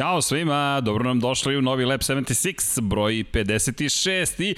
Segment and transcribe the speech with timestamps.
[0.00, 4.54] Ćao svima, dobro nam došli u novi Lab 76, broj 56 i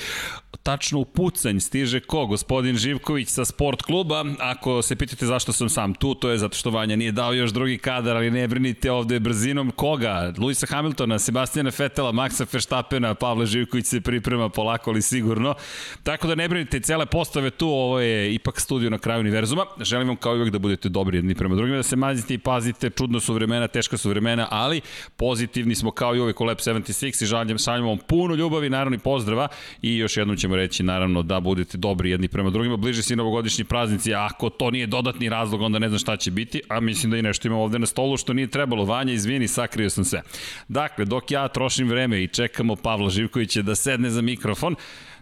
[0.56, 2.26] tačno u pucanj stiže ko?
[2.26, 4.24] Gospodin Živković sa sport kluba.
[4.38, 7.50] Ako se pitate zašto sam sam tu, to je zato što Vanja nije dao još
[7.50, 10.32] drugi kadar, ali ne brinite ovde brzinom koga?
[10.38, 15.54] Luisa Hamiltona, Sebastijana Fetela, Maxa Verstappena, Pavle Živković se priprema polako ali sigurno.
[16.02, 19.66] Tako da ne brinite, cele postave tu, ovo je ipak studio na kraju univerzuma.
[19.80, 22.90] Želim vam kao uvek da budete dobri jedni prema drugima, da se mazite i pazite,
[22.90, 24.80] čudno su vremena, teška su vremena, ali
[25.16, 28.96] pozitivni smo kao i uvek u Lab 76 i žaljem, šaljem vam puno ljubavi, naravno
[28.96, 29.48] i pozdrava
[29.82, 32.76] i još jednom ćemo reći naravno da budete dobri jedni prema drugima.
[32.76, 36.30] Bliže se novogodišnji praznici, a ako to nije dodatni razlog, onda ne znam šta će
[36.30, 38.84] biti, a mislim da i nešto imamo ovde na stolu što nije trebalo.
[38.84, 40.22] Vanja, izvini, sakrio sam se.
[40.68, 44.74] Dakle, dok ja trošim vreme i čekamo Pavla Živkovića da sedne za mikrofon,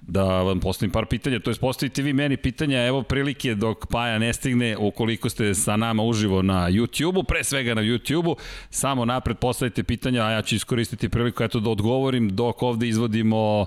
[0.02, 4.18] da vam postavim par pitanja, to je postavite vi meni pitanja, evo prilike dok Paja
[4.18, 8.36] ne stigne, ukoliko ste sa nama uživo na YouTube-u, pre svega na YouTube-u,
[8.70, 13.66] samo napred postavite pitanja, a ja ću iskoristiti priliku eto da odgovorim dok ovde izvodimo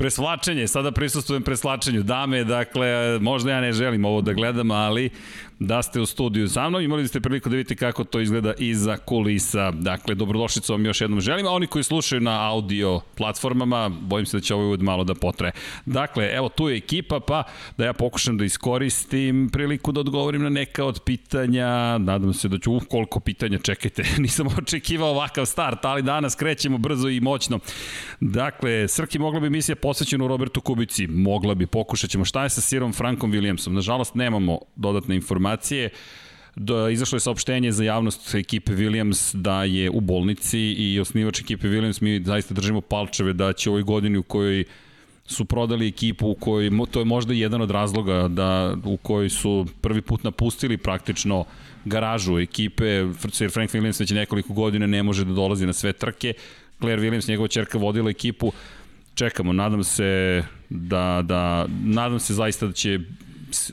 [0.00, 2.02] presvlačenje, sada prisustujem preslačenju.
[2.02, 5.10] Dame, dakle, možda ja ne želim ovo da gledam, ali
[5.60, 6.82] da ste u studiju sa mnom.
[6.82, 9.70] Imali ste priliku da vidite kako to izgleda iza kulisa.
[9.70, 14.36] Dakle, dobrodošlicu vam još jednom želim, a oni koji slušaju na audio platformama, bojim se
[14.36, 15.50] da će ovo uvod malo da potre.
[15.86, 17.42] Dakle, evo tu je ekipa, pa
[17.78, 21.98] da ja pokušam da iskoristim priliku da odgovorim na neka od pitanja.
[21.98, 26.78] Nadam se da ću, uh, koliko pitanja, čekajte, nisam očekivao ovakav start, ali danas krećemo
[26.78, 27.58] brzo i moćno.
[28.20, 31.06] Dakle, Srki, mogla bi misija posvećena u Robertu Kubici?
[31.06, 32.24] Mogla bi, pokušat ćemo.
[32.24, 33.68] Šta je sa Sirom Frankom Williamsom?
[33.68, 35.90] Nažalost, nemamo dodatne informacije informacije.
[36.56, 41.68] Da izašlo je saopštenje za javnost ekipe Williams da je u bolnici i osnivač ekipe
[41.68, 44.64] Williams mi zaista držimo palčeve da će ovoj godini u kojoj
[45.26, 49.66] su prodali ekipu u kojoj, to je možda jedan od razloga da, u kojoj su
[49.80, 51.44] prvi put napustili praktično
[51.84, 56.34] garažu ekipe, Sir Frank Williams već nekoliko godina ne može da dolazi na sve trke,
[56.80, 58.52] Claire Williams, njegova čerka, vodila ekipu,
[59.14, 62.98] čekamo, nadam se da, da nadam se zaista da će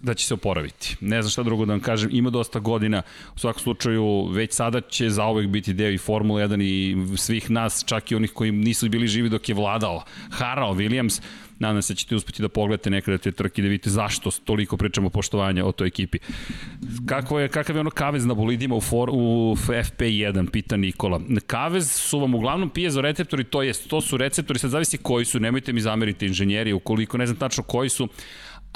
[0.02, 0.96] da će se oporaviti.
[1.02, 3.02] Ne znam šta drugo da vam kažem, ima dosta godina,
[3.36, 7.84] u svakom slučaju već sada će zaovek biti deo i Formula 1 i svih nas,
[7.86, 10.04] čak i onih koji nisu bili živi dok je vladao.
[10.30, 11.22] Harao Williams,
[11.60, 15.10] nadam se da ćete uspeti da pogledate nekada te trke da vidite zašto toliko pričamo
[15.10, 16.20] poštovanja o toj ekipi.
[17.06, 21.22] Kako je, kakav je ono kavez na bolidima u, for, u FP1, pita Nikola.
[21.48, 25.40] Kavez su vam uglavnom piezo receptori, to jest, to su receptori, sad zavisi koji su,
[25.40, 28.08] nemojte mi zameriti inženjeri, ukoliko ne znam tačno koji su,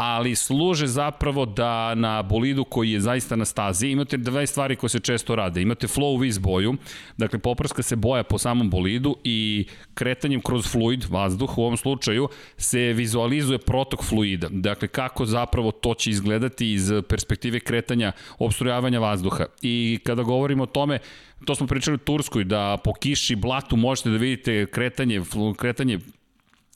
[0.01, 4.89] ali služe zapravo da na bolidu koji je zaista na stazi imate dve stvari koje
[4.89, 5.61] se često rade.
[5.61, 6.75] Imate flow vis boju,
[7.17, 12.29] dakle poprska se boja po samom bolidu i kretanjem kroz fluid, vazduh u ovom slučaju,
[12.57, 14.47] se vizualizuje protok fluida.
[14.51, 19.45] Dakle, kako zapravo to će izgledati iz perspektive kretanja, obstrujavanja vazduha.
[19.61, 20.99] I kada govorimo o tome,
[21.45, 25.21] to smo pričali u Turskoj, da po kiši, blatu možete da vidite kretanje,
[25.57, 25.99] kretanje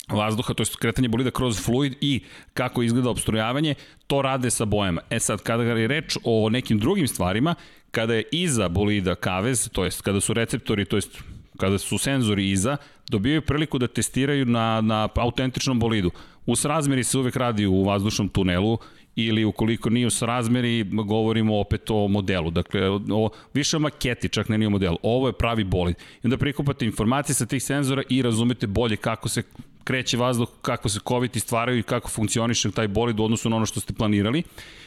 [0.10, 2.22] vazduha, to je kretanje bolida kroz fluid i
[2.54, 3.76] kako izgleda obstrujavanje,
[4.08, 5.02] to rade sa bojama.
[5.10, 7.56] E sad, kada je reč o nekim drugim stvarima,
[7.92, 11.18] kada je iza bolida kavez, to jest kada su receptori, to jest
[11.58, 12.78] kada su senzori iza,
[13.10, 16.12] dobijaju priliku da testiraju na, na autentičnom bolidu.
[16.46, 18.78] U srazmeri se uvek radi u vazdušnom tunelu
[19.16, 22.52] ili ukoliko nije u srazmeri, govorimo opet o modelu.
[22.52, 24.98] Dakle, o, više o maketi, čak ne nije o modelu.
[25.04, 25.96] Ovo je pravi bolid.
[25.96, 29.44] I onda prikupate informacije sa tih senzora i razumete bolje kako se
[29.86, 33.66] kreće vazduh, kako se koviti stvaraju i kako funkcioniše taj bolid u odnosu na ono
[33.66, 34.44] što ste planirali.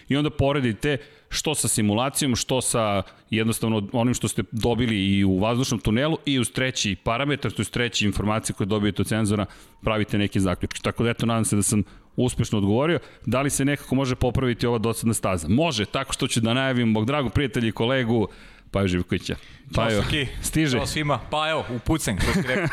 [0.09, 0.97] I onda poredite
[1.29, 6.39] što sa simulacijom, što sa jednostavno onim što ste dobili i u vazdušnom tunelu i
[6.39, 9.47] uz treći parametar, to je treći informacije koje dobijete od senzora,
[9.83, 10.81] pravite neke zaključke.
[10.83, 11.83] Tako da eto, nadam se da sam
[12.17, 12.99] uspešno odgovorio.
[13.27, 15.49] Da li se nekako može popraviti ova dosadna staza?
[15.49, 18.29] Može, tako što ću da najavim mog dragog prijatelja i kolegu
[18.71, 19.37] Paju Živkovića.
[19.75, 20.03] Pa evo,
[20.43, 20.77] stiže.
[20.77, 21.19] Ćao svima.
[21.31, 22.69] Pa evo, upucen, što ti rekao.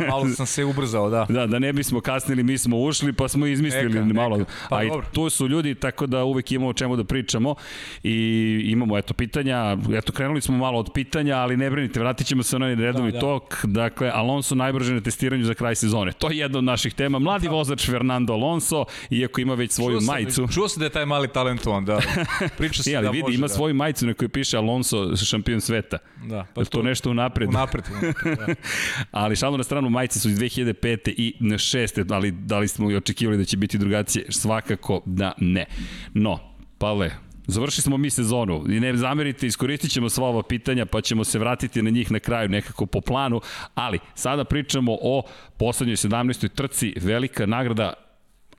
[0.10, 1.26] malo sam se ubrzao, da.
[1.28, 4.36] Da, da ne bismo kasnili, mi smo ušli, pa smo izmislili neka, malo.
[4.36, 4.50] Neka.
[4.68, 7.54] Pa, A i tu su ljudi, tako da uvek imamo o čemu da pričamo
[8.02, 9.76] i imamo, eto, pitanja.
[9.94, 13.12] Eto, krenuli smo malo od pitanja, ali ne brinite, vratit ćemo se na onaj redovi
[13.12, 13.20] da, da.
[13.20, 13.64] tok.
[13.64, 16.12] Dakle, Alonso najbrže na testiranju za kraj sezone.
[16.12, 17.18] To je jedna od naših tema.
[17.18, 17.52] Mladi da.
[17.52, 20.48] vozač Fernando Alonso, iako ima već svoju čuo sam, majicu.
[20.54, 22.00] Čuo se da je taj mali talentovan, da.
[22.58, 23.54] Priča se e, ali da vidi, može, ima da.
[23.54, 25.98] svoju majicu na kojoj piše Alonso šampion sveta.
[26.24, 27.48] Da, pa to, to nešto unapred.
[27.48, 28.54] Unapred, unapred da.
[29.20, 31.14] ali šalno na stranu, majice su iz 2005.
[31.16, 32.12] i 6.
[32.14, 34.26] ali da li smo i očekivali da će biti drugačije?
[34.28, 35.66] Svakako da ne.
[36.14, 36.38] No,
[36.78, 37.10] Pavle,
[37.50, 41.38] Završili smo mi sezonu i ne zamerite, iskoristit ćemo sva ova pitanja pa ćemo se
[41.38, 43.40] vratiti na njih na kraju nekako po planu,
[43.74, 45.22] ali sada pričamo o
[45.56, 46.48] poslednjoj 17.
[46.48, 47.92] trci, velika nagrada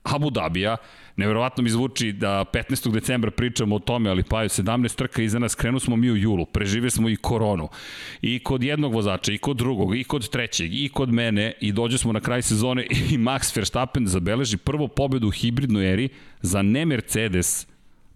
[0.03, 0.77] Abu Dabija,
[1.19, 2.91] Neverovatno mi zvuči da 15.
[2.91, 6.15] decembra pričamo o tome, ali pa je 17 trka iza nas, krenu smo mi u
[6.15, 7.67] julu, prežive smo i koronu.
[8.21, 11.97] I kod jednog vozača, i kod drugog, i kod trećeg, i kod mene, i dođe
[11.97, 16.09] smo na kraj sezone i Max Verstappen zabeleži prvu pobedu u hibridnoj eri
[16.41, 17.67] za ne Mercedes,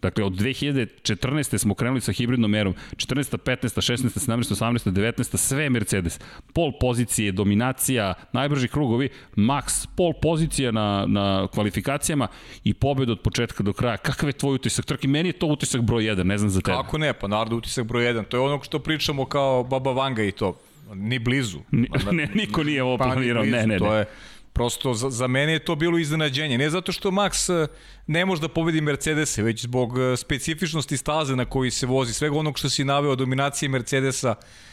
[0.03, 1.57] Dakle, od 2014.
[1.57, 3.37] smo krenuli sa hibridnom merom, 14.
[3.37, 3.81] 15.
[3.81, 4.19] 16.
[4.19, 4.53] 17.
[4.53, 4.91] 18.
[4.91, 5.37] 19.
[5.37, 6.19] sve Mercedes.
[6.53, 12.27] Pol pozicije, dominacija, najbrži krugovi, max, pol pozicija na, na kvalifikacijama
[12.63, 13.97] i pobjeda od početka do kraja.
[13.97, 15.07] Kakav je tvoj utisak trke?
[15.07, 16.77] Meni je to utisak broj 1, ne znam za tebe.
[16.77, 18.25] Kako ne, pa naravno utisak broj 1.
[18.27, 20.59] To je ono što pričamo kao Baba Vanga i to.
[20.93, 21.59] Ni blizu.
[21.71, 23.77] Ni, ne, niko nije ovo pa, planirao, ne, ne, ne.
[23.79, 24.05] To je,
[24.53, 26.57] Prosto za, za mene je to bilo iznenađenje.
[26.57, 27.67] Ne zato što Max e,
[28.07, 32.37] ne može da pobedi Mercedese, već zbog e, specifičnosti staze na koji se vozi, svega
[32.37, 34.72] onog što si naveo, dominacije Mercedesa, Uh,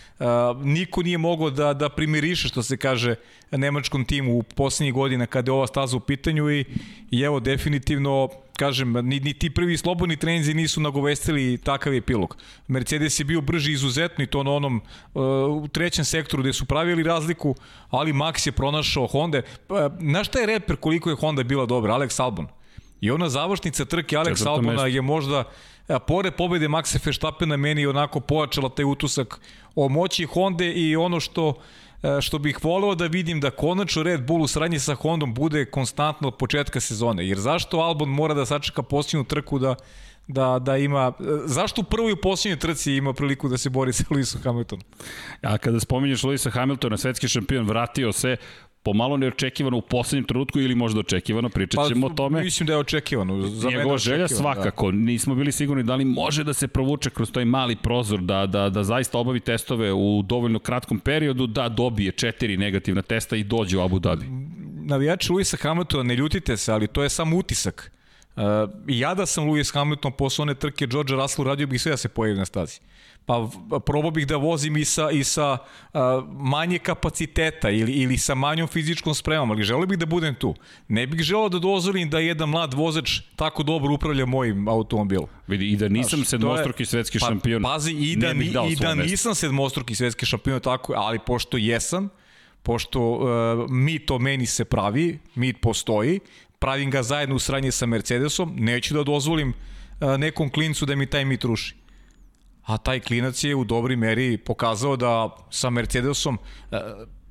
[0.63, 3.15] niko nije mogao da, da primiriše, što se kaže,
[3.51, 6.65] nemačkom timu u poslednjih godina kada je ova staza u pitanju i,
[7.11, 8.29] i evo, definitivno
[8.59, 12.37] kažem, ni, ni ti prvi slobodni treninzi nisu nagovestili takav epilog.
[12.69, 14.77] Mercedes je bio brži izuzetno i to na onom
[15.15, 15.23] uh,
[15.65, 17.55] u trećem sektoru gde su pravili razliku,
[17.91, 19.43] ali Max je pronašao Honda.
[19.67, 21.95] Pa, na šta je reper koliko je Honda bila dobra?
[21.95, 22.47] Alex Albon.
[23.01, 25.45] I ona završnica trke Alex Albona je možda
[25.91, 29.41] a, pored pobede Maxa Verstappena meni onako pojačala taj utusak
[29.75, 31.55] o moći Honda i ono što
[32.03, 35.65] E, što bih voleo da vidim da konačno Red Bull u sradnji sa Hondom bude
[35.65, 37.29] konstantno od početka sezone.
[37.29, 39.75] Jer zašto Albon mora da sačeka posljednju trku da
[40.29, 43.93] da, da ima, e, zašto u prvoj i posljednjoj trci ima priliku da se bori
[43.93, 44.85] sa Lewisom Hamiltonom?
[45.43, 48.37] A kada spominješ Lewisa Hamiltona, svetski šampion, vratio se,
[48.83, 52.43] pomalo neočekivano u poslednjem trenutku ili možda očekivano, pričat pa, ćemo pa, o tome.
[52.43, 53.47] Mislim da je očekivano.
[53.47, 54.99] Za Njegova želja svakako, da.
[54.99, 58.69] nismo bili sigurni da li može da se provuče kroz taj mali prozor, da, da,
[58.69, 63.79] da zaista obavi testove u dovoljno kratkom periodu, da dobije četiri negativna testa i dođe
[63.79, 64.27] u Abu Dhabi.
[64.83, 67.93] Navijači Luisa Hamiltona, ne ljutite se, ali to je samo utisak.
[68.37, 68.43] Uh,
[68.89, 72.09] ja da sam Lewis Hamilton posle one trke George Russell radio bih sve da se
[72.09, 72.81] pojavi na stazi
[73.27, 73.49] pa
[73.87, 78.69] probao bih da vozim i sa, i sa uh, manje kapaciteta ili, ili sa manjom
[78.69, 80.55] fizičkom spremom, ali želeo bih da budem tu.
[80.89, 85.29] Ne bih želeo da dozvolim da jedan mlad vozač tako dobro upravlja mojim automobilom.
[85.47, 88.95] Vidi, i da nisam Znaš, sedmostruki svetski pa, šampion, pazi, i da, ni, i da
[88.95, 92.09] nisam sedmostruki svetski šampion, tako, ali pošto jesam,
[92.63, 96.21] pošto uh, mit o meni se pravi, mit postoji,
[96.59, 101.07] pravim ga zajedno u sranje sa Mercedesom, neću da dozvolim uh, nekom klincu da mi
[101.07, 101.80] taj mit ruši
[102.71, 106.39] a taj klinac je u dobri meri pokazao da sa Mercedesom,
[106.71, 106.81] e,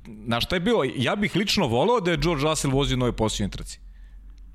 [0.06, 3.50] na šta je bilo, ja bih lično voleo da je George Russell vozio nove posljednje
[3.50, 3.78] trci.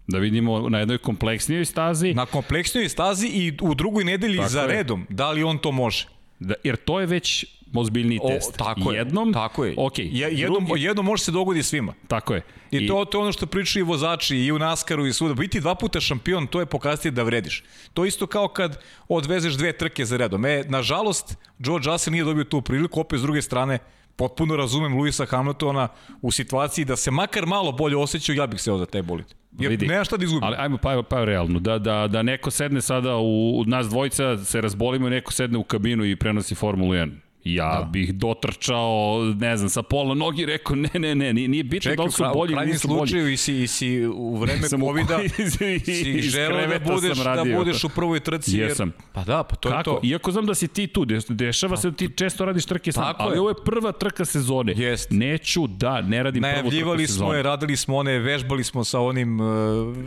[0.08, 2.14] Da vidimo na jednoj kompleksnijoj stazi.
[2.14, 4.68] Na kompleksnijoj stazi i u drugoj nedelji Tako za je.
[4.68, 6.08] redom, da li on to može.
[6.40, 7.46] Da, jer to je već
[7.78, 8.50] ozbiljni test.
[8.50, 9.76] O, tako jednom, je, tako je.
[9.76, 11.94] Okay, je, jednom, drugi, jednom može se dogodi svima.
[12.08, 12.42] Tako je.
[12.72, 15.34] I, I to, to je ono što pričaju i vozači i u Naskaru i svuda.
[15.34, 17.64] Biti dva puta šampion, to je pokazati da vrediš.
[17.94, 20.46] To isto kao kad odvezeš dve trke za redom.
[20.46, 23.80] E, nažalost, George Russell nije dobio tu priliku, opet s druge strane,
[24.16, 25.88] potpuno razumem Luisa Hamiltona
[26.22, 29.26] u situaciji da se makar malo bolje osjećaju, ja bih se za taj bolid.
[29.60, 29.88] Jer Vidi.
[29.88, 30.44] nema šta da izgubim.
[30.44, 34.38] Ali ajmo pa, pa realno, da, da, da neko sedne sada u, u nas dvojica,
[34.38, 37.12] se razbolimo i neko sedne u kabinu i prenosi Formulu 1
[37.46, 37.90] Ja da.
[37.92, 41.96] bih dotrčao, ne znam, sa pola nogi i rekao, ne, ne, ne, nije bitno Čekaj,
[41.96, 43.12] da li su bolji ili nisu bolji.
[43.12, 45.20] Čekaj, u i si, i si u vreme COVID-a
[45.86, 48.58] si želeo da budeš, da budeš u prvoj trci.
[48.58, 48.88] Jesam.
[48.88, 49.78] Jer, pa da, pa to Kako?
[49.78, 50.00] je to.
[50.04, 53.24] Iako znam da si ti tu, dešava se da ti često radiš trke sam, Tako
[53.24, 53.40] ali je.
[53.40, 54.74] ovo je prva trka sezone.
[54.76, 55.12] Jest.
[55.12, 57.08] Neću da ne radim prvu trku sezone.
[57.08, 59.48] smo je, radili smo one, vežbali smo sa onim uh,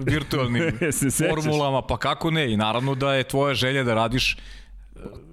[0.07, 0.63] virtualnim
[1.29, 2.53] formulama, pa kako ne?
[2.53, 4.37] I naravno da je tvoja želja da radiš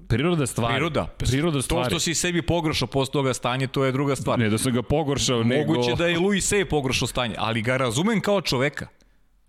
[0.07, 0.73] Priroda stvari.
[0.73, 1.07] Priroda.
[1.17, 1.83] Priroda stvari.
[1.83, 4.39] To što si sebi pogoršao posle toga stanje, to je druga stvar.
[4.39, 5.73] Ne da sam ga pogoršao, Moguće nego...
[5.73, 8.87] Moguće da je Louis sebi pogoršao stanje, ali ga razumem kao čoveka.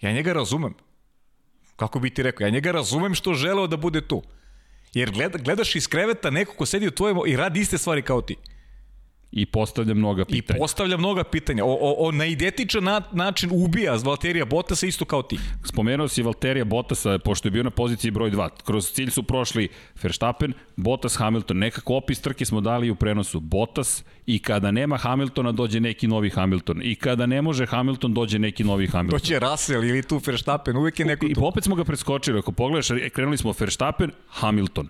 [0.01, 0.75] Ja njega razumem.
[1.77, 2.45] Kako bi ti rekao?
[2.45, 4.23] Ja njega razumem što želeo da bude tu.
[4.95, 8.23] Jer gleda, gledaš iz kreveta neko ko sedi u tvojem i radi iste stvari kao
[8.23, 8.37] ti.
[9.33, 10.57] I postavlja mnoga pitanja.
[10.57, 11.65] I postavlja mnoga pitanja.
[11.65, 15.39] O, o, o na identičan na, način ubija Valterija Bottasa isto kao ti.
[15.65, 18.49] Spomenuo si Valterija Bottasa, pošto je bio na poziciji broj 2.
[18.65, 19.69] Kroz cilj su prošli
[20.03, 21.59] Verstappen, Bottas, Hamilton.
[21.59, 23.41] Nekako opis trke smo dali u prenosu.
[23.41, 26.81] Bottas i kada nema Hamiltona dođe neki novi Hamilton.
[26.83, 29.19] I kada ne može Hamilton dođe neki novi Hamilton.
[29.19, 31.31] Doće Russell ili tu Verstappen, uvek je neko tu.
[31.31, 32.39] I opet smo ga preskočili.
[32.39, 34.89] Ako pogledaš, krenuli smo Verstappen, Hamilton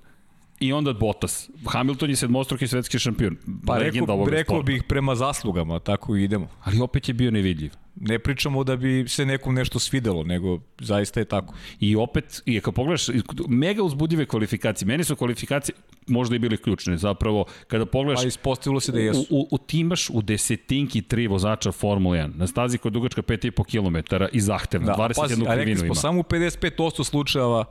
[0.61, 1.51] i onda Bottas.
[1.67, 3.37] Hamilton je sedmostruki svetski šampion.
[3.67, 6.49] Pa rekao, rekao bih prema zaslugama, tako i idemo.
[6.65, 7.73] Ali opet je bio nevidljiv.
[8.01, 11.55] Ne pričamo da bi se nekom nešto svidelo, nego zaista je tako.
[11.81, 13.07] I opet, i ako pogledaš,
[13.49, 14.87] mega uzbudljive kvalifikacije.
[14.87, 15.75] Meni su kvalifikacije
[16.07, 16.97] možda i bile ključne.
[16.97, 18.23] Zapravo, kada pogledaš...
[18.23, 19.27] Pa ispostavilo se da jesu.
[19.31, 22.37] U, u, u timaš u desetinki tri vozača Formula 1.
[22.37, 24.87] Na stazi koja je dugačka 5,5 km i zahtevna.
[24.87, 27.65] Da, 21 pazi, krivinu a rekli smo, samo u 55% slučajeva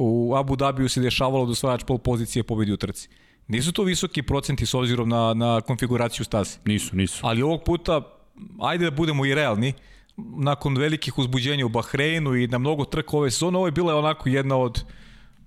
[0.00, 3.08] u Abu Dhabiju se dešavalo da osvajač pol pozicije pobedi u trci.
[3.48, 6.58] Nisu to visoki procenti s obzirom na, na konfiguraciju staze.
[6.64, 7.26] Nisu, nisu.
[7.26, 8.00] Ali ovog puta,
[8.60, 9.72] ajde da budemo i realni,
[10.16, 14.28] nakon velikih uzbuđenja u Bahreinu i na mnogo trka ove sezone, ovo je bila onako
[14.28, 14.84] jedna od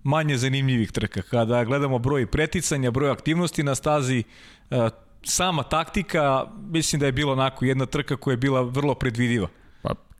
[0.03, 1.21] manje zanimljivih trka.
[1.21, 4.23] Kada gledamo broj preticanja, broj aktivnosti na stazi,
[4.71, 4.89] e,
[5.23, 9.47] sama taktika, mislim da je bila onako jedna trka koja je bila vrlo predvidiva.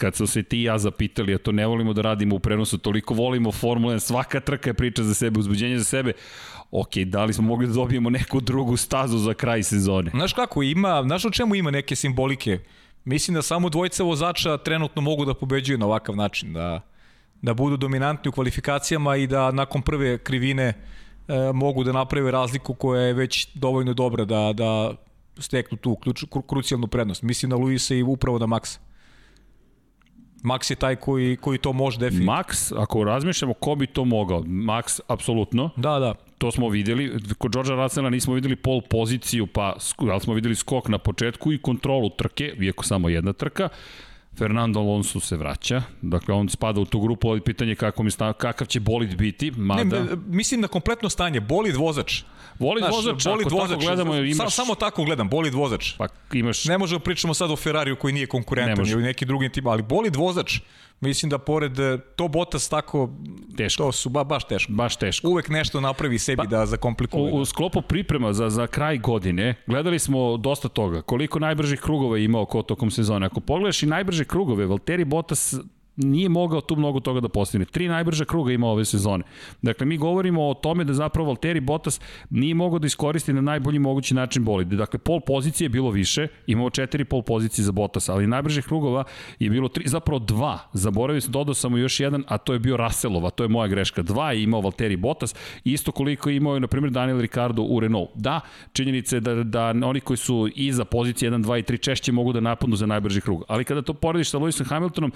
[0.03, 2.77] Kad smo se ti i ja zapitali, a to ne volimo da radimo u prenosu,
[2.77, 6.13] toliko volimo Formula 1, svaka trka je priča za sebe, uzbuđenje za sebe,
[6.71, 10.11] ok, da li smo mogli da dobijemo neku drugu stazu za kraj sezone?
[10.11, 12.59] Znaš kako, ima, znaš o čemu ima neke simbolike?
[13.05, 16.81] Mislim da samo dvojica vozača trenutno mogu da pobeđuju na ovakav način, da,
[17.41, 20.73] da budu dominantni u kvalifikacijama i da nakon prve krivine e,
[21.53, 24.95] mogu da naprave razliku koja je već dovoljno dobra da, da
[25.39, 27.21] steknu tu ključ, kru, krucijalnu prednost.
[27.21, 28.92] Mislim na Luisa i upravo na Maxa.
[30.43, 32.33] Max je taj koji, koji to može definitivno.
[32.33, 35.69] Max, ako razmišljamo ko bi to mogao, Max apsolutno.
[35.75, 36.13] Da, da.
[36.37, 37.19] To smo videli.
[37.37, 41.57] Kod Georgea Russella nismo videli pol poziciju, pa ali smo videli skok na početku i
[41.57, 43.69] kontrolu trke, iako samo jedna trka.
[44.37, 48.33] Fernando Alonso se vraća, dakle on spada u tu grupu, ali pitanje kako mi sta,
[48.33, 49.99] kakav će bolid biti, mada...
[49.99, 52.23] Ne, mislim na kompletno stanje, bolid vozač.
[52.59, 54.37] Bolid Znaš, vozač, bolid ako vozač, tako gledamo, imaš...
[54.37, 55.93] Sa, samo tako gledam, bolid vozač.
[55.97, 56.65] Pa imaš...
[56.65, 60.15] Ne možemo pričamo sad o Ferrariju koji nije konkurentan ili neki drugi tim, ali bolid
[60.15, 60.59] vozač.
[61.01, 63.09] Mislim da pored e, to Botas tako
[63.57, 63.83] teško.
[63.83, 64.71] To su ba, baš teško.
[64.71, 65.29] Baš teško.
[65.29, 67.33] Uvek nešto napravi sebi pa, da zakomplikuje.
[67.33, 71.01] U, u sklopu priprema za za kraj godine gledali smo dosta toga.
[71.01, 73.25] Koliko najbržih krugova je imao ko tokom sezone.
[73.25, 75.55] Ako pogledaš i najbrže krugove, Valtteri Bottas
[75.95, 77.65] nije mogao tu mnogo toga da postigne.
[77.65, 79.23] Tri najbrža kruga ima ove sezone.
[79.61, 83.79] Dakle, mi govorimo o tome da zapravo Valtteri Bottas nije mogao da iskoristi na najbolji
[83.79, 84.75] mogući način bolide.
[84.75, 89.03] Dakle, pol pozicije je bilo više, imao četiri pol pozicije za Bottas, ali najbržih krugova
[89.39, 90.59] je bilo tri, zapravo dva.
[90.73, 94.01] Zaboravio se, dodao samo još jedan, a to je bio Russellova, to je moja greška.
[94.01, 98.09] Dva je imao Valtteri Bottas, isto koliko je imao, na primjer, Daniel Ricardo u Renault.
[98.15, 98.39] Da,
[98.73, 102.33] činjenica je da, da oni koji su iza pozicije 1, 2 i 3 češće mogu
[102.33, 103.43] da napadnu za najbrži krug.
[103.47, 105.11] Ali kada to porediš sa Lewisom Hamiltonom,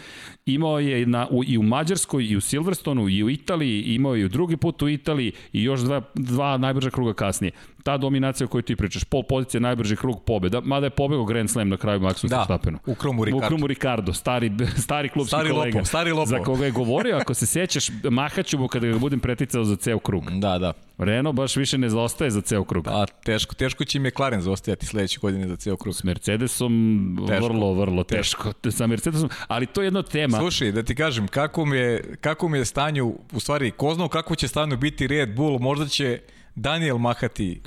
[0.46, 4.16] imao imao je na, u, i u Mađarskoj, i u Silverstonu, i u Italiji, imao
[4.16, 7.52] je i drugi put u Italiji i još dva, dva najbrža kruga kasnije.
[7.88, 11.50] Ta dominacija o kojoj ti pričaš, pol pozicije, najbrži krug pobeda, mada je pobegao Grand
[11.50, 12.80] Slam na kraju Maxu da, Verstappenu.
[12.86, 13.46] u Krumu Ricardo.
[13.46, 14.52] U Krumu Ricardo, stari,
[14.86, 15.78] stari klubski stari kolega.
[15.78, 16.26] Lopo, stari lopo.
[16.26, 20.00] Za koga je govorio, ako se sećaš, mahaću mu kada ga budem preticao za ceo
[20.00, 20.24] krug.
[20.48, 20.74] Da, da.
[20.98, 22.86] Renault baš više ne zaostaje za ceo krug.
[22.86, 25.96] Pa, teško, teško će im McLaren zaostajati sledeće godine za ceo krug.
[25.96, 27.46] S Mercedesom teško.
[27.46, 28.54] vrlo, vrlo teško.
[28.54, 28.72] teško.
[28.72, 30.38] Sa Mercedesom, ali to je jedna tema.
[30.38, 34.08] Slušaj, da ti kažem, kako mi je, kako mi je stanju, u stvari, ko znao
[34.10, 36.20] kako će stanju biti Red Bull, možda će
[36.56, 37.62] Daniel mahati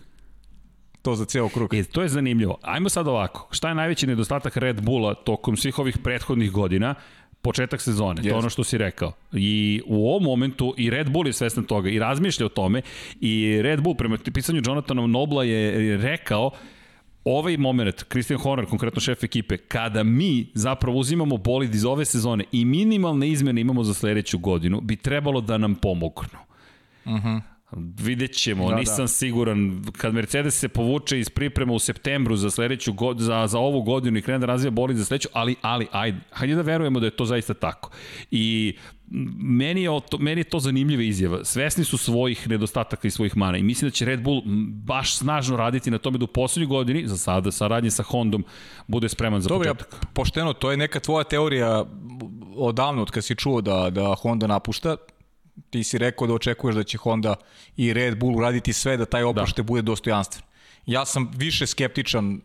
[1.02, 1.74] to za ceo krug.
[1.74, 2.58] E, to je zanimljivo.
[2.62, 3.48] Ajmo sad ovako.
[3.50, 6.94] Šta je najveći nedostatak Red Bulla tokom svih ovih prethodnih godina?
[7.42, 8.30] početak sezone, yes.
[8.30, 9.12] to ono što si rekao.
[9.32, 12.82] I u ovom momentu i Red Bull je svestan toga i razmišlja o tome
[13.20, 16.50] i Red Bull prema pisanju Jonathana Nobla je rekao
[17.24, 22.44] ovaj moment, Christian Horner, konkretno šef ekipe, kada mi zapravo uzimamo bolid iz ove sezone
[22.52, 26.38] i minimalne izmene imamo za sledeću godinu, bi trebalo da nam pomognu.
[27.04, 27.28] Uh mhm.
[27.28, 27.40] -huh.
[27.76, 29.08] Vidjet ćemo, da, nisam da.
[29.08, 29.84] siguran.
[29.96, 34.18] Kad Mercedes se povuče iz priprema u septembru za sledeću god, za, za ovu godinu
[34.18, 37.16] i krene da razvija bolid za sledeću, ali, ali, ajde, hajde da verujemo da je
[37.16, 37.90] to zaista tako.
[38.30, 38.76] I
[39.40, 41.44] meni je, to, meni je to zanimljiva izjava.
[41.44, 44.42] Svesni su svojih nedostataka i svojih mana i mislim da će Red Bull
[44.84, 48.44] baš snažno raditi na tome da u poslednjoj godini, za sada, saradnje sa Hondom,
[48.86, 49.92] bude spreman za Dobre, početak.
[49.92, 51.84] Ja, pošteno, to je neka tvoja teorija
[52.56, 54.96] odavno, od kad si čuo da, da Honda napušta,
[55.70, 57.34] ti si rekao da očekuješ da će Honda
[57.76, 59.66] i Red Bull uraditi sve da taj oprošte da.
[59.66, 60.42] bude dostojanstven.
[60.86, 62.40] Ja sam više skeptičan uh,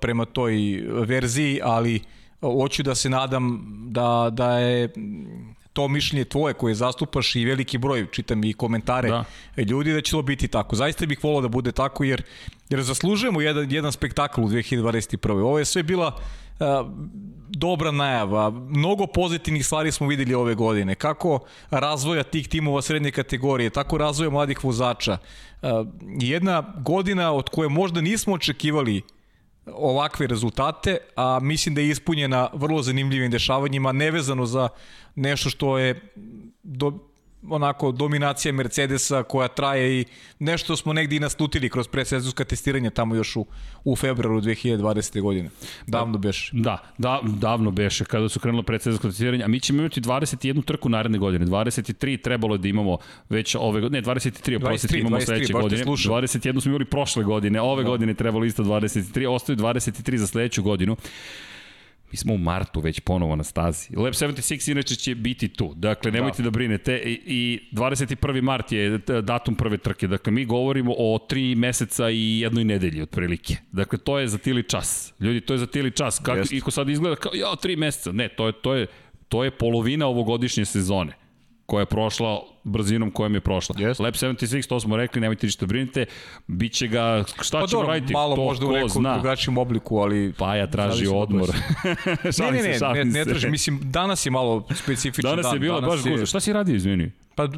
[0.00, 0.54] prema toj
[0.86, 2.00] verziji, ali
[2.40, 4.88] uh, hoću da se nadam da, da je
[5.76, 9.24] to mišljenje tvoje koje zastupaš i veliki broj, čitam i komentare da.
[9.62, 10.76] ljudi, da će to biti tako.
[10.76, 12.22] Zaista bih volao da bude tako jer,
[12.68, 15.30] jer zaslužujemo jedan, jedan spektakl u 2021.
[15.30, 16.20] Ovo je sve bila
[17.48, 18.50] dobra najava.
[18.50, 20.94] Mnogo pozitivnih stvari smo videli ove godine.
[20.94, 25.18] Kako razvoja tih timova srednje kategorije, tako razvoja mladih vozača.
[26.20, 29.02] Jedna godina od koje možda nismo očekivali
[29.66, 34.68] ovakve rezultate, a mislim da je ispunjena vrlo zanimljivim dešavanjima, nevezano za
[35.14, 36.12] nešto što je
[36.62, 36.92] do,
[37.48, 40.04] onako dominacija Mercedesa koja traje i
[40.38, 43.46] nešto smo negdje i naslutili kroz predsezonska testiranja tamo još u,
[43.84, 45.20] u februaru 2020.
[45.20, 45.50] godine.
[45.86, 46.50] Davno beše.
[46.54, 50.88] Da, da, davno beše kada su krenule predsezonska testiranja, a mi ćemo imati 21 trku
[50.88, 51.46] naredne godine.
[51.46, 52.98] 23 trebalo je da imamo
[53.28, 55.84] već ove godine, ne 23, oprostite, imamo 23, sledeće godine.
[55.84, 57.88] 21 smo imali prošle godine, ove da.
[57.88, 60.96] godine trebalo isto 23, ostaju 23 za sledeću godinu.
[62.12, 63.96] Mi smo u martu već ponovo na stazi.
[63.96, 65.74] Lab 76 inače će biti tu.
[65.74, 66.96] Dakle, nemojte da, da brinete.
[66.96, 68.42] I, I 21.
[68.42, 70.06] mart je datum prve trke.
[70.06, 73.56] Dakle, mi govorimo o tri meseca i jednoj nedelji otprilike.
[73.72, 75.14] Dakle, to je za tili čas.
[75.20, 76.18] Ljudi, to je za tili čas.
[76.18, 76.52] Kako, Jest.
[76.52, 78.12] Iko sad izgleda kao, ja, tri meseca.
[78.12, 78.86] Ne, to je, to je,
[79.28, 81.25] to je polovina ovogodišnje sezone
[81.66, 83.74] koja je prošla brzinom kojom je prošla.
[83.74, 84.02] Yes.
[84.02, 86.06] Lab 76, to smo rekli, nemojte ništa brinite,
[86.46, 88.12] bit će ga, šta pa ćemo dobro, raditi?
[88.12, 89.14] Malo to možda u nekom zna.
[89.14, 90.32] drugačijem obliku, ali...
[90.38, 91.48] Pa ja traži odmor.
[92.40, 95.54] ne, ne, ne, ne, ne traži, mislim, danas je malo specifičan danas dan.
[95.54, 96.26] Je bilo danas baš je...
[96.26, 97.10] Šta si radio, izvini?
[97.34, 97.48] Pa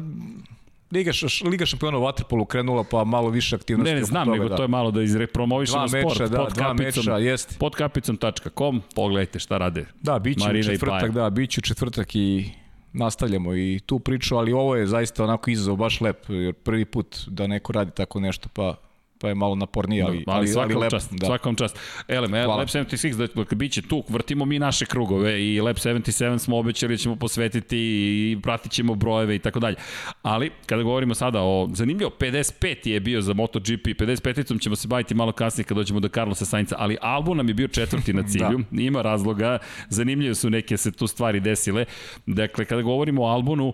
[0.91, 1.11] Liga,
[1.49, 3.93] Liga šampiona u Waterpolu krenula pa malo više aktivnosti.
[3.93, 4.55] Ne, ne znam, toga, nego da.
[4.55, 6.19] to je malo da izrepromovišemo sport.
[6.19, 7.59] Meča, da, pod dva meča, jest.
[7.59, 12.49] Podkapicom.com, pogledajte šta rade Da, bit će u četvrtak, da, bit će u četvrtak i
[12.93, 17.17] nastavljamo i tu priču, ali ovo je zaista onako izazov baš lep, jer prvi put
[17.27, 18.75] da neko radi tako nešto, pa
[19.19, 21.25] pa je malo napornije, ali, da, ali, svakom ali lep, čast, da.
[21.25, 21.79] svakom čast.
[22.07, 22.55] Elem, Hvala.
[22.55, 26.93] Lab 76, dakle, bit će tu, vrtimo mi naše krugove i Lab 77 smo obećali
[26.93, 29.75] da ćemo posvetiti i pratit ćemo brojeve i tako dalje.
[30.21, 35.15] Ali, kada govorimo sada o, zanimljivo, 55 je bio za MotoGP, 55-icom ćemo se baviti
[35.15, 38.63] malo kasnije kad dođemo do Carlosa Sainca, ali Albon nam je bio četvrti na cilju,
[38.71, 38.81] da.
[38.81, 39.57] ima razloga,
[39.89, 41.85] zanimljivo su neke se tu stvari desile.
[42.25, 43.73] Dakle, kada govorimo o Albonu,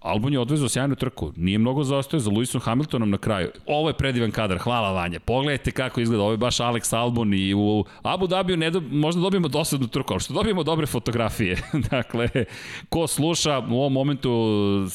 [0.00, 3.50] Albon je odvezao sjajnu trku, nije mnogo zaostaje za Lewisom Hamiltonom na kraju.
[3.66, 5.20] Ovo je predivan kadar, hvala Vanja.
[5.20, 9.20] Pogledajte kako izgleda, ovo je baš Alex Albon i u Abu Dhabiju ne do, možda
[9.20, 11.56] dobijemo dosadnu trku, ali što dobijemo dobre fotografije.
[11.90, 12.28] dakle,
[12.88, 14.30] ko sluša, u ovom momentu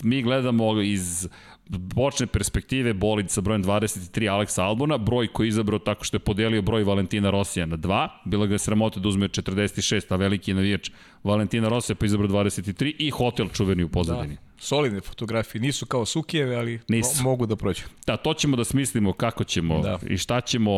[0.03, 1.27] mi gledamo iz
[1.69, 6.19] bočne perspektive bolid sa brojem 23 Aleksa Albona, broj koji je izabrao tako što je
[6.19, 10.53] podelio broj Valentina Rosija na 2, bila ga je sramota da uzme 46, a veliki
[10.53, 10.91] navijač
[11.23, 14.35] Valentina Rosija pa izabrao 23 i hotel čuveni u pozadini.
[14.35, 17.23] Da, solidne fotografije, nisu kao Sukijeve, ali nisu.
[17.23, 17.83] Mo mogu da prođu.
[18.07, 19.99] Da, to ćemo da smislimo kako ćemo da.
[20.07, 20.71] i šta ćemo,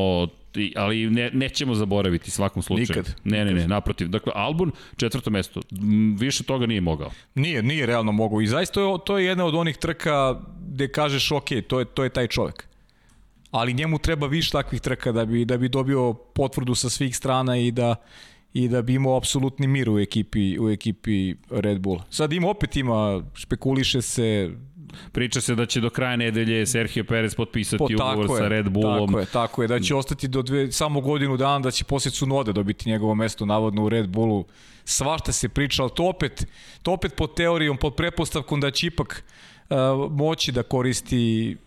[0.75, 2.88] ali ne, nećemo zaboraviti svakom slučaju.
[2.88, 3.15] Nikad.
[3.23, 4.07] Ne, ne, ne, naprotiv.
[4.07, 5.62] Dakle, Albon, četvrto mesto,
[6.19, 7.12] više toga nije mogao.
[7.35, 10.39] Nije, nije realno mogao i zaista je, to je jedna od onih trka
[10.77, 12.67] gde kažeš ok, to je, to je taj čovek.
[13.51, 17.57] Ali njemu treba više takvih trka da bi, da bi dobio potvrdu sa svih strana
[17.57, 17.95] i da
[18.53, 21.99] i da bi imao apsolutni mir u ekipi, u ekipi Red Bull.
[22.09, 24.51] Sad ima opet ima, špekuliše se,
[25.11, 29.07] Priča se da će do kraja nedelje Sergio Perez potpisati po, ugovor sa Red Bullom.
[29.07, 32.11] Tako je, tako je, da će ostati do dve, samo godinu dana, da će poslije
[32.11, 34.45] Cunoda dobiti njegovo mesto navodno u Red Bullu.
[34.85, 36.47] Svašta se priča, ali to opet,
[36.81, 39.23] to opet pod teorijom, pod prepostavkom da će ipak
[40.10, 41.58] moći da koristi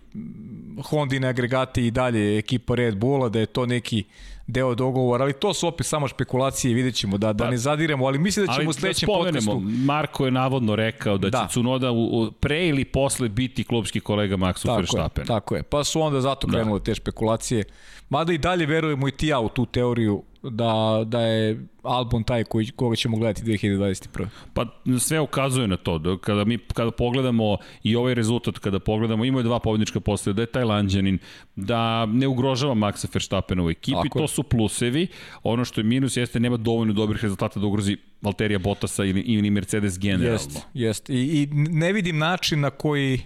[0.83, 4.05] Hondine agregate i dalje ekipa Red Bulla, da je to neki
[4.47, 8.07] deo dogovora, ali to su opet samo špekulacije, vidjet ćemo da, da pa, ne zadiremo,
[8.07, 9.61] ali mislim da ćemo u da sledećem da podcastu...
[9.61, 11.47] Marko je navodno rekao da, da.
[11.47, 15.23] će Cunoda u, u, pre ili posle biti klubski kolega Maxu tako Verstappen.
[15.23, 16.53] Je, tako je, pa su onda zato da.
[16.53, 16.85] krenule da.
[16.85, 17.65] te špekulacije.
[18.11, 22.45] Mada i dalje verujemo i ti ja u tu teoriju da, da je Albon taj
[22.45, 24.27] koji, koga ćemo gledati 2021.
[24.55, 24.67] Pa
[25.01, 25.99] sve ukazuje na to.
[25.99, 30.43] Da kada mi kada pogledamo i ovaj rezultat, kada pogledamo, imaju dva pobednička postoja, da
[30.43, 31.19] je taj Lanđanin,
[31.57, 35.07] da ne ugrožava Maxa Verstappena u ekipi, Tako to su plusevi.
[35.43, 39.51] Ono što je minus jeste nema dovoljno dobrih rezultata da ugrozi Valterija Bottasa ili, ili
[39.51, 40.33] Mercedes generalno.
[40.33, 41.11] Jest, jest.
[41.11, 43.21] I, I ne vidim način na koji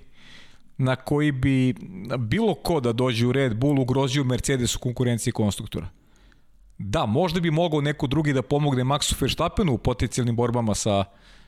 [0.79, 1.75] na koji bi
[2.19, 5.89] bilo ko da dođe u Red Bull ugrozio Mercedes u konkurenciji konstruktora.
[6.79, 11.05] Da, možda bi mogao neko drugi da pomogne Maxu Verstappenu u potencijalnim borbama sa,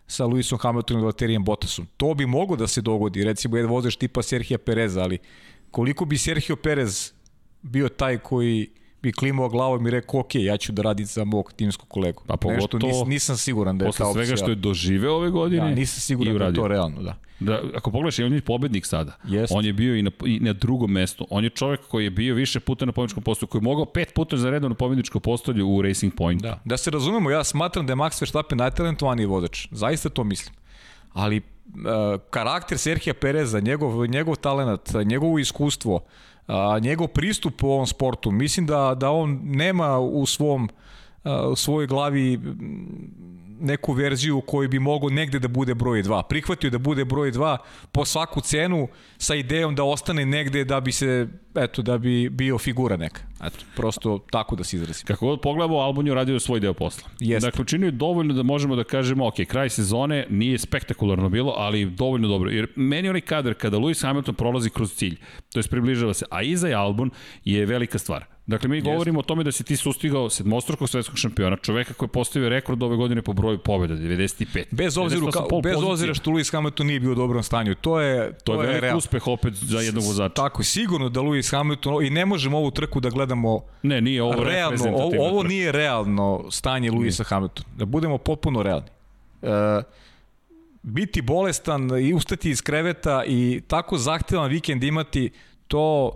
[0.07, 1.87] sa Lewisom Hamiltonom i Valterijem Bottasom.
[1.97, 5.19] To bi moglo da se dogodi, recimo jedan vozač tipa Serhija Pereza, ali
[5.71, 7.13] koliko bi Sergio Perez
[7.63, 8.71] bio taj koji
[9.07, 12.23] bi klimao glavom i rekao, ok, ja ću da radim za mog timskog kolegu.
[12.27, 14.07] Pa pogotovo, Nešto nis, nisam siguran da je ta opcija.
[14.07, 15.69] Posle svega što je doživeo ove godine.
[15.69, 17.15] Da, nisam siguran da je to realno, da.
[17.41, 19.17] Da, ako pogledaš, on je pobednik sada.
[19.25, 19.53] Jest.
[19.57, 21.27] On je bio i na, i na drugom mestu.
[21.31, 24.15] On je čovjek koji je bio više puta na pobedničkom postolju, koji je mogao pet
[24.15, 26.43] puta za redom na pobedničkom postolju u Racing Point.
[26.43, 26.61] Da.
[26.65, 29.69] da se razumemo, ja smatram da je Max Verstappen najtalentovaniji vozač.
[29.71, 30.55] Zaista to mislim.
[31.13, 36.01] Ali uh, karakter Serhija Pereza, njegov, njegov talent, njegovo iskustvo,
[36.49, 40.69] uh, njegov pristup u ovom sportu, mislim da, da on nema u svom
[41.25, 42.41] uh, u svojoj glavi
[43.61, 46.23] neku verziju koji bi mogao negde da bude broj 2.
[46.29, 47.57] Prihvatio da bude broj 2
[47.93, 52.59] po svaku cenu sa idejom da ostane negde da bi se eto da bi bio
[52.59, 53.21] figura neka.
[53.45, 55.07] Eto, prosto tako da se izrazim.
[55.07, 57.09] Kako god pogledamo, Albon je uradio svoj deo posla.
[57.21, 57.47] Jeste.
[57.47, 61.85] Dakle, učinio je dovoljno da možemo da kažemo, ok, kraj sezone nije spektakularno bilo, ali
[61.85, 62.51] dovoljno dobro.
[62.51, 65.17] Jer meni onaj kadar kada Lewis Hamilton prolazi kroz cilj,
[65.53, 67.11] to je približava se, a iza je Albon
[67.45, 68.37] je velika stvar.
[68.47, 72.13] Dakle, mi govorimo o tome da si ti sustigao sedmostrukog svetskog šampiona, čoveka koji je
[72.13, 74.65] postavio rekord ove godine po broju pobjeda, 95.
[74.71, 78.33] Bez obzira, ka, bez obzira što Lewis Hamilton nije bio u dobrom stanju, to je
[78.33, 80.35] to, to je, je velik uspeh opet za jednog vozača.
[80.35, 83.26] Tako, sigurno da Lewis Hamilton i ne možemo ovu trku da gledamo
[83.83, 87.69] Ne, nije ovo realno, ovo, ovo nije realno stanje Lewisa Hamiltona.
[87.77, 88.89] Da budemo potpuno realni.
[89.43, 89.83] E,
[90.83, 95.31] biti bolestan i ustati iz kreveta i tako zahtevan vikend imati,
[95.69, 96.13] to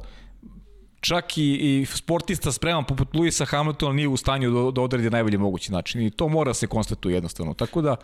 [1.00, 5.38] čak i, i sportista spreman poput Luisa Hamiltona nije u stanju da, da odredi najbolje
[5.38, 7.54] mogući način i to mora se konstatuje jednostavno.
[7.54, 7.96] Tako da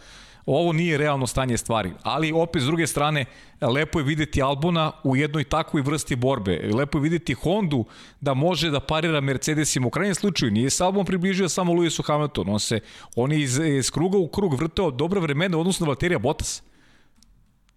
[0.47, 3.25] ovo nije realno stanje stvari, ali opet s druge strane
[3.61, 6.71] lepo je videti Albona u jednoj takvoj vrsti borbe.
[6.75, 7.85] Lepo je videti Hondu
[8.21, 9.87] da može da parira Mercedesima.
[9.87, 12.53] U krajnjem slučaju nije se Albon približio samo Luisu Hamiltonu.
[12.53, 12.81] On se
[13.17, 16.63] on je iz, iz kruga u krug vrteo dobra vremena odnosno na Valterija Bottas.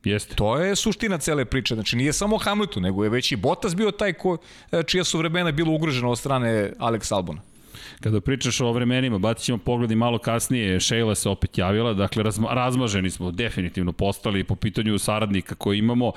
[0.04, 0.36] Jeste.
[0.36, 1.76] To je suština cele priče.
[1.76, 4.38] Znači nije samo Hamilton, nego je već i Bottas bio taj ko,
[4.86, 7.42] čija su vremena bilo ugroženo od strane Alex Albona.
[8.00, 12.54] Kada pričaš o vremenima, bacit ćemo pogledi malo kasnije, Sheila se opet javila, dakle razma,
[12.54, 16.12] razmaženi smo definitivno postali po pitanju saradnika koje imamo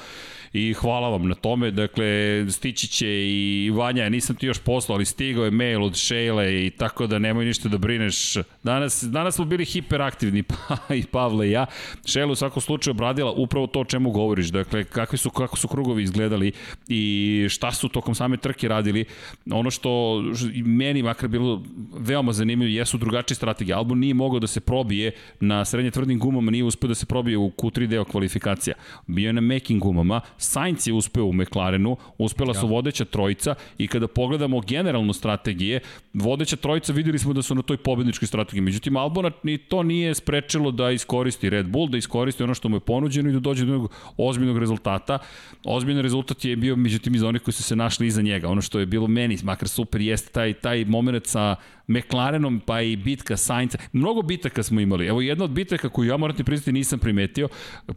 [0.53, 2.07] i hvala vam na tome, dakle
[2.51, 6.71] stići će i Vanja, nisam ti još poslao, ali stigao je mail od Sheila i
[6.71, 8.35] tako da nemoj ništa da brineš.
[8.63, 11.67] Danas, danas smo bili hiperaktivni, pa i Pavle i ja.
[12.05, 15.69] Sheila u svakom slučaju obradila upravo to o čemu govoriš, dakle kakvi su, kako su
[15.69, 16.53] krugovi izgledali
[16.89, 19.05] i šta su tokom same trke radili.
[19.51, 20.23] Ono što
[20.65, 21.63] meni makar bilo
[21.99, 23.75] veoma zanimljivo jesu drugačije strategije.
[23.75, 27.39] Albon nije mogao da se probije na srednje tvrdim gumama, nije uspeo da se probije
[27.39, 28.75] u Q3 deo kvalifikacija.
[29.07, 32.71] Bio je na mekim gumama, Sainz je uspeo u McLarenu, uspela su ja.
[32.71, 35.81] vodeća trojica i kada pogledamo generalnu strategije,
[36.15, 38.61] vodeća trojica videli smo da su na toj pobedničkoj strategiji.
[38.61, 42.77] Međutim, Albona ni to nije sprečilo da iskoristi Red Bull, da iskoristi ono što mu
[42.77, 45.19] je ponuđeno i da dođe do jednog ozbiljnog rezultata.
[45.65, 48.49] Ozbiljan rezultat je bio međutim iz onih koji su se našli iza njega.
[48.49, 51.57] Ono što je bilo meni makar super jeste taj, taj moment sa
[51.89, 53.79] McLarenom, pa i bitka Sainca.
[53.93, 55.07] Mnogo bitaka smo imali.
[55.07, 57.49] Evo jedna od bitaka koju ja moram ti priznati nisam primetio,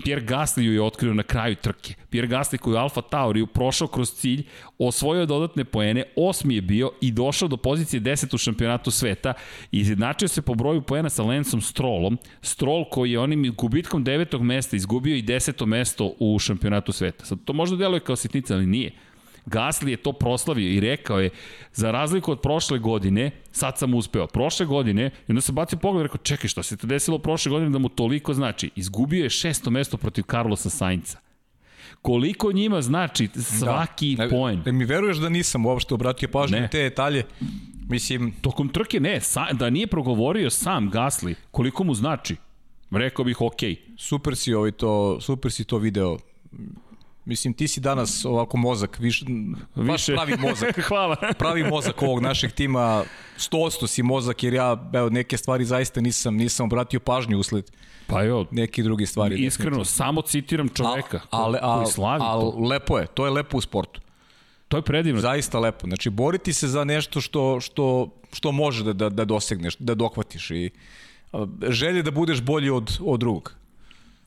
[0.04, 1.94] Pierre Gasly ju je otkrio na kraju trke.
[2.10, 4.44] Pierre Gasly koji je Alfa Tauri prošao kroz cilj,
[4.78, 9.34] osvojio dodatne poene, osmi je bio i došao do pozicije 10 u šampionatu sveta
[9.72, 12.18] izjednačio se po broju poena sa Lensom Strollom.
[12.42, 17.26] Stroll koji je onim gubitkom devetog mesta izgubio i deseto mesto u šampionatu sveta.
[17.26, 18.92] Sad, to možda deluje kao sitnica, ali nije.
[19.46, 21.30] Gasly je to proslavio i rekao je,
[21.74, 24.28] za razliku od prošle godine, sad sam uspeo.
[24.28, 27.50] Prošle godine, i onda se bacio pogled i rekao, čekaj, šta se to desilo prošle
[27.50, 28.70] godine da mu toliko znači?
[28.76, 31.25] Izgubio je šesto mesto protiv Carlosa Sainca.
[32.02, 34.30] Koliko njima znači svaki da.
[34.30, 34.64] poen?
[34.64, 37.24] Da mi veruješ da nisam uopšte obratio pažnju na te detalje?
[37.90, 38.34] Mislim...
[38.42, 42.36] Tokom trke ne, sa, da nije progovorio sam Gasly, koliko mu znači?
[42.92, 43.60] Rekao bih, ok.
[43.98, 46.18] Super si, ovaj to, super si to video
[47.26, 49.24] Mislim, ti si danas ovako mozak, viš,
[49.76, 50.80] baš pravi mozak.
[50.88, 51.16] Hvala.
[51.38, 53.04] pravi mozak ovog našeg tima,
[53.38, 57.72] 100% si mozak, jer ja evo, neke stvari zaista nisam, nisam obratio pažnju usled
[58.08, 59.36] Pa jo, neki drugi stvari.
[59.36, 62.58] Iskreno, samo citiram čoveka a, ale, a, koji slavi a, to.
[62.70, 64.02] lepo je, to je lepo u sportu.
[64.68, 65.22] To je predivno.
[65.22, 65.88] Zaista lepo.
[65.88, 70.52] Znači, boriti se za nešto što, što, što može da, da, da dosegneš, da dokvatiš
[70.52, 70.70] i
[71.68, 73.56] želje da budeš bolji od, od drugog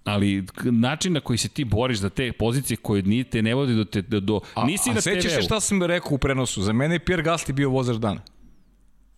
[0.05, 3.75] ali način na koji se ti boriš za te pozicije koje ni te ne vodi
[3.75, 4.99] do te do, a, nisi a, na.
[4.99, 6.63] A sećaš se šta sam rekao u prenosu?
[6.63, 8.21] Za mene je Pierre Gasly bio vozač dana.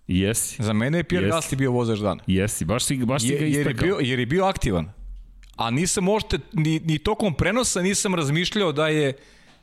[0.06, 0.62] Jesi.
[0.62, 1.32] Za mene je Pierre yes.
[1.32, 2.22] Gasly bio vozač dana.
[2.26, 3.48] Jesi, baš si, baš si ga istakao.
[3.48, 4.92] Jer je, bio, jer je bio aktivan.
[5.56, 9.12] A nisam možete, ni, ni tokom prenosa nisam razmišljao da je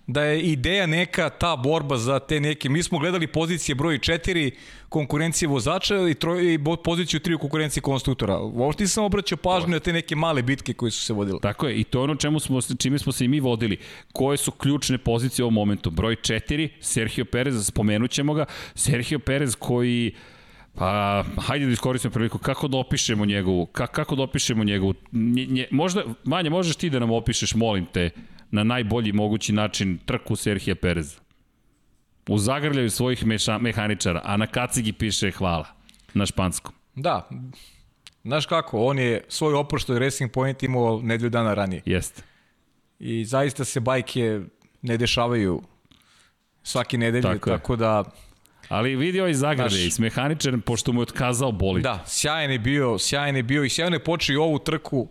[0.08, 2.70] da je ideja neka ta borba za te neke.
[2.70, 4.52] Mi smo gledali pozicije broj 4
[4.90, 8.40] konkurencije vozača i, troj, i poziciju 3 u konkurenciji konstruktora.
[8.40, 11.40] Uopšte nisam obraćao pažnju na te neke male bitke koje su se vodile.
[11.42, 13.78] Tako je, i to je ono čemu smo, čime smo se i mi vodili.
[14.14, 15.92] Koje su ključne pozicije u ovom momentu?
[15.92, 18.46] Broj 4, Sergio Perez, spomenut ćemo ga.
[18.76, 20.14] Sergio Perez koji
[20.78, 25.46] Pa, hajde da iskoristimo priliku, kako da opišemo njegovu, kako, kako da opišemo njegovu, nje,
[25.46, 28.10] nje, možda, Vanja, možeš ti da nam opišeš, molim te,
[28.52, 31.20] na najbolji mogući način trku Serhija Pereza.
[32.30, 35.66] U zagrljaju svojih meša, mehaničara, a na kacigi piše hvala
[36.14, 36.74] na španskom.
[36.96, 37.30] Da,
[38.24, 41.82] znaš kako, on je svoj oproštoj Racing Point imao nedelju dana ranije.
[41.86, 42.22] Jeste.
[43.00, 44.42] I zaista se bajke
[44.82, 45.62] ne dešavaju
[46.64, 48.04] svaki nedelje, tako, tako da
[48.70, 51.84] Ali vidi ovaj zagrade, Znaš- Znaš, mehaničar, pošto mu je otkazao bolid.
[51.84, 55.10] Da, sjajan je bio, sjajan je bio i sjajan je počeo i ovu trku.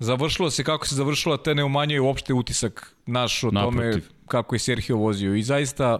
[0.00, 4.08] Završilo se kako se završilo, te ne umanjuje uopšte utisak naš o tome Naprotiv.
[4.26, 5.34] kako je Sergio vozio.
[5.34, 5.98] I zaista,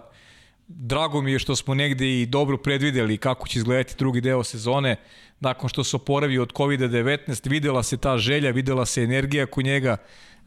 [0.67, 4.95] drago mi je što smo negde i dobro predvideli kako će izgledati drugi deo sezone.
[5.39, 9.97] Nakon što se oporavio od COVID-19, videla se ta želja, videla se energija kod njega.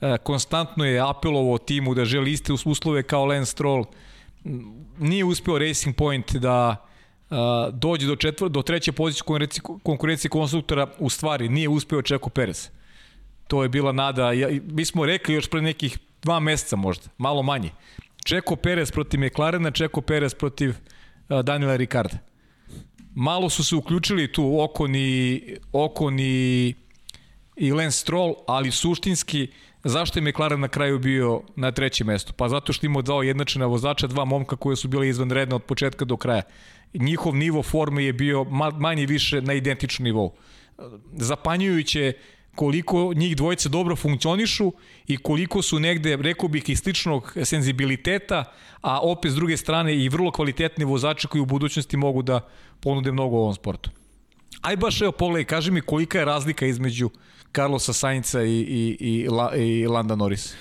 [0.01, 3.85] E, konstantno je apelovao timu da želi iste uslove kao Lance Stroll.
[4.99, 6.87] Nije uspeo Racing Point da
[7.31, 12.31] a, dođe do, četvr, do treće pozicije konkurencije, konkurencije konstruktora, u stvari nije uspeo Čeko
[12.31, 12.71] Perez.
[13.48, 17.42] To je bila nada, ja, mi smo rekli još pre nekih dva meseca možda, malo
[17.42, 17.70] manje.
[18.24, 20.74] Čeko Perez protiv McLarena, Čeko Perez protiv
[21.42, 22.18] Daniela Ricarda.
[23.14, 26.74] Malo su se uključili tu Okon i, Okon i,
[27.57, 29.48] i Lance Stroll, ali suštinski
[29.85, 32.33] zašto je McLaren na kraju bio na trećem mestu?
[32.37, 36.04] Pa zato što imao dva jednačena vozača, dva momka koje su bile izvanredne od početka
[36.04, 36.42] do kraja.
[36.94, 40.33] Njihov nivo forme je bio ma, manje više na identičnom nivou.
[41.12, 42.12] Zapanjujuće
[42.55, 44.73] koliko njih dvojice dobro funkcionišu
[45.07, 48.45] i koliko su negde, rekao bih, i sličnog senzibiliteta,
[48.81, 52.40] a opet s druge strane i vrlo kvalitetni vozači koji u budućnosti mogu da
[52.81, 53.90] ponude mnogo u ovom sportu.
[54.61, 57.11] Aj baš evo pogledaj, kaži mi kolika je razlika između
[57.55, 59.29] Carlosa Sainca i, i, i,
[59.62, 60.55] i Landa Norris.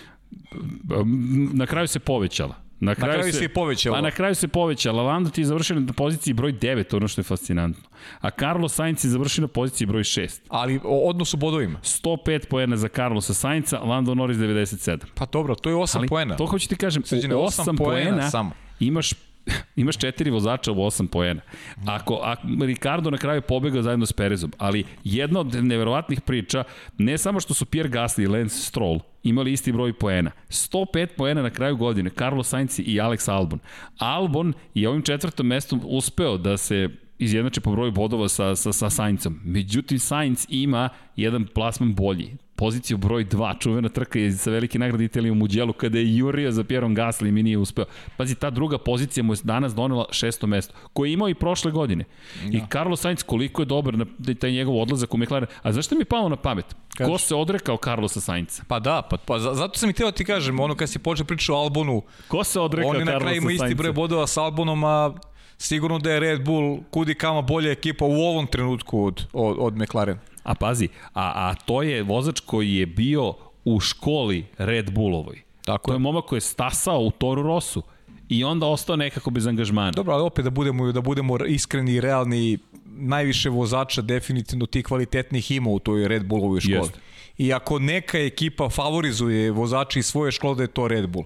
[1.54, 2.63] Na kraju se povećala.
[2.84, 3.98] Na kraju, kraju se i povećala.
[3.98, 5.04] Pa na kraju se povećala.
[5.04, 7.84] Lando ti je završio na poziciji broj 9, ono što je fascinantno.
[8.22, 10.42] A Carlos Sainz je završio na poziciji broj 6.
[10.50, 11.80] Ali o odnosu bodovima.
[11.84, 14.98] 105 poena za Carlosa Sainca, Lando Norris 97.
[15.16, 16.36] Pa dobro, to je 8 Ali poena.
[16.36, 17.04] to hoću ti kažem,
[17.36, 18.52] u osam 8 poena poena samo.
[18.80, 19.14] imaš
[19.76, 21.42] imaš četiri vozača u 8 poena.
[21.86, 26.64] Ako, ako Ricardo na kraju pobegao zajedno s Perezom, ali jedna od neverovatnih priča,
[26.98, 30.32] ne samo što su Pierre Gasly i Lance Stroll imali isti broj poena.
[30.50, 33.60] 105 poena na kraju godine, Carlos Sainz i Alex Albon.
[33.98, 38.90] Albon je ovim četvrtom mestom uspeo da se izjednače po broju bodova sa, sa, sa
[38.90, 39.40] Saincom.
[39.44, 45.04] Međutim, Sainz ima jedan plasman bolji poziciju broj 2, čuvena trka je sa velike nagrade
[45.06, 47.86] Italije u Muđelu kada je jurio za Pierom Gasly i nije uspeo.
[48.18, 51.72] Pazi, ta druga pozicija mu je danas donela šesto mesto, koje je imao i prošle
[51.72, 52.04] godine.
[52.44, 55.48] I Carlos Sainz koliko je dobar na taj njegov odlazak u McLaren.
[55.62, 56.66] A zašto mi je palo na pamet?
[56.98, 57.18] Ko Kaži.
[57.18, 58.64] se odrekao Carlosa Sainca?
[58.68, 61.26] Pa da, pa, pa za- zato sam i teo ti kažem, ono kad si počeo
[61.26, 63.66] pričati o Albonu, Ko se odrekao on je na Carlosa kraju ima Sainca?
[63.66, 65.14] isti broj bodova sa Albonom, a
[65.58, 69.78] sigurno da je Red Bull kudi kama bolja ekipa u ovom trenutku od, od, od
[69.78, 70.18] McLaren.
[70.44, 73.34] A pazi, a, a to je vozač koji je bio
[73.66, 75.42] u školi Red Bullovoj.
[75.66, 76.00] Tako to je je.
[76.00, 77.84] momak koji je stasao u Toru Rosu
[78.30, 79.92] i onda ostao nekako bez angažmana.
[79.92, 85.52] Dobro, ali opet da budemo, da budemo iskreni i realni, najviše vozača definitivno tih kvalitetnih
[85.52, 86.76] ima u toj Red Bullovoj školi.
[86.76, 87.00] Jeste.
[87.38, 91.26] I ako neka ekipa favorizuje vozače iz svoje škole, da je to Red Bull.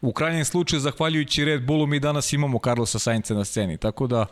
[0.00, 3.76] U krajnjem slučaju, zahvaljujući Red Bullu, mi danas imamo Carlosa Sainca na sceni.
[3.76, 4.26] Tako da,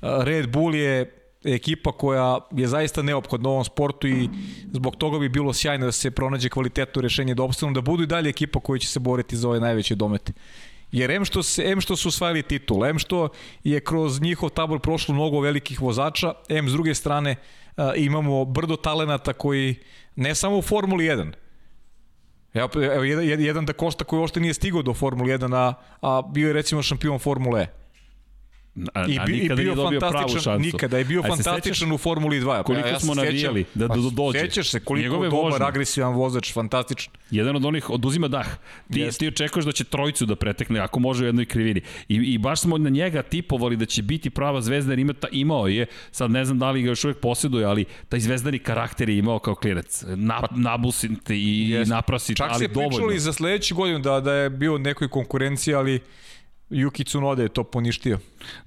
[0.00, 4.28] a, Red Bull je ekipa koja je zaista neophodna u ovom sportu i
[4.72, 8.06] zbog toga bi bilo sjajno da se pronađe kvalitetno rešenje da opstanu, da budu i
[8.06, 10.32] dalje ekipa koja će se boriti za ove najveće domete.
[10.92, 13.28] Jer em što, se, em što su osvajali titul, em što
[13.64, 17.36] je kroz njihov tabor prošlo mnogo velikih vozača, em s druge strane
[17.96, 19.74] imamo brdo talenata koji
[20.16, 21.32] ne samo u Formuli 1,
[22.54, 26.22] Evo, evo jedan, jedan da Kosta koji uopšte nije stigao do Formule 1, a, a
[26.22, 27.81] bio je recimo šampion Formule E.
[28.94, 30.66] A, I, a bi, i nikada bio nije dobio pravu fantastičan, šansu.
[30.66, 32.62] nikada je bio se fantastičan sećaš u Formuli 2.
[32.62, 34.38] koliko ja se smo navijali da Pa, do- dođe?
[34.38, 35.66] Sećaš se koliko Njegove dobar, vožnje.
[35.66, 37.12] agresivan vozač, fantastičan.
[37.30, 38.46] Jedan od onih oduzima dah.
[38.92, 39.18] Ti, Jeste.
[39.18, 41.80] ti očekuješ da će trojicu da pretekne, ako može u jednoj krivini.
[42.08, 45.28] I, I baš smo na njega tipovali da će biti prava zvezda, jer ima ta,
[45.32, 49.08] imao je, sad ne znam da li ga još uvek posjeduje, ali taj zvezdani karakter
[49.08, 50.04] je imao kao klinac.
[50.06, 51.94] Na, nabusite i Jeste.
[51.94, 52.90] naprasite, Čak ali se dovoljno.
[52.90, 56.00] pričali za sledeću godinu da, da je bio nekoj konkurenciji, ali
[56.72, 58.18] Yuki Tsunoda je to poništio.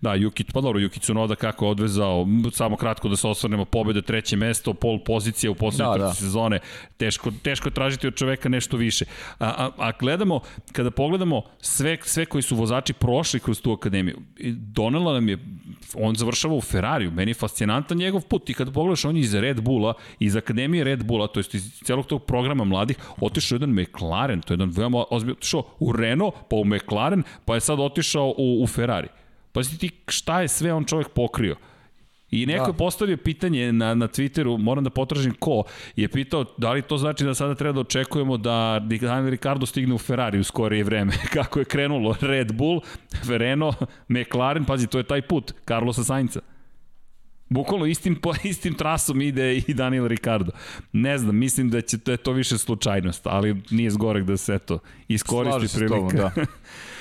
[0.02, 4.02] Da, Juki, pa dobro, Juki Tsunoda kako je odvezao, samo kratko da se osvrnemo, pobjede
[4.02, 6.60] treće mesto, pol pozicija u poslednjoj Da, da, sezone,
[6.98, 9.06] teško, teško je tražiti od čoveka nešto više.
[9.40, 10.40] A, a, a gledamo,
[10.72, 14.18] kada pogledamo sve, sve koji su vozači prošli kroz tu akademiju,
[14.56, 15.38] donela nam je,
[15.94, 19.34] on završava u Ferrariju, meni je fascinantan njegov put i kada pogledaš, on je iz
[19.34, 23.70] Red Bulla, iz akademije Red Bulla, to jest iz celog tog programa mladih, otišao jedan
[23.70, 27.80] McLaren, to je jedan veoma ozbiljno, otišao u Renault, pa u McLaren, pa je sad
[27.80, 29.08] otišao u, u Ferrari.
[29.52, 31.56] Pazi ti šta je sve on čovjek pokrio.
[32.42, 32.70] I neko Da.
[32.70, 35.64] je postavio pitanje na, na Twitteru, moram da potražim ko,
[35.96, 39.96] je pitao da li to znači da sada treba da očekujemo da Daniel Ricardo stigne
[39.96, 41.14] u Ferrari u skorije vreme.
[41.34, 42.82] Kako je krenulo Red Bull,
[43.28, 43.76] Renault,
[44.08, 46.40] McLaren, pazi, to je taj put, Carlosa Sainca.
[47.50, 50.52] Bukvalno istim, po, istim trasom ide i Daniel Ricardo.
[50.92, 54.60] Ne znam, mislim da će da je to više slučajnost, ali nije zgorek da se
[54.60, 56.32] to iskoristi Slažem se s tobom, prilika.
[56.36, 56.46] da.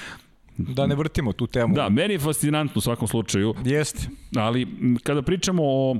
[0.56, 1.74] da ne vrtimo tu temu.
[1.74, 3.54] Da, meni je fascinantno u svakom slučaju.
[3.64, 4.08] Jeste.
[4.36, 4.66] Ali
[5.02, 5.96] kada pričamo o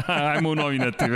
[0.34, 1.14] Ajmo u novi nativ.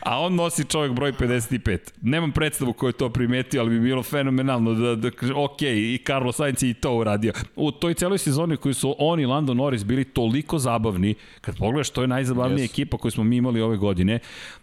[0.00, 1.78] A on nosi čovjek broj 55.
[2.02, 6.36] Nemam predstavu ko je to primetio, ali bi bilo fenomenalno da, da ok, i Carlos
[6.36, 7.32] Sainz je i to uradio.
[7.56, 11.90] U toj celoj sezoni koji su on i Lando Norris bili toliko zabavni, kad pogledaš,
[11.90, 12.70] to je najzabavnija yes.
[12.70, 14.18] ekipa koju smo mi imali ove godine,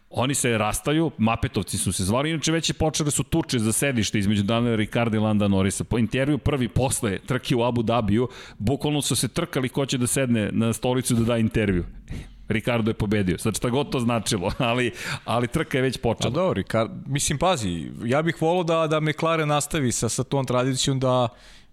[0.09, 4.19] Oni se rastaju, Mapetovci su se zvali, inače već je počele su tuče za sedište
[4.19, 5.83] između Daniela Ricarda i Landa Norisa.
[5.83, 10.07] Po intervju prvi posle trke u Abu Dhabiju, bukvalno su se trkali ko će da
[10.07, 11.85] sedne na stolicu da da intervju.
[12.49, 13.37] Ricardo je pobedio.
[13.37, 14.91] Sad šta god to značilo, ali,
[15.25, 16.31] ali trka je već počela.
[16.31, 16.63] A dobro,
[17.05, 21.27] mislim, pazi, ja bih volao da, da McLaren nastavi sa, sa tom tradicijom da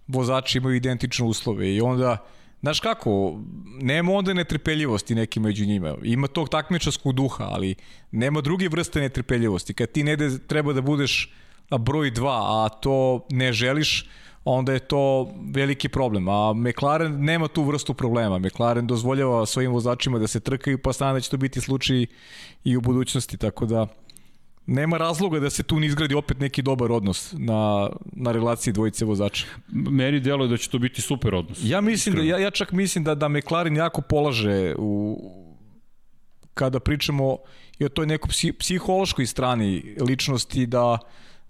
[0.06, 2.18] vozači imaju identične uslove i onda
[2.64, 3.40] Znaš kako,
[3.80, 5.94] nema onda netrpeljivosti neki među njima.
[6.02, 7.74] Ima tog takmičarskog duha, ali
[8.10, 9.74] nema druge vrste netrpeljivosti.
[9.74, 11.32] Kad ti ne treba da budeš
[11.78, 14.08] broj 2, a to ne želiš,
[14.44, 16.28] onda je to veliki problem.
[16.28, 18.38] A McLaren nema tu vrstu problema.
[18.38, 22.06] McLaren dozvoljava svojim vozačima da se trkaju, pa stane da će to biti slučaj
[22.64, 23.86] i u budućnosti, tako da
[24.66, 29.04] nema razloga da se tu ne izgradi opet neki dobar odnos na, na relaciji dvojice
[29.04, 29.46] vozača.
[29.68, 31.58] Meni deluje da će to biti super odnos.
[31.62, 35.18] Ja mislim da, ja, ja čak mislim da, da McLaren jako polaže u,
[36.54, 37.38] kada pričamo
[37.78, 40.98] i o toj nekoj psi, psihološkoj strani ličnosti da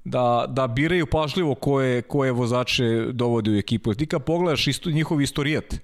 [0.05, 3.95] da, da biraju pažljivo koje, koje vozače dovode u ekipu.
[3.95, 5.75] Ti kad pogledaš isto, njihov istorijat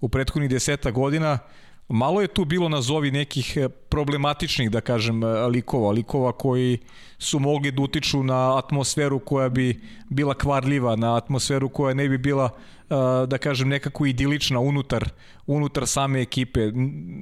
[0.00, 1.38] u prethodnih deseta godina,
[1.88, 6.78] Malo je tu bilo nazovi nekih e, problematičnih, da kažem, e, likova, likova koji
[7.18, 12.18] su mogli da utiču na atmosferu koja bi bila kvarljiva, na atmosferu koja ne bi
[12.18, 12.50] bila,
[12.90, 12.94] e,
[13.26, 15.08] da kažem, nekako idilična unutar,
[15.46, 16.70] unutar same ekipe.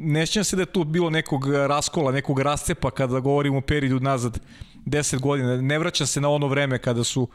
[0.05, 4.41] Ne se da je tu bilo nekog raskola, nekog rascepa kada govorimo o periodu nazad
[4.87, 5.57] 10 godina.
[5.57, 7.29] Ne vraćam se na ono vreme kada su uh,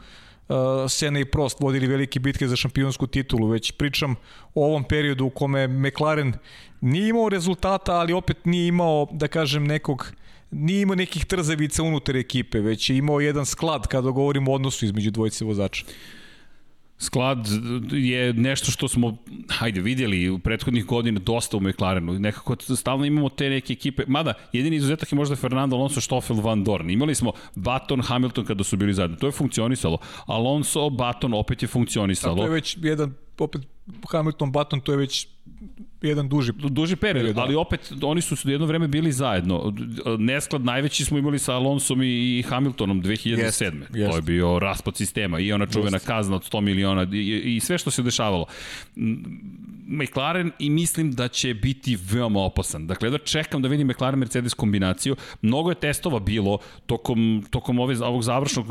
[0.88, 4.14] Sena i Prost vodili velike bitke za šampionsku titulu, već pričam
[4.54, 6.32] o ovom periodu u kome McLaren
[6.80, 10.12] nije imao rezultata, ali opet nije imao, da kažem, nekog
[10.50, 14.84] nije imao nekih trzavica unutar ekipe, već je imao jedan sklad kada govorimo o odnosu
[14.84, 15.84] između dvojice vozača.
[16.98, 17.48] Sklad
[17.92, 19.16] je nešto što smo,
[19.48, 22.12] hajde, vidjeli u prethodnih godina dosta u McLarenu.
[22.12, 24.02] Nekako stalno imamo te neke ekipe.
[24.06, 26.90] Mada, jedini izuzetak je možda Fernando Alonso, Stoffel, Van Dorn.
[26.90, 29.16] Imali smo Baton, Hamilton kada su bili zajedno.
[29.16, 29.98] To je funkcionisalo.
[30.26, 32.34] Alonso, Baton opet je funkcionisalo.
[32.34, 33.62] A to je već jedan, opet
[34.12, 35.28] Hamilton, Baton, to je već
[36.02, 37.42] jedan duži duži period, period da.
[37.42, 39.74] ali opet oni su jedno vreme bili zajedno.
[40.18, 43.38] Nesklad najveći smo imali sa Alonsom i Hamiltonom 2007.
[43.38, 44.10] Jest, jest.
[44.10, 46.06] To je bio raspad sistema i ona čuvena jest.
[46.06, 48.46] kazna od 100 miliona i, i sve što se dešavalo.
[49.86, 52.86] McLaren i mislim da će biti veoma opasan.
[52.86, 55.16] Dakle, da čekam da vidim McLaren Mercedes kombinaciju.
[55.42, 58.66] Mnogo je testova bilo tokom, tokom ove, ovog završnog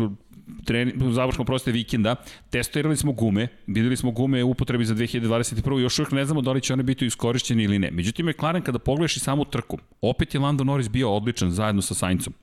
[0.66, 1.04] trening,
[1.40, 2.16] u proste vikenda,
[2.50, 5.80] testirali smo gume, videli smo gume u upotrebi za 2021.
[5.80, 7.92] Još uvijek ne znamo da li će one biti iskorišćene ili ne.
[7.92, 11.94] Međutim, McLaren kada pogledaš i samu trku, opet je Lando Norris bio odličan zajedno sa
[11.94, 12.34] Saincom.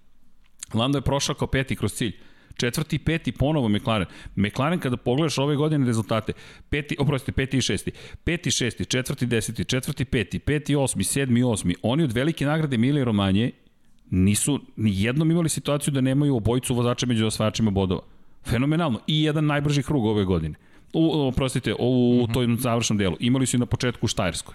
[0.74, 2.12] Lando je prošao kao peti kroz cilj.
[2.56, 4.06] Četvrti peti ponovo McLaren.
[4.36, 6.32] McLaren kada pogledaš ove godine rezultate,
[6.68, 7.92] peti, oprostite, peti i šesti,
[8.24, 13.04] peti, šesti, četvrti, deseti, četvrti, peti, peti, osmi, sedmi, osmi, oni od velike nagrade Emilije
[13.04, 13.50] Romanje
[14.10, 18.00] nisu ni jednom imali situaciju da nemaju obojicu vozača među osvajačima bodova.
[18.44, 19.00] Fenomenalno.
[19.06, 20.54] I jedan najbrži krug ove godine.
[20.92, 22.32] U, oprostite, u, u mhm.
[22.32, 23.16] toj završnom delu.
[23.20, 24.54] Imali su i na početku u Štajerskoj.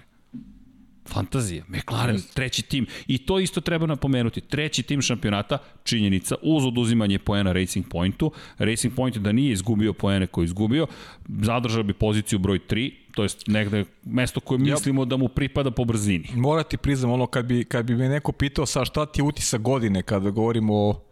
[1.10, 2.86] Fantazija, McLaren, treći tim.
[3.08, 4.42] I to isto treba napomenuti.
[4.42, 8.32] Treći tim šampionata, činjenica, uz oduzimanje poena Racing Pointu.
[8.58, 10.88] Racing Point da nije izgubio poene koje je izgubio,
[11.28, 15.86] zadržao bi poziciju broj 3, to jest negde mesto koje mislimo da mu pripada po
[15.86, 16.30] brzini.
[16.36, 19.62] Morati priznam, ono, kad bi, kad bi me neko pitao sa šta ti je utisak
[19.62, 21.06] godine kada govorimo o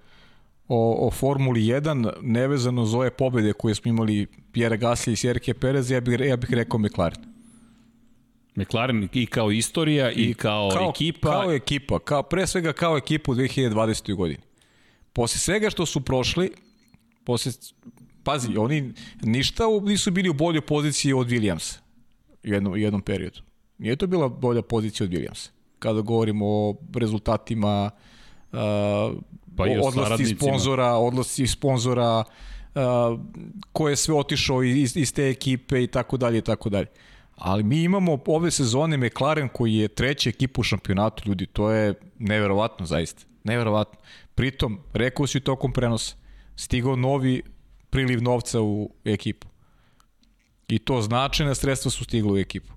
[0.67, 5.53] o, o Formuli 1, nevezano za ove pobede koje smo imali Pierre Gasly i Serke
[5.53, 7.23] Perez, ja bih, ja bih rekao McLaren.
[8.55, 11.29] McLaren i kao istorija i, i kao, kao ekipa.
[11.29, 14.15] Kao ekipa, kao, pre svega kao ekipa u 2020.
[14.15, 14.39] godini.
[15.13, 16.51] Posle svega što su prošli,
[17.25, 17.51] posle,
[18.23, 21.86] pazi, oni ništa nisu bili u boljoj poziciji od Williamsa
[22.47, 23.39] jednom, u jednom periodu.
[23.77, 25.49] Nije to bila bolja pozicija od Williamsa.
[25.79, 27.91] Kada govorimo o rezultatima,
[28.51, 28.59] uh,
[29.57, 32.23] pa i odlasci sponzora, odlasci sponzora,
[33.71, 36.87] ko je sve otišao iz, iz te ekipe i tako dalje i tako dalje.
[37.35, 41.93] Ali mi imamo ove sezone McLaren koji je treća ekipa u šampionatu, ljudi, to je
[42.19, 43.23] neverovatno zaista.
[43.43, 43.99] Neverovatno.
[44.35, 46.15] Pritom, rekao si tokom prenosa,
[46.55, 47.41] stigao novi
[47.89, 49.47] priliv novca u ekipu.
[50.67, 52.73] I to značajna sredstva su stigla u ekipu.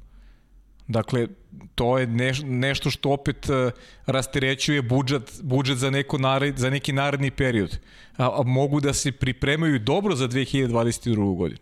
[0.89, 1.29] Dakle,
[1.75, 3.73] to je neš, nešto što opet uh,
[4.07, 7.79] rasterećuje budžet, budžet za, neko nared, za neki naredni period.
[8.17, 11.37] A, a mogu da se pripremaju dobro za 2022.
[11.37, 11.61] godinu.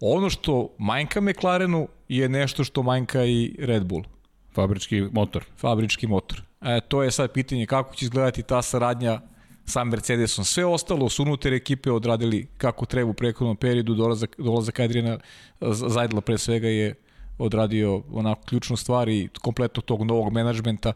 [0.00, 4.04] Ono što manjka McLarenu je nešto što manjka i Red Bull.
[4.54, 5.44] Fabrički motor.
[5.56, 6.42] Fabrički motor.
[6.60, 9.20] E, to je sad pitanje kako će izgledati ta saradnja
[9.66, 10.44] sa Mercedesom.
[10.44, 15.18] Sve ostalo su unutar ekipe odradili kako treba u prekodnom periodu, dolazak, dolazak Adriana
[15.60, 16.94] Zajdla pre svega je
[17.38, 20.92] odradio onako ključnu stvar i kompletno tog novog menadžmenta.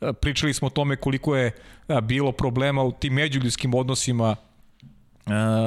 [0.00, 1.46] E, pričali smo o tome koliko je
[1.88, 4.36] e, bilo problema u tim međuljudskim odnosima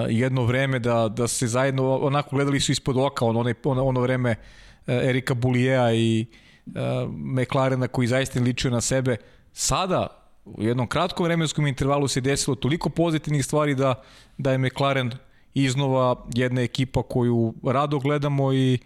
[0.10, 4.32] jedno vreme da, da se zajedno onako gledali su ispod oka ono, ono, ono vreme
[4.32, 6.26] uh, Erika Bulijeja i
[6.66, 6.74] uh,
[7.12, 9.18] McLarena koji zaista ličio na sebe.
[9.54, 14.04] Sada u jednom kratkom vremenskom intervalu se desilo toliko pozitivnih stvari da,
[14.38, 15.12] da je McLaren
[15.54, 18.80] iznova jedna ekipa koju rado gledamo i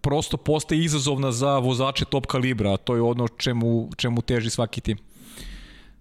[0.00, 4.80] prosto postaje izazovna za vozače top kalibra, a to je ono čemu, čemu teži svaki
[4.80, 4.98] tim.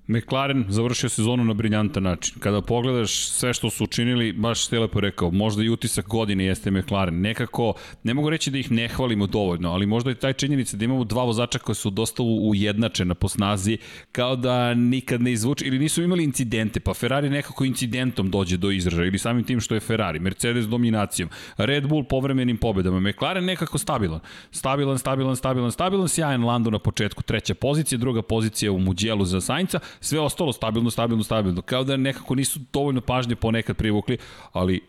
[0.07, 2.35] McLaren završio sezonu na briljantan način.
[2.39, 6.71] Kada pogledaš sve što su učinili, baš ste lepo rekao, možda i utisak godine jeste
[6.71, 7.21] McLaren.
[7.21, 7.73] Nekako,
[8.03, 11.03] ne mogu reći da ih ne hvalimo dovoljno, ali možda i taj činjenica da imamo
[11.03, 13.77] dva vozača koji su dosta ujednačena po snazi,
[14.11, 18.71] kao da nikad ne izvuče, ili nisu imali incidente, pa Ferrari nekako incidentom dođe do
[18.71, 23.77] izražaja, ili samim tim što je Ferrari, Mercedes dominacijom, Red Bull povremenim pobedama, McLaren nekako
[23.77, 24.19] stabilan.
[24.51, 29.41] Stabilan, stabilan, stabilan, stabilan, sjajan Lando na početku, treća pozicija, druga pozicija u Muđelu za
[29.41, 31.61] Sainca, sve ostalo stabilno, stabilno, stabilno.
[31.61, 34.17] Kao da nekako nisu dovoljno pažnje ponekad privukli,
[34.51, 34.81] ali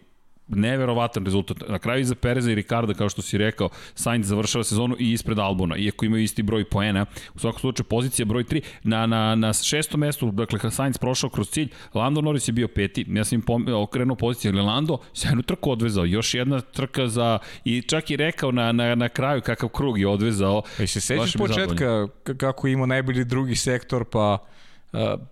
[0.49, 1.69] neverovatan rezultat.
[1.69, 5.39] Na kraju iza Pereza i Ricarda, kao što si rekao, Sainz završava sezonu i ispred
[5.39, 7.07] Albona, iako imaju isti broj poena.
[7.35, 8.61] U svakom slučaju, pozicija broj 3.
[8.83, 13.07] Na, na, na šestom mestu, dakle, Sainz prošao kroz cilj, Lando Norris je bio peti,
[13.09, 17.83] ja sam im okrenuo poziciju, ali Lando sjajnu trku odvezao, još jedna trka za, i
[17.83, 20.63] čak i rekao na, na, na kraju kakav krug je odvezao.
[20.79, 24.39] E se sećaš početka kako imao najbolji drugi sektor, pa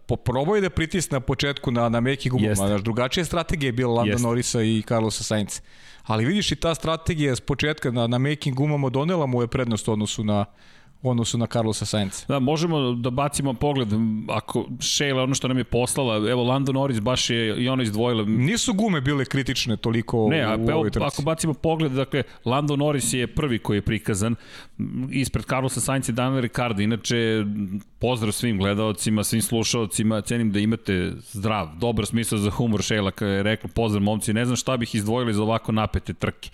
[0.07, 4.13] Poprobao da pritisne na početku na, na meki gumama, znaš, drugačija strategija je bila Landa
[4.13, 4.27] Jeste.
[4.27, 5.61] Norisa i Carlosa Sainz.
[6.03, 9.89] Ali vidiš i ta strategija s početka na, na making gumama donela mu je prednost
[9.89, 10.45] u odnosu na,
[11.03, 12.25] u odnosu na Carlosa Sainz.
[12.29, 13.89] Da, možemo da bacimo pogled,
[14.29, 18.25] ako Sheila ono što nam je poslala, evo Lando Norris baš je i ona izdvojila.
[18.25, 21.07] Nisu gume bile kritične toliko ne, a, u evo, ovoj trci.
[21.07, 24.35] Ako bacimo pogled, dakle, Lando Norris je prvi koji je prikazan,
[25.11, 27.45] ispred Carlosa Sainz i Daniel Ricardo, inače
[27.99, 33.31] pozdrav svim gledalcima, svim slušalcima, cenim da imate zdrav, dobar smisao za humor Sheila, kada
[33.31, 36.51] je rekla pozdrav momci, ne znam šta bih izdvojili za ovako napete trke.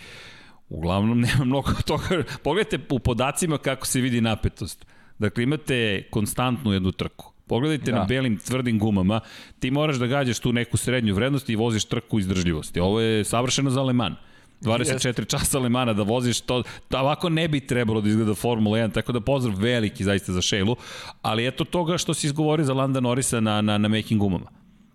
[0.69, 2.23] Uglavnom nema mnogo toga.
[2.43, 4.87] Pogledajte u podacima kako se vidi napetost.
[5.19, 7.33] Dakle, imate konstantnu jednu trku.
[7.47, 7.99] Pogledajte da.
[7.99, 9.21] na belim tvrdim gumama,
[9.59, 12.81] ti moraš da gađaš tu neku srednju vrednost i voziš trku izdržljivosti.
[12.81, 14.17] Ovo je savršeno za Le Mans.
[14.61, 15.29] 24 yes.
[15.29, 19.12] časa Lemana da voziš to, da ovako ne bi trebalo da izgleda Formula 1, tako
[19.12, 20.77] da pozdrav veliki zaista za Šelu,
[21.23, 24.51] ali eto toga što si izgovorio za Landa Norisa na, na, na making gumama.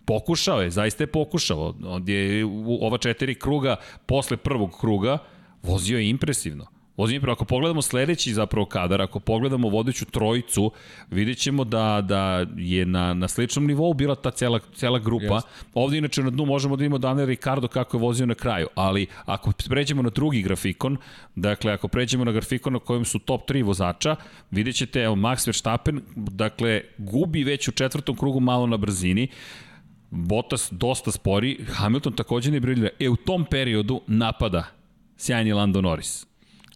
[0.06, 1.76] Pokušao je, zaista je pokušao.
[1.86, 5.18] On je u ova četiri kruga, posle prvog kruga,
[5.64, 6.66] vozio je impresivno.
[6.98, 7.34] Vozio je impresivno.
[7.34, 10.72] Ako pogledamo sledeći zapravo kadar, ako pogledamo vodeću trojicu,
[11.12, 15.26] vidjet ćemo da, da je na, na sličnom nivou bila ta cela, cela grupa.
[15.26, 15.42] Yes.
[15.74, 19.08] Ovde inače na dnu možemo da imamo Daniel Ricardo kako je vozio na kraju, ali
[19.26, 20.98] ako pređemo na drugi grafikon,
[21.36, 24.16] dakle ako pređemo na grafikon na kojem su top 3 vozača,
[24.52, 29.28] vidjet ćete, evo Max Verstappen, dakle gubi već u četvrtom krugu malo na brzini,
[30.14, 32.90] Bottas dosta spori, Hamilton takođe ne briljira.
[33.00, 34.81] E, u tom periodu napada
[35.22, 36.26] sjajni Lando Norris.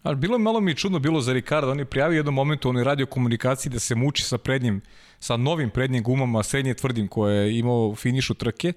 [0.04, 2.70] Ali bilo je malo mi čudno bilo za Ricardo, on je prijavio jednom momentu u
[2.70, 4.82] onoj radio komunikaciji da se muči sa prednjim,
[5.20, 8.74] sa novim prednjim gumama, srednje tvrdim koje je imao u finišu trke,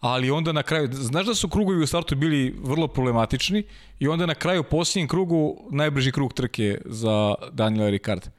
[0.00, 3.62] ali onda na kraju, znaš da su krugovi u startu bili vrlo problematični
[3.98, 8.30] i onda na kraju posljednjem krugu najbrži krug trke za Daniela Ricarda.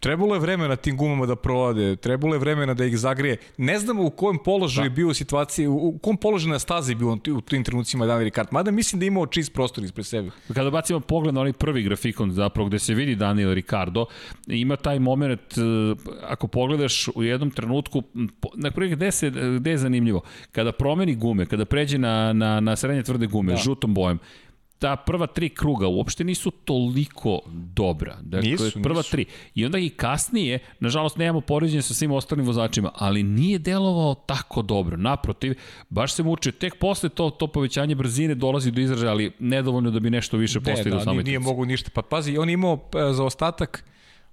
[0.00, 3.36] Trebalo je vremena tim gumama da provade, trebalo je vremena da ih zagrije.
[3.56, 4.94] Ne znamo u kojem položaju da.
[4.94, 8.48] bio u situaciji, u kom položaju na stazi bio u tim trenucima Daniel Ricard.
[8.50, 10.30] Mada mislim da imao čist prostor ispred sebe.
[10.54, 14.06] Kada bacimo pogled na onaj prvi grafikon zapravo gde se vidi Daniel Ricardo,
[14.46, 15.60] ima taj moment, e,
[16.22, 18.02] ako pogledaš u jednom trenutku,
[18.54, 20.20] na prvi gde, se, gde je zanimljivo,
[20.52, 23.58] kada promeni gume, kada pređe na, na, na srednje tvrde gume, da.
[23.58, 24.18] žutom bojem,
[24.78, 27.40] ta prva tri kruga uopšte nisu toliko
[27.74, 28.16] dobra.
[28.22, 29.10] Dakle, Nisu, prva nisu.
[29.10, 29.24] tri.
[29.54, 34.62] I onda i kasnije, nažalost, nemamo poređenje sa svim ostalim vozačima, ali nije delovao tako
[34.62, 34.96] dobro.
[34.96, 35.54] Naprotiv,
[35.88, 36.52] baš se mučio.
[36.52, 40.60] Tek posle to, to povećanje brzine dolazi do izražaja, ali nedovoljno da bi nešto više
[40.60, 41.90] postigao da, samoj nije, mogu ništa.
[41.94, 43.84] Pa pazi, on imao e, za ostatak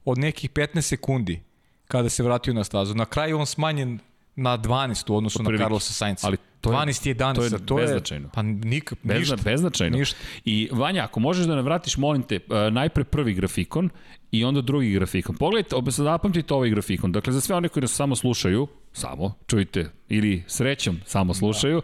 [0.05, 1.41] od nekih 15 sekundi
[1.87, 2.95] kada se vratio na stazu.
[2.95, 3.99] Na kraju on smanjen
[4.35, 5.57] na 12 u odnosu na.
[5.57, 6.27] Carlosa Sainca.
[6.27, 8.25] Ali to je- 12 i 11, to je to beznačajno.
[8.25, 8.31] je...
[8.33, 9.35] Pa nik, Bezna, ništa.
[9.43, 9.97] beznačajno.
[9.97, 10.17] Ništa.
[10.45, 13.89] I Vanja, ako možeš da nam vratiš, molim te, e, najpre prvi grafikon
[14.31, 15.35] i onda drugi grafikon.
[15.35, 17.11] Pogledajte, obe zapamtite ovaj grafikon.
[17.11, 21.81] Dakle, za sve one koji nas samo slušaju, samo, čujte, ili srećom samo slušaju,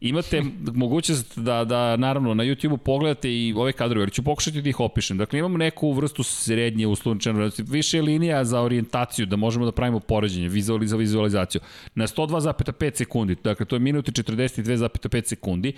[0.00, 0.42] imate
[0.74, 4.80] mogućnost da, da naravno na YouTube-u pogledate i ove kadrove, jer ću pokušati da ih
[4.80, 5.18] opišem.
[5.18, 10.48] Dakle, imamo neku vrstu srednje uslovničene, više linija za orijentaciju, da možemo da pravimo poređenje,
[10.48, 11.60] vizuali za vizualizaciju.
[11.94, 15.72] Na 102,5 sekundi, dakle, to je minut i 42,5 sekundi,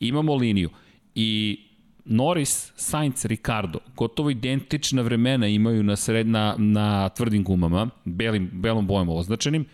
[0.00, 0.70] imamo liniju.
[1.14, 1.60] I
[2.04, 8.86] Norris, Sainz, Ricardo, gotovo identična vremena imaju na, sred, na, na tvrdim gumama, belim, belom
[8.86, 9.64] bojem označenim,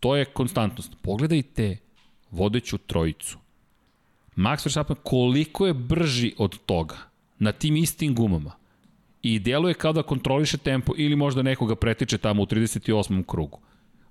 [0.00, 0.92] to je konstantnost.
[1.02, 1.85] Pogledajte
[2.36, 3.38] vodeću trojicu.
[4.36, 6.96] Max Verstappen koliko je brži od toga
[7.38, 8.52] na tim istim gumama
[9.22, 13.24] i deluje kao da kontroliše tempo ili možda nekoga pretiče tamo u 38.
[13.26, 13.58] krugu.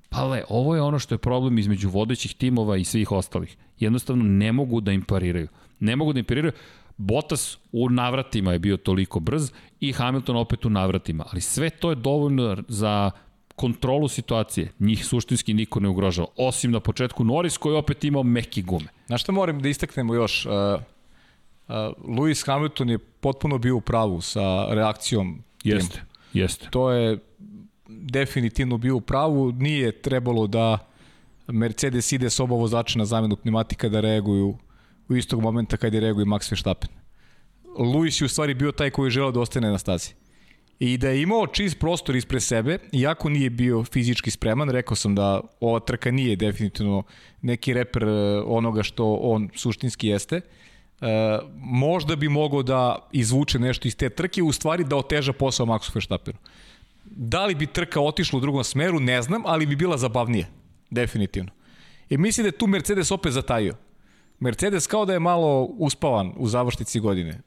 [0.09, 3.57] Pa le, ovo je ono što je problem između vodećih timova i svih ostalih.
[3.79, 5.47] Jednostavno ne mogu da im pariraju.
[5.79, 6.53] Ne mogu da im pariraju.
[6.97, 11.89] Bottas u navratima je bio toliko brz i Hamilton opet u navratima, ali sve to
[11.89, 13.11] je dovoljno za
[13.55, 14.71] kontrolu situacije.
[14.79, 18.87] Njih suštinski niko ne ugrožava, osim na početku Norris koji opet imao meki gume.
[19.07, 20.45] Znaš šta moram da istaknemo još?
[20.45, 21.75] Uh, uh,
[22.17, 25.43] Lewis Hamilton je potpuno bio u pravu sa reakcijom.
[25.63, 26.01] Jeste,
[26.33, 26.67] jeste.
[26.69, 27.17] To je
[27.87, 29.51] definitivno bio u pravu.
[29.51, 30.77] Nije trebalo da
[31.47, 34.57] Mercedes ide s oba vozača na zamenu pneumatika da reaguju
[35.09, 36.89] u istog momenta kad je reaguje Max Verstappen.
[37.77, 40.13] Lewis je u stvari bio taj koji je želeo da ostane na stazi.
[40.79, 45.15] I da je imao čist prostor ispred sebe, iako nije bio fizički spreman, rekao sam
[45.15, 47.03] da ova trka nije definitivno
[47.41, 50.41] neki reper e, onoga što on suštinski jeste, e,
[51.57, 55.95] možda bi mogao da izvuče nešto iz te trke, u stvari da oteža posao Maxu
[55.95, 56.37] Verstappenu.
[57.05, 60.47] Da li bi trka otišla u drugom smeru, ne znam, ali bi bila zabavnija.
[60.89, 61.51] Definitivno.
[62.09, 63.75] I mislim da je tu Mercedes opet zatajio.
[64.39, 67.41] Mercedes kao da je malo uspavan u završnici godine.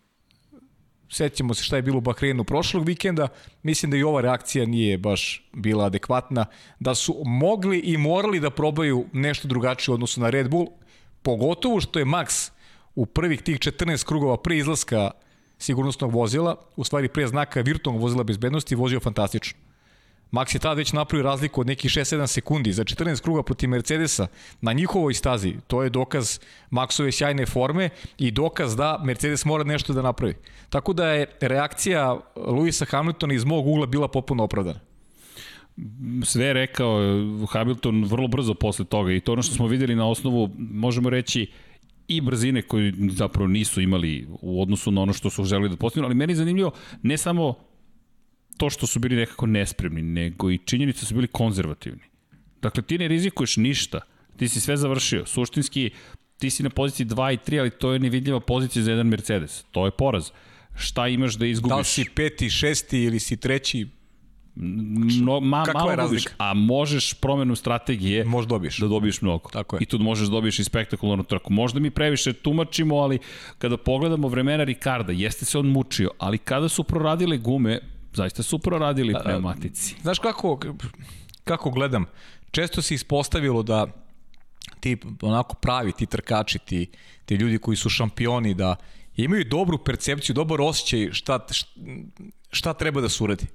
[1.11, 3.29] Sećamo se šta je bilo u Bahreinu prošlog vikenda,
[3.63, 6.47] mislim da i ova reakcija nije baš bila adekvatna,
[6.81, 10.67] da su mogli i morali da probaju nešto drugačije u odnosu na Red Bull,
[11.23, 12.51] pogotovo što je Max
[12.95, 15.11] u prvih tih 14 krugova pre izlaska
[15.59, 19.68] sigurnosnog vozila, u stvari pre znaka virtualnog vozila bezbednosti, vozio fantastično.
[20.33, 24.27] Max je tada već napravio razliku od nekih 6-7 sekundi za 14 kruga protiv Mercedesa
[24.61, 25.55] na njihovoj stazi.
[25.67, 26.39] To je dokaz
[26.71, 30.35] Maxove sjajne forme i dokaz da Mercedes mora nešto da napravi.
[30.71, 34.81] Tako da je reakcija Luisa Hamiltona iz mog ugla bila potpuno opravdana.
[36.25, 37.01] sve je rekao
[37.51, 41.51] Hamilton vrlo brzo posle toga i to ono što smo videli na osnovu, možemo reći,
[42.09, 46.07] i brzine koje zapravo nisu imali u odnosu na ono što su želeli da postignu,
[46.07, 46.71] ali meni je zanimljivo
[47.03, 47.55] ne samo
[48.59, 52.03] to što su bili nekako nespremni, nego i činjenice su bili konzervativni.
[52.63, 54.01] Dakle, ti ne rizikuješ ništa,
[54.37, 55.27] ti si sve završio.
[55.27, 55.91] Suštinski,
[56.39, 59.65] ti si na poziciji 2 i 3, ali to je nevidljiva pozicija za jedan Mercedes.
[59.71, 60.31] To je poraz.
[60.77, 61.71] Šta imaš da izgubiš?
[61.71, 63.87] Da li si peti, šesti ili si treći,
[64.61, 66.33] Mno, ma, Kakva malo je razlika?
[66.39, 68.79] a možeš promenom strategije možda dobiješ.
[68.79, 69.51] da dobiješ mnogo.
[69.51, 69.83] Tako je.
[69.83, 71.53] I tu možeš da dobiješ i spektakularnu trku.
[71.53, 73.19] Možda mi previše tumačimo, ali
[73.59, 77.81] kada pogledamo vremena Ricarda, jeste se on mučio, ali kada su proradile gume,
[78.13, 79.97] zaista su proradili pneumatici.
[80.03, 80.59] Znaš kako,
[81.45, 82.05] kako gledam?
[82.51, 83.87] Često se ispostavilo da
[84.81, 86.91] ti onako pravi, ti trkači, ti,
[87.25, 88.77] ti ljudi koji su šampioni, da
[89.17, 91.47] imaju dobru percepciju, dobar osjećaj šta,
[92.51, 93.47] šta treba da se uradi.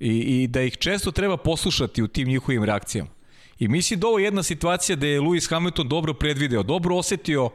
[0.00, 3.10] I, I da ih često treba poslušati u tim njihovim reakcijama.
[3.58, 7.44] I mislim da ovo je jedna situacija da je Lewis Hamilton dobro predvideo, dobro osetio
[7.44, 7.50] uh,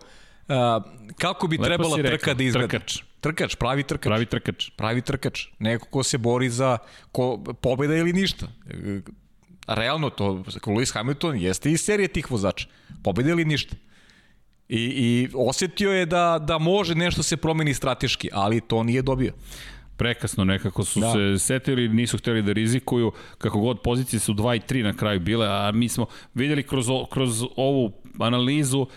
[1.18, 2.68] kako bi Lepo trebala trka da izgleda.
[2.68, 3.04] trkač.
[3.22, 4.08] Trkač, pravi trkač.
[4.08, 4.70] Pravi trkač.
[4.78, 5.48] Pravi trkač.
[5.60, 6.78] Neko ko se bori za
[7.12, 8.48] ko, pobjeda ili ništa.
[8.70, 9.02] E,
[9.68, 12.68] Realno to, Lewis Hamilton jeste iz serije tih vozača.
[13.04, 13.76] Pobjeda ili ništa.
[14.70, 19.34] I, I osetio je da, da može nešto se promeni strateški, ali to nije dobio.
[19.98, 21.12] Prekasno nekako su Da.
[21.12, 25.20] se setili, nisu hteli da rizikuju, kako god pozicije su 2 i 3 na kraju
[25.20, 28.88] bile, a mi smo videli kroz, kroz ovu analizu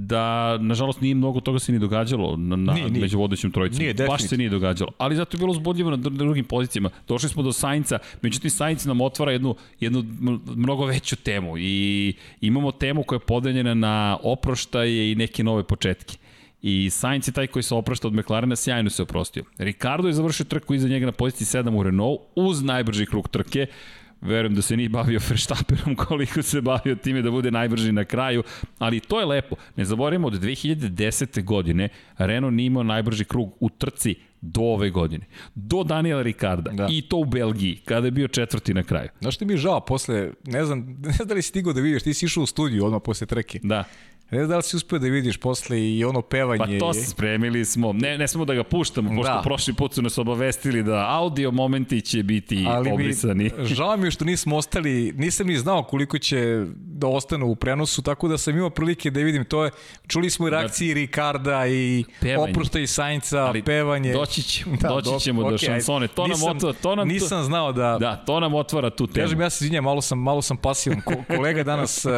[0.00, 3.00] da nažalost nije mnogo toga se ni događalo na, na Nije, nije.
[3.00, 3.80] među vodećim trojicama.
[3.80, 4.90] Nije, Baš se nije događalo.
[4.98, 6.90] Ali zato je bilo zbudljivo na dr- drugim pozicijama.
[7.08, 10.04] Došli smo do Sainca, međutim Sainc nam otvara jednu, jednu
[10.46, 16.16] mnogo veću temu i imamo temu koja je podeljena na oproštaje i neke nove početke.
[16.62, 19.44] I Sainz je taj koji se oprašta od McLarena, sjajno se oprostio.
[19.58, 23.66] Ricardo je završio trku iza njega na poziciji 7 u Renault uz najbrži krug trke
[24.20, 28.42] verujem da se nije bavio Verstappenom koliko se bavio time da bude najbrži na kraju,
[28.78, 29.56] ali to je lepo.
[29.76, 31.44] Ne zaboravimo, od 2010.
[31.44, 31.88] godine
[32.18, 35.24] Renault nije imao najbrži krug u trci do ove godine.
[35.54, 36.70] Do Daniela Ricarda.
[36.70, 36.86] Da.
[36.90, 39.08] I to u Belgiji, kada je bio četvrti na kraju.
[39.20, 41.80] Znaš ti mi je žao posle, ne znam, ne znam da li si stigao da
[41.80, 43.60] vidiš, ti si išao u studiju odmah posle treke.
[43.62, 43.84] Da.
[44.30, 46.78] Ne znam da li si uspio da vidiš posle i ono pevanje.
[46.78, 47.92] Pa to spremili smo.
[47.92, 49.40] Ne, ne smo da ga puštamo, pošto da.
[49.44, 53.50] prošli put su nas obavestili da audio momenti će biti Ali obrisani.
[53.58, 57.56] Mi, žao mi je što nismo ostali, nisam ni znao koliko će da ostanu u
[57.56, 59.70] prenosu, tako da sam imao prilike da vidim to je,
[60.06, 62.50] čuli smo i reakcije da, Ricarda i pevanje.
[62.50, 64.12] oprošta i Sainca, Ali pevanje.
[64.12, 66.08] Doći ćemo, da, doći ćemo do, do šansone.
[66.08, 67.96] To nisam, nam otvara, to nam, nisam znao da...
[68.00, 69.24] Da, to nam otvara tu temu.
[69.24, 71.00] Kažem, ja se izvinjam, malo sam, malo sam pasivan.
[71.00, 72.12] Ko, kolega danas uh,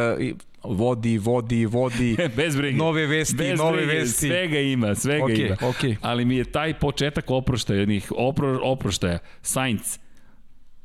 [0.63, 2.77] vodi, vodi, vodi, Bez brige.
[2.77, 3.99] nove vesti, Bez nove brige.
[3.99, 4.27] vesti.
[4.27, 5.55] Svega ima, svega okay, ima.
[5.55, 5.95] Okay.
[6.01, 9.97] Ali mi je taj početak oproštaja, njih opro, oproštaja, Sainz,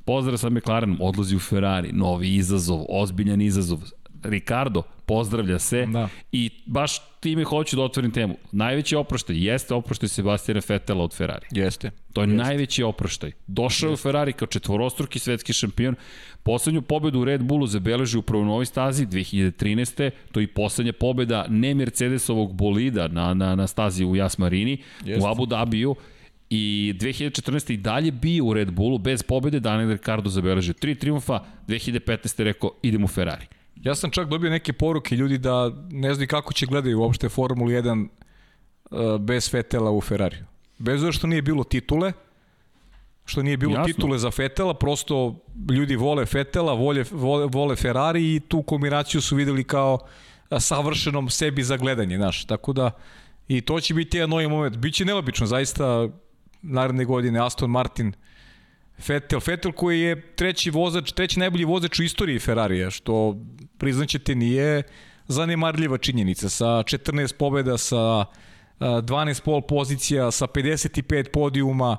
[0.05, 3.79] pozdrav sa McLarenom, odlazi u Ferrari, novi izazov, ozbiljan izazov.
[4.22, 6.09] Ricardo, pozdravlja se da.
[6.33, 8.37] i baš time hoću da otvorim temu.
[8.53, 11.47] Najveći oproštaj jeste oproštaj Sebastijana Fetela od Ferrari.
[11.51, 11.91] Jeste.
[12.12, 12.37] To je jeste.
[12.37, 13.33] najveći oproštaj.
[13.47, 15.95] Došao je u Ferrari kao četvorostruki svetski šampion.
[16.47, 20.11] Poslednju pobedu u Red Bullu zabeleži upravo u novoj stazi 2013.
[20.33, 24.83] To je i poslednja pobeda ne Mercedesovog bolida na, na, na stazi u Jas Marini,
[25.05, 25.27] jeste.
[25.27, 25.95] u Abu Dhabiju.
[26.51, 27.73] I 2014.
[27.73, 32.43] i dalje bio u Red Bullu bez pobede, Daniel Ricardo zabeležio tri triumfa, 2015.
[32.43, 33.47] rekao idem u Ferrari.
[33.83, 37.71] Ja sam čak dobio neke poruke ljudi da ne znaju kako će gledaju uopšte Formulu
[37.71, 38.09] 1
[38.91, 40.45] uh, bez Fetela u Ferrariju.
[40.79, 42.13] Bez obzira što nije bilo titule,
[43.27, 43.85] što nije bilo Jasno.
[43.85, 49.37] titule za Fetela, prosto ljudi vole Fetela, vole, vole, vole Ferrari i tu kombinaciju su
[49.37, 49.99] videli kao
[50.61, 52.45] savršenom sebi za gledanje, znaš.
[52.45, 52.91] Tako da
[53.49, 54.77] i to će biti jedan novi moment.
[54.77, 56.09] Biće neobično, zaista
[56.62, 58.12] naredne godine Aston Martin
[59.09, 63.37] Vettel, Vettel koji je treći vozač, treći najbolji vozač u istoriji Ferrarija, što
[63.79, 64.83] priznaćete nije
[65.29, 68.24] zanemarljiva činjenica sa 14 pobeda, sa
[68.81, 71.97] 12 pol pozicija, sa 55 podijuma.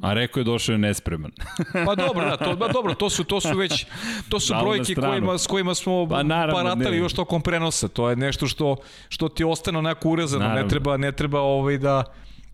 [0.00, 1.30] A rekao je došao je nespreman.
[1.86, 3.86] pa dobro, da, to, ba, dobro, to su to su već
[4.28, 7.02] to su brojke kojima s kojima smo pa, naravno, paratali ne.
[7.02, 7.88] još tokom prenosa.
[7.88, 8.76] To je nešto što
[9.08, 10.62] što ti ostane onako urezano, naravno.
[10.62, 12.04] ne treba ne treba ovaj da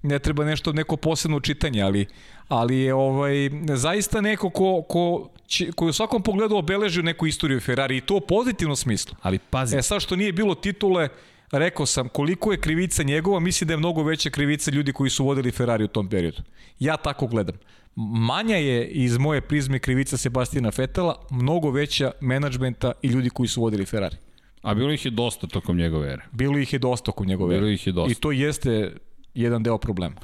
[0.02, 2.06] ne treba nešto neko posebno čitanje, ali
[2.48, 7.60] ali je ovaj zaista neko ko ko će, ko u svakom pogledu obeležio neku istoriju
[7.60, 9.16] Ferrari i to u pozitivnom smislu.
[9.22, 9.76] Ali pazi.
[9.76, 11.08] E sad što nije bilo titule,
[11.50, 15.24] rekao sam koliko je krivica njegova, mislim da je mnogo veća krivica ljudi koji su
[15.24, 16.42] vodili Ferrari u tom periodu.
[16.78, 17.56] Ja tako gledam.
[17.96, 23.60] Manja je iz moje prizme krivica Sebastina Fetela, mnogo veća menadžmenta i ljudi koji su
[23.60, 24.16] vodili Ferrari.
[24.62, 26.22] A bilo ih je dosta tokom njegove ere.
[26.32, 27.60] Bilo ih je dosta tokom njegove ere.
[27.60, 28.12] Bilo ih je dosta.
[28.12, 28.92] I to jeste
[29.34, 30.16] jedan deo problema.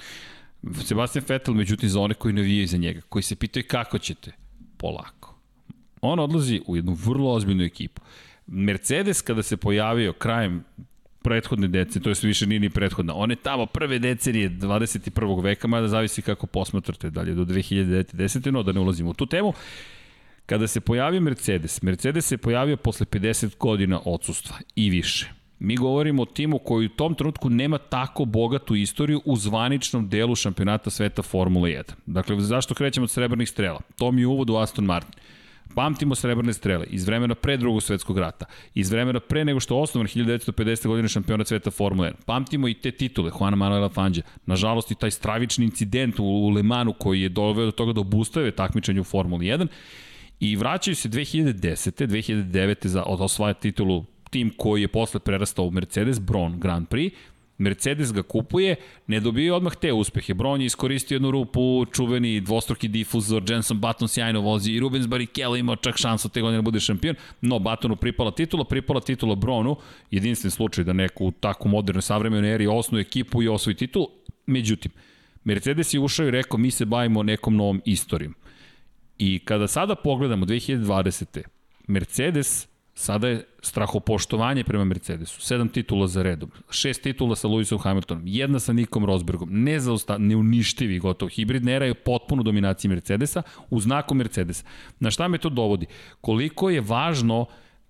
[0.84, 4.32] Sebastian Vettel, međutim, za one koji navijaju za njega, koji se pitaju kako ćete,
[4.76, 5.34] polako.
[6.00, 8.02] On odlazi u jednu vrlo ozbiljnu ekipu.
[8.46, 10.64] Mercedes kada se pojavio krajem
[11.24, 15.42] prethodne decenije, to je više nije ni prethodna, on je tamo prve decenije 21.
[15.42, 18.14] veka, mada zavisi kako posmatrate, dalje do 2010.
[18.14, 18.50] 10.
[18.50, 19.52] no da ne ulazimo u tu temu,
[20.46, 25.30] kada se pojavio Mercedes, Mercedes se pojavio posle 50 godina odsustva i više.
[25.58, 30.34] Mi govorimo o timu koji u tom trenutku nema tako bogatu istoriju u zvaničnom delu
[30.34, 31.82] šampionata sveta Formula 1.
[32.06, 33.80] Dakle, zašto krećemo od srebrnih strela?
[33.96, 35.14] To mi je uvod u Aston Martin.
[35.74, 39.82] Pamtimo srebrne strele iz vremena pre drugog svetskog rata, iz vremena pre nego što je
[39.82, 40.88] osnovan 1950.
[40.88, 42.14] godine šampionat sveta Formula 1.
[42.26, 44.24] Pamtimo i te titule Juana Manuela Fangija.
[44.46, 48.50] Nažalost i taj stravični incident u, Le Manu koji je doveo do toga da obustave
[48.50, 49.66] takmičenje u Formuli 1
[50.40, 52.06] i vraćaju se 2010.
[52.06, 52.86] 2009.
[52.86, 57.10] za od osvaja titulu tim koji je posle prerastao u Mercedes, Bron Grand Prix,
[57.58, 58.76] Mercedes ga kupuje,
[59.06, 60.34] ne dobije odmah te uspehe.
[60.34, 65.56] Bron je iskoristio jednu rupu, čuveni dvostruki difuzor, Jenson Button sjajno vozi i Rubens Barrichello
[65.56, 69.76] imao čak šansu te godine da bude šampion, no Buttonu pripala titula, pripala titula Bronu,
[70.10, 74.06] jedinstven slučaj da neko u tako modernoj savremenoj eri osnovu ekipu i osvoji titul.
[74.46, 74.92] Međutim,
[75.44, 78.34] Mercedes je ušao i rekao mi se bavimo nekom novom istorijom.
[79.18, 81.42] I kada sada pogledamo 2020.
[81.86, 85.40] Mercedes Sada je strahopoštovanje prema Mercedesu.
[85.40, 86.50] Sedam titula za redom.
[86.70, 88.22] Šest titula sa Lewisom Hamiltonom.
[88.26, 89.48] Jedna sa Nikom Rosbergom.
[89.50, 91.28] Nezausta, neuništivi gotovo.
[91.28, 94.64] Hibridna era je potpuno dominaciji Mercedesa u znaku Mercedesa.
[95.00, 95.86] Na šta me to dovodi?
[96.20, 97.46] Koliko je važno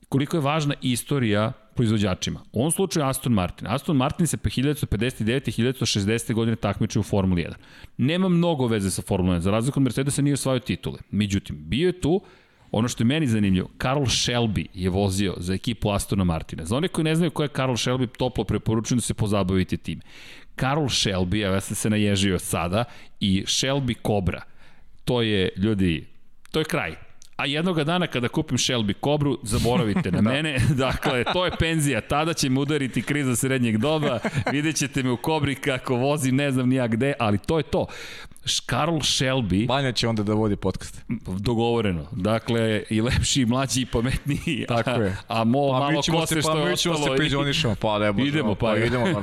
[0.09, 2.41] koliko je važna istorija proizvođačima.
[2.53, 3.67] U ovom slučaju Aston Martin.
[3.67, 5.49] Aston Martin se pe 1959.
[5.49, 6.35] i 1960.
[6.35, 7.55] godine takmičio u Formuli 1.
[7.97, 10.99] Nema mnogo veze sa Formula 1, za razliku od Mercedesa nije osvajao titule.
[11.11, 12.21] Međutim, bio je tu,
[12.77, 16.64] Ono što je meni zanimljivo, Karl Shelby je vozio za ekipu Astona Martina.
[16.64, 20.01] Za one koji ne znaju ko je Karl Shelby, toplo preporučujem da se pozabavite tim.
[20.57, 22.85] Karl Shelby, ja sam se naježio sada,
[23.20, 24.43] i Shelby Cobra.
[25.05, 26.07] To je, ljudi,
[26.51, 26.95] to je kraj
[27.37, 30.31] a jednoga dana kada kupim Shelby Cobru, zaboravite na da.
[30.31, 30.59] mene.
[30.87, 32.01] dakle, to je penzija.
[32.01, 34.18] Tada će mi udariti kriza srednjeg doba.
[34.53, 37.87] Vidjet ćete me u Kobri kako vozim, ne znam nija gde, ali to je to.
[38.67, 39.67] Karl Shelby...
[39.67, 41.05] Banja će onda da vodi podcast.
[41.39, 42.07] Dogovoreno.
[42.13, 44.65] Dakle, i lepši, i mlađi, i pametniji.
[44.69, 45.17] Tako je.
[45.29, 47.07] A mo, pa, malo kose što je ostalo.
[47.07, 48.29] Pa mi ćemo se pa ne možemo.
[48.29, 49.23] Idemo, pa, pa idemo.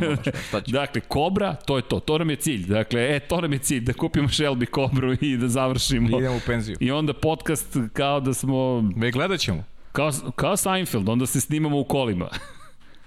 [0.52, 2.00] Pa, dakle, Kobra, to je to.
[2.00, 2.66] To nam je cilj.
[2.68, 6.10] Dakle, e, to nam je cilj, da kupimo Shelby Kobru i da završimo.
[6.10, 6.78] I idemo u penziju.
[6.80, 8.82] I onda podcast kao da smo...
[8.96, 9.64] Me gledat ćemo.
[9.92, 12.30] Kao, kao Seinfeld, onda se snimamo u kolima.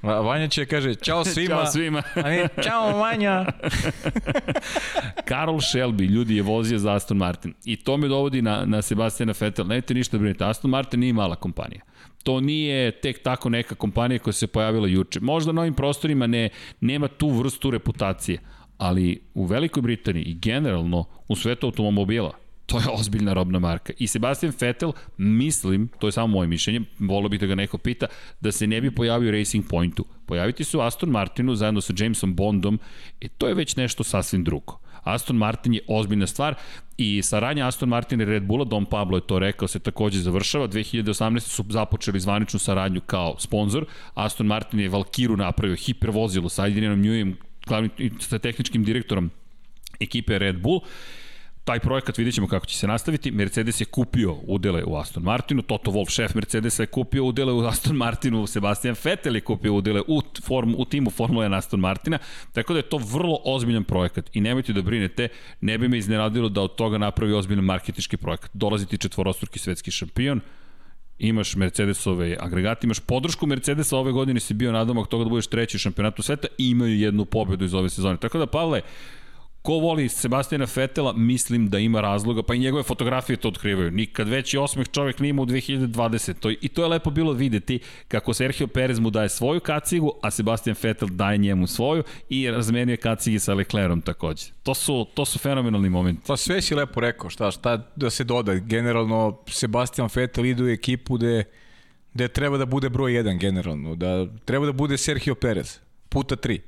[0.04, 1.54] Vanja će kaže, čao svima.
[1.54, 2.02] čao svima.
[2.14, 3.46] A mi, čao Vanja.
[5.28, 7.54] Karl Shelby, ljudi, je vozio za Aston Martin.
[7.64, 9.66] I to me dovodi na, na Sebastiana Vettel.
[9.66, 11.80] Nemojte ništa brinite, Aston Martin nije mala kompanija.
[12.22, 15.20] To nije tek tako neka kompanija koja se pojavila juče.
[15.20, 16.48] Možda na ovim prostorima ne,
[16.80, 18.38] nema tu vrstu reputacije,
[18.78, 23.92] ali u Velikoj Britaniji i generalno u svetu automobila to je ozbiljna robna marka.
[23.98, 28.06] I Sebastian Vettel, mislim, to je samo moje mišljenje, volio bih da ga neko pita,
[28.40, 30.04] da se ne bi pojavio Racing Pointu.
[30.26, 32.78] Pojaviti se u Aston Martinu zajedno sa Jamesom Bondom,
[33.20, 34.78] i to je već nešto sasvim drugo.
[35.04, 36.54] Aston Martin je ozbiljna stvar
[36.96, 40.68] i saradnja Aston Martin i Red Bulla, Don Pablo je to rekao, se takođe završava.
[40.68, 41.40] 2018.
[41.40, 43.86] su započeli zvaničnu saradnju kao sponsor.
[44.14, 47.34] Aston Martin je Valkiru napravio hipervozilo sa Adrianom Newem,
[47.66, 47.90] glavnim
[48.20, 49.30] sa tehničkim direktorom
[50.00, 50.80] ekipe Red Bull
[51.64, 53.30] taj projekat vidjet ćemo kako će se nastaviti.
[53.30, 57.66] Mercedes je kupio udele u Aston Martinu, Toto Wolff, šef Mercedesa je kupio udele u
[57.66, 62.18] Aston Martinu, Sebastian Vettel je kupio udele u, form, u timu Formula 1 Aston Martina,
[62.52, 65.28] tako da je to vrlo ozbiljan projekat i nemojte da brinete,
[65.60, 68.50] ne bi me iznenadilo da od toga napravi ozbiljan marketički projekat.
[68.54, 70.40] Dolazi ti četvorostruki svetski šampion,
[71.18, 75.76] imaš Mercedesove agregate, imaš podršku Mercedesa ove godine si bio nadomak toga da budeš treći
[75.76, 78.16] u šampionatu sveta i imaju jednu pobedu iz ove sezone.
[78.16, 78.80] Tako da, Pavle,
[79.64, 83.90] Ko voli Sebastina Fetela, mislim da ima razloga, pa i njegove fotografije to otkrivaju.
[83.90, 86.56] Nikad veći osmeh čovek nima u 2020.
[86.60, 90.76] I to je lepo bilo videti kako Sergio Perez mu daje svoju kacigu, a Sebastian
[90.82, 94.44] Vettel daje njemu svoju i razmenio kacigi sa Leclerom takođe.
[94.62, 96.22] To su, to su fenomenalni momenti.
[96.26, 98.54] Pa sve si lepo rekao, šta, šta da se doda.
[98.54, 101.44] Generalno, Sebastian Vettel ide u ekipu gde,
[102.14, 106.60] gde treba da bude broj 1 generalno, da treba da bude Sergio Perez, puta 3.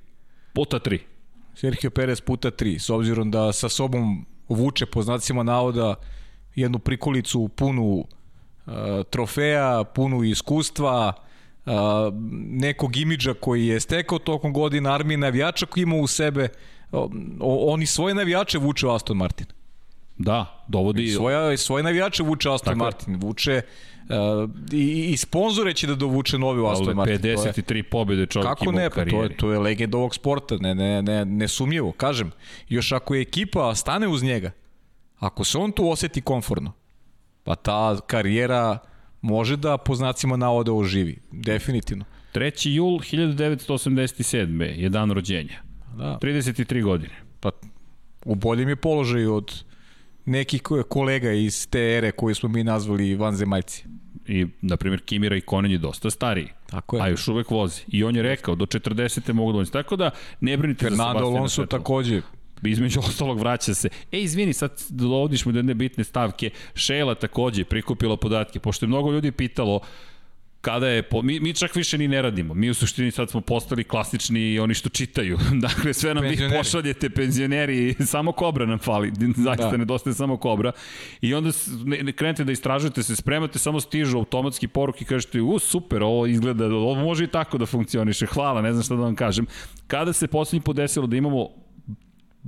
[0.52, 1.15] Puta 3.
[1.56, 5.94] Sergio Perez puta 3, s obzirom da sa sobom vuče po znacima navoda
[6.54, 8.74] jednu prikolicu punu uh,
[9.10, 11.72] trofeja, punu iskustva, uh,
[12.50, 16.48] nekog imidža koji je stekao tokom godina, armije navijača koji ima u sebe,
[16.92, 19.46] uh, oni svoje navijače vuče u Aston Martin.
[20.18, 21.08] Da, dovodi...
[21.08, 22.84] Svoja, svoje navijače vuče Aston Tako.
[22.84, 23.95] Martin, vuče Uh,
[24.72, 27.16] i, i sponzore će da dovuče novi u Aston Martin.
[27.16, 30.74] 53 je, pobjede čovjek Kako ne, pa to je, to je legend ovog sporta, ne,
[30.74, 32.32] ne, ne, ne sumnjivo, kažem.
[32.68, 34.50] Još ako je ekipa stane uz njega,
[35.18, 36.72] ako se on tu oseti konforno,
[37.44, 38.78] pa ta karijera
[39.20, 42.04] može da po znacima navode oživi, definitivno.
[42.34, 42.68] 3.
[42.68, 44.62] jul 1987.
[44.62, 45.62] je dan rođenja.
[45.96, 46.18] Da.
[46.22, 47.14] 33 godine.
[47.40, 47.50] Pa
[48.24, 49.64] u boljem je položaju od
[50.26, 53.84] nekih kolega iz te ere koje smo mi nazvali vanzemaljci.
[54.26, 56.48] I, na primjer, Kimira i Konen je dosta stariji.
[56.66, 57.02] Tako je.
[57.02, 57.82] A još uvek vozi.
[57.88, 59.32] I on je rekao, do 40.
[59.32, 59.72] mogu da vozi.
[59.72, 60.10] Tako da,
[60.40, 62.22] ne brinite Fernando za Sebastiana Alonso takođe
[62.62, 63.88] između ostalog vraća se.
[64.12, 66.50] E, izvini, sad dovodiš mu do jedne bitne stavke.
[66.74, 69.82] Šela takođe prikupila podatke, pošto je mnogo ljudi pitalo uh,
[70.60, 73.40] kada je, po, mi, mi čak više ni ne radimo, mi u suštini sad smo
[73.40, 79.12] postali klasični oni što čitaju, dakle sve nam vi pošaljete penzioneri, samo kobra nam fali,
[79.46, 79.76] zaista da.
[79.76, 80.72] nedostaje samo kobra.
[81.20, 81.50] I onda
[81.84, 86.02] ne, ne krenete da istražujete, se spremate, samo stižu automatski poruke i kažete, u super,
[86.02, 89.46] ovo izgleda, ovo može i tako da funkcioniše, hvala, ne znam šta da vam kažem.
[89.86, 91.65] Kada se poslednji put desilo da imamo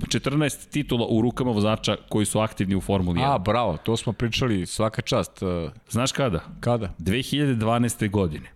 [0.07, 3.33] 14 titula u rukama vozača koji su aktivni u Formuli 1.
[3.33, 5.41] A, bravo, to smo pričali, svaka čast.
[5.41, 6.39] Uh, Znaš kada?
[6.59, 6.93] Kada?
[6.99, 8.09] 2012.
[8.09, 8.49] godine.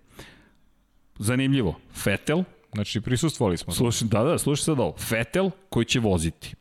[1.20, 1.76] Zanimljivo,
[2.06, 2.44] Vettel.
[2.74, 3.74] Znači, prisustvovali smo.
[3.74, 4.96] Slušaj, da, da, slušaj sad ovo.
[5.10, 6.56] Vettel koji će voziti.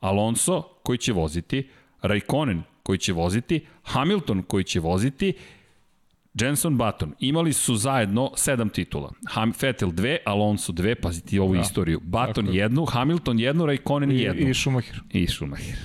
[0.00, 1.68] Alonso koji će voziti.
[2.02, 3.66] Raikkonen koji će voziti.
[3.82, 5.32] Hamilton koji će voziti
[6.40, 9.10] Jenson Button imali su zajedno sedam titula.
[9.28, 11.60] Ham, Vettel dve, Alonso dve, pazite ovu da.
[11.60, 12.00] istoriju.
[12.02, 12.56] Button Tako.
[12.56, 14.48] jednu, Hamilton jednu, Raikkonen I, jednu.
[14.48, 15.00] I Schumacher.
[15.10, 15.76] I Schumacher.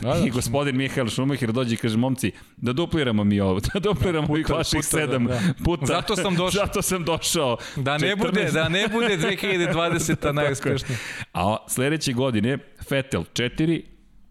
[0.00, 3.80] Da, da, I gospodin Mihael Schumacher dođe i kaže, momci, da dupliramo mi ovo, da
[3.80, 5.64] dupliramo da, ovih vaših puta, sedam da, da.
[5.64, 5.86] puta.
[5.86, 6.60] Zato sam došao.
[6.66, 7.56] Zato sam došao.
[7.76, 8.18] Da ne 14...
[8.18, 10.32] bude, da ne bude 2020.
[10.32, 10.98] najuspešnija.
[11.34, 12.58] A sledeće godine,
[12.90, 13.82] Vettel 4,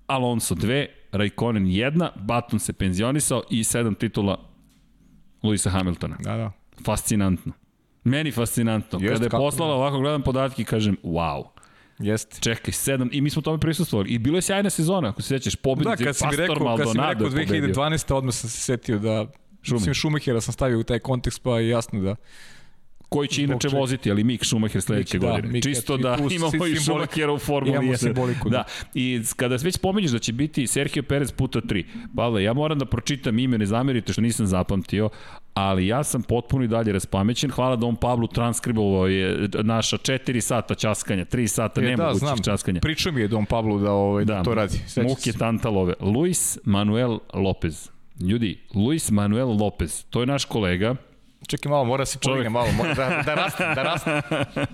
[0.07, 4.50] Alonso 2, Raikkonen 1, Button se penzionisao i sedam titula
[5.43, 6.17] Luisa Hamiltona.
[6.19, 6.51] Da, da.
[6.85, 7.53] Fascinantno.
[8.03, 8.99] Meni fascinantno.
[8.99, 11.43] Jeste, Kada je poslala ovako gledam podatke i kažem, wow.
[11.99, 12.39] Jeste.
[12.39, 14.09] Čekaj, sedam, i mi smo tome prisustvovali.
[14.09, 16.91] I bilo je sjajna sezona, ako se sećaš, Da, pobednici, kad si mi rekao, kad
[16.91, 17.75] si mi rekao je pobedio.
[17.75, 18.13] 2012.
[18.13, 19.27] odmah sam se setio da
[19.61, 19.73] Šumacher.
[19.73, 22.15] Mislim, Šumahera sam stavio u taj kontekst, pa je jasno da...
[23.11, 23.79] Koji će inače čega?
[23.79, 25.53] voziti, ali Mik Schumacher sledeće Mik, da, godine.
[25.53, 26.75] Mik, Čisto da tu imamo i.
[26.75, 27.81] Schumachera u Formuli 1.
[27.81, 28.57] Imamo simboliku, Da.
[28.57, 28.63] da.
[28.93, 31.83] I kada već spomenješ da će biti Sergio Perez puta 3,
[32.15, 35.09] Pavle, ja moram da pročitam ime, ne zamerite što nisam zapamtio,
[35.53, 37.51] ali ja sam potpuno i dalje raspamećen.
[37.51, 42.19] Hvala da on Pavlu transkribovao je naša 4 sata časkanja, 3 sata E, da, nemogućih
[42.19, 42.37] znam.
[42.39, 42.79] časkanja.
[42.81, 44.77] Pričao mi je Don Pablo da, ovaj, da, to radi.
[44.77, 45.37] Sećam Muke se.
[45.37, 45.93] Tantalove.
[45.99, 47.89] Luis Manuel Lopez.
[48.19, 50.95] Ljudi, Luis Manuel Lopez, to je naš kolega,
[51.47, 52.35] Čekaj malo, mora se Čovjek.
[52.37, 54.13] podigne malo, mora, da, da rastem, da rastem.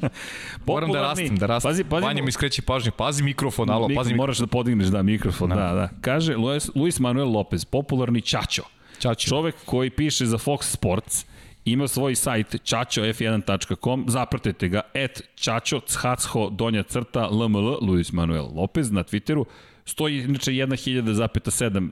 [0.68, 1.70] Moram da rastem, da rastem.
[1.70, 4.18] Pazi, pazi, Vanja mi skreće pažnju, pazi mikrofon, alo, pazi mikrofon.
[4.18, 5.90] moraš da podigneš, da, mikrofon, da, da.
[6.02, 8.64] Kaže Luis, Luis Manuel Lopez, popularni Čačo.
[9.00, 9.28] Čačo.
[9.30, 11.26] Čovek koji piše za Fox Sports,
[11.66, 18.92] ima svoj sajt čačof1.com, zapratite ga, et čačo, chacho, donja crta, lml, Luis Manuel Lopez
[18.92, 19.46] na Twitteru,
[19.86, 21.90] stoji inače 1.000,7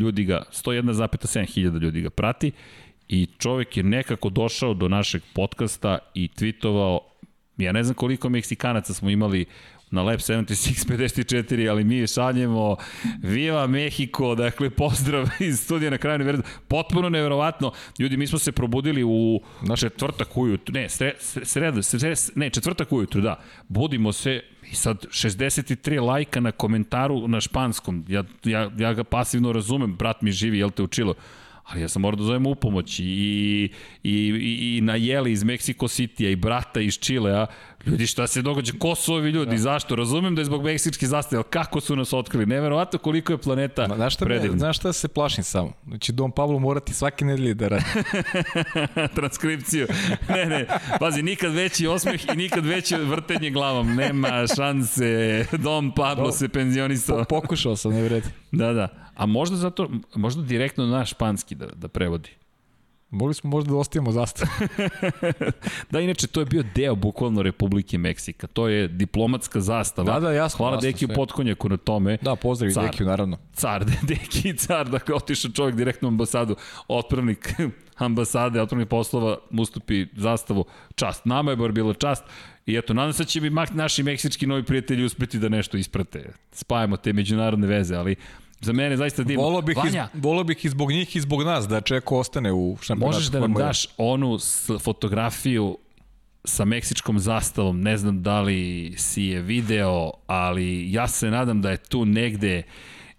[0.00, 2.52] ljudi ga, 101,7 hiljada ljudi ga prati
[3.08, 6.98] i čovek je nekako došao do našeg podcasta i tweetovao,
[7.56, 9.46] ja ne znam koliko Meksikanaca smo imali
[9.90, 12.76] na Lab 76 54, ali mi šaljemo
[13.22, 16.48] Viva Mexico, dakle pozdrav iz studija na kraju univerzuma.
[16.68, 17.72] Potpuno neverovatno.
[17.98, 19.40] Ljudi, mi smo se probudili u
[19.76, 23.40] četvrtak ujutru, ne, sre, sred, sred, ne, četvrtak ujutru, da.
[23.68, 28.04] Budimo se i sad 63 lajka na komentaru na španskom.
[28.08, 31.14] Ja, ja, ja ga pasivno razumem, brat mi živi, jel te učilo?
[31.66, 33.70] Ali ja sam morao da zovem u pomoć i, i,
[34.02, 37.46] i, i na Jeli iz Mexico City-a i brata iz Čilea,
[37.86, 39.56] ljudi šta se događa, ko su ovi ljudi, da.
[39.56, 39.96] zašto?
[39.96, 42.46] Razumem da je zbog meksičke zastave, ali kako su nas otkrili?
[42.46, 44.58] Neverovatno koliko je planeta Znaš šta, me, predivna.
[44.58, 45.72] znaš šta se plašim samo?
[45.86, 47.84] Znači, Don Pablo morati svake nedelje da radi.
[49.16, 49.86] transkripciju.
[50.28, 50.66] Ne, ne,
[50.98, 53.94] pazi, nikad veći osmeh i nikad veće vrtenje glavom.
[53.94, 55.44] Nema šanse.
[55.52, 57.18] Dom Pablo se penzionisao.
[57.18, 58.28] Po, pokušao sam, ne vredi.
[58.52, 59.05] Da, da.
[59.16, 62.30] A možda zato, možda direktno na španski da, da prevodi.
[63.10, 64.50] Mogli smo možda da ostavimo zastavu.
[65.90, 68.46] da, inače, to je bio deo bukvalno Republike Meksika.
[68.46, 70.12] To je diplomatska zastava.
[70.12, 71.14] Da, da, jasno, Hvala jasno, Dekiju sve.
[71.14, 72.18] Potkonjaku na tome.
[72.22, 72.84] Da, pozdrav Car.
[72.84, 73.38] Dekiju, naravno.
[73.52, 76.56] Car, Deki i car, dakle, otišao čovjek direktno u ambasadu,
[76.88, 77.54] otpravnik
[77.96, 80.64] ambasade, otpravnik poslova, ustupi zastavu,
[80.94, 81.24] čast.
[81.24, 82.24] Nama je bar bilo čast.
[82.66, 86.32] I eto, nadam se da će mi naši meksički novi prijatelji uspeti da nešto isprate.
[86.52, 88.16] Spajamo te međunarodne veze, ali
[88.60, 89.42] za mene zaista divno.
[89.44, 92.52] Volao bih, iz, Vanja, volao bih i zbog njih i zbog nas da Čeko ostane
[92.52, 93.16] u šampionatu.
[93.16, 93.66] možeš da nam Formule 1.
[93.66, 94.38] daš onu
[94.80, 95.78] fotografiju
[96.44, 101.70] sa meksičkom zastavom, ne znam da li si je video, ali ja se nadam da
[101.70, 102.62] je tu negde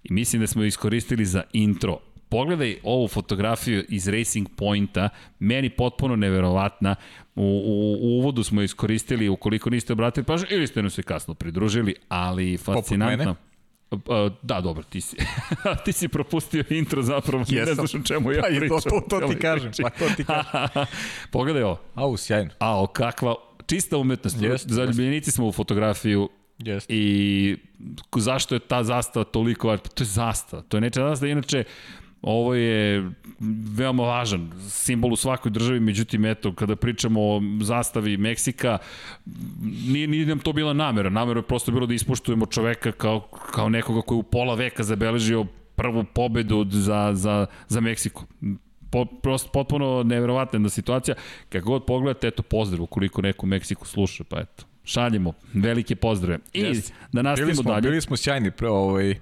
[0.04, 2.00] i mislim da smo je iskoristili za intro.
[2.30, 5.10] Pogledaj ovu fotografiju iz Racing Pointa,
[5.40, 6.96] meni potpuno neverovatna.
[7.36, 11.34] U, u, u uvodu smo iskoristili, ukoliko niste obratili pažnju, ili ste nam se kasno
[11.34, 13.36] pridružili, ali fascinantno.
[13.92, 14.00] Uh,
[14.42, 15.18] Da, dobro, ti si,
[15.86, 17.76] ti si propustio intro zapravo, ne Jesam.
[17.76, 18.68] znaš o čemu ja Pa pričam.
[18.70, 19.82] to, to, to ti kažem, priči.
[19.84, 20.86] pa to ti kažem.
[21.32, 21.80] Pogledaj ovo.
[21.96, 22.52] Au, sjajno.
[22.60, 23.36] A, kakva
[23.66, 24.42] čista umetnost.
[24.42, 26.94] Jeste, Zaljubljenici smo u fotografiju Jeste.
[26.94, 27.58] i
[28.18, 29.68] zašto je ta zastava toliko?
[29.68, 30.62] Pa To je zastava.
[30.62, 31.32] To je nečega zastava.
[31.32, 31.64] Inače,
[32.28, 33.10] ovo je
[33.76, 38.78] veoma važan simbol u svakoj državi, međutim, eto, kada pričamo o zastavi Meksika,
[39.88, 41.10] nije, nije nam to bila namera.
[41.10, 43.20] Namera je prosto bilo da ispoštujemo čoveka kao,
[43.52, 48.26] kao nekoga koji je u pola veka zabeležio prvu pobedu za, za, za Meksiko.
[48.92, 51.16] Po, prosto, potpuno neverovatna situacija.
[51.50, 56.40] Kako god pogledate, eto, pozdrav ukoliko neko u Meksiku sluša, pa eto, šaljemo velike pozdrave.
[56.54, 56.94] I Jeste.
[57.12, 57.90] da nastavimo Bili smo, dalje.
[57.90, 59.16] bili smo sjajni, pre, ovaj,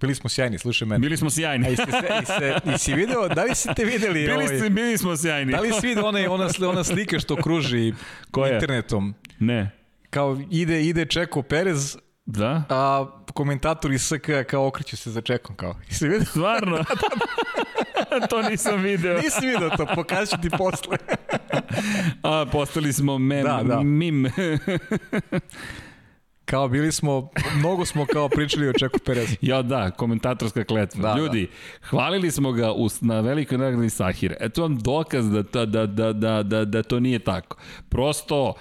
[0.00, 0.98] bili smo sjajni, slušaj mene.
[0.98, 1.66] Bili smo sjajni.
[1.66, 1.82] A i, se,
[2.22, 4.14] i, se, i si video, da li si te videli?
[4.20, 5.52] Bili, ovaj, ste, bili smo sjajni.
[5.52, 7.94] Da li si vidio ona, ona, ona slika što kruži
[8.30, 8.54] Koja?
[8.54, 9.14] internetom?
[9.38, 9.70] Ne.
[10.10, 12.62] Kao ide, ide Čeko Perez, Da?
[12.68, 15.56] a komentator iz SK kao okreću se za Čekom.
[15.56, 15.74] Kao.
[15.90, 16.26] I si vidio?
[16.26, 16.84] Stvarno?
[18.30, 19.16] to nisam video.
[19.16, 20.96] Nisi vidio to, pokazat ću ti posle.
[22.22, 23.80] A, postali smo mem, Da, da.
[23.80, 24.26] mim.
[26.46, 27.28] Kao bili smo,
[27.58, 29.36] mnogo smo kao pričali o Čeku Perezu.
[29.52, 31.02] ja da, komentatorska kletva.
[31.02, 31.48] Da, Ljudi,
[31.90, 34.36] hvalili smo ga u, na velikoj nagradi Sahire.
[34.40, 37.56] Eto vam dokaz da, ta, da, da, da, da, da to nije tako.
[37.88, 38.54] Prosto,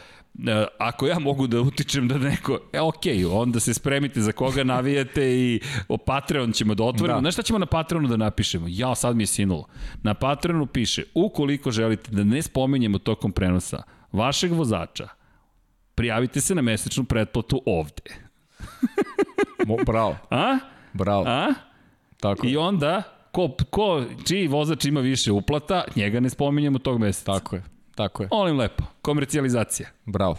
[0.48, 4.64] e, ako ja mogu da utičem da neko, e okej, onda se spremite za koga
[4.64, 7.18] navijate i o Patreon ćemo da otvorimo.
[7.18, 7.22] Da.
[7.22, 8.66] Znaš šta ćemo na Patreonu da napišemo?
[8.70, 9.68] Ja, sad mi je sinulo.
[10.04, 15.08] Na Patreonu piše, ukoliko želite da ne spominjemo tokom prenosa vašeg vozača,
[15.96, 18.02] prijavite se na mesečnu pretplatu ovde.
[19.66, 20.58] Mo, bravo, A?
[20.94, 21.24] bravo.
[21.28, 21.54] A?
[22.20, 22.48] Tako.
[22.48, 27.34] I onda, ko, ko, čiji vozač ima više uplata, njega ne spominjemo tog meseca.
[27.34, 27.64] Tako je.
[27.96, 28.30] Tako je.
[28.32, 29.90] Molim lepo, komercijalizacija.
[30.06, 30.38] Bravo.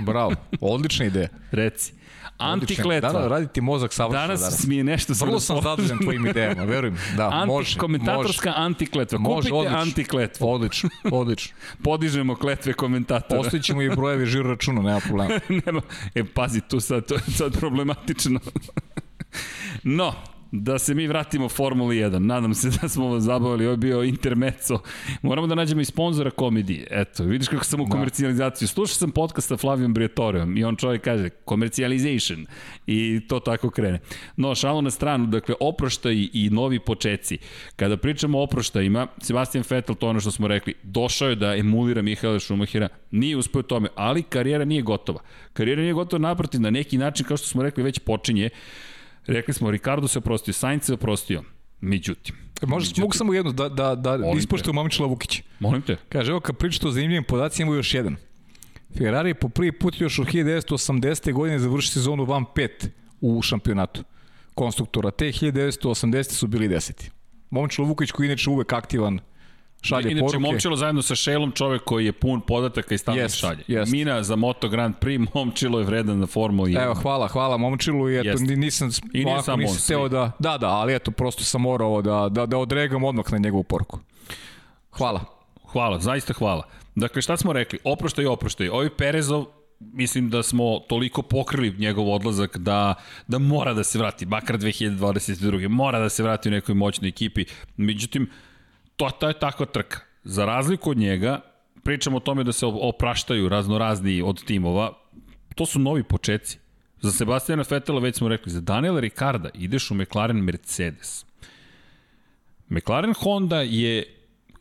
[0.00, 0.32] Bravo.
[0.60, 1.28] Odlična ideja.
[1.50, 1.92] Reci.
[2.38, 3.12] Antikletva.
[3.12, 4.40] Da, da, raditi mozak savršeno danas.
[4.40, 4.66] danas.
[4.66, 6.98] mi je nešto Vrlo sam zadovoljan tvojim idejama, verujem.
[7.16, 7.78] Da, Anti, može.
[7.78, 8.60] komentatorska može.
[8.60, 9.18] antikletva.
[9.18, 9.78] Može, Kupite odlično.
[9.78, 10.48] antikletvu.
[10.48, 11.56] Odlično, odlično.
[11.84, 13.40] Podižemo kletve komentatora.
[13.40, 15.40] Ostavit ćemo i brojevi žiro računa, nema problema.
[15.66, 15.80] Nema.
[16.14, 18.40] E, pazi, tu sad, to je sad problematično.
[19.82, 20.14] no,
[20.52, 22.18] da se mi vratimo Formuli 1.
[22.18, 23.64] Nadam se da smo vas zabavili.
[23.64, 24.78] Ovo je bio intermezzo.
[25.22, 26.86] Moramo da nađemo i sponzora komedije.
[26.90, 28.68] Eto, vidiš kako sam u komercijalizaciju.
[28.68, 32.46] Slušao sam podcast sa Flavijom Briatorijom i on čovjek kaže commercialization
[32.86, 34.00] i to tako krene.
[34.36, 37.38] No, šalo na stranu, dakle, oproštaj i novi počeci.
[37.76, 42.02] Kada pričamo o oproštajima, Sebastian Vettel, to ono što smo rekli, došao je da emulira
[42.02, 45.20] Mihaela Šumahira, nije uspeo tome, ali karijera nije gotova.
[45.52, 48.50] Karijera nije gotova naprotiv, na neki način, kao što smo rekli, već počinje.
[49.26, 51.42] Rekli smo, Ricardo se oprostio, Sainz se oprostio.
[51.80, 52.34] Međutim.
[52.62, 55.42] Može, međutim, mogu samo jedno, da, da, da ispoštuju Mamičila Vukića.
[55.58, 55.96] Molim te.
[56.08, 58.16] Kaže, evo kad pričate o zanimljivim podacima, imamo još jedan.
[58.98, 61.32] Ferrari je po prvi put još od 1980.
[61.32, 62.68] godine završi sezonu van 5
[63.20, 64.04] u šampionatu
[64.54, 65.10] konstruktora.
[65.10, 66.30] Te 1980.
[66.30, 67.10] su bili deseti.
[67.50, 69.20] Momčilo Vukić koji je inače uvek aktivan
[69.86, 70.38] šalje Inače, poruke.
[70.38, 73.64] Momčilo zajedno sa Šelom, čovek koji je pun podataka i stalno Jest, šalje.
[73.66, 73.92] jest.
[73.92, 76.84] Mina za Moto Grand Prix, Momčilo je vredan na Formuli 1.
[76.84, 80.68] Evo, hvala, hvala Momčilu i eto, ni- nisam, I ovako nisam teo da, da, da,
[80.68, 83.98] ali eto, prosto sam morao da, da, da odregam odmah na njegovu poruku.
[84.90, 85.20] Hvala.
[85.72, 86.62] Hvala, zaista hvala.
[86.94, 87.78] Dakle, šta smo rekli?
[87.84, 88.68] Oproštaj oproštaj.
[88.68, 89.44] Ovi Perezov,
[89.80, 92.94] mislim da smo toliko pokrili njegov odlazak da,
[93.26, 95.68] da mora da se vrati, makar 2022.
[95.68, 97.44] Mora da se vrati u nekoj moćnoj ekipi.
[97.76, 98.30] Međutim,
[98.96, 100.00] to, to je takva trka.
[100.24, 101.40] Za razliku od njega,
[101.84, 104.92] pričamo o tome da se opraštaju raznorazni od timova,
[105.54, 106.58] to su novi počeci.
[107.00, 111.26] Za Sebastiana Vettela već smo rekli, za Daniela Ricarda ideš u McLaren Mercedes.
[112.68, 114.14] McLaren Honda je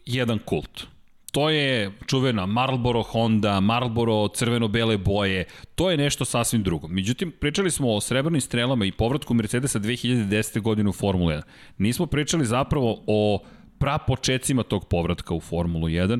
[0.05, 0.87] jedan kult.
[1.31, 6.87] To je čuvena Marlboro Honda, Marlboro crveno-bele boje, to je nešto sasvim drugo.
[6.87, 10.61] Međutim, pričali smo o srebrnim strelama i povratku Mercedesa 2010.
[10.61, 11.41] godine u Formulu 1.
[11.77, 13.39] Nismo pričali zapravo o
[13.85, 16.19] prapočecima tog povratka u Formulu 1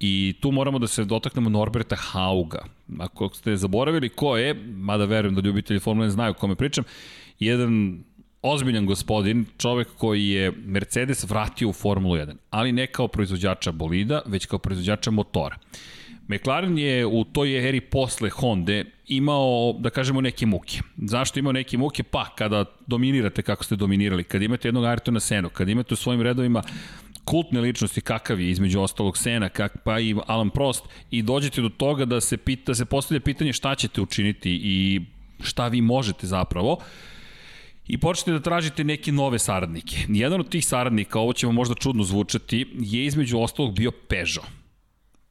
[0.00, 2.64] I tu moramo da se dotaknemo Norberta Hauga.
[2.98, 6.84] Ako ste zaboravili ko je, mada verujem da ljubitelji Formule 1 znaju o kome pričam,
[7.38, 8.02] jedan
[8.42, 14.22] ozbiljan gospodin, čovek koji je Mercedes vratio u Formulu 1, ali ne kao proizvođača bolida,
[14.26, 15.56] već kao proizvođača motora.
[16.28, 20.80] McLaren je u toj eri posle Honda imao, da kažemo, neke muke.
[20.96, 22.02] Zašto imao neke muke?
[22.02, 26.22] Pa, kada dominirate kako ste dominirali, kada imate jednog Ayrtona Senu, kada imate u svojim
[26.22, 26.62] redovima
[27.24, 31.68] kultne ličnosti kakav je između ostalog Sena, kak, pa i Alan Prost i dođete do
[31.68, 35.00] toga da se pita, da se postavlja pitanje šta ćete učiniti i
[35.42, 36.78] šta vi možete zapravo
[37.86, 39.96] i počnete da tražite neke nove saradnike.
[40.08, 44.46] Jedan od tih saradnika, ovo će vam možda čudno zvučati, je između ostalog bio Peugeot.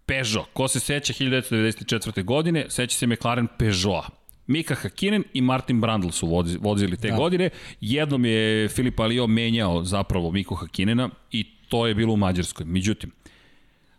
[0.06, 2.24] Peugeot, ko se seća 1994.
[2.24, 4.10] godine, seća se McLaren Peugeota.
[4.48, 7.16] Mika Hakinen i Martin Brandl su vozi- vozili te da.
[7.16, 7.50] godine.
[7.82, 12.66] Jednom je Filip Alio menjao zapravo Miku Hakinena i to je bilo u Mađarskoj.
[12.66, 13.12] Međutim,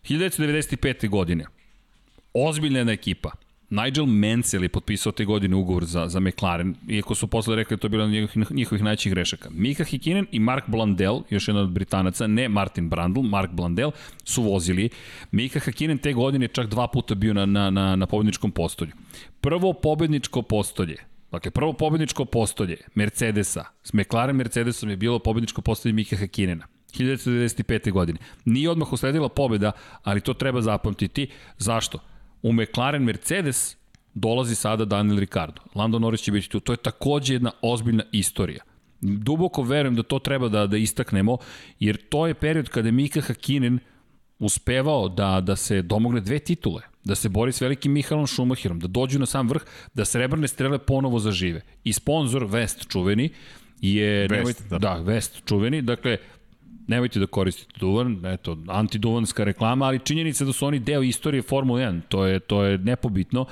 [0.03, 1.09] 1995.
[1.09, 1.45] godine,
[2.35, 3.31] ozbiljna ekipa,
[3.71, 7.81] Nigel Mansell je potpisao te godine ugovor za, za McLaren, iako su posle rekli da
[7.81, 9.51] to je bilo njihovih, njihovih najćih grešaka.
[9.51, 13.91] Mika Hikinen i Mark Blandel, još jedan od Britanaca, ne Martin Brandl, Mark Blandel,
[14.25, 14.89] su vozili.
[15.31, 18.93] Mika Hikinen te godine čak dva puta bio na, na, na, na pobedničkom postolju.
[19.41, 20.97] Prvo pobedničko postolje,
[21.33, 26.67] Dakle, prvo pobedničko postolje Mercedesa, s McLaren Mercedesom je bilo pobedničko postolje Mika Hakinena.
[26.95, 27.93] 1995.
[27.93, 28.19] godine.
[28.45, 29.73] Nije odmah usledila pobeda,
[30.03, 31.29] ali to treba zapamtiti.
[31.59, 31.99] Zašto?
[32.43, 33.77] U McLaren Mercedes
[34.15, 35.63] dolazi sada Daniel Ricardo.
[35.75, 36.61] Lando Norris će biti tu.
[36.61, 38.63] To je takođe jedna ozbiljna istorija.
[39.01, 41.37] Duboko verujem da to treba da, da istaknemo,
[41.81, 43.79] jer to je period kada je Mika Hakinen
[44.39, 48.87] uspevao da, da se domogne dve titule, da se bori s velikim Mihalom Schumacherom, da
[48.87, 49.63] dođu na sam vrh,
[49.95, 51.61] da srebrne strele ponovo zažive.
[51.85, 53.31] I sponsor West čuveni
[53.81, 54.29] je...
[54.29, 54.79] West, nemojte, da.
[54.79, 56.17] da, West čuveni, dakle,
[56.87, 61.83] nemojte da koristite duvan, eto, antiduvanska reklama, ali činjenica da su oni deo istorije Formule
[61.83, 63.47] 1, to je, to je nepobitno.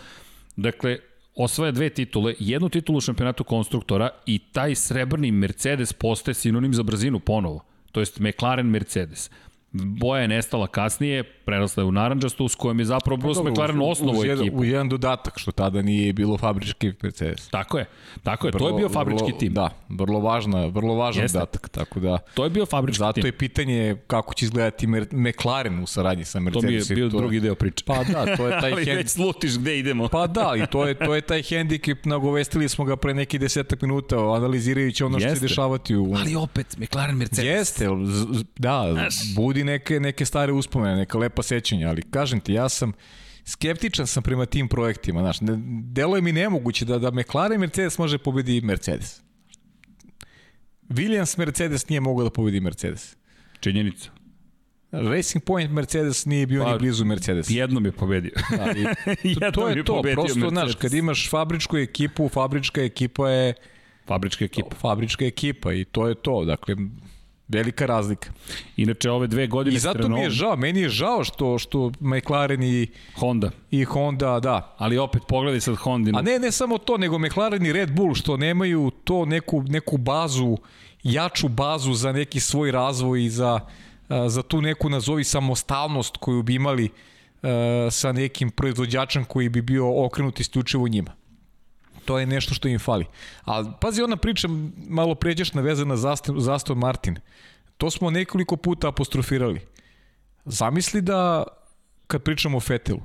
[0.56, 0.98] Dakle,
[1.34, 6.82] osvaja dve titule, jednu titulu u šampionatu konstruktora i taj srebrni Mercedes postaje sinonim za
[6.82, 9.30] brzinu ponovo, to jest McLaren Mercedes.
[9.72, 13.80] Boja je nestala kasnije, prerasla je u naranđastu, s kojom je zapravo Bruce pa, McLaren
[13.82, 14.58] osnovu uz ekipu.
[14.58, 17.48] U jedan dodatak, što tada nije bilo fabrički Mercedes.
[17.48, 17.86] Tako je,
[18.22, 19.52] tako je, vrlo, to je bio fabrički vrlo, tim.
[19.54, 21.38] Da, vrlo važna, vrlo važan Jeste.
[21.38, 22.18] dodatak, tako da...
[22.34, 23.22] To je bio fabrički zato tim.
[23.22, 26.62] Zato je pitanje kako će izgledati Mer McLaren u saradnji sa Mercedesom.
[26.62, 27.18] To mi je bio to...
[27.18, 27.84] drugi deo priče.
[27.86, 30.08] Pa da, to je taj Ali već slutiš gde idemo.
[30.08, 33.82] Pa da, i to je, to je taj hendikep, nagovestili smo ga pre neki desetak
[33.82, 35.46] minuta, analizirajući ono što će Jeste.
[35.46, 36.14] dešavati u...
[36.16, 37.44] Ali opet, McLaren Mercedes.
[37.44, 37.86] Jeste,
[38.58, 39.14] da, Znaš.
[39.62, 42.92] Budi neke, neke stare uspomene, neka lepa sećanja, ali kažem ti, ja sam
[43.44, 45.54] skeptičan sam prema tim projektima, znaš, ne,
[45.92, 49.20] delo je mi nemoguće da, da McLaren Mercedes može pobedi Mercedes.
[50.88, 53.16] Williams Mercedes nije mogao da pobedi Mercedes.
[53.60, 54.10] Činjenica.
[54.92, 57.50] Racing Point Mercedes nije bio Pa, ni blizu Mercedes.
[57.50, 58.32] Jednom je pobedio.
[58.50, 58.72] Da,
[59.22, 60.48] i to, to je to, prosto, Mercedes.
[60.50, 63.54] znaš, kad imaš fabričku ekipu, fabrička ekipa je
[64.06, 64.76] Fabrička ekipa.
[64.76, 66.76] fabrička ekipa i to je to, dakle,
[67.52, 68.30] velika razlika.
[68.76, 72.62] Inače, ove dve godine I zato mi je žao, meni je žao što, što McLaren
[72.62, 73.50] i, Honda.
[73.70, 74.74] i Honda, da.
[74.78, 76.18] Ali opet pogledaj sad Hondinu.
[76.18, 79.96] A ne, ne samo to, nego McLaren i Red Bull što nemaju to neku, neku
[79.96, 80.56] bazu,
[81.02, 83.60] jaču bazu za neki svoj razvoj i za,
[84.28, 86.88] za tu neku nazovi samostalnost koju bi imali
[87.90, 91.21] sa nekim proizvođačem koji bi bio okrenut isključivo njima.
[92.04, 93.06] To je nešto što im fali.
[93.44, 94.48] A pazi, ona priča
[94.88, 97.16] malo pređešna vezana za Aston, Martin.
[97.76, 99.60] To smo nekoliko puta apostrofirali.
[100.44, 101.44] Zamisli da,
[102.06, 103.00] kad pričamo o Fetelu,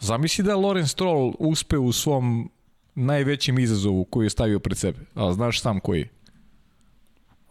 [0.00, 2.50] zamisli da Lorenz Stroll uspe u svom
[2.94, 4.98] najvećem izazovu koji je stavio pred sebe.
[5.14, 6.08] A znaš sam koji je?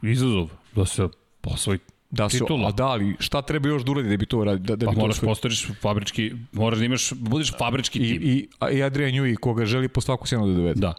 [0.02, 1.08] Izazov da se
[1.42, 1.80] posvoji
[2.10, 2.68] Da se, Titula.
[2.68, 4.64] a da, ali šta treba još da uradi da bi to uradio?
[4.66, 5.32] Da, da Pa bi to moraš osvojio?
[5.32, 8.22] postoriš fabrički, moraš da imaš, budeš fabrički I, tim.
[8.24, 8.48] i,
[8.78, 10.80] i Adrian Newey koga želi po svaku cenu da dovede.
[10.80, 10.94] Da.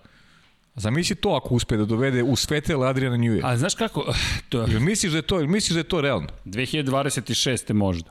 [0.74, 3.40] Zamisli to ako uspe da dovede u Svetel Adriana Newey.
[3.44, 4.04] A znaš kako,
[4.48, 6.28] to, Jel misliš da je to, jel misliš da je to realno?
[6.44, 7.72] 2026.
[7.72, 8.10] možda.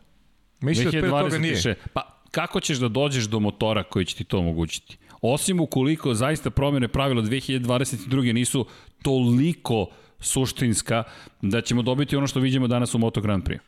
[0.61, 1.55] Misliš da pre toga nije?
[1.55, 1.75] 2026.
[1.93, 4.97] Pa kako ćeš da dođeš do motora koji će ti to omogućiti?
[5.21, 8.33] Osim ukoliko zaista promjene pravila 2022.
[8.33, 8.65] nisu
[9.01, 9.85] toliko
[10.19, 11.03] suštinska
[11.41, 13.59] da ćemo dobiti ono što vidimo danas u Moto Grand Prix.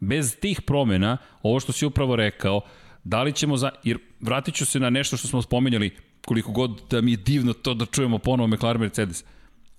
[0.00, 2.60] Bez tih promjena, ovo što si upravo rekao,
[3.04, 3.70] da li ćemo za...
[3.84, 5.90] Jer vratit ću se na nešto što smo spominjali,
[6.26, 9.24] koliko god da mi je divno to da čujemo ponovo McLaren Mercedes.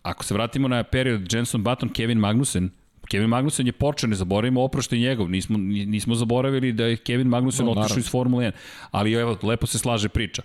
[0.02, 2.70] Ako se vratimo na period Jenson Button, Kevin Magnussen,
[3.10, 7.66] Kevin Magnussen je počeo, ne zaboravimo oproštaj njegov, nismo, nismo zaboravili da je Kevin Magnussen
[7.66, 8.52] No, otišao iz Formule 1,
[8.92, 10.42] ali evo, lepo se slaže priča.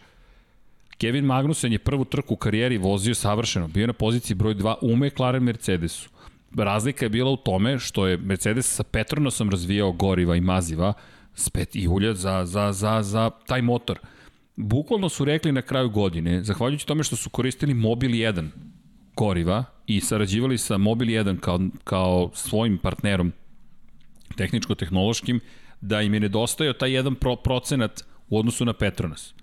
[0.99, 4.97] Kevin Magnussen je prvu trku u karijeri vozio savršeno, bio na poziciji broj 2 u
[4.97, 6.11] McLaren Mercedesu.
[6.57, 10.93] Razlika je bila u tome što je Mercedes sa Petronasom razvijao goriva i maziva
[11.35, 13.99] spet i ulja za, za, za, za taj motor.
[14.57, 18.49] Bukvalno su rekli na kraju godine, zahvaljujući tome što su koristili Mobil 1
[19.17, 23.33] goriva i sarađivali sa Mobil 1 kao, kao svojim partnerom
[24.37, 25.41] tehničko-tehnološkim,
[25.81, 29.35] da im je nedostajao taj jedan pro, procenat u odnosu na Petronas.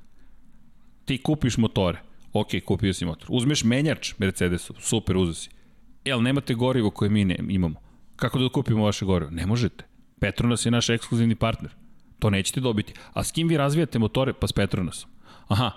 [1.06, 2.02] Ti kupiš motore,
[2.34, 3.28] ok, kupio si motor.
[3.30, 5.50] Uzmeš menjač Mercedesov, super, uzeo si.
[6.12, 7.82] Ali nemate gorivo koje mi ne, imamo.
[8.16, 9.32] Kako da kupimo vaše gorivo?
[9.32, 9.84] Ne možete.
[10.20, 11.72] Petronas je naš ekskluzivni partner.
[12.20, 12.94] To nećete dobiti.
[13.14, 14.34] A s kim vi razvijate motore?
[14.34, 15.10] Pa s Petronasom.
[15.48, 15.72] Aha,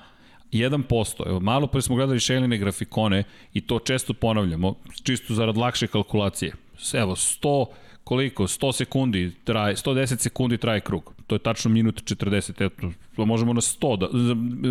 [0.52, 1.26] 1%.
[1.26, 3.24] Evo, malo pre smo gledali šeline grafikone
[3.54, 6.52] i to često ponavljamo, čisto zarad lakše kalkulacije.
[6.92, 7.66] Evo, 100,
[8.09, 8.46] koliko?
[8.46, 11.12] 100 sekundi traje, 110 sekundi traje krug.
[11.26, 12.66] To je tačno minut 40.
[12.66, 14.06] Eto, to možemo na 100, da,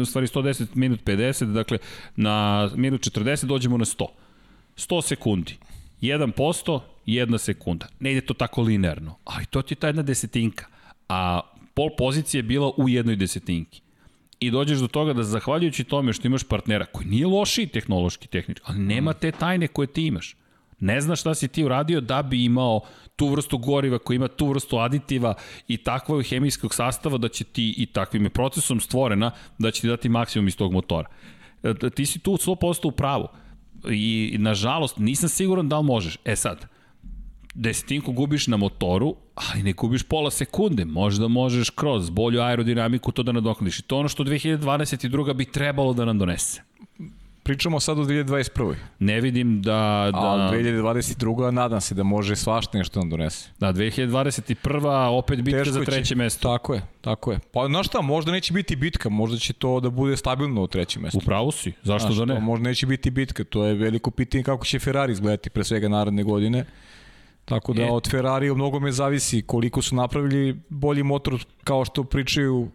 [0.01, 1.77] u stvari 110 minut 50, dakle
[2.15, 4.05] na minut 40 dođemo na 100.
[4.77, 5.57] 100 sekundi.
[6.01, 7.87] 1%, jedna sekunda.
[7.99, 10.65] Ne ide to tako linearno, ali to ti je ta jedna desetinka.
[11.09, 11.41] A
[11.73, 13.81] pol pozicija je bila u jednoj desetinki.
[14.39, 18.65] I dođeš do toga da zahvaljujući tome što imaš partnera koji nije lošiji tehnološki tehnički,
[18.65, 20.35] ali nema te tajne koje ti imaš.
[20.79, 22.81] Ne znaš šta si ti uradio da bi imao
[23.15, 25.33] tu vrstu goriva koja ima tu vrstu aditiva
[25.67, 30.09] i takvog hemijskog sastava da će ti i takvim procesom stvorena da će ti dati
[30.09, 31.09] maksimum iz tog motora.
[31.63, 33.27] E, Ti si tu 100% u pravu.
[33.89, 36.17] I nažalost nisam siguran da li možeš.
[36.25, 36.65] E sad,
[37.53, 40.85] desetinku gubiš na motoru, ali ne gubiš pola sekunde.
[40.85, 43.79] Možda možeš kroz bolju aerodinamiku to da nadoknadiš.
[43.79, 45.33] I to ono što 2022.
[45.33, 46.61] bi trebalo da nam donese.
[47.47, 48.75] Pričamo sad o 2021.
[48.99, 50.09] Ne vidim da...
[50.13, 51.51] da A 2022.
[51.51, 53.49] nadam se da može svašta nešto nam donese.
[53.59, 55.07] Da, 2021.
[55.07, 55.85] opet bitka Teško za će.
[55.91, 56.49] treće mesto.
[56.49, 57.39] Tako je, tako je.
[57.53, 61.01] Pa znaš šta, možda neće biti bitka, možda će to da bude stabilno u trećem
[61.01, 61.17] mestu.
[61.17, 62.45] U pravu si, zašto Znaš, da to ne?
[62.45, 66.23] možda neće biti bitka, to je veliko pitanje kako će Ferrari izgledati pre svega naredne
[66.23, 66.65] godine.
[67.45, 67.89] Tako da E.
[67.91, 72.67] od Ferrari u mnogome zavisi koliko su napravili bolji motor kao što pričaju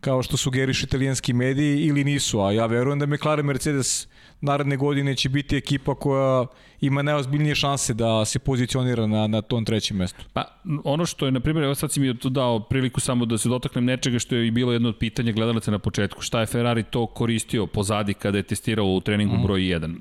[0.00, 4.08] kao što sugeriš italijanski mediji ili nisu, a ja verujem da McLaren Mercedes
[4.40, 6.46] naredne godine će biti ekipa koja
[6.80, 10.24] ima najozbiljnije šanse da se pozicionira na, na tom trećem mestu.
[10.32, 10.44] Pa,
[10.84, 13.48] ono što je, na primjer, evo sad si mi tu dao priliku samo da se
[13.48, 16.22] dotaknem nečega što je i bilo jedno od pitanja gledalaca na početku.
[16.22, 19.42] Šta je Ferrari to koristio pozadi kada je testirao u treningu mm.
[19.42, 19.96] broj 1?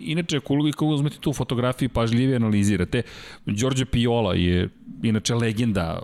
[0.00, 3.02] Inače, koliko uzmete tu fotografiju i pažljivije analizirate,
[3.46, 4.68] Đorđe Piola je
[5.02, 6.00] inače legenda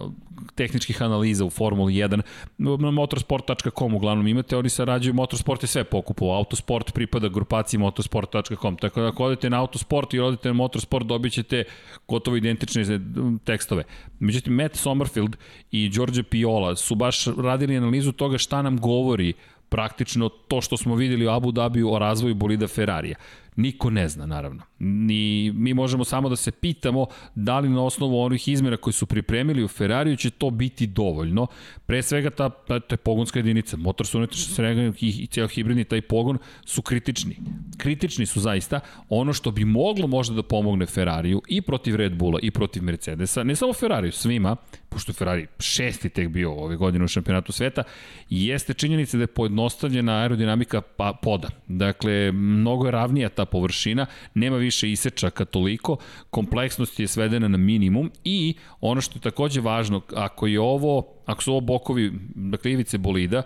[0.54, 2.22] tehničkih analiza u Formuli 1.
[2.58, 9.00] Na motorsport.com uglavnom imate, oni sarađuju, motorsport je sve pokupovao, autosport pripada grupaciji motorsport.com, tako
[9.00, 11.64] da ako odete na autosport i odete na motorsport dobit ćete
[12.08, 13.00] gotovo identične
[13.44, 13.84] tekstove.
[14.18, 15.36] Međutim, Matt Sommerfield
[15.70, 19.32] i George Piola su baš radili analizu toga šta nam govori
[19.68, 23.16] praktično to što smo videli u Abu Dhabiju o razvoju bolida Ferrarija.
[23.56, 24.62] Niko ne zna, naravno.
[24.78, 29.06] Ni, mi možemo samo da se pitamo da li na osnovu onih izmjera koji su
[29.06, 31.46] pripremili u Ferrariju će to biti dovoljno.
[31.86, 35.84] Pre svega ta, ta, ta pogonska jedinica, motor su unutrašnja srega i, i cijel hibridni
[35.84, 37.36] taj pogon su kritični.
[37.76, 42.38] Kritični su zaista ono što bi moglo možda da pomogne Ferrariju i protiv Red Bulla
[42.42, 44.56] i protiv Mercedesa, ne samo Ferrariju, svima,
[44.88, 47.82] pošto je Ferrari šesti tek bio ove godine u šampionatu sveta,
[48.30, 51.48] jeste činjenica da je pojednostavljena aerodinamika pa, poda.
[51.66, 55.96] Dakle, mnogo je ravnija ta površina, nema više isečaka toliko,
[56.30, 61.42] kompleksnost je svedena na minimum i ono što je takođe važno, ako je ovo, ako
[61.42, 63.42] su ovo bokovi, dakle ivice bolida,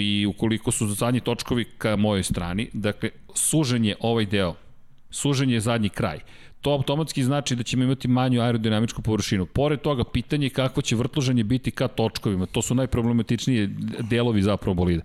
[0.00, 4.54] i ukoliko su zadnji točkovi ka mojoj strani, dakle, sužen je ovaj deo,
[5.10, 6.20] sužen je zadnji kraj
[6.64, 9.46] to automatski znači da ćemo imati manju aerodinamičku površinu.
[9.46, 12.46] Pored toga, pitanje je kakvo će vrtloženje biti ka točkovima.
[12.46, 13.68] To su najproblematičniji
[14.10, 15.02] delovi zapravo bolida.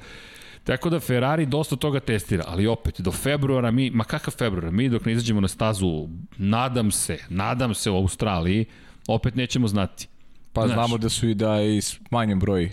[0.63, 4.89] Tako da Ferrari dosta toga testira, ali opet, do februara mi, ma kakav februar, mi
[4.89, 6.07] dok ne izađemo na stazu,
[6.37, 8.65] nadam se, nadam se u Australiji,
[9.07, 10.07] opet nećemo znati.
[10.53, 11.81] Pa Znaš, znamo da su i da i
[12.11, 12.71] manjem broj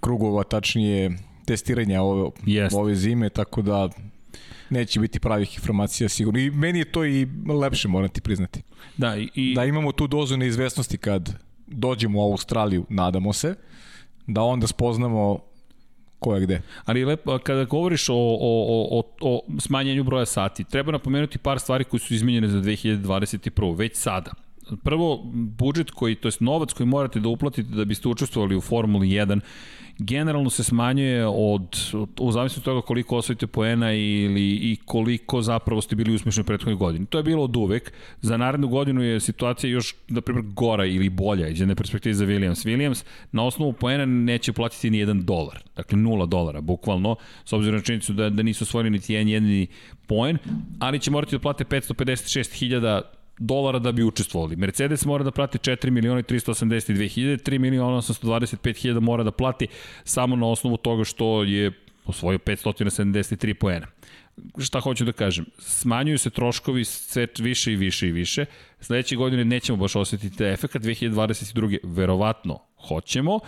[0.00, 2.76] krugova, tačnije testiranja ove, Jest.
[2.76, 3.88] ove zime, tako da
[4.70, 6.40] neće biti pravih informacija sigurno.
[6.40, 7.28] I meni je to i
[7.60, 8.62] lepše, moram ti priznati.
[8.96, 9.54] Da, i...
[9.54, 11.34] da imamo tu dozu neizvesnosti kad
[11.66, 13.54] dođemo u Australiju, nadamo se,
[14.26, 15.51] da onda spoznamo
[16.22, 16.60] ko je gde.
[16.84, 21.84] Ali lepo, kada govoriš o, o, o, o smanjenju broja sati, treba napomenuti par stvari
[21.84, 23.76] koje su izmenjene za 2021.
[23.78, 24.30] Već sada.
[24.84, 29.08] Prvo, budžet koji, to je novac koji morate da uplatite da biste učestvovali u Formuli
[29.08, 29.40] 1
[29.98, 31.76] generalno se smanjuje od,
[32.20, 36.44] u zavisnosti od toga koliko osvojite poena ili i koliko zapravo ste bili uspešni u
[36.44, 37.06] prethodnoj godini.
[37.06, 37.92] To je bilo od uvek.
[38.20, 42.26] Za narednu godinu je situacija još, na primjer, gora ili bolja iz jedne perspektive za
[42.26, 42.66] Williams.
[42.66, 45.62] Williams na osnovu poena neće platiti ni jedan dolar.
[45.76, 49.66] Dakle, nula dolara, bukvalno, s obzirom na činjenicu da, da nisu osvojili niti jedan jedini
[50.06, 50.38] poen,
[50.78, 53.02] ali će morati da plate 556.000
[53.38, 54.56] dolara da bi učestvovali.
[54.56, 59.30] Mercedes mora da plati 4 miliona i 382 hiljade, 3 miliona 825 hiljada mora da
[59.30, 59.66] plati
[60.04, 61.72] samo na osnovu toga što je
[62.04, 63.86] osvojio 573 poena.
[64.58, 65.46] Šta hoću da kažem?
[65.58, 68.44] Smanjuju se troškovi sve više i više i više.
[68.80, 71.78] Sledeće godine nećemo baš osetiti efekt, 2022.
[71.82, 73.40] verovatno hoćemo.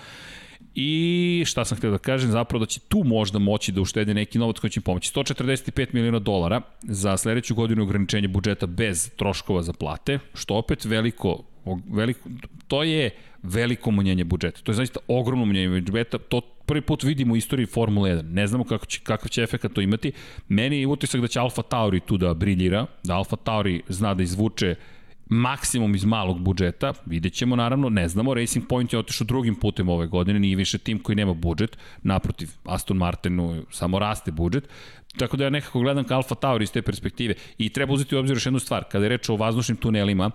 [0.74, 4.38] I šta sam htio da kažem, zapravo da će tu možda moći da uštede neki
[4.38, 5.12] novac koji će pomoći.
[5.14, 11.42] 145 miliona dolara za sledeću godinu ograničenje budžeta bez troškova za plate, što opet veliko,
[11.90, 12.28] veliko
[12.68, 13.10] to je
[13.42, 14.60] veliko umanjenje budžeta.
[14.62, 16.18] To je zaista ogromno umanjenje budžeta.
[16.18, 18.22] To prvi put vidimo u istoriji Formule 1.
[18.22, 20.12] Ne znamo kako će, kakav će efekt to imati.
[20.48, 24.22] Meni je utisak da će Alfa Tauri tu da briljira, da Alfa Tauri zna da
[24.22, 24.93] izvuče uh,
[25.26, 29.88] maksimum iz malog budžeta, vidjet ćemo naravno, ne znamo, Racing Point je otišao drugim putem
[29.88, 34.68] ove godine, nije više tim koji nema budžet, naprotiv, Aston Martinu samo raste budžet,
[35.16, 37.34] tako da ja nekako gledam ka Alfa Tauri iz te perspektive.
[37.58, 40.30] I treba uzeti u obzir još jednu stvar, kada je reč o vazdušnim tunelima,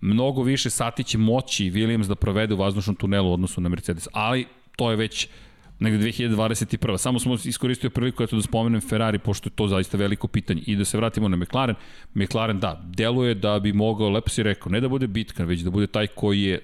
[0.00, 4.08] mnogo više sati će moći Williams da provede u vazdušnom tunelu u odnosu na Mercedes,
[4.12, 4.46] ali
[4.76, 5.28] to je već
[5.80, 6.98] negde 2021.
[6.98, 10.62] Samo smo iskoristili priliku eto da spomenem Ferrari, pošto je to zaista veliko pitanje.
[10.66, 11.76] I da se vratimo na McLaren.
[12.14, 15.70] McLaren, da, deluje da bi mogao, lepo si rekao, ne da bude bitkan, već da
[15.70, 16.60] bude taj koji je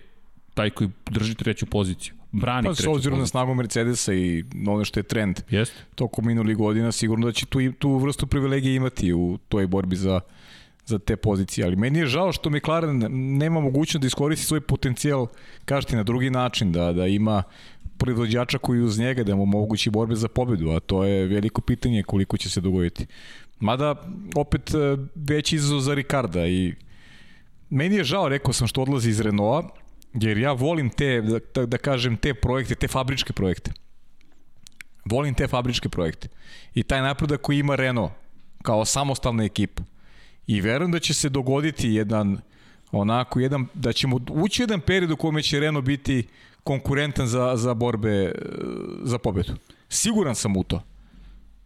[0.54, 2.14] taj koji drži treću poziciju.
[2.32, 2.92] Brani pa, treću poziciju.
[2.92, 5.72] S obzirom na snagu Mercedesa i ono što je trend Jest.
[5.94, 10.20] tokom minuli godina, sigurno da će tu, tu vrstu privilegije imati u toj borbi za
[10.86, 13.06] za te pozicije, ali meni je žao što McLaren
[13.38, 15.26] nema mogućnost da iskoristi svoj potencijal,
[15.64, 17.42] kažete, na drugi način, da, da ima
[17.98, 22.02] proizvođača koji uz njega da mu mogući borbe za pobedu, a to je veliko pitanje
[22.02, 23.06] koliko će se dogoditi.
[23.60, 23.94] Mada,
[24.36, 26.74] opet, e, veći izazov za Ricarda i
[27.70, 29.68] meni je žao, rekao sam što odlazi iz Renaulta,
[30.14, 31.22] jer ja volim te,
[31.54, 33.72] da, da kažem, te projekte, te fabričke projekte.
[35.04, 36.28] Volim te fabričke projekte.
[36.74, 38.12] I taj napredak koji ima Renault,
[38.62, 39.82] kao samostalna ekipa.
[40.46, 42.38] I verujem da će se dogoditi jedan
[42.92, 46.26] onako jedan, da ćemo ući jedan period u kome će Renault biti
[46.66, 48.32] konkurentan za, za borbe e,
[49.02, 49.54] za pobedu.
[49.88, 50.82] Siguran sam u to.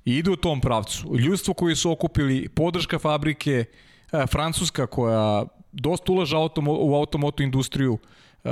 [0.05, 1.17] I ide u tom pravcu.
[1.17, 3.65] Ljudstvo koji su okupili, podrška fabrike,
[4.13, 7.99] e, Francuska koja dosta ulaža automo, u automoto industriju,
[8.45, 8.51] e,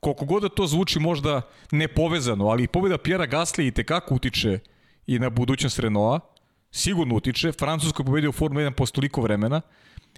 [0.00, 1.42] koliko god da to zvuči možda
[1.72, 4.58] nepovezano, ali pobjeda Pjera Gasly i tekako utiče
[5.06, 6.26] i na budućnost Renaulta,
[6.70, 7.52] sigurno utiče.
[7.52, 9.60] Francuska je pobedio u Formula 1 posle toliko vremena.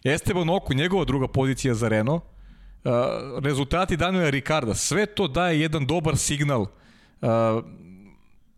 [0.04, 2.22] Esteban Oku, njegova druga pozicija za Renault,
[2.84, 2.92] uh,
[3.42, 6.60] rezultati Daniela Ricarda, sve to daje jedan dobar signal.
[6.62, 7.28] Uh,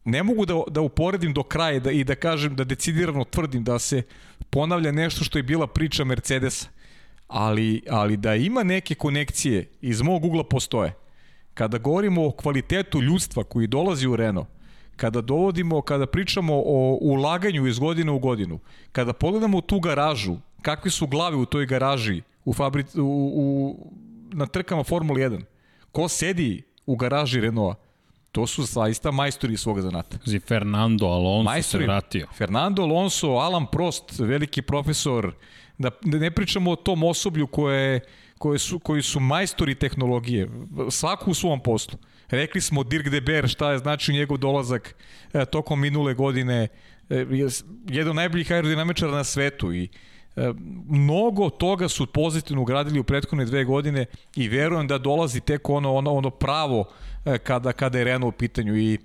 [0.05, 3.79] ne mogu da, da uporedim do kraja da, i da kažem, da decidirano tvrdim da
[3.79, 4.03] se
[4.51, 6.69] ponavlja nešto što je bila priča Mercedesa,
[7.29, 10.95] ali, ali da ima neke konekcije iz mog ugla postoje.
[11.55, 14.49] Kada govorimo o kvalitetu ljudstva koji dolazi u Renault,
[14.97, 18.59] kada dovodimo, kada pričamo o ulaganju iz godine u godinu,
[18.93, 23.77] kada pogledamo tu garažu, kakve su glave u toj garaži u fabrici, u, u,
[24.33, 25.43] na trkama Formula 1,
[25.93, 27.91] ko sedi u garaži Renaulta,
[28.33, 30.19] to su zaista majstori svoga zanata.
[30.25, 32.27] Zi Fernando Alonso majstori, se vratio.
[32.37, 35.35] Fernando Alonso, Alan Prost, veliki profesor,
[35.79, 38.01] da, da ne pričamo o tom osoblju koje,
[38.39, 40.49] koje su, koji su majstori tehnologije,
[40.91, 41.99] svaku u svom poslu.
[42.29, 44.95] Rekli smo Dirk de Beer šta je znači njegov dolazak
[45.33, 46.69] e, tokom minule godine,
[47.11, 47.27] e,
[47.89, 49.89] jedan od najboljih aerodinamičara na svetu i
[50.89, 55.95] mnogo toga su pozitivno ugradili u prethodne dve godine i verujem da dolazi tek ono,
[55.95, 56.85] ono, ono pravo
[57.25, 58.99] e, kada, kada je Renault u pitanju i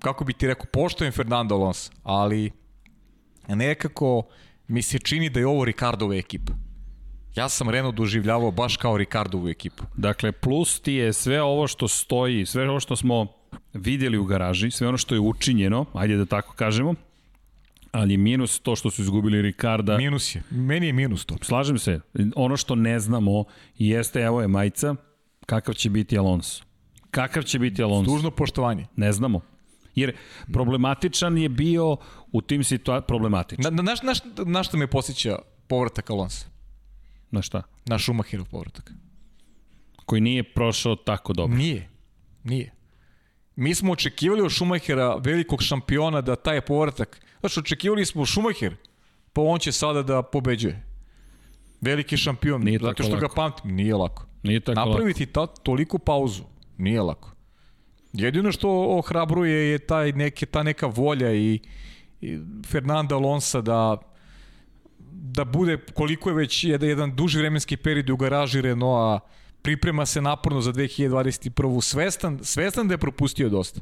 [0.00, 2.50] kako bi ti rekao, poštojem Fernando Alonso, ali
[3.48, 4.22] nekako
[4.68, 6.52] mi se čini da je ovo Ricardova ekipa.
[7.36, 9.84] Ja sam Renault doživljavao baš kao Ricardovu ekipu.
[9.96, 13.26] Dakle, plus ti je sve ovo što stoji, sve ovo što smo
[13.72, 16.94] videli u garaži, sve ono što je učinjeno, ajde da tako kažemo,
[17.94, 19.96] ali minus to što su izgubili Ricarda.
[19.96, 20.42] Minus je.
[20.50, 21.36] Meni je minus to.
[21.42, 22.00] Slažem se.
[22.36, 23.44] Ono što ne znamo
[23.78, 24.94] jeste, evo je majica,
[25.46, 26.64] kakav će biti Alonso.
[27.10, 28.10] Kakav će biti Alonso?
[28.10, 28.86] Dužno poštovanje.
[28.96, 29.40] Ne znamo.
[29.94, 30.16] Jer
[30.52, 31.96] problematičan je bio
[32.32, 33.74] u tim situacijama, problematičan.
[33.74, 36.46] Na, na, na, na što me posjeća povratak Alonso?
[37.30, 37.62] Na šta?
[37.86, 38.92] Na Šumahirov povratak.
[40.06, 41.56] Koji nije prošao tako dobro.
[41.56, 41.88] Nije.
[42.44, 42.74] Nije.
[43.56, 47.20] Mi smo očekivali od Šumahira, velikog šampiona, da taj povratak...
[47.40, 48.76] Znači, očekivali smo Šumahir,
[49.32, 50.82] pa on će sada da pobeđuje.
[51.80, 53.28] Veliki šampion, nije zato što lako.
[53.28, 53.74] ga pamtim.
[53.74, 54.26] Nije lako.
[54.42, 56.42] Nije tako Napraviti ta, toliku pauzu,
[56.78, 57.30] nije lako.
[58.12, 61.60] Jedino što ohrabruje je taj neke, ta neka volja i,
[62.20, 63.96] i Fernanda Alonso da
[65.26, 69.26] da bude koliko je već jedan, jedan duži vremenski period u garaži Renaulta,
[69.64, 71.80] priprema se naporno za 2021.
[71.80, 73.80] Svestan, svestan da je propustio dosta.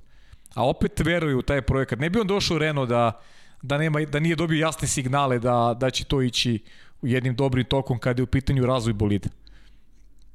[0.54, 1.98] A opet veruje u taj projekat.
[1.98, 3.20] Ne bi on došao u Renault da,
[3.62, 6.58] da, nema, da nije dobio jasne signale da, da će to ići
[7.02, 9.28] u jednim dobrim tokom kada je u pitanju razvoj bolida.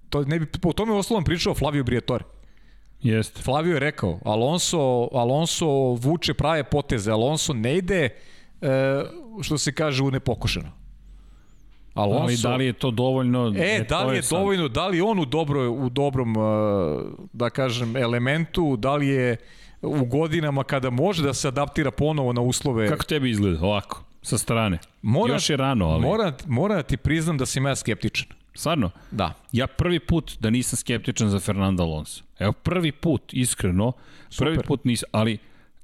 [0.09, 2.25] To ne bi, po tome je oslovom pričao Flavio Briatore.
[3.01, 3.41] Jeste.
[3.41, 5.67] Flavio je rekao, Alonso, Alonso
[6.01, 8.09] vuče prave poteze, Alonso ne ide,
[8.61, 9.03] e,
[9.41, 10.76] što se kaže, u nepokošeno.
[11.97, 13.53] Alonso, ali da li je to dovoljno?
[13.57, 16.43] E, e da li je, je dovoljno, da li on u, dobro, u dobrom, uh,
[17.33, 19.37] da kažem, elementu, da li je
[19.81, 22.87] u godinama kada može da se adaptira ponovo na uslove.
[22.87, 24.77] Kako tebi izgleda ovako, sa strane?
[25.01, 26.01] Mora, Još je rano, ali...
[26.01, 28.27] Mora, mora da ti priznam da sam ja skeptičan.
[28.53, 28.89] Stvarno?
[29.11, 29.33] Da.
[29.51, 32.23] Ja prvi put da nisam skeptičan za Fernando Alonso.
[32.39, 33.91] Evo prvi put, iskreno,
[34.37, 34.67] prvi Super.
[34.67, 35.37] put nisam, ali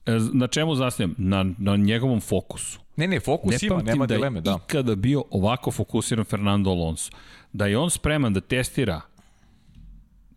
[0.06, 1.15] e, na čemu zasnijem?
[1.18, 2.80] Na, na njegovom fokusu.
[2.95, 4.59] Ne, ne, fokus ne ima, nema da dileme, da.
[4.67, 7.11] ikada bio ovako fokusiran Fernando Alonso.
[7.53, 9.01] Da je on spreman da testira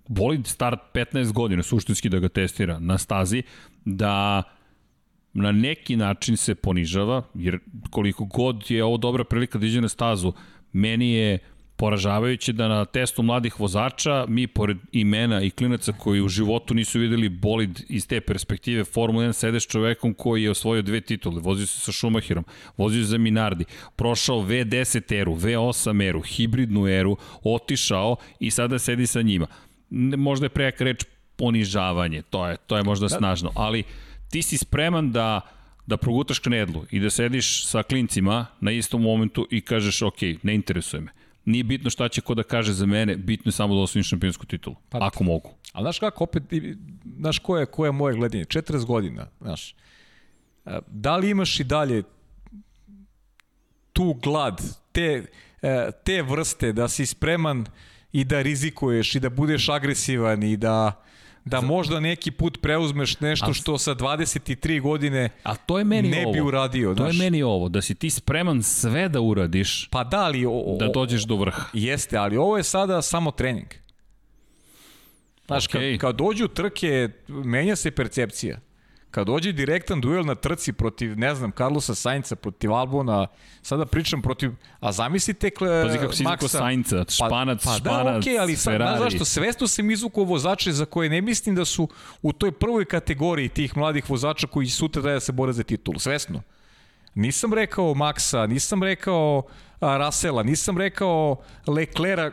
[0.09, 3.43] bolid start 15 godina, suštinski da ga testira na stazi,
[3.85, 4.43] da
[5.33, 7.59] na neki način se ponižava, jer
[7.91, 10.33] koliko god je ovo dobra prilika da iđe na stazu,
[10.73, 11.39] meni je
[11.77, 16.99] poražavajuće da na testu mladih vozača mi pored imena i klinaca koji u životu nisu
[16.99, 21.41] videli bolid iz te perspektive Formula 1 sede s čovekom koji je osvojio dve titule,
[21.41, 22.45] vozio se sa Schumacherom,
[22.77, 23.65] vozio se za Minardi,
[23.97, 29.47] prošao V10 eru, V8 eru, hibridnu eru, otišao i sada sedi sa njima.
[30.17, 31.05] Možda je prejaka reč
[31.37, 33.17] ponižavanje, to je, to je možda da.
[33.17, 33.83] snažno, ali
[34.31, 35.41] ti si spreman da
[35.87, 40.55] da progutaš knedlu i da sediš sa klincima na istom momentu i kažeš ok, ne
[40.55, 41.11] interesuje me
[41.47, 44.47] Nije bitno šta će ko da kaže za mene, bitno je samo da osvojim šampionsku
[44.47, 45.51] titulu, pa, ako mogu.
[45.73, 46.43] Ali znaš kako, opet,
[47.19, 48.45] znaš ko je, ko je moje gledanje?
[48.45, 49.75] 40 godina, znaš.
[50.87, 52.03] Da li imaš i dalje
[53.93, 54.61] tu glad,
[54.93, 55.25] te,
[55.63, 57.67] e, te vrste da si spreman
[58.13, 61.03] i da rizikuješ i da budeš agresivan i da
[61.47, 66.09] da možda neki put preuzmeš nešto A- što sa 23 godine A to je meni
[66.09, 66.33] ne ovo.
[66.33, 66.95] bi uradio.
[66.95, 67.19] To je znaš.
[67.19, 70.47] meni ovo, da si ti spreman sve da uradiš, Pa da, ali...
[70.47, 71.63] O, o, da dođeš do vrha.
[71.73, 73.67] Jeste, ali ovo je sada samo trening.
[75.47, 75.93] Znaš, Okej.
[75.93, 78.59] kad, kad dođu trke, menja se percepcija.
[79.11, 83.27] Kad dođe direktan duel na trci protiv, ne znam, Carlosa Sainca, protiv Albona,
[83.63, 84.51] sada pričam protiv,
[84.81, 86.59] a zamislite kle, Pazi kako si izvukao Maxa.
[86.59, 88.99] Sainca, španac, pa, pa španac, da, okej, ali sad, Ferrari.
[88.99, 91.89] znaš zašto, svesno sam izvukao vozače za koje ne mislim da su
[92.23, 95.99] u toj prvoj kategoriji tih mladih vozača koji sutra treba da se bore za titulu,
[95.99, 96.43] svesno.
[97.15, 99.43] Nisam rekao Maxa, nisam rekao
[99.81, 102.33] Rasela, nisam rekao Leclera,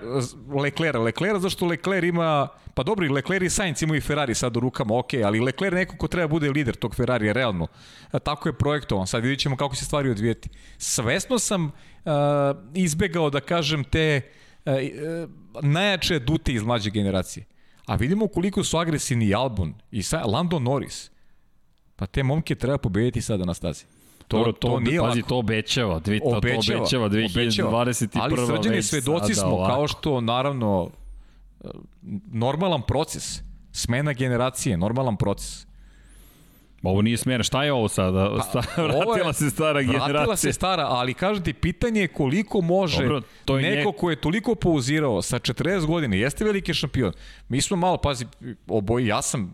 [0.64, 4.58] Leclera, Leclera zašto Lecler ima, pa dobro, i Lecler i Sainz imaju i Ferrari sad
[4.58, 7.68] u rukama, ok, ali Lecler je neko ko treba bude lider tog Ferrarija, realno.
[8.12, 10.50] A, tako je projektovan, sad vidjet ćemo kako će stvari odvijeti.
[10.78, 11.72] Svesno sam
[12.06, 14.22] a, izbegao da kažem te
[14.66, 14.72] a,
[15.62, 17.46] najjače dute iz mlađe generacije.
[17.86, 21.12] A vidimo koliko su agresivni i Albon i sa, Lando Norris.
[21.96, 23.86] Pa te momke treba pobediti sada na stazi.
[24.28, 25.30] To, Dobro, to, nije pazi, lako.
[25.30, 28.20] to obećava, dvi, to, to obećava, 2021.
[28.22, 29.74] Ali srđani već svedoci smo, ovako.
[29.74, 31.03] kao što naravno e,
[32.32, 33.42] normalan proces,
[33.72, 35.66] smena generacije, normalan proces.
[36.84, 38.30] Ovo nije smjena, šta je ovo sada?
[38.54, 40.08] Pa, Ovo je- vratila se stara generacija.
[40.08, 43.98] Vratila se stara, ali kažem ti, pitanje je koliko može Dobro, to je neko nje-
[43.98, 47.14] ko je toliko pauzirao sa 40 godina, jeste veliki šampion.
[47.50, 48.26] Mi smo malo, pazi,
[48.68, 49.54] oboji, ja sam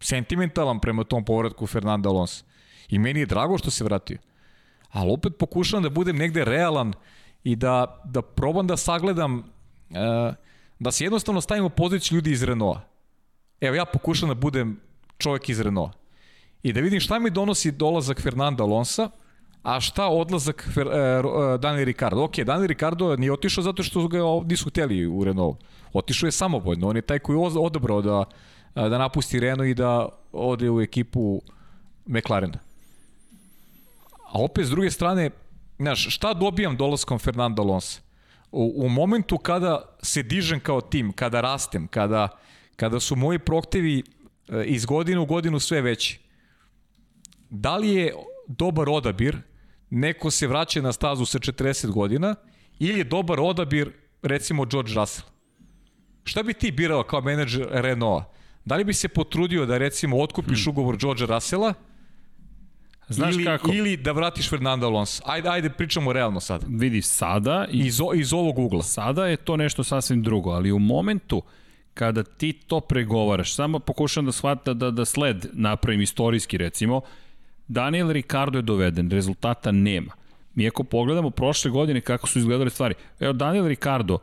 [0.00, 2.44] sentimentalan prema tom povratku Fernanda Alonso.
[2.88, 4.18] I meni je drago što se vratio.
[4.90, 6.92] Ali opet pokušavam da budem negde realan
[7.44, 9.38] i da, da probam da sagledam,
[9.90, 10.34] uh,
[10.80, 12.80] da se jednostavno stavimo u poziciju ljudi iz Renaulta.
[13.60, 14.80] Evo, ja pokušam da budem
[15.18, 15.98] čovjek iz Renaulta.
[16.62, 19.10] I da vidim šta mi donosi dolazak Fernanda Alonsa,
[19.62, 22.24] a šta odlazak Fer, e, e, Daniel Ricardo.
[22.24, 25.58] Ok, Daniel Ricardo nije otišao zato što ga nisu hteli u Renault.
[25.92, 26.88] Otišao je samovoljno.
[26.88, 28.24] On je taj koji je odabrao da,
[28.74, 31.42] da napusti Renault i da ode u ekipu
[32.06, 32.58] McLarena.
[34.32, 35.30] A opet, s druge strane,
[35.78, 38.00] znaš, šta dobijam dolaskom Fernanda Alonso?
[38.52, 42.28] U, u momentu kada se dižem kao tim, kada rastem, kada,
[42.76, 44.02] kada su moji prohtevi
[44.48, 46.20] e, iz godine u godinu sve veći,
[47.50, 48.14] da li je
[48.48, 49.36] dobar odabir
[49.90, 52.34] neko se vraća na stazu sa 40 godina
[52.78, 55.28] ili je dobar odabir recimo George Russell?
[56.24, 58.30] Šta bi ti birao kao menadžer Renaulta?
[58.64, 60.70] Da li bi se potrudio da recimo otkupiš hmm.
[60.70, 61.74] ugovor George Russella
[63.10, 63.72] Znaš ili, kako?
[63.72, 65.22] ili da vratiš Fernanda Alonso?
[65.26, 66.64] Ajde, ajde pričamo realno sad.
[66.68, 68.82] Vidi, sada i Iz, o- iz ovog ugla.
[68.82, 71.42] Sada je to nešto sasvim drugo, ali u momentu
[71.94, 77.00] kada ti to pregovaraš, samo pokušam da shvata da, da sled napravim istorijski recimo,
[77.68, 80.12] Daniel Ricardo je doveden, rezultata nema.
[80.54, 84.18] Mi ako pogledamo prošle godine kako su izgledale stvari, evo Daniel Ricardo,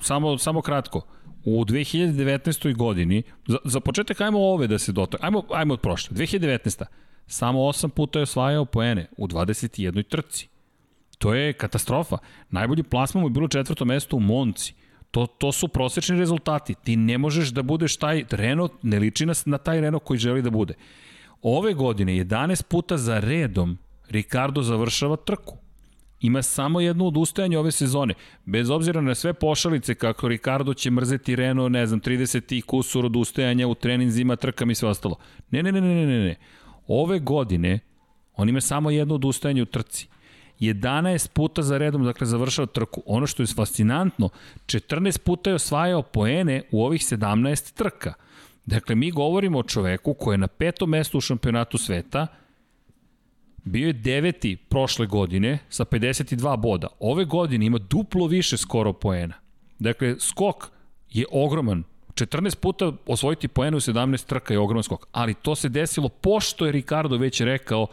[0.00, 1.00] samo, samo kratko,
[1.44, 2.76] u 2019.
[2.76, 6.84] godini, za, za početak ajmo ove da se dotak, ajmo, ajmo od prošle, 2019.
[7.26, 10.08] Samo 8 puta je osvajao poene u 21.
[10.08, 10.48] trci.
[11.18, 12.18] To je katastrofa.
[12.50, 14.74] Najbolji plasman mu je bilo četvrto mesto u Monci.
[15.10, 16.74] To, to su prosečni rezultati.
[16.74, 20.42] Ti ne možeš da budeš taj Renault, ne liči na, na taj Renault koji želi
[20.42, 20.74] da bude.
[21.42, 23.78] Ove godine 11 puta za redom
[24.08, 25.56] Ricardo završava trku.
[26.20, 28.14] Ima samo jedno odustajanje ove sezone.
[28.44, 33.06] Bez obzira na sve pošalice kako Ricardo će mrzeti Renault, ne znam, 30 i kusur
[33.06, 35.16] odustajanja u treninzima, trkama i sve ostalo.
[35.50, 36.36] Ne, ne, ne, ne, ne, ne.
[36.86, 37.78] Ove godine
[38.36, 40.08] on ima samo jedno odustajanje u trci.
[40.60, 43.02] 11 puta za redom, dakle, završao trku.
[43.06, 44.28] Ono što je fascinantno,
[44.66, 48.14] 14 puta je osvajao poene u ovih 17 trka.
[48.66, 52.26] Dakle, mi govorimo o čoveku koji je na petom mestu u šampionatu sveta,
[53.64, 56.88] bio je deveti prošle godine sa 52 boda.
[57.00, 59.34] Ove godine ima duplo više skoro poena.
[59.78, 60.70] Dakle, skok
[61.10, 61.84] je ogroman.
[62.14, 65.06] 14 puta osvojiti poene u 17 trka je ogroman skok.
[65.12, 67.86] Ali to se desilo pošto je Ricardo već rekao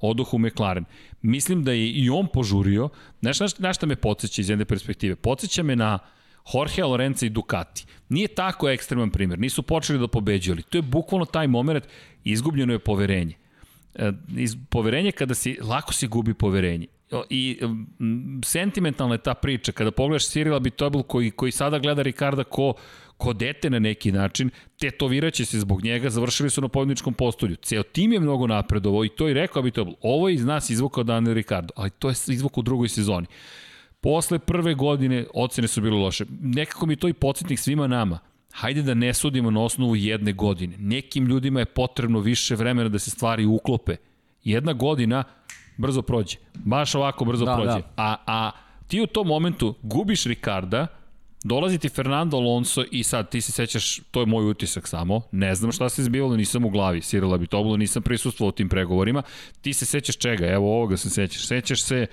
[0.00, 0.84] oduh u McLaren.
[1.22, 2.88] Mislim da je i on požurio.
[3.20, 5.16] Znaš na, na šta me podsjeća iz jedne perspektive?
[5.16, 5.98] Podsjeća me na
[6.54, 7.86] Jorge Lorenza i Ducati.
[8.08, 9.38] Nije tako ekstreman primjer.
[9.38, 11.84] Nisu počeli da pobeđuju, ali to je bukvalno taj moment.
[12.24, 13.34] Izgubljeno je poverenje.
[13.94, 16.86] E, iz, poverenje kada si, lako se gubi poverenje.
[17.30, 17.58] I
[18.44, 19.72] sentimentalna je ta priča.
[19.72, 22.74] Kada pogledaš Cyril Abitobel koji, koji sada gleda Ricarda ko,
[23.16, 27.56] ko dete na neki način, tetoviraće se zbog njega, završili su na pobjedničkom postolju.
[27.56, 29.94] Ceo tim je mnogo napredovao i to i rekao Abitobel.
[30.02, 33.26] Ovo je iz nas izvukao Daniel Ricardo, ali to je izvukao u drugoj sezoni.
[34.00, 36.24] Posle prve godine ocene su bile loše.
[36.40, 38.18] Nekako mi to i podsjetnik svima nama.
[38.52, 40.76] Hajde da ne sudimo na osnovu jedne godine.
[40.78, 43.96] Nekim ljudima je potrebno više vremena da se stvari uklope.
[44.44, 45.24] Jedna godina
[45.76, 46.36] brzo prođe.
[46.54, 47.70] Baš ovako brzo Da, prođe.
[47.70, 47.82] da.
[47.96, 48.50] A, a
[48.86, 50.86] ti u tom momentu gubiš Ricarda,
[51.46, 55.54] Dolazi ti Fernando Alonso i sad ti se sećaš, to je moj utisak samo, ne
[55.54, 59.22] znam šta se zbivalo, nisam u glavi, Sirila bi to bilo, nisam prisustvovao tim pregovorima.
[59.60, 60.46] Ti se sećaš čega?
[60.46, 61.46] Evo ovoga se sećaš.
[61.46, 62.06] Sećaš se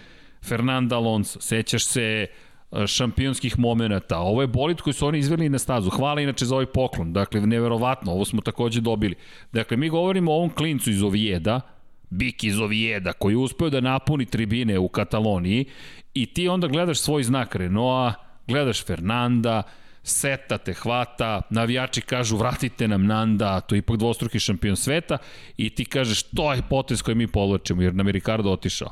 [0.45, 2.27] Fernando Alonso, sećaš se
[2.71, 4.19] e, šampionskih momenta.
[4.19, 5.89] Ovo je bolit koji su oni izveli na stazu.
[5.89, 7.13] Hvala inače za ovaj poklon.
[7.13, 9.15] Dakle, neverovatno, ovo smo takođe dobili.
[9.51, 11.61] Dakle, mi govorimo o ovom klincu iz Ovijeda,
[12.09, 15.65] Bik iz Ovijeda, koji je uspeo da napuni tribine u Kataloniji
[16.13, 19.63] i ti onda gledaš svoj znak Renaulta, gledaš Fernanda,
[20.03, 25.17] seta te hvata, navijači kažu vratite nam Nanda, to je ipak dvostruki šampion sveta
[25.57, 28.91] i ti kažeš to je potez koji mi povlačimo jer nam je Ricardo otišao.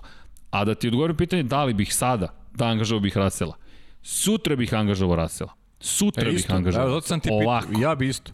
[0.49, 3.55] A da ti odgovorim pitanje da li bih sada da angažovao bih Rasela.
[4.01, 5.53] Sutra bih angažovao Rasela.
[5.79, 6.95] Sutra e, bih angažovao.
[6.95, 7.81] Ja, sam ti Ovako.
[7.81, 8.31] ja bi isto.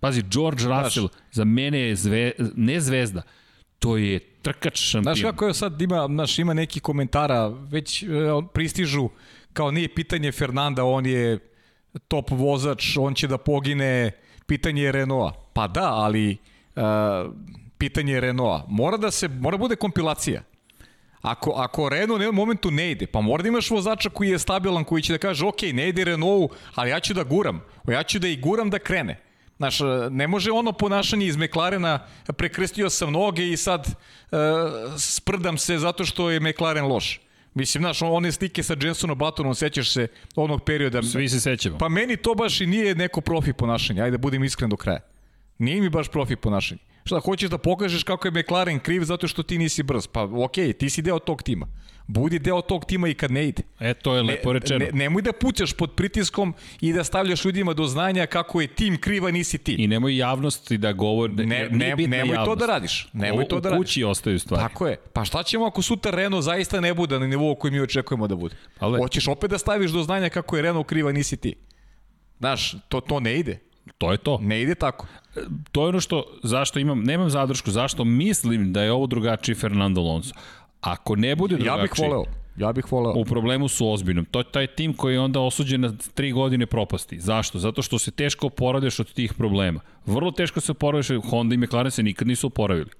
[0.00, 3.22] Pazi, George Russell Znaš, za mene je zve, ne zvezda,
[3.78, 5.14] to je trkač šampion.
[5.14, 8.06] Znaš kako je sad ima, znaš, ima neki komentara, već e,
[8.54, 9.08] pristižu
[9.52, 11.38] kao nije pitanje Fernanda, on je
[12.08, 14.10] top vozač, on će da pogine,
[14.46, 15.38] pitanje je Renaulta.
[15.52, 16.36] Pa da, ali
[16.76, 16.82] uh,
[17.78, 18.66] pitanje je Renaulta.
[18.68, 20.42] Mora da se, mora bude kompilacija.
[21.20, 24.84] Ako, ako Renault u momentu ne ide, pa mora da imaš vozača koji je stabilan,
[24.84, 27.60] koji će da kaže, ok, ne ide Renault, ali ja ću da guram.
[27.88, 29.20] Ja ću da i guram da krene.
[29.56, 29.78] Znaš,
[30.10, 31.98] ne može ono ponašanje iz McLarena,
[32.36, 34.38] prekrstio sam noge i sad uh,
[34.98, 37.20] sprdam se zato što je McLaren loš.
[37.58, 40.06] Mislim, znaš, one slike sa Jensonom Batonom, sećaš se
[40.36, 41.02] onog perioda.
[41.02, 41.78] Svi se sećamo.
[41.78, 45.00] Pa meni to baš i nije neko profi ponašanje, ajde da budem iskren do kraja.
[45.58, 46.80] Nije mi baš profi ponašanje.
[47.04, 50.06] Šta, hoćeš da pokažeš kako je McLaren kriv zato što ti nisi brz?
[50.06, 51.66] Pa okej, okay, ti si deo tog tima.
[52.08, 53.62] Budi deo tog tima i kad ne ide.
[53.80, 54.78] E, to je lepo rečeno.
[54.78, 59.00] Ne, nemoj da pućaš pod pritiskom i da stavljaš ljudima do znanja kako je tim
[59.00, 59.74] kriva, nisi ti.
[59.78, 61.32] I nemoj javnosti da govori...
[61.32, 62.44] Da, ne, ne, nemoj javnost.
[62.44, 63.08] to da radiš.
[63.12, 63.78] Nemoj o, to da radiš.
[63.78, 64.62] U kući ostaju stvari.
[64.62, 64.96] Tako je.
[65.12, 68.36] Pa šta ćemo ako sutra Renault zaista ne bude na nivou koji mi očekujemo da
[68.36, 68.56] bude?
[68.78, 68.98] Ale...
[68.98, 71.54] Hoćeš opet da staviš do znanja kako je Renault kriva, nisi ti.
[72.38, 73.58] Znaš, to, to ne ide.
[73.98, 74.38] To je to.
[74.42, 75.06] Ne ide tako.
[75.72, 80.00] To je ono što, zašto imam, nemam zadršku, zašto mislim da je ovo drugačiji Fernando
[80.00, 80.34] Alonso.
[80.80, 81.78] Ako ne bude drugačiji...
[81.78, 82.24] Ja bih voleo.
[82.56, 83.12] Ja bih voleo.
[83.16, 84.24] U problemu su ozbiljnom.
[84.24, 87.20] To je taj tim koji je onda osuđen na tri godine propasti.
[87.20, 87.58] Zašto?
[87.58, 89.80] Zato što se teško oporavljaš od tih problema.
[90.06, 92.90] Vrlo teško se oporavljaš, Honda i McLaren se nikad nisu oporavili.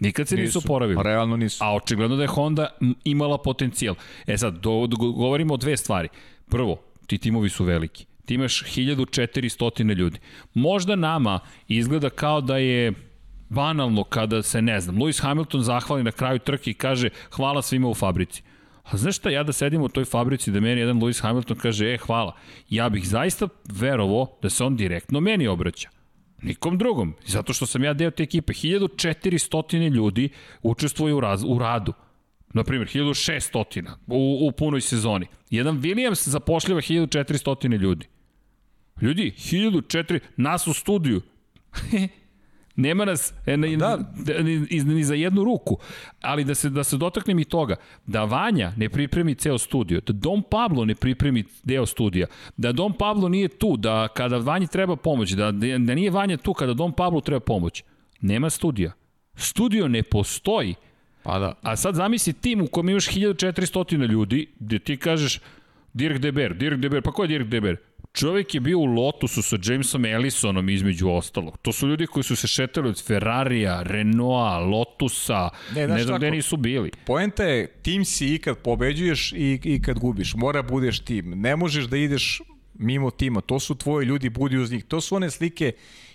[0.00, 1.02] Nikad se nisu, nisu oporavili.
[1.02, 1.64] Realno nisu.
[1.64, 2.68] A očigledno da je Honda
[3.04, 3.94] imala potencijal.
[4.26, 6.08] E sad, do, do, govorimo o dve stvari.
[6.48, 6.76] Prvo,
[7.06, 8.06] ti timovi su veliki.
[8.24, 10.18] Ti imaš 1400 ljudi.
[10.54, 12.92] Možda nama izgleda kao da je
[13.48, 17.88] banalno kada se, ne znam, Lewis Hamilton zahvali na kraju trke i kaže hvala svima
[17.88, 18.42] u fabrici.
[18.82, 21.94] A znaš šta, ja da sedim u toj fabrici da meni jedan Lewis Hamilton kaže,
[21.94, 22.36] e, hvala,
[22.70, 25.88] ja bih zaista verovo da se on direktno meni obraća.
[26.42, 27.14] Nikom drugom.
[27.26, 28.52] Zato što sam ja deo te ekipe.
[28.52, 30.28] 1400 ljudi
[30.62, 31.92] učestvuje u, raz, u radu.
[32.54, 35.26] Na primjer, 1600 u, u punoj sezoni.
[35.50, 38.06] Jedan Williams zapošljava 1400 ljudi.
[39.00, 41.20] Ljudi, 1004, nas u studiju.
[42.76, 43.98] Nema nas e, ni, da.
[44.42, 45.78] ni, ni za jednu ruku.
[46.20, 47.76] Ali da se, da se dotaknem i toga,
[48.06, 52.26] da Vanja ne pripremi ceo studio, da Dom Pablo ne pripremi deo studija,
[52.56, 56.54] da Dom Pablo nije tu, da kada Vanji treba pomoć, da, da nije Vanja tu
[56.54, 57.82] kada Dom Pablo treba pomoć.
[58.20, 58.92] Nema studija.
[59.34, 60.74] Studio ne postoji.
[61.22, 61.54] Pa da.
[61.62, 65.40] A sad zamisli tim u kojem imaš 1400 ljudi, gde ti kažeš
[65.94, 67.76] Dirk Deber, Dirk Deber, pa ko je Dirk Deber?
[68.18, 71.58] Čovjek je bio u Lotusu sa Jamesom Ellisonom između ostalog.
[71.62, 76.30] To su ljudi koji su se šetali od Ferrarija, Renaulta, Lotusa, ne, ne znam gde
[76.30, 76.90] nisu bili.
[77.06, 80.34] Poenta je, tim si i kad pobeđuješ i, i kad gubiš.
[80.34, 81.30] Mora budeš tim.
[81.30, 82.42] Ne možeš da ideš
[82.74, 83.40] mimo tima.
[83.40, 84.84] To su tvoji ljudi, budi uz njih.
[84.84, 85.72] To su one slike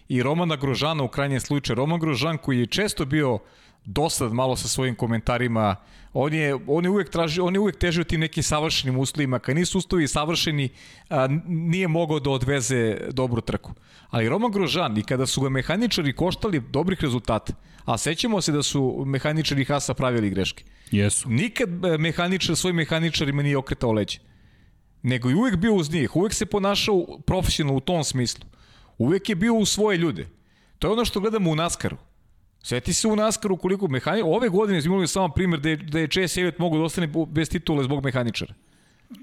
[0.10, 1.76] i Romana Grožana u krajnjem slučaju.
[1.76, 3.40] Roman Grožan koji je često bio
[3.86, 5.76] dosad malo sa svojim komentarima.
[6.14, 9.40] On je, on je uvek traži, on je uvek težio tim nekim savršenim uslovima.
[9.40, 10.70] Kad nisu uslovi savršeni,
[11.10, 13.74] a, nije mogao da odveze dobru trku.
[14.10, 17.54] Ali Roman Grožan i kada su ga mehaničari koštali dobrih rezultata,
[17.86, 20.64] a sećamo se da su mehaničari Hasa pravili greške.
[20.92, 21.30] Jesu.
[21.30, 24.20] Nikad e, mehaničar svojim mehaničarima nije okretao leđe.
[25.04, 28.46] Nego i uvek bio uz njih, uvek se ponašao profesionalno u tom smislu.
[28.98, 30.28] Uvek je bio u svoje ljude.
[30.80, 31.98] To je ono što gledamo u Naskaru.
[32.64, 34.36] Sveti se u Naskaru koliko mehaničara.
[34.36, 37.10] Ove godine smo imali samo primjer da je, da je Chase Elliot mogu da ostane
[37.28, 38.54] bez titule zbog mehaničara.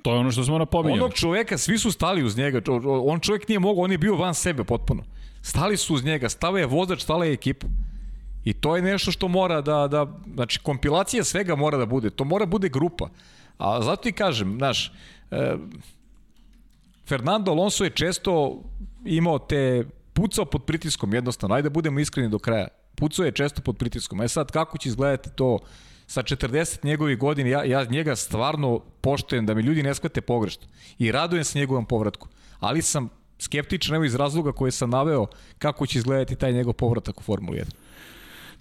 [0.02, 1.00] To je ono što smo napominjali.
[1.00, 2.60] Onog čoveka, svi su stali uz njega.
[2.84, 5.02] On čovek nije mogao, on je bio van sebe potpuno.
[5.42, 7.66] Stali su uz njega, stava je vozač, stala je ekipa.
[8.44, 12.24] I to je nešto što mora da, da, znači kompilacija svega mora da bude, to
[12.24, 13.08] mora bude grupa.
[13.58, 14.92] A zato ti kažem, znaš,
[15.30, 15.56] e,
[17.06, 18.62] Fernando Alonso je često
[19.04, 23.62] imao te pucao pod pritiskom jednostavno, ajde da budemo iskreni do kraja pucao je često
[23.62, 24.20] pod pritiskom.
[24.20, 25.58] E sad, kako će izgledati to
[26.06, 30.66] sa 40 njegovih godina, ja, ja njega stvarno poštojem da mi ljudi ne shvate pogrešno
[30.98, 32.28] i radujem se njegovom povratku.
[32.60, 33.08] Ali sam
[33.38, 35.26] skeptičan evo iz razloga koje sam naveo
[35.58, 37.64] kako će izgledati taj njegov povratak u Formuli 1.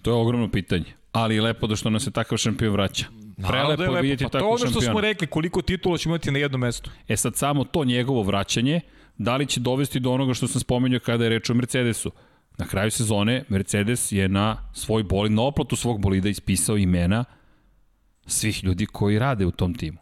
[0.02, 3.06] To je ogromno pitanje, ali je lepo da što nam se takav šampion vraća.
[3.48, 4.72] Prelepo je vidjeti pa, takvog šampiona.
[4.72, 6.90] To je ono što smo rekli, koliko titula ćemo imati na jednom mestu.
[7.08, 8.80] E sad samo to njegovo vraćanje,
[9.18, 12.12] da li će dovesti do onoga što sam spomenuo kada je reč o Mercedesu.
[12.58, 17.24] Na kraju sezone Mercedes je na svoj bolid, na oplatu svog bolida ispisao imena
[18.26, 19.98] svih ljudi koji rade u tom timu.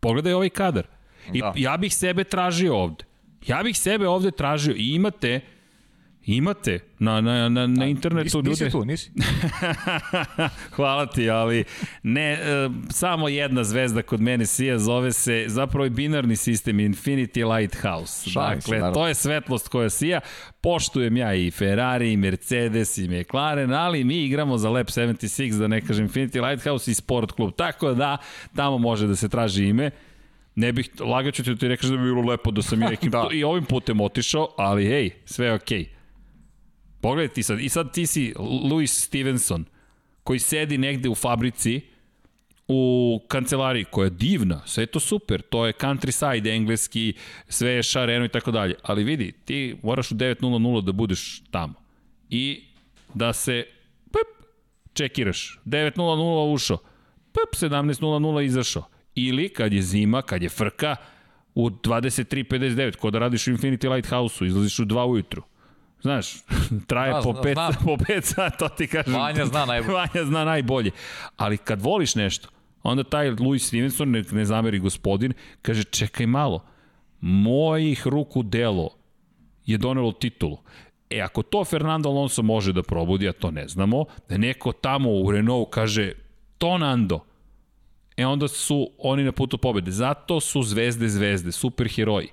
[0.00, 0.86] Pogledaj ovaj kadar.
[1.32, 1.52] I da.
[1.56, 3.04] ja bih sebe tražio ovde.
[3.46, 5.40] Ja bih sebe ovde tražio i imate
[6.26, 9.10] Imate na, na, na, na internetu nisi, nisi tu, nisi.
[10.76, 11.64] Hvala ti, ali
[12.02, 17.56] ne, e, samo jedna zvezda kod mene sija, zove se zapravo i binarni sistem Infinity
[17.56, 18.30] Lighthouse.
[18.30, 20.20] Šalim dakle, se, to je svetlost koja sija.
[20.60, 25.68] Poštujem ja i Ferrari, i Mercedes, i McLaren, ali mi igramo za Lab 76, da
[25.68, 27.52] ne kažem Infinity Lighthouse i Sport Club.
[27.56, 28.16] Tako da,
[28.56, 29.90] tamo može da se traži ime.
[30.54, 33.10] Ne bih, lagaću ti da ti rekaš da bi bilo lepo da sam i nekim
[33.10, 33.28] da.
[33.32, 35.80] i ovim putem otišao, ali hej, sve je okej.
[35.80, 36.01] Okay
[37.02, 39.64] Pogledaj ti sad, i sad ti si Louis Stevenson,
[40.24, 41.80] koji sedi negde u fabrici,
[42.68, 47.14] u kancelariji koja je divna, sve je to super, to je countryside engleski,
[47.48, 51.74] sve je šareno i tako dalje, ali vidi, ti moraš u 9.00 da budeš tamo.
[52.30, 52.64] I
[53.14, 53.66] da se
[54.04, 54.46] pip,
[54.92, 56.78] čekiraš, 9.00 ušao,
[57.32, 58.84] pip, 17.00 izašao,
[59.14, 60.96] ili kad je zima, kad je frka,
[61.54, 65.42] u 23.59, kod da radiš u Infinity Lighthouse-u, izlaziš u 2 ujutru,
[66.02, 66.34] Znaš,
[66.88, 67.72] traje da, po, pet, znam.
[67.84, 69.14] po pet sata, to ti kažem.
[69.14, 69.94] Vanja zna najbolje.
[69.98, 70.90] Vanja zna najbolje.
[71.36, 72.48] Ali kad voliš nešto,
[72.82, 76.64] onda taj Louis Stevenson, ne, ne zameri gospodin, kaže čekaj malo,
[77.20, 78.90] mojih ruku delo
[79.66, 80.58] je donelo titulu.
[81.10, 85.10] E, ako to Fernando Alonso može da probudi, a to ne znamo, da neko tamo
[85.10, 86.12] u Renault kaže
[86.58, 87.20] to Nando,
[88.16, 89.90] e onda su oni na putu pobede.
[89.90, 92.28] Zato su zvezde zvezde, superheroji.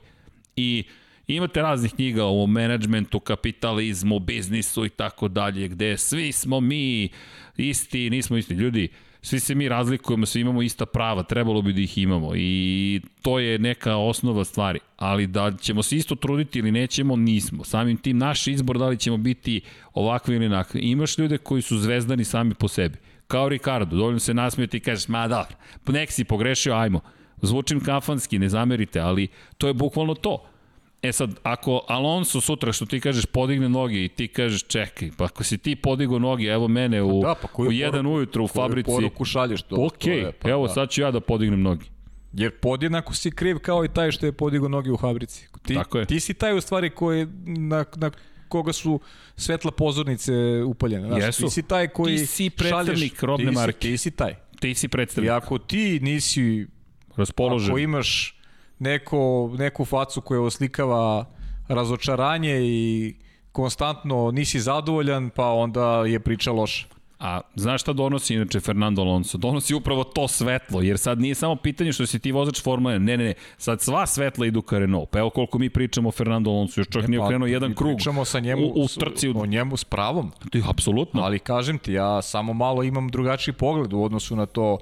[0.56, 0.84] I
[1.30, 7.10] Imate raznih knjiga o menadžmentu, kapitalizmu, biznisu i tako dalje, gde svi smo mi
[7.58, 8.54] isti, nismo isti.
[8.54, 8.88] Ljudi,
[9.22, 13.40] svi se mi razlikujemo, svi imamo ista prava, trebalo bi da ih imamo i to
[13.40, 17.64] je neka osnova stvari, ali da ćemo se isto truditi ili nećemo, nismo.
[17.64, 19.62] Samim tim naš izbor da li ćemo biti
[19.94, 20.82] ovakvi ili onakvi.
[20.82, 22.98] Imaš ljude koji su zvezdani sami po sebi,
[23.28, 25.48] kao Ricardo, dovoljno se nasmijeti i kažeš, ma da,
[25.88, 27.02] nek si pogrešio, ajmo.
[27.42, 29.28] Zvučim kafanski, ne zamerite, ali
[29.58, 30.49] to je bukvalno to
[31.02, 35.24] E sad, ako Alonso sutra, što ti kažeš, podigne noge i ti kažeš čekaj, pa
[35.24, 38.44] ako si ti podigo noge, evo mene u, pa da, pa u jedan poruku, ujutru
[38.44, 38.86] u fabrici.
[38.86, 39.76] Koju poruku šalješ to?
[39.86, 40.74] Ok, to je, pa evo da.
[40.74, 41.86] sad ću ja da podignem noge.
[42.34, 45.48] Jer podjednako si kriv kao i taj što je podigo noge u fabrici.
[45.66, 46.06] Ti, Tako je.
[46.06, 48.12] Ti si taj u stvari koji, na, na
[48.48, 49.00] koga su
[49.36, 50.34] svetla pozornice
[50.66, 51.08] upaljene.
[51.08, 51.46] Znaš, Jesu.
[51.46, 53.80] Ti si taj koji Ti si predstavnik šalješ, robne marke.
[53.80, 54.36] Ti si taj.
[54.60, 55.28] Ti si predstavnik.
[55.28, 56.68] I ako ti nisi
[57.16, 58.39] raspoložen, ako imaš
[58.80, 61.26] neko, neku facu koja oslikava
[61.68, 63.16] razočaranje i
[63.52, 66.86] konstantno nisi zadovoljan, pa onda je priča loša.
[67.20, 69.38] A znaš šta donosi inače Fernando Alonso?
[69.38, 72.98] Donosi upravo to svetlo, jer sad nije samo pitanje što si ti vozač Formula 1,
[73.00, 75.10] ne, ne, ne, sad sva svetla idu ka Renault.
[75.10, 77.96] Pa evo koliko mi pričamo o Fernando Alonso, još čak nije pa, okrenuo jedan krug.
[77.96, 79.34] Pričamo sa njemu, u, u trci.
[79.36, 80.32] O njemu s pravom.
[80.52, 81.22] Ti, apsolutno.
[81.22, 84.78] Ali kažem ti, ja samo malo imam drugačiji pogled u odnosu na to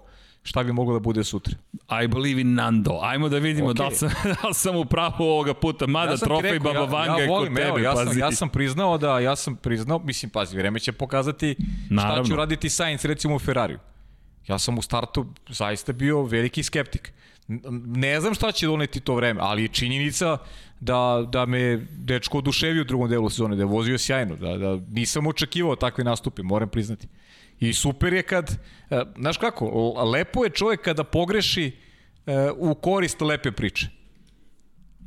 [0.47, 1.55] šta bi moglo da bude sutra.
[2.03, 2.99] I believe in Nando.
[3.01, 3.77] Ajmo da vidimo okay.
[3.77, 4.09] da, li sam,
[4.41, 5.87] da li sam u pravu ovoga puta.
[5.87, 8.09] Mada ja trofej Baba Vanga ja, ja volim, je kod tebe, evo, ja pazi.
[8.09, 11.55] Sam, ja sam priznao da, ja sam priznao, mislim, pazi, vreme će pokazati
[11.89, 12.23] Naravno.
[12.23, 13.79] šta ću raditi Sainz recimo u Ferrariju.
[14.47, 17.13] Ja sam u startu zaista bio veliki skeptik.
[17.95, 20.37] Ne znam šta će doneti to vreme, ali je činjenica
[20.79, 24.79] da, da me dečko oduševio u drugom delu sezone, da je vozio sjajno, da, da
[24.91, 27.07] nisam očekivao takve nastupe, moram priznati.
[27.59, 28.51] I super je kad,
[28.89, 31.71] e, znaš kako, lepo je čovjek kada pogreši
[32.25, 33.87] e, u korist lepe priče.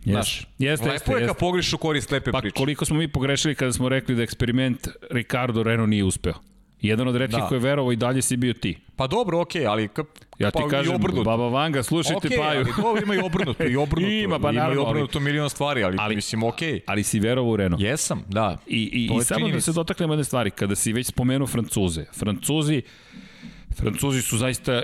[0.04, 0.10] Yes.
[0.10, 2.54] Znaš, jeste, lepo jeste, je kad pogrešiš u korist lepe pa, priče.
[2.54, 6.34] Pa koliko smo mi pogrešili kada smo rekli da eksperiment Ricardo Renault nije uspeo.
[6.82, 7.48] Jedan od retkih da.
[7.48, 8.78] koji je verovao i dalje si bio ti.
[8.96, 10.04] Pa dobro, okej, okay, ali ka,
[10.38, 12.60] ja ti pa, kažem, Baba Vanga, slušajte okay, Paju.
[12.60, 14.12] Ali dobro, ima i obrnuto, i obrnuto.
[14.24, 16.72] ima, pa naravno, ima i obrnuto ali, milion stvari, ali, ali mislim, okej.
[16.72, 16.80] Okay.
[16.86, 17.82] Ali si verovao u Renault.
[17.82, 18.58] Jesam, da.
[18.66, 22.04] I, i, i samo da se dotaknemo jedne stvari, kada si već spomenuo Francuze.
[22.12, 22.82] Francuzi,
[23.76, 24.82] Francuzi su zaista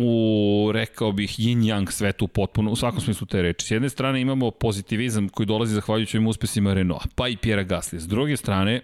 [0.00, 3.66] u, rekao bih, yin-yang svetu potpuno, u svakom smislu te reči.
[3.66, 7.98] S jedne strane imamo pozitivizam koji dolazi zahvaljujući ovim uspesima Renault, pa i Pierre Gasly.
[7.98, 8.80] S druge strane,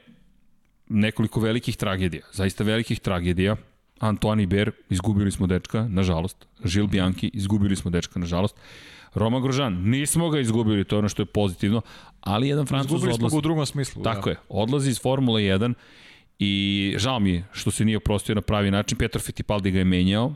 [0.88, 3.56] nekoliko velikih tragedija, zaista velikih tragedija.
[3.98, 6.46] Antoine Ber, izgubili smo dečka, nažalost.
[6.64, 8.56] Žil Bianchi, izgubili smo dečka, nažalost.
[9.14, 11.82] Roma Grožan, nismo ga izgubili, to je ono što je pozitivno,
[12.20, 13.14] ali jedan Francuz izgubili odlazi.
[13.14, 14.02] Izgubili smo ga u drugom smislu.
[14.02, 14.30] Tako da.
[14.30, 15.74] je, odlazi iz Formule 1
[16.38, 18.98] I žao mi je što se nije oprostio na pravi način.
[18.98, 20.34] Petro Fittipaldi ga je menjao,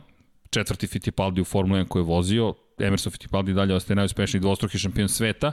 [0.49, 5.09] četvrti Fittipaldi u Formula 1 koji je vozio, Emerson Fittipaldi dalje ostaje najuspešniji dvostruki šampion
[5.09, 5.51] sveta.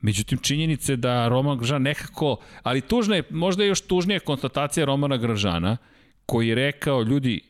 [0.00, 5.16] Međutim, činjenice da Roman Grosjean nekako, ali tužna je, možda je još tužnija konstatacija Romana
[5.16, 5.76] Grosjeana,
[6.26, 7.40] koji je rekao, ljudi,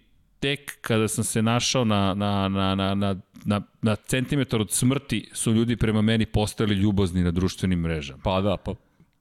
[0.40, 5.30] tek kada sam se našao na, na, na, na, na, na, na centimetar od smrti
[5.32, 8.20] su ljudi prema meni postali ljubazni na društvenim mrežama.
[8.24, 8.74] Pa da, pa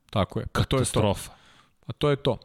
[0.09, 0.45] tako je.
[0.45, 1.29] Pa Katastrofa.
[1.29, 1.85] To je to.
[1.85, 2.37] Pa to je to.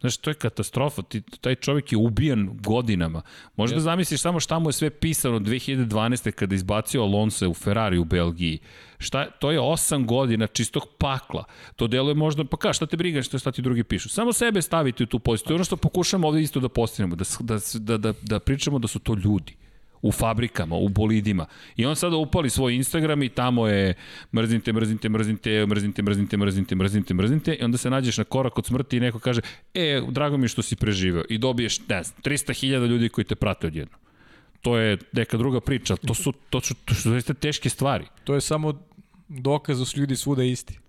[0.00, 1.02] Znaš, to je katastrofa.
[1.02, 3.22] Ti, taj čovjek je ubijan godinama.
[3.56, 3.80] Možda yes.
[3.80, 6.30] zamisliš samo šta mu je sve pisano 2012.
[6.30, 8.58] kada izbacio Alonso u Ferrari u Belgiji.
[8.98, 11.44] Šta, to je 8 godina čistog pakla.
[11.76, 14.08] To deluje možda, pa ka, šta te briga šta, šta ti drugi pišu.
[14.08, 15.54] Samo sebe staviti u tu poziciju.
[15.54, 18.98] Ono što pokušamo ovde isto da postavimo, da, da, da, da, da pričamo da su
[18.98, 19.56] to ljudi
[20.02, 21.46] u fabrikama, u bolidima.
[21.76, 23.94] I on sada upali svoj Instagram i tamo je
[24.34, 28.66] mrznite, mrznite, mrznite, mrznite, mrznite, mrznite, mrznite, mrznite i onda se nađeš na korak od
[28.66, 29.40] smrti i neko kaže,
[29.74, 33.66] e, drago mi što si preživeo i dobiješ, ne znam, 300.000 ljudi koji te prate
[33.66, 33.96] odjedno.
[34.60, 38.04] To je neka druga priča, to su, to su, to su, to su teške stvari.
[38.24, 38.82] To je samo
[39.28, 40.79] dokaz da su ljudi svuda isti.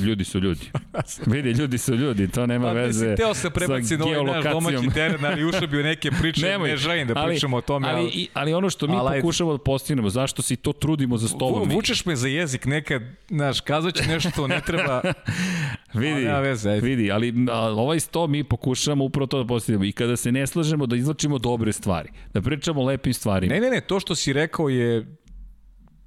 [0.00, 0.70] Ljudi su ljudi.
[1.26, 4.52] Vidi, ljudi su ljudi, to nema pa, veze sa teo se prebaci na ovaj naš
[4.52, 7.60] domaći teren, ali ušao bi u neke priče, Nemoj, ne želim da ali, pričamo o
[7.60, 7.88] tome.
[7.88, 11.28] Ali, ali, ali ono što mi ali, pokušamo da postignemo, zašto se to trudimo za
[11.28, 11.68] stolom?
[11.68, 15.02] Vučeš me za jezik nekad, znaš, kazat ću nešto, ne treba...
[15.94, 16.86] vidi, ali, veze, ajde.
[16.86, 19.84] vidi, ali a, ovaj sto mi pokušamo upravo to da postignemo.
[19.84, 23.54] I kada se ne slažemo, da izlačimo dobre stvari, da pričamo lepim stvarima.
[23.54, 25.06] Ne, ne, ne, to što si rekao je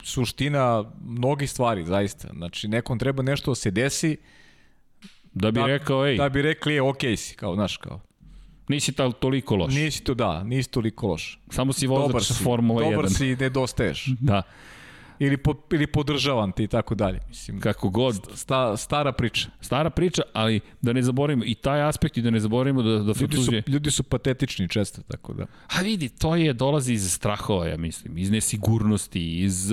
[0.03, 2.27] suština mnogih stvari, zaista.
[2.33, 4.17] Znači, nekom treba nešto da se desi,
[5.33, 6.17] Da bi da, rekao, ej.
[6.17, 7.99] Da bi rekli, je, okej okay si, kao, znaš, kao.
[8.67, 9.73] Nisi ta, toliko loš.
[9.75, 11.39] Nisi to, da, nisi toliko loš.
[11.49, 12.91] Samo si vozač Formula 1.
[12.91, 14.05] Dobar si, nedostaješ.
[14.19, 14.41] da
[15.19, 17.19] ili, po, ili podržavam ti i tako dalje.
[17.30, 18.15] Mislim, Kako god.
[18.34, 19.49] Sta, stara priča.
[19.61, 23.14] Stara priča, ali da ne zaboravimo i taj aspekt i da ne zaboravimo da, da
[23.22, 25.45] ljudi su, ljudi su patetični često, tako da.
[25.77, 29.72] A vidi, to je, dolazi iz strahova, ja mislim, iz nesigurnosti, iz,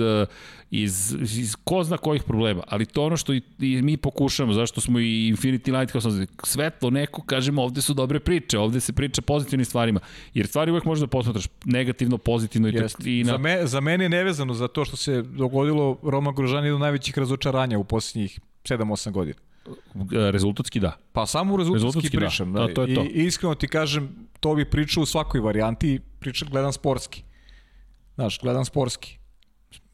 [0.71, 4.81] iz, iz ko zna kojih problema, ali to ono što i, i mi pokušamo, zašto
[4.81, 8.93] smo i Infinity Light, kao sam svetlo neko, kažemo, ovde su dobre priče, ovde se
[8.93, 9.99] priča pozitivnim stvarima,
[10.33, 13.31] jer stvari uvek možda posmatraš negativno, pozitivno i, tak, i na...
[13.31, 16.77] za, me, za mene je nevezano za to što se dogodilo Roma Grožan je do
[16.77, 19.37] najvećih razočaranja u posljednjih 7-8 godina.
[20.31, 20.97] Rezultatski da.
[21.13, 22.25] Pa samo u rezultatski, rezultatski da.
[22.25, 22.53] pričam.
[22.53, 22.67] Da.
[22.67, 22.73] da.
[22.73, 23.03] to je to.
[23.03, 27.23] I, iskreno ti kažem, to bi pričao u svakoj varijanti, pričam, gledam sportski.
[28.15, 29.17] Znaš, gledam sportski.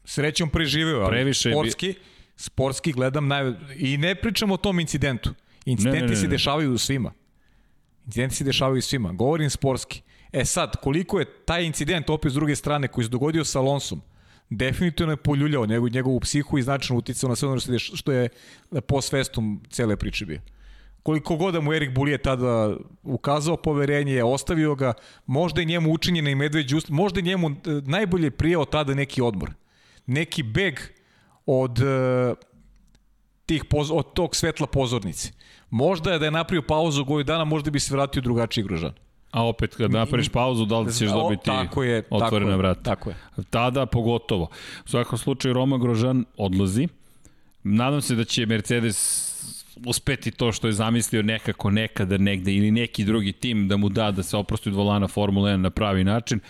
[0.04, 1.98] Srećom preživeo, ali Previše sportski, bi...
[2.36, 3.52] sportski gledam naj...
[3.76, 5.34] I ne pričam o tom incidentu.
[5.64, 6.20] Incidenti ne, ne, ne, ne.
[6.20, 7.12] se dešavaju svima.
[8.06, 9.12] Incidenti se dešavaju svima.
[9.12, 10.02] Govorim sportski.
[10.32, 14.02] E sad, koliko je taj incident opet s druge strane koji se dogodio sa Alonsom,
[14.56, 18.28] definitivno je poljuljao njegov, njegovu psihu i značajno uticao na sve ono što je
[18.86, 20.40] post festum cele priče bio.
[21.02, 24.92] Koliko god da mu Erik Bulije tada ukazao poverenje, ostavio ga,
[25.26, 27.52] možda je njemu učinjena i medveđ ust, možda je njemu e,
[27.86, 29.50] najbolje prijao tada neki odmor.
[30.06, 30.78] Neki beg
[31.46, 32.34] od e,
[33.46, 35.32] tih poz, od tog svetla pozornice.
[35.70, 38.92] Možda je da je napravio pauzu goju dana, možda bi se vratio drugačiji grožan.
[39.32, 42.82] A opet kad napraviš pauzu, da li ćeš dobiti tako je, otvorena tako vrata?
[42.82, 43.16] Tako je.
[43.50, 44.48] Tada pogotovo.
[44.84, 46.88] U svakom slučaju Roma Grožan odlazi.
[47.62, 49.28] Nadam se da će Mercedes
[49.86, 54.10] uspeti to što je zamislio nekako nekada negde ili neki drugi tim da mu da
[54.10, 56.40] da se oprosti od volana Formula 1 na pravi način.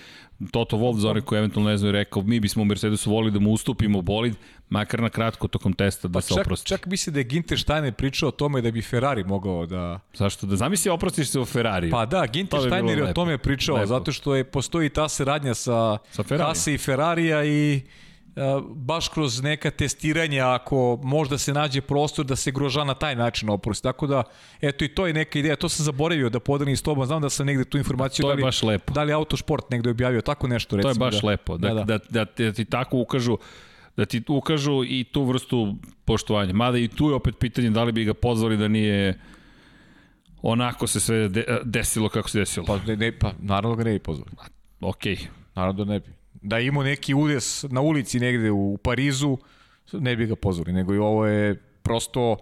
[0.51, 3.39] Toto Wolf, za one koji eventualno ne znaju, rekao, mi bismo u Mercedesu volili da
[3.39, 4.35] mu ustupimo bolid,
[4.73, 6.69] makar na kratko tokom testa da pa se čak, oprosti.
[6.69, 10.01] Čak misli da je Ginter Steiner pričao o tome da bi Ferrari mogao da...
[10.15, 10.47] Zašto?
[10.47, 11.91] Da zamisli oprostiš se u Ferrari.
[11.91, 13.87] Pa da, Ginter bi Steiner je o tome pričao, lepo.
[13.87, 17.83] zato što je, postoji ta saradnja sa, sa Hase i Ferrarija i
[18.75, 23.51] baš kroz neka testiranja ako možda se nađe prostor da se groža na taj način
[23.51, 23.83] oprosti.
[23.83, 24.23] Tako da,
[24.61, 25.57] eto i to je neka ideja.
[25.57, 27.07] To sam zaboravio da podelim s tobom.
[27.07, 28.23] Znam da sam negde tu informaciju...
[28.23, 28.93] To je da li, baš lepo.
[28.93, 30.95] Da li Autosport negde objavio tako nešto, recimo.
[30.95, 31.59] To je baš da, lepo.
[31.59, 33.39] Da, da, da, da, da ti tako ukažu
[33.97, 35.75] da ti ukažu i tu vrstu
[36.05, 36.53] poštovanja.
[36.53, 39.19] Mada i tu je opet pitanje da li bi ga pozvali da nije
[40.43, 42.67] onako se sve de, desilo kako se desilo.
[42.67, 44.31] Pa, ne, ne, pa naravno ga ne bi pozvali.
[44.81, 45.17] Okej.
[45.17, 45.27] Okay.
[45.55, 49.39] Naravno da ne bi da ima neki udes na ulici negde u Parizu,
[49.93, 52.37] ne bi ga pozvali, nego i ovo je prosto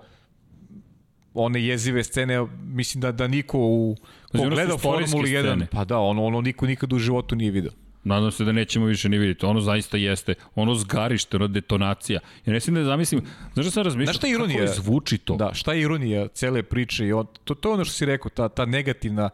[1.35, 3.97] one jezive scene, mislim da da niko u
[4.33, 5.67] ko gleda Formuli 1, scene.
[5.71, 7.73] pa da, ono, ono niko nikad u životu nije video.
[8.05, 9.47] Nadam se da nećemo više ni vidjeti.
[9.47, 10.35] Ono zaista jeste.
[10.55, 12.21] Ono zgarište, ono detonacija.
[12.47, 13.23] Ja ne da zamislim,
[13.55, 15.37] znaš da sam razmišljao, šta ironija, kako zvuči to?
[15.37, 17.07] Da, šta je ironija cele priče?
[17.07, 19.31] I on, to, to je ono što si rekao, ta, ta negativna,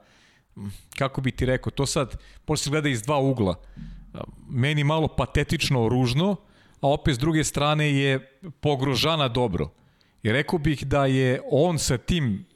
[0.98, 2.16] kako bi ti rekao, to sad,
[2.46, 3.54] možda se gleda iz dva ugla
[4.48, 6.36] meni malo patetično ružno,
[6.80, 9.70] a opet s druge strane je pogrožana dobro.
[10.22, 12.46] I rekao bih da je on sa tim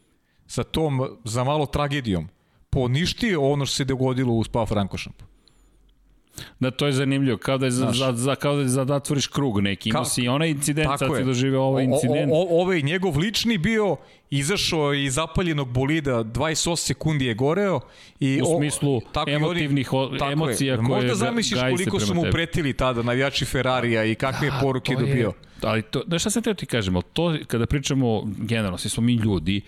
[0.47, 2.29] sa tom za malo tragedijom
[2.71, 5.25] poništio ono što se dogodilo u Spa Frankošampu.
[6.61, 8.95] Da, to je zanimljivo, kao da je za, za, za, kao da, je za da
[8.95, 9.89] otvoriš krug neki.
[9.89, 12.33] Imao si onaj incident, sad si doživio ovaj incident.
[12.33, 13.97] O, o, ovaj njegov lični bio,
[14.31, 17.81] izašao iz zapaljenog bolida, 28 sekundi je goreo.
[18.21, 20.77] I u smislu o, tako emotivnih tako emocija je.
[20.77, 22.33] koje Možda zamisliš koliko su mu tebi.
[22.33, 25.29] pretili tada navijači Ferrarija i kakve da, je poruke dobio.
[25.29, 29.03] Je, ali to, da šta sam teo ti kažemo, to kada pričamo generalno, svi smo
[29.03, 29.61] mi ljudi,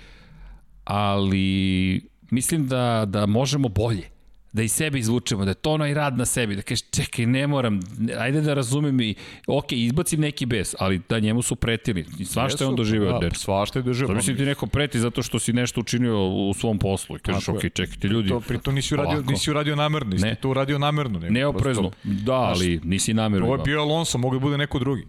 [0.84, 2.00] ali
[2.30, 4.11] mislim da, da možemo bolje
[4.52, 7.46] da i sebe izvučemo, da je to onaj rad na sebi, da kažeš čekaj, ne
[7.46, 7.80] moram,
[8.18, 9.14] ajde da razumem i,
[9.46, 12.06] ok, izbacim neki bes, ali da njemu su pretili.
[12.18, 13.18] I svašta je on doživio.
[13.18, 14.06] Da, svašta je doživio.
[14.06, 17.60] Zamisli ti neko preti zato što si nešto učinio u svom poslu i kažeš, ok,
[17.60, 18.28] čekajte ljudi.
[18.28, 20.34] To, pri to nisi uradio, nisi uradio namerno, nisi ne.
[20.34, 21.18] to uradio namerno.
[21.18, 23.46] Ne, Neoprezno, da, ali nisi namerno.
[23.46, 25.06] Ovo je bio Alonso, mogu da bude neko drugi.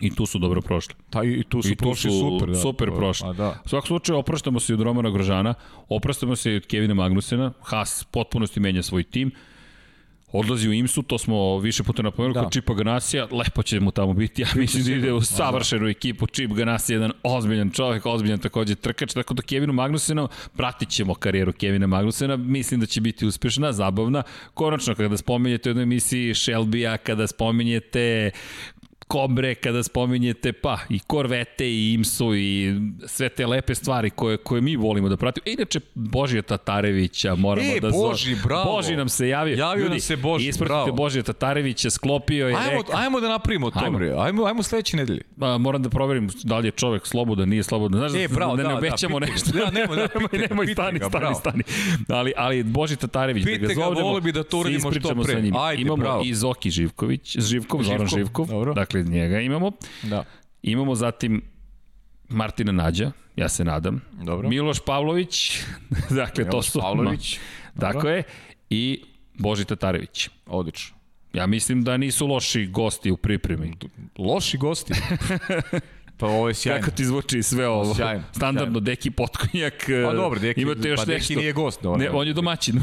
[0.00, 0.94] I tu su dobro prošli.
[1.10, 2.48] Ta, I tu su, I tu prošli su super.
[2.48, 2.54] Da.
[2.54, 3.28] Super prošli.
[3.28, 3.60] A, da.
[3.64, 5.54] U svakom slučaju opraštamo se od Romana Grožana,
[5.88, 9.32] opraštamo se od Kevina Magnusena, Haas potpunosti menja svoj tim,
[10.34, 12.42] odlazi u IMSU, to smo više puta napomenuli, da.
[12.42, 16.26] kod Čipa Ganasija, lepo će mu tamo biti, ja mislim da ide u savršenu ekipu,
[16.26, 21.52] Čip Ganasija jedan ozbiljan čovjek, ozbiljan takođe trkač, tako da Kevinu Magnusenu pratit ćemo karijeru
[21.52, 24.22] Kevina Magnusena, mislim da će biti uspešna, zabavna,
[24.54, 28.30] konačno kada spominjete u jednoj emisiji Shelby-a, kada spominjete
[29.08, 32.74] Kobre kada spominjete, pa i Korvete i Imsu i
[33.06, 35.42] sve te lepe stvari koje, koje mi volimo da pratimo.
[35.46, 37.90] E, inače, Božija Tatarevića moramo e, da...
[37.90, 38.72] Boži, bravo.
[38.72, 39.56] Boži nam se javio.
[39.56, 40.92] Javio Ljudi, nam se Boži, bravo.
[40.92, 42.54] Božija Tatarevića, sklopio je...
[42.54, 43.98] Ajmo, reka, ajmo da napravimo to, ajmo.
[43.98, 44.14] bre.
[44.18, 45.22] Ajmo, ajmo sledeće nedelje.
[45.40, 48.08] A, moram da proverim da li je čovek slobodan, nije slobodan.
[48.08, 49.50] Znaš, e, bravo, da, da, ne da, obećamo da, nešto.
[49.52, 51.62] Da, nemoj, da, nemoj, nemoj, stani, ga, stani, stani.
[52.08, 55.50] Ali, ali Boži Tatarević, Pite da ga zovemo, voli bi da to uradimo što pre.
[55.58, 56.22] Ajde, imamo bravo.
[56.24, 58.74] i Zoki Živković, Živkov, Zoran Živkov, Dobro.
[58.74, 59.72] dakle njega imamo.
[60.02, 60.24] Da.
[60.62, 61.42] Imamo zatim
[62.28, 64.00] Martina Nađa, ja se nadam.
[64.12, 64.48] Dobro.
[64.48, 65.58] Miloš Pavlović,
[66.20, 66.80] dakle Miloš to su...
[66.80, 67.38] Pavlović.
[67.80, 68.22] Tako je.
[68.70, 69.02] I
[69.38, 70.28] Boži Tatarević.
[70.46, 70.96] Odlično.
[71.32, 73.72] Ja mislim da nisu loši gosti u pripremi.
[74.18, 74.94] Loši gosti?
[76.16, 76.80] Pa ovo je sjajno.
[76.80, 77.94] Kako ti zvuči sve ovo?
[77.94, 78.22] Sjajno.
[78.36, 78.80] Standardno, sjajno.
[78.80, 79.74] Deki Potkonjak.
[80.06, 81.28] Pa dobro, Deki, imate još pa nešto.
[81.28, 81.82] Deki nije gost.
[81.82, 82.82] No, ne, on je domaćin.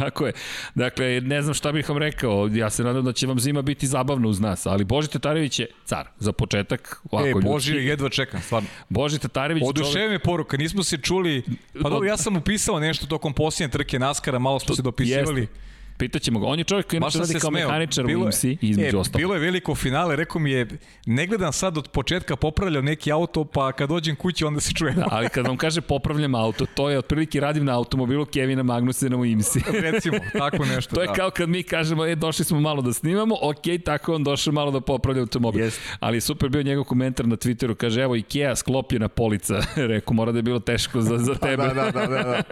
[0.00, 0.32] Tako je.
[0.74, 2.48] Dakle, ne znam šta bih vam rekao.
[2.52, 4.66] Ja se nadam da će vam zima biti zabavna uz nas.
[4.66, 6.08] Ali Boži Tatarević je car.
[6.18, 7.00] Za početak.
[7.10, 8.68] Ovako, e, Boži je jedva čekam, stvarno.
[8.88, 9.62] Boži Tatarević...
[9.66, 10.56] Oduševe me poruka.
[10.56, 11.42] Nismo se čuli...
[11.82, 14.38] Pa dobro, ja sam upisao nešto tokom posljednje trke Naskara.
[14.38, 15.40] Malo smo se dopisivali.
[15.40, 15.73] Jeste.
[15.98, 16.46] Pitaćemo ga.
[16.46, 17.66] On je čovjek koji inače radi kao smeo.
[17.66, 19.18] mehaničar bilo, u IMSI između e, ostalo.
[19.18, 20.66] Bilo je veliko finale, rekao mi je,
[21.06, 25.00] ne gledam sad od početka popravljam neki auto, pa kad dođem kući onda se čujemo.
[25.00, 29.16] Da, ali kad vam kaže popravljam auto, to je otprilike radim na automobilu Kevina Magnusena
[29.16, 29.60] u IMSI.
[29.90, 30.94] Recimo, tako nešto.
[30.94, 31.12] to je da.
[31.12, 34.70] kao kad mi kažemo, e, došli smo malo da snimamo, ok, tako on došao malo
[34.70, 35.64] da popravlja automobil.
[35.64, 35.78] Yes.
[36.00, 39.60] Ali super bio njegov komentar na Twitteru, kaže, evo Ikea sklopljena polica.
[39.92, 41.56] rekao, mora da je bilo teško za, za tebe.
[41.56, 42.22] da, da, da, da.
[42.22, 42.42] da.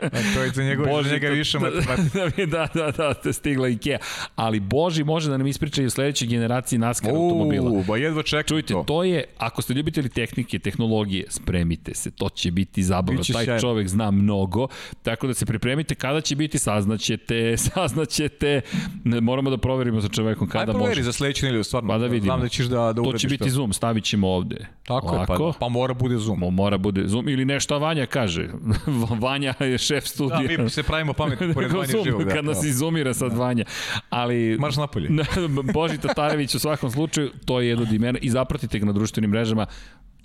[0.16, 2.36] A to je za njega, Bože, njega više matematika.
[2.36, 2.75] da, da, da,
[3.24, 3.98] da, stigla Ikea.
[4.36, 7.82] Ali Boži može da nam ispriča i u sledećoj generaciji NASCAR U, automobila.
[7.88, 8.84] Ba jedva čekam Čujte, to.
[8.86, 13.20] to je, ako ste ljubitelji tehnike, tehnologije, spremite se, to će biti zabavno.
[13.20, 13.60] Biće Taj šajno.
[13.60, 14.68] čovek zna mnogo,
[15.02, 18.60] tako da se pripremite kada će biti, saznaćete, saznaćete,
[19.04, 20.78] ne, moramo da proverimo sa čovekom kada može.
[20.78, 21.88] Aj proveri za sledeću nedelju, stvarno.
[21.88, 22.24] Pa da vidimo.
[22.24, 23.50] Znam da ćeš da, da To će biti to.
[23.50, 24.66] Zoom, stavit ćemo ovde.
[24.82, 25.32] Tako Lako.
[25.32, 26.38] je, pa, pa mora bude Zoom.
[26.38, 28.48] Mo, mora bude Zoom, ili nešto Vanja kaže.
[29.24, 30.56] Vanja je šef studija.
[30.56, 32.24] Da, mi se pravimo pametno pored Vanja živog.
[32.24, 32.65] Da, kad nas da.
[32.68, 33.64] Izumira sad Vanja
[34.10, 34.56] ali...
[34.58, 35.08] Marš napolje.
[35.74, 39.30] Boži Tatarević u svakom slučaju, to je jedno od imena i zapratite ga na društvenim
[39.30, 39.66] mrežama,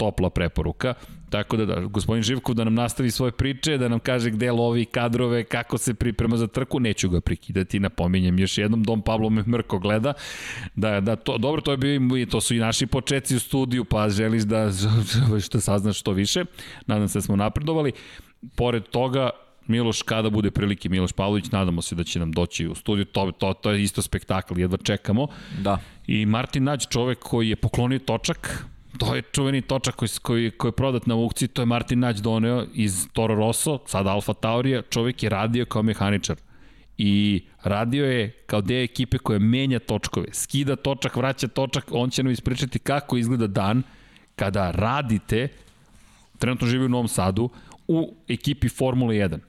[0.02, 0.94] topla preporuka.
[1.30, 4.86] Tako da, da, gospodin Živkov da nam nastavi svoje priče, da nam kaže gde lovi
[4.86, 9.44] kadrove, kako se priprema za trku, neću ga prekidati, napominjem još jednom, Dom Pablo me
[9.44, 10.14] mrko gleda.
[10.76, 13.86] Da, da, to, dobro, to je bio i to su i naši početci u studiju,
[13.86, 14.72] pa želiš da,
[15.46, 16.46] što saznaš što više.
[16.88, 17.92] Nadam se da smo napredovali.
[18.56, 19.30] Pored toga,
[19.68, 23.32] Miloš, kada bude prilike Miloš Pavlović, nadamo se da će nam doći u studiju, to,
[23.32, 25.28] to, to je isto spektakl, jedva čekamo.
[25.60, 25.80] Da.
[26.08, 28.66] I Martin Nađ, čovek koji je poklonio točak,
[28.98, 32.22] to je čuveni točak koji, koji, koji je prodat na aukciji, to je Martin Nađ
[32.22, 36.38] doneo iz Toro Rosso, sada Alfa Taurija, čovek je radio kao mehaničar
[37.04, 42.24] i radio je kao deo ekipe koja menja točkove, skida točak, vraća točak, on će
[42.24, 43.84] nam ispričati kako izgleda dan
[44.36, 45.48] kada radite,
[46.38, 47.50] trenutno živi u Novom Sadu,
[47.88, 49.40] u ekipi Formule 1.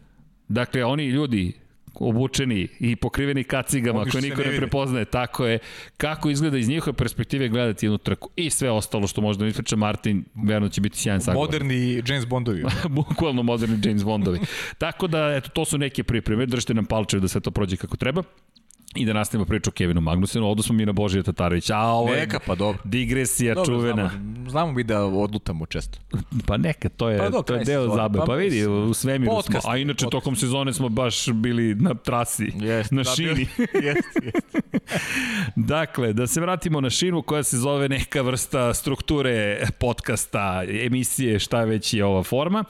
[0.49, 1.53] Dakle, oni ljudi
[1.95, 5.59] obučeni i pokriveni kacigama koje niko ne, ne prepoznaje, tako je,
[5.97, 9.77] kako izgleda iz njihove perspektive gledati jednu trku i sve ostalo što možda mi priča
[9.77, 11.49] Martin, verno će biti sjajan sagovor.
[11.49, 12.65] Moderni James Bondovi.
[12.89, 14.41] Bukvalno moderni James Bondovi.
[14.79, 17.97] tako da, eto, to su neke pripreme, držite nam palčeve da sve to prođe kako
[17.97, 18.23] treba.
[18.95, 22.11] I da nastavimo priču o Kevinu Magnusenu, ovdje smo mi na Božija Tatarovića, a ovo
[22.11, 22.79] Neka, pa dobro.
[22.85, 24.09] digresija dobro, čuvena.
[24.09, 25.99] Znamo, znamo mi da odlutamo često.
[26.47, 28.19] Pa neka, to je, pa dok, to je deo zabe.
[28.19, 30.11] Pa, pa vidi, u svemiru podcast, smo, a inače podcast.
[30.11, 33.47] tokom sezone smo baš bili na trasi, jest, na da, šini.
[33.87, 34.57] Jest, jest.
[35.57, 41.65] dakle, da se vratimo na šinu koja se zove neka vrsta strukture podcasta, emisije, šta
[41.65, 42.65] već je ova forma.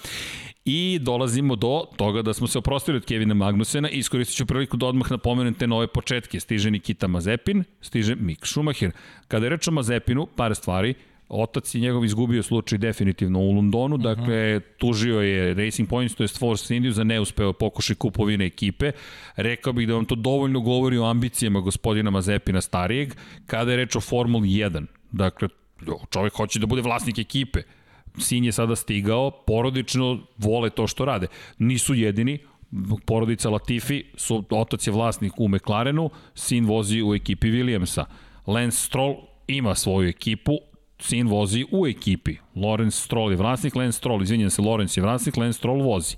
[0.65, 4.77] I dolazimo do toga da smo se oprostili od Kevina Magnusena i iskoristit ću priliku
[4.77, 6.41] da odmah napomenem te nove početke.
[6.41, 8.91] Stiže Nikita Mazepin, stiže Mik Schumacher.
[9.29, 10.95] Kada je reč o Mazepinu, par stvari,
[11.29, 14.03] otac je njegov izgubio slučaj definitivno u Londonu, mhm.
[14.03, 18.93] dakle tužio je Racing Points, to je Force India za neuspeo pokušaj kupovine ekipe.
[19.37, 23.15] Rekao bih da vam to dovoljno govori o ambicijama gospodina Mazepina starijeg,
[23.47, 24.87] kada je reč o Formuli 1.
[25.13, 25.49] Dakle,
[26.11, 27.63] čovjek hoće da bude vlasnik ekipe
[28.19, 31.27] sin je sada stigao, porodično vole to što rade.
[31.59, 32.39] Nisu jedini,
[33.07, 38.05] porodica Latifi, su, otac je vlasnik u McLarenu, sin vozi u ekipi Williamsa.
[38.47, 39.17] Lance Stroll
[39.47, 40.59] ima svoju ekipu,
[40.99, 42.37] sin vozi u ekipi.
[42.55, 46.17] Lawrence Stroll je vlasnik, Lance Stroll, izvinjam se, Lawrence je vlasnik, Lance Stroll vozi.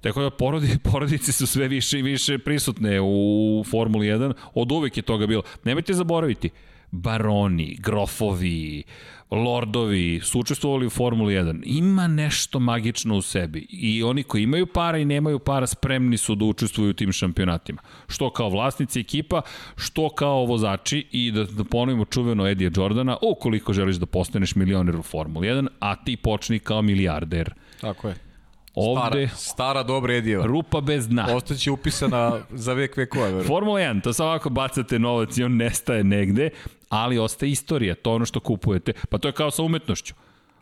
[0.00, 4.96] Tako da porodi, porodice su sve više i više prisutne u Formuli 1, od uvek
[4.96, 5.42] je toga bilo.
[5.64, 6.50] Nemojte zaboraviti,
[6.90, 8.82] baroni, grofovi,
[9.30, 11.62] lordovi su učestvovali u Formuli 1.
[11.64, 16.34] Ima nešto magično u sebi i oni koji imaju para i nemaju para spremni su
[16.34, 17.82] da učestvuju u tim šampionatima.
[18.08, 19.42] Što kao vlasnici ekipa,
[19.76, 24.96] što kao vozači i da, da ponovimo čuveno Edija Jordana, ukoliko želiš da postaneš milioner
[24.96, 27.54] u Formuli 1, a ti počni kao milijarder.
[27.80, 28.14] Tako je.
[28.74, 30.46] Ovde, stara, stara dobra Edijeva.
[30.46, 31.26] Rupa bez dna.
[31.34, 33.42] Ostaće upisana za vek vekova.
[33.42, 36.50] Formula 1, to samo ovako bacate novac i on nestaje negde,
[36.90, 38.92] ali ostaje istorija, to ono što kupujete.
[39.10, 40.14] Pa to je kao sa umetnošću.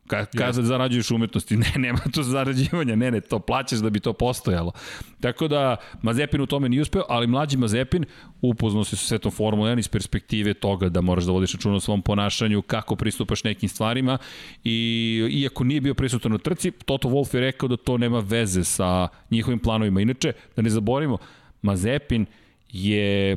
[0.07, 4.13] Ka, kada zarađuješ umetnosti, ne, nema to zarađivanja, ne, ne, to plaćaš da bi to
[4.13, 4.73] postojalo.
[5.21, 8.05] Tako da, Mazepin u tome nije uspeo, ali mlađi Mazepin
[8.43, 11.81] upoznao se sa svetom Formula 1 iz perspektive toga da moraš da vodiš račun o
[11.81, 14.19] svom ponašanju, kako pristupaš nekim stvarima
[14.65, 18.65] i iako nije bio prisutan u trci, Toto Wolff je rekao da to nema veze
[18.65, 20.01] sa njihovim planovima.
[20.01, 21.19] Inače, da ne zaboravimo,
[21.63, 22.27] Mazepin
[22.73, 23.37] je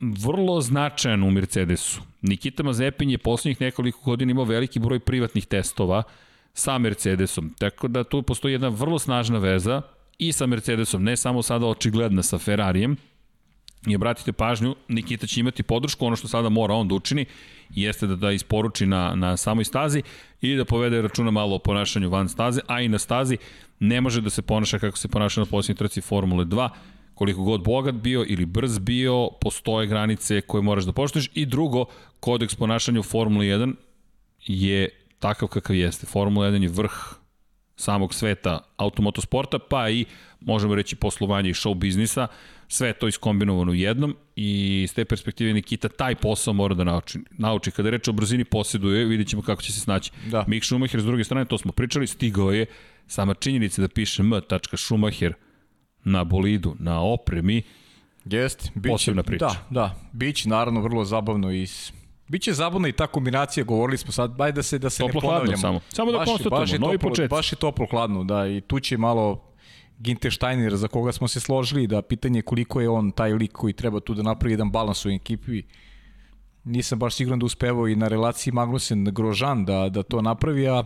[0.00, 2.00] vrlo značajan u Mercedesu.
[2.22, 6.02] Nikita Mazepin je poslednjih nekoliko godina imao veliki broj privatnih testova
[6.54, 9.82] sa Mercedesom, tako da tu postoji jedna vrlo snažna veza
[10.18, 12.96] i sa Mercedesom, ne samo sada očigledna sa Ferrarijem,
[13.86, 17.26] i obratite pažnju, Nikita će imati podršku, ono što sada mora on da učini,
[17.70, 20.02] jeste da da isporuči na, na samoj stazi
[20.40, 23.36] i da povede računa malo o ponašanju van staze, a i na stazi.
[23.80, 26.68] Ne može da se ponaša kako se ponaša na posljednji trci Formule 2,
[27.18, 31.84] koliko god bogat bio ili brz bio, postoje granice koje moraš da poštuješ i drugo,
[32.20, 33.74] kodeks ponašanja u Formuli 1
[34.46, 34.88] je
[35.18, 36.06] takav kakav jeste.
[36.06, 36.92] Formula 1 je vrh
[37.76, 40.04] samog sveta automotosporta, pa i
[40.40, 42.26] možemo reći poslovanja i show biznisa,
[42.68, 47.18] sve to iskombinovano u jednom i s te perspektive Nikita taj posao mora da nauči.
[47.30, 47.70] nauči.
[47.70, 50.10] Kada reče o brzini posjeduje, vidjet ćemo kako će se snaći.
[50.30, 50.44] Da.
[50.48, 52.66] Mick Schumacher s druge strane, to smo pričali, stigao je
[53.06, 55.34] sama činjenica da piše m.schumacher
[56.04, 57.62] na bolidu, na opremi,
[58.24, 59.46] Jeste, biće, posebna priča.
[59.46, 61.66] Da, da, biće naravno vrlo zabavno i
[62.28, 65.20] Biće zabavna i ta kombinacija, govorili smo sad, baj da se da se toplo ne
[65.20, 65.56] ponavljamo.
[65.56, 65.80] samo.
[65.88, 67.30] Samo da konstatujemo, novi početak.
[67.30, 69.44] Baš je toplo hladno, da, i tu će malo
[69.98, 73.72] Ginter Steiner za koga smo se složili da pitanje koliko je on taj lik koji
[73.72, 75.62] treba tu da napravi jedan balans u ekipi.
[76.64, 80.84] Nisam baš siguran da uspevao i na relaciji Magnussen Grožan da, da to napravi, a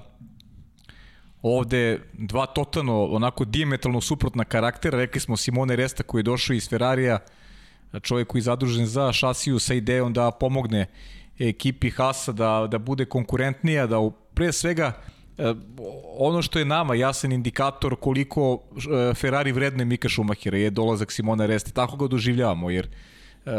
[1.43, 4.99] ovde dva totalno onako diametralno suprotna karaktera.
[4.99, 7.19] Rekli smo Simone Resta koji je došao iz Ferrarija,
[8.03, 10.87] čovjek koji je zadužen za šasiju sa idejom da pomogne
[11.39, 14.93] ekipi Hasa da, da bude konkurentnija, da pre svega
[15.39, 15.55] e,
[16.19, 21.47] ono što je nama jasan indikator koliko e, Ferrari vredne Mika Schumachera je dolazak Simona
[21.47, 21.71] Resta.
[21.71, 23.51] Tako ga doživljavamo jer e,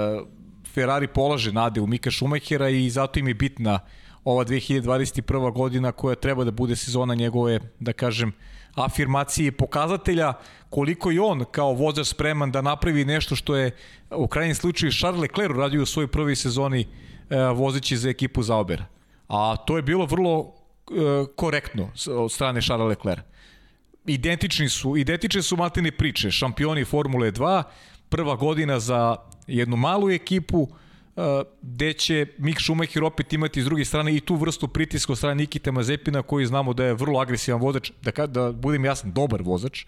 [0.74, 5.54] Ferrari polaže nade u Mika Schumachera i zato im je bitna uh, ova 2021.
[5.54, 8.34] godina koja treba da bude sezona njegove, da kažem,
[8.76, 10.34] afirmacije pokazatelja
[10.70, 13.72] koliko je on kao vozač spreman da napravi nešto što je
[14.12, 16.88] u krajnjem slučaju Charles Leclerc radio u svojoj prvoj sezoni
[17.30, 18.86] e, vozeći za ekipu Zaubera.
[19.28, 20.94] A to je bilo vrlo e,
[21.36, 23.24] korektno od strane Charles Leclerc.
[24.06, 27.64] Identični su, identične su matine priče, šampioni Formule 2,
[28.10, 29.16] prva godina za
[29.48, 30.68] jednu malu ekipu,
[31.62, 35.36] gde će Mik Schumacher opet imati s druge strane i tu vrstu pritiska od strane
[35.36, 39.42] Nikita Mazepina koji znamo da je vrlo agresivan vozač, da, ka, da budem jasan, dobar
[39.42, 39.86] vozač.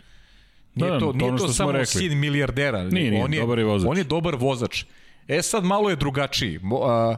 [0.75, 1.85] Nije da, to, nije to, to samo rekli.
[1.85, 2.83] sin milijardera.
[2.83, 3.89] Nije, nije, on je, dobar je vozač.
[3.89, 4.83] On je dobar vozač.
[5.27, 6.59] E sad malo je drugačiji.
[6.83, 7.15] A,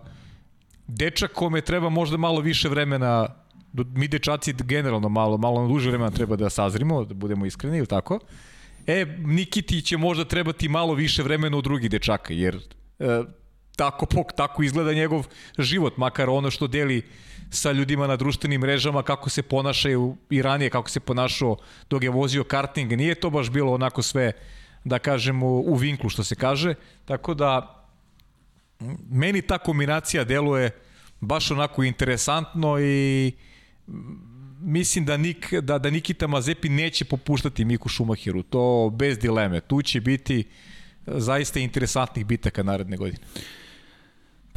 [0.88, 3.28] dečak kome treba možda malo više vremena
[3.74, 8.20] mi dečaci generalno malo, malo duže vremena treba da sazrimo, da budemo iskreni ili tako.
[8.88, 12.60] E, Nikiti će možda trebati malo više vremena u drugi dečaka, jer
[13.00, 13.24] e,
[13.78, 15.28] tako, pok, tako izgleda njegov
[15.58, 17.02] život, makar ono što deli
[17.50, 21.58] sa ljudima na društvenim mrežama, kako se ponašaju i ranije, kako se ponašao
[21.90, 22.92] dok je vozio karting.
[22.92, 24.32] Nije to baš bilo onako sve,
[24.84, 26.76] da kažem, u, vinklu, što se kaže.
[27.06, 27.84] Tako da,
[29.10, 30.72] meni ta kombinacija deluje
[31.22, 33.32] baš onako interesantno i
[34.60, 39.62] mislim da, Nik, da, da Nikita Mazepi neće popuštati Miku Šumahiru, to bez dileme.
[39.62, 40.44] Tu će biti
[41.08, 43.24] zaista interesantnih bitaka naredne godine.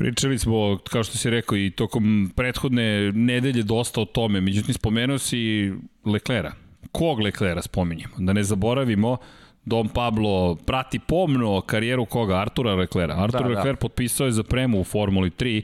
[0.00, 4.40] Pričali smo, kao što si rekao, i tokom prethodne nedelje dosta o tome.
[4.40, 5.72] Međutim, spomenuo si
[6.04, 6.52] Leklera.
[6.92, 8.14] Kog Leklera spominjemo?
[8.18, 9.16] Da ne zaboravimo,
[9.64, 12.40] Dom Pablo prati pomno karijeru koga?
[12.40, 13.14] Artura Leklera.
[13.24, 13.48] Artur da.
[13.48, 13.78] Lecler da.
[13.78, 15.62] potpisao je za premu u Formuli 3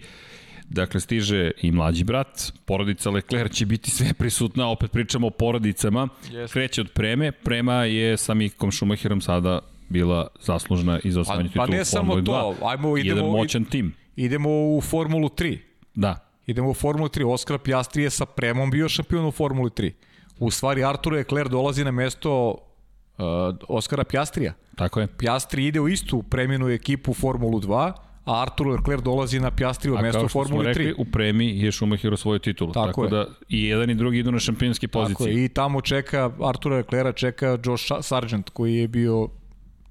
[0.69, 6.09] Dakle, stiže i mlađi brat, porodica Leclerc će biti sve prisutna, opet pričamo o porodicama,
[6.31, 6.53] yes.
[6.53, 11.67] kreće od Preme, Prema je sa Mikom Schumacherom sada bila zaslužna i za osvajanje pa,
[11.67, 13.95] pa ne samo to, ajmo idemo, jedan moćan tim.
[14.17, 15.59] Idemo u Formulu 3.
[15.95, 16.19] Da.
[16.47, 17.33] Idemo u Formulu 3.
[17.33, 19.93] Oskar Pjastri je sa Premom bio šampion u Formuli 3.
[20.39, 23.25] U stvari Artur Leclerc dolazi na mesto uh,
[23.69, 24.53] Oskara Pjastrija.
[24.75, 25.07] Tako je.
[25.07, 27.93] Pjastri ide u istu premijenu ekipu Formulu 2,
[28.25, 30.71] a Artur Leclerc dolazi na Pjastriju mesto u Formuli 3.
[30.71, 32.73] A kao što smo rekli, u premi je Schumacher osvojio titulu.
[32.73, 35.15] Tako, tako da i jedan i drugi idu na šampionske pozicije.
[35.15, 39.29] Tako je, i tamo čeka, Artura Leclerc čeka Josh Sargent koji je bio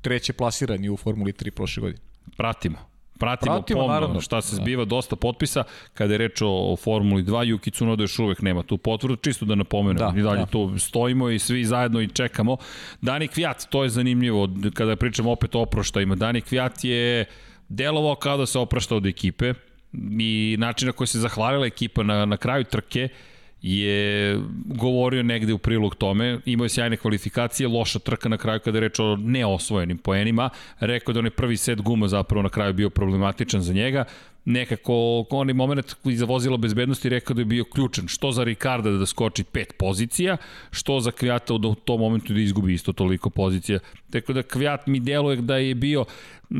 [0.01, 2.01] treće plasiran u Formuli 3 prošle godine.
[2.37, 2.77] Pratimo.
[3.19, 4.21] Pratimo, Pratimo pomno naravno.
[4.21, 5.63] šta se zbiva, dosta potpisa.
[5.93, 9.55] Kada je reč o Formuli 2, Yuki Tsunoda još uvek nema tu potvrdu, čisto da
[9.55, 9.97] napomenem.
[9.97, 10.45] Da, I dalje da.
[10.45, 12.57] tu stojimo i svi zajedno i čekamo.
[13.01, 16.15] Dani Kvijat, to je zanimljivo, kada pričamo opet o oproštajima.
[16.15, 17.25] Dani Kvijat je
[17.69, 19.53] delovao kao da se oprašta od ekipe
[20.19, 23.09] i način na koji se zahvalila ekipa na, na kraju trke
[23.61, 28.77] je govorio negde u prilog tome, imao je sjajne kvalifikacije, loša trka na kraju kada
[28.77, 30.49] je reč o neosvojenim poenima,
[30.79, 34.05] rekao da onaj prvi set guma zapravo na kraju bio problematičan za njega,
[34.45, 39.05] nekako onaj moment iza vozila bezbednosti rekao da je bio ključan, što za Ricarda da
[39.05, 40.37] skoči pet pozicija,
[40.71, 43.79] što za Kvijata u tom momentu da izgubi isto toliko pozicija.
[44.11, 46.05] Tako da Kvijat mi deluje da je bio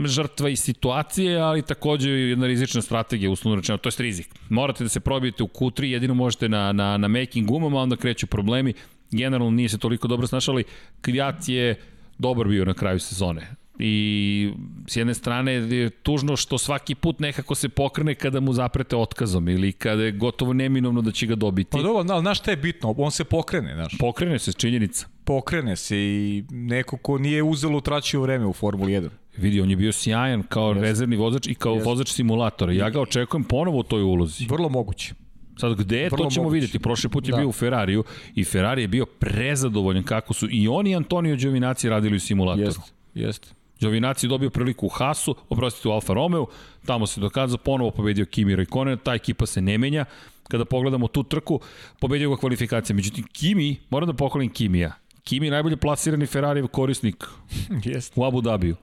[0.05, 4.27] žrtva i situacije, ali takođe jedna rizična strategija, uslovno rečeno, to je rizik.
[4.49, 8.27] Morate da se probijete u Q3, jedino možete na, na, na making gumama, onda kreću
[8.27, 8.73] problemi.
[9.11, 10.63] Generalno nije se toliko dobro snašali.
[11.01, 11.75] Kvijat je
[12.17, 14.51] dobar bio na kraju sezone I
[14.87, 19.49] s jedne strane je tužno što svaki put nekako se pokrene kada mu zaprete otkazom
[19.49, 21.69] ili kada je gotovo neminovno da će ga dobiti.
[21.71, 22.95] Pa dobro, ali znaš šta je bitno?
[22.97, 23.97] On se pokrene, znaš.
[23.99, 25.07] Pokrene se, činjenica.
[25.23, 29.09] Pokrene se i neko ko nije uzelo utraćio vreme u Formuli 1.
[29.37, 30.81] Vidi, on je bio sjajan kao yes.
[30.81, 31.85] rezervni vozač i kao yes.
[31.85, 32.73] vozač simulatora.
[32.73, 34.45] Ja ga očekujem ponovo u toj ulozi.
[34.49, 35.13] Vrlo moguće.
[35.57, 36.53] Sad gde je, to ćemo moguće.
[36.53, 36.79] vidjeti.
[36.79, 37.37] Prošli put je da.
[37.37, 38.03] bio u Ferrariju
[38.35, 42.65] i Ferrari je bio prezadovoljan kako su i oni i Antonio Giovinazzi radili u simulatoru.
[42.65, 43.47] Jeste, jeste.
[43.79, 46.45] Giovinazzi dobio priliku u Hasu, oprostite u Alfa Romeo,
[46.85, 50.05] tamo se dokazao, ponovo pobedio Kimi Raikkonen, ta ekipa se ne menja.
[50.47, 51.59] Kada pogledamo tu trku,
[51.99, 52.95] pobedio ga kvalifikacija.
[52.95, 54.93] Međutim, Kimi, moram da pohvalim Kimija.
[55.23, 57.25] Kimi je najbolje plasirani Ferrari korisnik
[57.85, 58.19] Jeste.
[58.19, 58.75] u Abu Dhabiju.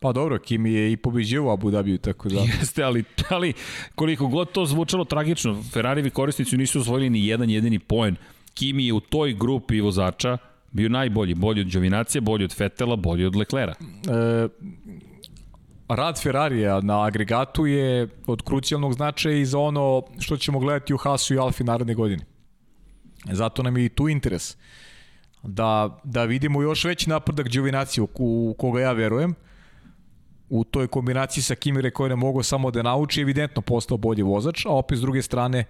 [0.00, 2.40] Pa dobro, Kimi je i pobeđio u Abu Dhabiju, tako da...
[2.58, 3.52] Jeste, ali, ali
[3.94, 8.16] koliko god to zvučalo tragično, Ferrarivi korisnici nisu osvojili ni jedan jedini poen.
[8.54, 10.38] Kimi je u toj grupi vozača
[10.74, 13.74] bio najbolji, bolji od Đovinacije, bolji od Fetela, bolji od Leklera.
[13.78, 14.48] E,
[15.88, 20.96] rad Ferrarija na agregatu je od krucijalnog značaja i za ono što ćemo gledati u
[20.96, 22.24] Hasu i Alfi naredne godine.
[23.32, 24.56] Zato nam je i tu interes
[25.42, 29.34] da, da vidimo još veći napredak Đovinacije u, koga ja verujem
[30.48, 34.70] u toj kombinaciji sa Kimi Rekojenem mogo samo da nauči, evidentno postao bolji vozač, a
[34.70, 35.64] opet s druge strane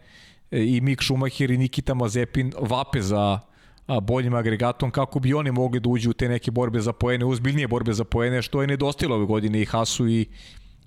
[0.51, 3.41] e, i Mik Schumacher i Nikita Mazepin vape za
[4.03, 7.69] boljim agregatom kako bi oni mogli da uđu u te neke borbe za poene, uzbiljnije
[7.69, 10.27] borbe za poene, što je nedostilo ove godine i Hasu i,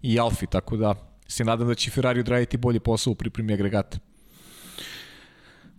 [0.01, 0.95] i Alfi, tako da
[1.27, 3.97] se nadam da će Ferrari odraditi bolji posao u pripremi agregata.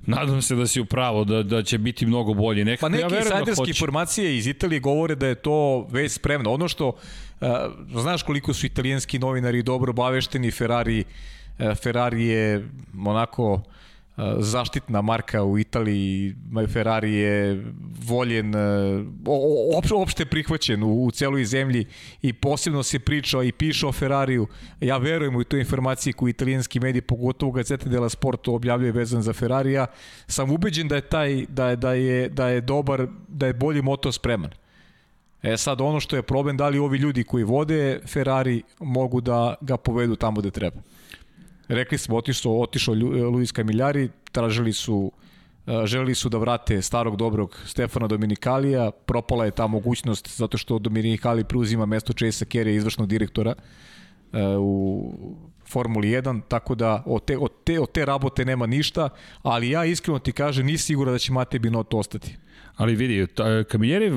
[0.06, 2.64] Nadam se da si upravo, da, da će biti mnogo bolje.
[2.64, 6.52] Nekako, pa neki ja insajderske da informacije iz Italije govore da je to već spremno.
[6.52, 7.48] Ono što, uh,
[8.00, 11.04] znaš koliko su italijanski novinari dobro bavešteni, Ferrari,
[11.58, 12.68] uh, Ferrari je
[13.06, 13.60] onako uh,
[14.38, 16.34] zaštitna marka u Italiji,
[16.72, 17.64] Ferrari je
[18.06, 18.54] voljen,
[19.76, 21.86] opšte, opšte prihvaćen u, u celoj zemlji
[22.22, 24.46] i posebno se priča i piše o Ferrariju.
[24.80, 29.32] Ja verujem u toj informaciji koju italijanski mediji, pogotovo Gazeta della Sport objavljuje vezan za
[29.32, 29.86] Ferrarija.
[30.26, 33.82] Sam ubeđen da je taj da je, da je, da je dobar, da je bolji
[33.82, 34.50] moto spreman.
[35.42, 39.54] E sad ono što je problem, da li ovi ljudi koji vode Ferrari mogu da
[39.60, 40.80] ga povedu tamo gde treba.
[41.68, 42.94] Rekli smo, otišao, otišao
[43.32, 45.12] Luis Kamiljari, tražili su
[45.84, 51.44] želeli su da vrate starog dobrog Stefana Dominikalija, propala je ta mogućnost zato što Dominikali
[51.44, 53.54] preuzima mesto Chase Carey, izvršnog direktora
[54.58, 55.12] u
[55.66, 59.08] Formuli 1, tako da od te, od, te, od te rabote nema ništa,
[59.42, 62.36] ali ja iskreno ti kažem, nisi siguran da će Mate Binotto ostati.
[62.76, 63.26] Ali vidi,
[63.68, 64.12] Kamiljeri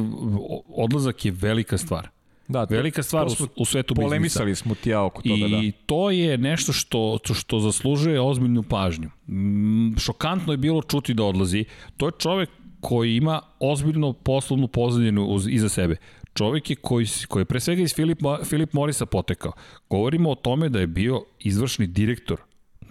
[0.68, 2.10] odlazak je velika stvar.
[2.52, 4.08] Da, to, velika stvar to smo, u, u svetu biznisa.
[4.08, 5.58] Polemisali smo ti ja oko toga, I da.
[5.58, 9.10] I to je nešto što, što zaslužuje ozbiljnu pažnju.
[9.28, 11.66] Mm, šokantno je bilo čuti da odlazi.
[11.98, 12.50] To je čovek
[12.82, 15.96] koji ima ozbiljno poslovnu pozadinu uz, iza sebe.
[16.34, 19.52] Čovek je koji, koji je pre svega iz Filip, Filip Morisa potekao.
[19.90, 22.38] Govorimo o tome da je bio izvršni direktor.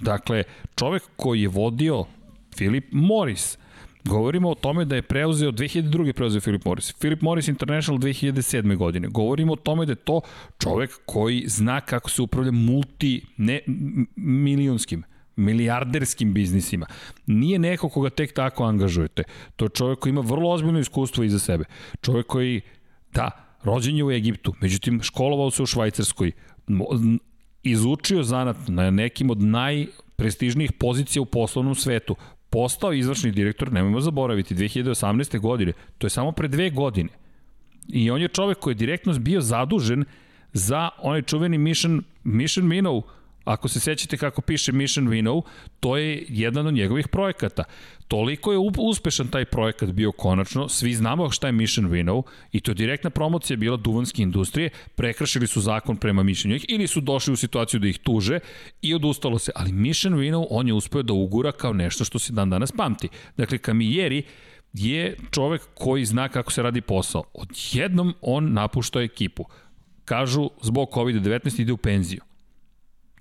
[0.01, 0.45] Dakle,
[0.77, 2.05] čovek koji je vodio
[2.57, 3.59] Filip Morris,
[4.05, 6.13] Govorimo o tome da je preuzeo, 2002.
[6.13, 6.93] preuzeo Philip Morris.
[6.93, 8.77] Philip Morris International 2007.
[8.77, 9.09] godine.
[9.09, 10.21] Govorimo o tome da je to
[10.59, 13.61] čovek koji zna kako se upravlja multi, ne
[14.17, 15.05] milionskim,
[15.37, 16.87] milijarderskim biznisima.
[17.27, 19.23] Nije neko koga tek tako angažujete.
[19.57, 21.65] To je čovek koji ima vrlo ozbiljno iskustvo iza sebe.
[22.01, 22.61] Čovek koji,
[23.13, 23.31] da,
[23.63, 26.33] rođen je u Egiptu, međutim školovao se u Švajcarskoj,
[27.63, 32.17] izučio zanat na nekim od najprestižnijih pozicija u poslovnom svetu,
[32.51, 35.39] postao izvršni direktor, nemojmo zaboraviti, 2018.
[35.39, 37.09] godine, to je samo pre dve godine.
[37.89, 40.05] I on je čovek koji je direktno bio zadužen
[40.53, 43.03] za onaj čuveni Mission, Mission Minnow,
[43.45, 45.43] Ako se sećate kako piše Mission Winnow,
[45.81, 47.65] to je jedan od njegovih projekata.
[48.09, 52.23] Toliko je uspešan taj projekat bio konačno, svi znamo šta je Mission Winnow
[52.53, 57.01] i to je direktna promocija bila duvanske industrije, prekršili su zakon prema mišljenju ili su
[57.01, 58.39] došli u situaciju da ih tuže
[58.83, 59.53] i odustalo se.
[59.55, 63.09] Ali Mission Winnow on je uspeo da ugura kao nešto što se dan danas pamti.
[63.37, 64.23] Dakle, Kamijeri
[64.73, 67.25] je čovek koji zna kako se radi posao.
[67.35, 69.45] Odjednom on napušta ekipu.
[70.05, 72.21] Kažu, zbog COVID-19 ide u penziju.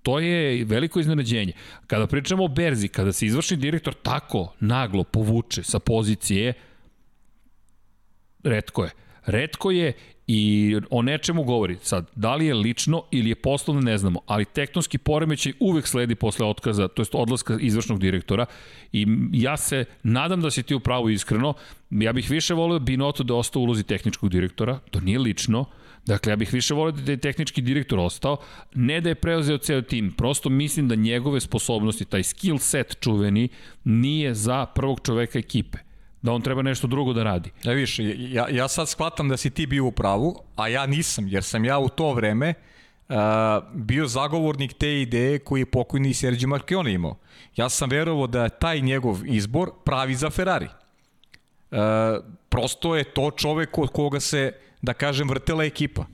[0.10, 1.54] To je veliko iznenađenje.
[1.88, 6.54] Kada pričamo o Berzi, kada se izvršni direktor tako naglo povuče sa pozicije,
[8.44, 8.92] redko je.
[9.26, 9.94] Redko je
[10.28, 11.78] i o nečemu govori.
[11.82, 16.16] Sad, da li je lično ili je poslovno, ne znamo, ali tektonski poremećaj uvek sledi
[16.16, 18.46] posle otkaza, to jest odlaska izvršnog direktora
[18.92, 21.54] i ja se nadam da si ti u pravu iskreno,
[21.90, 25.66] ja bih više volio Binoto da ostao ulozi tehničkog direktora, to nije lično,
[26.06, 28.38] Dakle, ja bih više volio da je tehnički direktor ostao,
[28.76, 33.50] ne da je preuzeo ceo tim, prosto mislim da njegove sposobnosti, taj skill set čuveni,
[33.84, 35.78] nije za prvog čoveka ekipe
[36.22, 37.52] da on treba nešto drugo da radi.
[37.64, 41.28] Ja viš, ja, ja sad shvatam da si ti bio u pravu, a ja nisam,
[41.28, 42.54] jer sam ja u to vreme
[43.10, 43.16] uh,
[43.74, 47.18] bio zagovornik te ideje koji je pokojni Sergio Marchione imao.
[47.56, 50.68] Ja sam verovao da je taj njegov izbor pravi za Ferrari.
[51.72, 51.78] Uh,
[52.50, 56.06] prosto je to čovek od koga se da kažem, vrtela ekipa.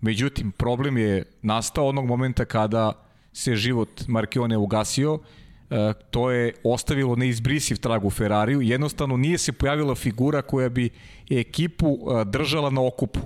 [0.00, 2.92] Međutim, problem je nastao onog momenta kada
[3.32, 5.18] se život Markione ugasio,
[5.70, 10.90] e, to je ostavilo neizbrisiv trag u Ferrariju, jednostavno nije se pojavila figura koja bi
[11.30, 13.20] ekipu e, držala na okupu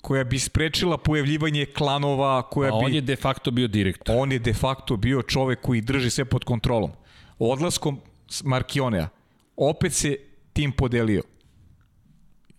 [0.00, 2.84] koja bi sprečila pojavljivanje klanova, koja A bi...
[2.84, 4.16] on je de facto bio direktor.
[4.18, 6.90] On je de facto bio čovek koji drži sve pod kontrolom.
[7.38, 8.00] Odlaskom
[8.44, 9.08] Markionea
[9.56, 10.16] opet se
[10.52, 11.22] tim podelio.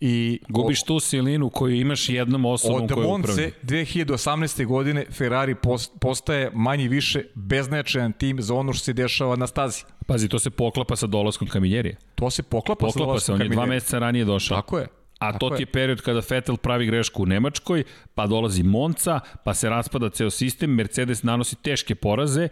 [0.04, 3.14] I Gubiš tu silinu koju imaš jednom osobom koju upravlja.
[3.14, 4.66] Od Monce 2018.
[4.66, 5.54] godine Ferrari
[6.00, 9.84] postaje manji više beznačajan tim za ono što se dešava na stazi.
[10.06, 11.96] Pazi, to se poklapa sa dolaskom Kamiljerije.
[12.14, 14.56] To se poklapa, poklapa sa dolaskom se, on je dva meseca ranije došao.
[14.56, 14.86] Tako je.
[15.18, 17.84] A to ti je period kada Vettel pravi grešku u Nemačkoj,
[18.14, 22.48] pa dolazi Monca, pa se raspada ceo sistem, Mercedes nanosi teške poraze.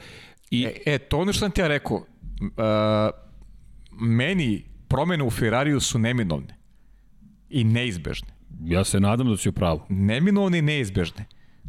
[0.50, 0.64] I...
[0.64, 2.04] E, e to ono što sam ti ja rekao, uh,
[4.00, 6.59] meni promene u Ferrariju su neminovne
[7.50, 8.28] i neizbežne.
[8.64, 9.80] Ja se nadam da si u pravu.
[9.88, 11.24] Neminovne i neizbežne.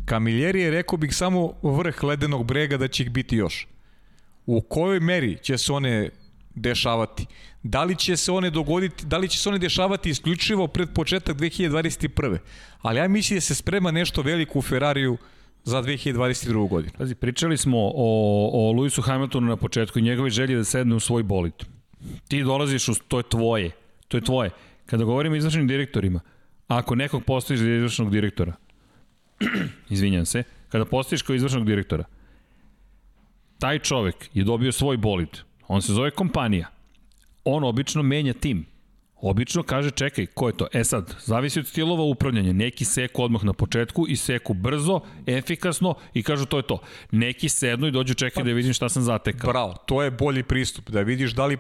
[0.06, 3.68] Kamiljeri je, rekao bih, samo vrh ledenog brega da će ih biti još.
[4.46, 6.10] U kojoj meri će se one
[6.56, 7.26] dešavati?
[7.64, 11.38] Da li će se one dogoditi, da li će se one dešavati isključivo pred početak
[11.38, 12.38] 2021.
[12.82, 15.18] Ali ja mislim da se sprema nešto veliko u Ferrariju
[15.64, 16.70] za 2022.
[16.70, 16.94] godinu.
[16.98, 21.00] Pazi, pričali smo o, o Lewisu Hamiltonu na početku i njegove želje da sedne u
[21.00, 21.54] svoj bolid.
[22.28, 23.72] Ti dolaziš, u, to je tvoje.
[24.08, 24.50] To je tvoje.
[24.92, 26.20] Kada govorimo o izvršnim direktorima,
[26.68, 28.54] ako nekog postojiš za izvršnog direktora,
[29.90, 32.04] izvinjam se, kada postojiš kao izvršnog direktora,
[33.60, 35.30] taj čovek je dobio svoj bolid,
[35.68, 36.68] on se zove kompanija,
[37.46, 38.66] on obično menja tim.
[39.22, 40.68] Obično kaže čekaj, ko je to?
[40.74, 42.54] E sad, zavisi od stilova upravljanja.
[42.54, 46.80] Neki seku odmah na početku i seku brzo, efikasno i kažu to je to.
[47.12, 49.52] Neki sednu i dođu čekaj da vidim šta sam zatekao.
[49.52, 51.58] Bravo, to je bolji pristup, da vidiš da li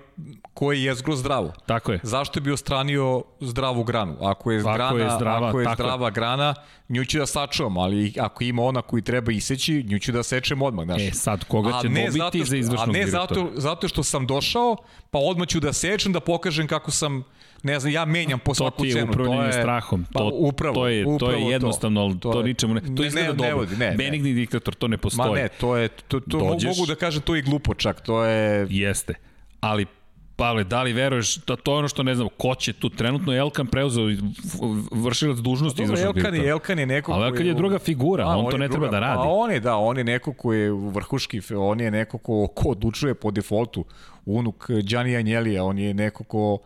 [0.54, 1.54] ko je jezgro zdravo.
[1.66, 2.00] Tako je.
[2.04, 4.18] Zašto bi ostranio zdravu granu?
[4.22, 6.12] Ako je, ako grana, je zdrava, ako je zdrava je.
[6.12, 6.56] grana,
[6.90, 10.62] nju ću da sačuvam, ali ako ima ona koji treba iseći, nju ću da sečem
[10.62, 10.86] odmah.
[10.86, 11.02] Znaš.
[11.02, 13.22] E sad, koga će dobiti zato za izvršnog direktora?
[13.22, 14.76] A ne zato, zato što sam došao,
[15.12, 17.24] pa odmah ću da sečem, da pokažem kako sam
[17.64, 18.92] ne znam, ja menjam po svaku cenu.
[18.92, 20.06] To ti je upravljanje strahom.
[20.06, 22.82] To, pa, upravo, to, je, to je jednostavno, ali to, to ničemu ne...
[22.96, 23.48] To izgleda ne, dobro.
[23.48, 24.36] Ne, vodi, ne, Benigni ne.
[24.36, 25.30] diktator, to ne postoji.
[25.30, 28.24] Ma ne, to je, to, to Dođeš, mogu da kažem, to je glupo čak, to
[28.24, 28.68] je...
[28.70, 29.14] Jeste,
[29.60, 29.86] ali
[30.36, 33.36] Pavle, da li veruješ, da to je ono što ne znam, ko će tu trenutno
[33.36, 34.06] Elkan preuzeo
[34.92, 38.46] vršilac dužnosti izvršnog Elkan je, Elkan je neko Ali Elkan je druga figura, a, on,
[38.46, 39.22] on to ne druga, treba da radi.
[39.22, 42.70] A on je, da, on je neko ko je vrhuški, on je neko ko, ko
[42.70, 43.86] odlučuje po defaultu.
[44.26, 46.60] Unuk Gianni Anjelija, on je neko ko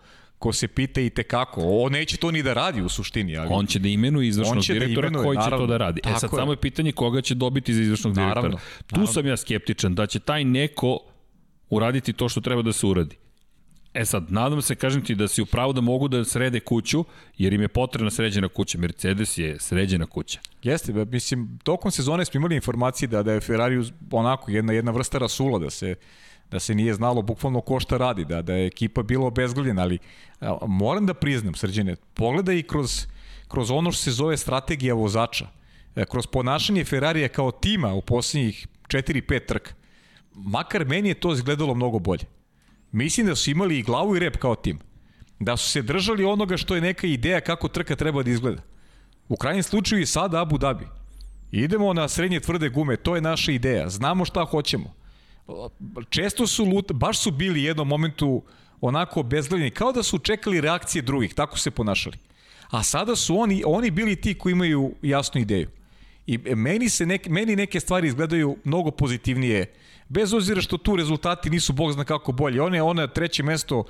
[0.45, 1.61] ko se pita i te kako.
[1.63, 3.37] On neće to ni da radi u suštini.
[3.37, 3.49] Ali...
[3.51, 6.01] On će da imenuje izvršnog da direktora da imenuje, koji naravno, će to da radi.
[6.05, 6.37] E sad je.
[6.37, 8.41] samo je pitanje koga će dobiti za izvršnog direktora.
[8.41, 8.57] Naravno,
[8.87, 9.13] tu naravno.
[9.13, 10.99] sam ja skeptičan da će taj neko
[11.69, 13.15] uraditi to što treba da se uradi.
[13.93, 17.05] E sad, nadam se, kažem ti, da si upravo da mogu da srede kuću,
[17.37, 18.77] jer im je potrebna sređena kuća.
[18.77, 20.39] Mercedes je sređena kuća.
[20.63, 23.81] Jeste, mislim, tokom sezone smo imali informacije da, da je Ferrari
[24.11, 25.95] onako jedna, jedna vrsta rasula, da se
[26.51, 29.99] da se nije znalo bukvalno ko šta radi, da, da je ekipa bila obezgledljena, ali
[30.41, 33.07] a, moram da priznam, srđene, pogledaj i kroz,
[33.47, 35.47] kroz ono što se zove strategija vozača,
[35.95, 39.73] e, kroz ponašanje Ferrarija kao tima u poslednjih 4-5 trka,
[40.33, 42.25] makar meni je to izgledalo mnogo bolje.
[42.91, 44.79] Mislim da su imali i glavu i rep kao tim.
[45.39, 48.61] Da su se držali onoga što je neka ideja kako trka treba da izgleda.
[49.29, 50.87] U krajnjem slučaju i sada Abu Dhabi.
[51.51, 53.89] Idemo na srednje tvrde gume, to je naša ideja.
[53.89, 54.94] Znamo šta hoćemo
[56.09, 58.43] često su lut, baš su bili jednom momentu
[58.81, 62.17] onako bezgledni, kao da su čekali reakcije drugih, tako se ponašali.
[62.69, 65.69] A sada su oni, oni bili ti koji imaju jasnu ideju.
[66.27, 69.73] I meni, se nek, meni neke stvari izgledaju mnogo pozitivnije,
[70.09, 72.61] bez ozira što tu rezultati nisu bog zna kako bolje.
[72.61, 73.83] One, one treće mesto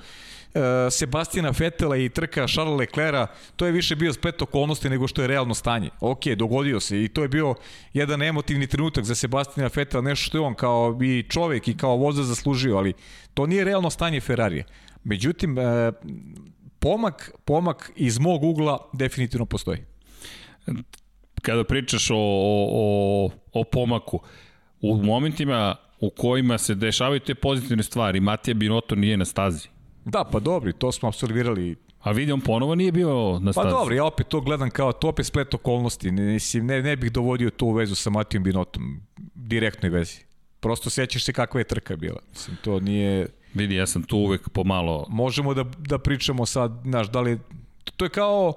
[0.90, 3.26] Sebastina Fetela i trka Charles Leclerca,
[3.56, 5.90] to je više bio splet okolnosti nego što je realno stanje.
[6.00, 7.54] Ok, dogodio se i to je bio
[7.92, 11.96] jedan emotivni trenutak za Sebastina Fetela, nešto što je on kao i čovek i kao
[11.96, 12.92] voza zaslužio, ali
[13.34, 14.64] to nije realno stanje Ferrarije.
[15.04, 15.92] Međutim, e,
[16.78, 19.78] pomak, pomak iz mog ugla definitivno postoji.
[21.42, 24.20] Kada pričaš o, o, o pomaku,
[24.80, 29.68] u momentima u kojima se dešavaju te pozitivne stvari, Matija Binotto nije na stazi.
[30.06, 31.76] Da, pa dobri, to smo absolvirali
[32.06, 33.66] A vidi, on ponovo nije bio na pa stazi.
[33.66, 36.10] Pa dobro, ja opet to gledam kao, to opet splet okolnosti.
[36.10, 39.00] Ne, ne, ne bih dovodio to u vezu sa Matijom Binotom,
[39.34, 40.18] direktnoj vezi.
[40.60, 42.20] Prosto sećaš se kakva je trka bila.
[42.30, 43.26] Mislim, to nije...
[43.54, 45.06] Vidi, ja sam tu uvek pomalo...
[45.08, 47.38] Možemo da, da pričamo sad, znaš, da li...
[47.96, 48.54] To je kao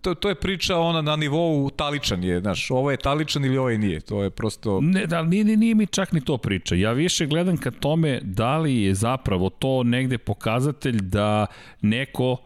[0.00, 3.70] to, to je priča ona na nivou taličan je, znaš, ovo je taličan ili ovo
[3.70, 4.80] je nije, to je prosto...
[4.80, 6.74] Ne, da, nije, nije mi čak ni to priča.
[6.74, 11.46] Ja više gledam ka tome da li je zapravo to negde pokazatelj da
[11.80, 12.36] neko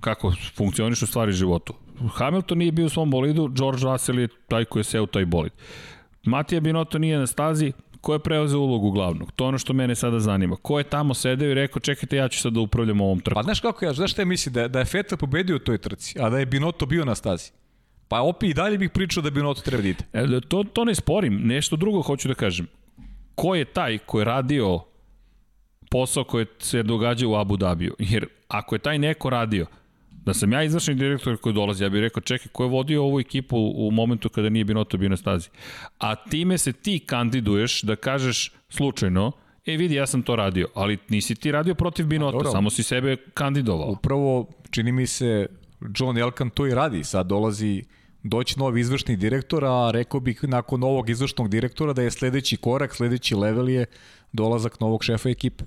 [0.00, 1.74] kako funkcioniš u stvari životu.
[2.14, 5.52] Hamilton nije bio u svom bolidu, George Russell je taj koji je seo taj bolid.
[6.24, 7.72] Matija Binotto nije na stazi,
[8.06, 9.32] Ko je preuzeo ulogu glavnog?
[9.32, 10.56] To je ono što mene sada zanima.
[10.62, 13.34] Ko je tamo sedeo i rekao, čekajte, ja ću sad da upravljam ovom trkom?
[13.34, 14.52] Pa znaš kako ja, znaš šta je misli?
[14.52, 17.50] Da, da je Feta pobedio u toj trci, a da je Binotto bio na stazi.
[18.08, 20.04] Pa opet i dalje bih pričao da Binotto treba da ide.
[20.12, 22.66] E, to, to ne sporim, nešto drugo hoću da kažem.
[23.34, 24.80] Ko je taj ko je radio
[25.90, 27.94] posao koji se događa u Abu Dhabiju?
[27.98, 29.66] Jer ako je taj neko radio,
[30.26, 33.20] Da sam ja izvršni direktor koji dolazi, ja bih rekao, čekaj, ko je vodio ovu
[33.20, 35.48] ekipu u momentu kada nije Binoto bio na stazi?
[35.98, 39.32] A time se ti kandiduješ da kažeš slučajno,
[39.66, 43.16] e vidi, ja sam to radio, ali nisi ti radio protiv Binota, samo si sebe
[43.34, 43.90] kandidovao.
[43.90, 45.46] Upravo, čini mi se,
[45.98, 47.84] John Elkan to i radi, sad dolazi
[48.22, 52.94] doći novi izvršni direktor, a rekao bih nakon novog izvršnog direktora da je sledeći korak,
[52.94, 53.86] sledeći level je
[54.32, 55.64] dolazak novog šefa ekipe.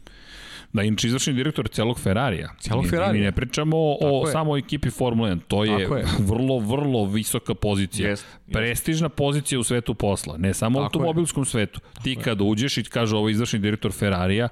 [0.73, 2.49] Da, inače izvršni direktor celog Ferrarija.
[2.59, 3.13] Celog Ferrarija.
[3.13, 4.59] Mi ne pričamo o Tako samo je.
[4.59, 5.39] ekipi Formula 1.
[5.47, 8.09] To je, je vrlo, vrlo visoka pozicija.
[8.09, 8.53] Jest, jest.
[8.53, 10.37] Prestižna pozicija u svetu posla.
[10.37, 11.45] Ne samo u automobilskom je.
[11.45, 11.79] svetu.
[11.79, 14.49] Tako Ti kada uđeš i kaže ovo izvršni direktor Ferrarija,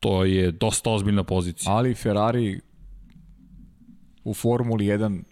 [0.00, 1.72] to je dosta ozbiljna pozicija.
[1.72, 2.60] Ali Ferrari
[4.24, 5.22] u Formuli 1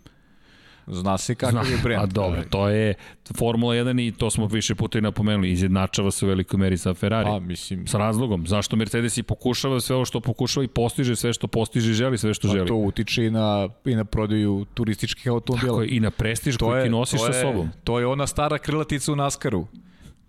[0.87, 2.03] Zna se kakav Zna, je brend.
[2.03, 2.95] A dobro, to je
[3.39, 6.95] Formula 1 i to smo više puta i napomenuli, izjednačava se u velikoj meri sa
[6.95, 7.27] Ferrari.
[7.27, 7.87] Pa, mislim...
[7.87, 8.47] Sa razlogom.
[8.47, 12.19] Zašto Mercedes i pokušava sve ovo što pokušava i postiže sve što postiže i želi
[12.19, 12.69] sve što pa, želi.
[12.69, 15.73] to utiče i na, i na prodaju turističkih automobila.
[15.73, 17.71] Tako je, i na prestiž koji ti nosiš sa sobom.
[17.85, 19.67] To je ona stara krilatica u Naskaru.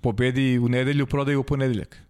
[0.01, 2.06] Pobedi u nedelju, prodaju u ponedeljak.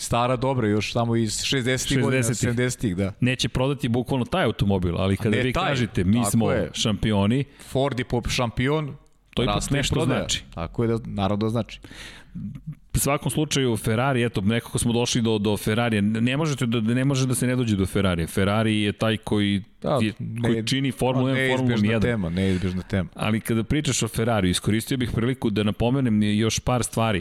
[0.00, 3.12] Stara dobra, još tamo iz 60-ih godina, 70-ih, da.
[3.20, 6.70] Neće prodati bukvalno taj automobil, ali kada ne vi taj, kažete mi smo je.
[6.72, 8.96] šampioni, Ford je pop šampion,
[9.34, 10.18] To ipak nešto prodaja.
[10.18, 10.44] znači.
[10.54, 11.80] Tako je da, naravno da znači.
[12.94, 16.02] u svakom slučaju Ferrari, eto, nekako smo došli do, do Ferrarija.
[16.02, 18.26] Ne, možete da, ne može da se ne dođe do Ferrarija.
[18.26, 20.12] Ferrari je taj koji, Da, je,
[20.42, 22.02] koji čini Formulu 1 Formulu neizbježna 1.
[22.02, 23.08] tema, neizbježna tema.
[23.14, 27.20] Ali kada pričaš o Ferrariju, iskoristio bih priliku da napomenem još par stvari.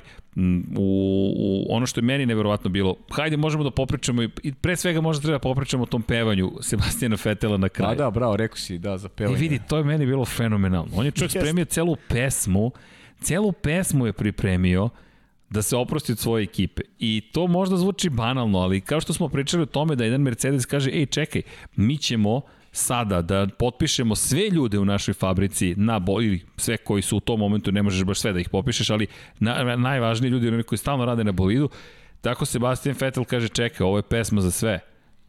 [0.78, 4.76] U, u ono što je meni neverovatno bilo, hajde možemo da popričamo i i pre
[4.76, 7.96] svega možda treba da popričamo o tom pevanju Sebastijana Fetela na kraju.
[7.96, 9.38] Da, da, bravo, rekao si, da, za I pevanje.
[9.38, 10.92] vidi, to je meni bilo fenomenalno.
[10.96, 12.72] On je čovjek spremio celu pesmu,
[13.22, 14.90] celu pesmu je pripremio
[15.50, 16.82] da se oprosti od svoje ekipe.
[17.00, 20.66] I to možda zvuči banalno, ali kao što smo pričali o tome da jedan Mercedes
[20.66, 21.42] kaže, ej čekaj,
[21.76, 22.42] mi ćemo
[22.80, 26.16] sada da potpišemo sve ljude u našoj fabrici na bo,
[26.58, 29.08] sve koji su u tom momentu, ne možeš baš sve da ih popišeš, ali
[29.40, 31.70] na, najvažniji ljudi, oni koji stalno rade na bolidu,
[32.22, 34.80] tako Sebastian Vettel kaže, čekaj, ovo je pesma za sve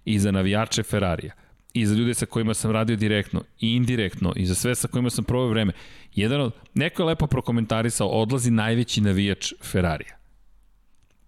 [0.05, 1.33] i za navijače Ferrarija
[1.75, 5.11] i za ljude sa kojima sam radio direktno i indirektno i za sve sa kojima
[5.11, 5.73] sam proveo vreme.
[6.15, 10.17] Jedan od, neko je lepo prokomentarisao, odlazi najveći navijač Ferrarija.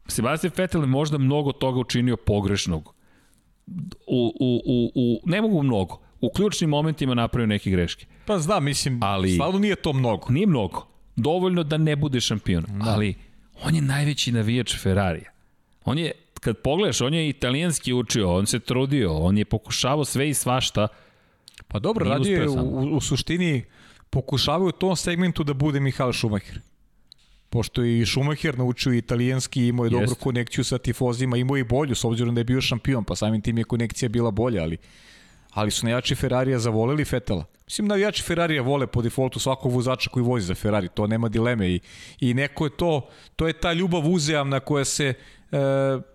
[0.06, 2.94] Sebastian Vettel je možda mnogo toga učinio pogrešnog.
[4.06, 6.01] U, u, u, u, ne mogu mnogo.
[6.22, 8.06] U ključnim momentima napravio neke greške.
[8.26, 10.26] Pa znam, mislim, Ali- stvarno nije to mnogo.
[10.28, 10.86] Nije mnogo.
[11.16, 12.64] Dovoljno da ne bude šampion.
[12.68, 12.90] Da.
[12.90, 13.14] Ali
[13.62, 15.30] on je najveći navijač Ferrarija.
[15.84, 20.28] On je, kad pogledaš, on je italijanski učio, on se trudio, on je pokušavao sve
[20.28, 20.88] i svašta.
[21.68, 23.64] Pa dobro, Nije radio je u, u suštini
[24.10, 26.60] pokušavaju u tom segmentu da bude Mihael Schumacher.
[27.50, 30.00] Pošto je i Schumacher naučio italijanski, imao je Jest.
[30.00, 33.16] dobru konekciju sa tifozima, imao je i bolju, s obzirom da je bio šampion, pa
[33.16, 34.76] samim tim je konekcija bila bolja, ali
[35.52, 37.44] ali su navijači Ferrarija zavoleli Fetela.
[37.64, 41.70] Mislim, navijači Ferrarija vole po defaultu svakog vozača koji vozi za Ferrari, to nema dileme
[41.70, 41.80] i,
[42.20, 45.06] i neko je to, to je ta ljubav uzajamna koja se
[45.52, 45.58] e,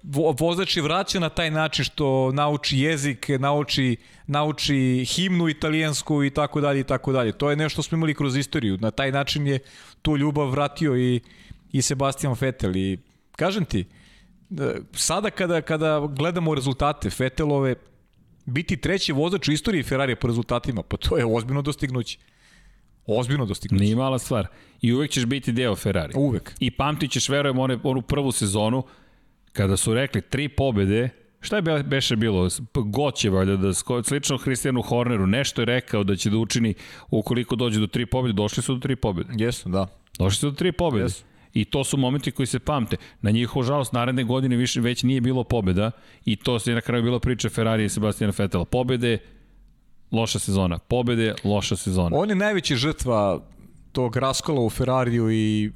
[0.04, 3.98] vo, vozač je vraća na taj način što nauči jezik, nauči,
[4.28, 7.32] nauči himnu italijansku i tako dalje i tako dalje.
[7.32, 8.78] To je nešto što smo imali kroz istoriju.
[8.78, 9.60] Na taj način je
[10.02, 11.22] tu ljubav vratio i,
[11.72, 12.98] i Sebastian Vettel i
[13.36, 13.86] kažem ti,
[14.52, 17.76] e, sada kada, kada gledamo rezultate Vettelove,
[18.48, 22.18] biti treći vozač u istoriji Ferrarija po rezultatima, pa to je ozbiljno dostignuće.
[23.06, 23.84] Ozbiljno dostignuće.
[23.84, 24.48] Nije mala stvar.
[24.82, 26.14] I uvek ćeš biti deo Ferrari.
[26.16, 26.54] Uvek.
[26.60, 28.84] I pamtit ćeš, verujem, one, onu prvu sezonu,
[29.54, 31.10] kada su rekli tri pobede,
[31.40, 32.50] šta je be- beše bilo?
[32.74, 36.74] Goće, valjda, da slično Hristijanu Horneru, nešto je rekao da će da učini
[37.12, 39.30] ukoliko dođe do tri pobede, došli su do tri pobede.
[39.38, 39.88] Jesu, da.
[40.20, 41.04] Došli su do tri pobede.
[41.04, 41.24] Jesu.
[41.58, 42.98] I to su momenti koji se pamte.
[43.22, 45.92] Na njihovu žalost, naredne godine više, već nije bilo pobeda
[46.26, 48.66] i to se na kraju bila priča Ferrari i Sebastiana Vettela.
[48.66, 49.18] Pobede,
[50.12, 50.78] loša sezona.
[50.78, 52.18] Pobede, loša sezona.
[52.18, 53.42] On je najveća žrtva
[53.92, 55.72] tog raskola u Ferrariju i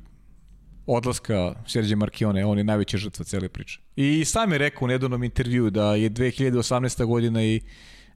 [0.85, 3.79] odlaska Serđe Markione, on je najveća žrtva cele priče.
[3.95, 7.05] I sam je rekao u nedavnom intervju da je 2018.
[7.05, 7.61] godina i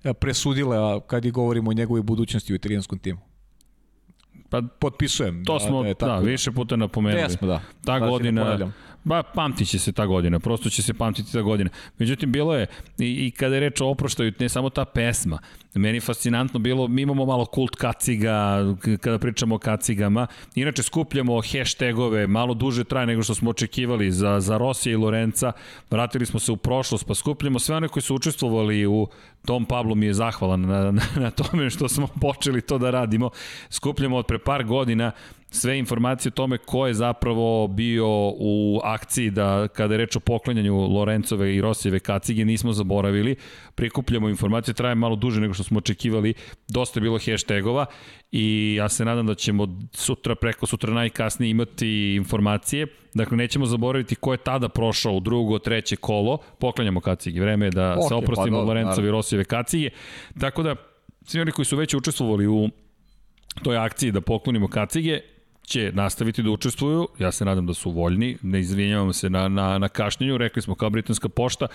[0.03, 3.34] e, presudila kad i govorimo o njegovoj budućnosti u italijanskom timu.
[4.61, 5.45] Pa Potpisujem.
[5.45, 7.21] To smo, je da, više puta napomenuli.
[7.21, 7.61] Jesmo, da.
[7.85, 8.71] Ta Da godina.
[9.05, 11.69] Ba, pamtit će se ta godina, prosto će se pamtiti ta godina.
[11.97, 12.67] Međutim, bilo je,
[12.99, 15.39] i, i kada je reč o oproštaju, ne samo ta pesma,
[15.73, 18.59] meni je fascinantno bilo, mi imamo malo kult kaciga,
[19.01, 24.39] kada pričamo o kacigama, inače skupljamo hashtagove, malo duže traje nego što smo očekivali za,
[24.39, 25.51] za Rosija i Lorenca,
[25.91, 29.07] vratili smo se u prošlost, pa skupljamo sve one koji su učestvovali u
[29.45, 33.29] Tom Pablo mi je zahvalan na, na, na tome što smo počeli to da radimo.
[33.69, 35.11] Skupljamo od pre par godina
[35.55, 38.07] sve informacije o tome ko je zapravo bio
[38.37, 43.35] u akciji da kada je reč o poklanjanju Lorencove i Rosijeve kacige nismo zaboravili,
[43.75, 46.33] prikupljamo informacije, traje malo duže nego što smo očekivali,
[46.67, 47.85] dosta je bilo hashtagova
[48.31, 54.15] i ja se nadam da ćemo sutra, preko sutra najkasnije imati informacije, dakle nećemo zaboraviti
[54.15, 58.09] ko je tada prošao u drugo, treće kolo, poklanjamo kacige, vreme je da Ok, se
[58.09, 59.89] pa oprostimo dobro, Lorencovi i Rosijeve kacige,
[60.39, 60.75] tako da
[61.25, 62.69] svi oni koji su već učestvovali u
[63.63, 65.19] toj akciji da poklonimo kacige,
[65.65, 69.77] će nastaviti da učestvuju, ja se nadam da su voljni, ne izvinjavamo se na, na,
[69.77, 71.67] na kašnjenju, rekli smo kao britanska pošta,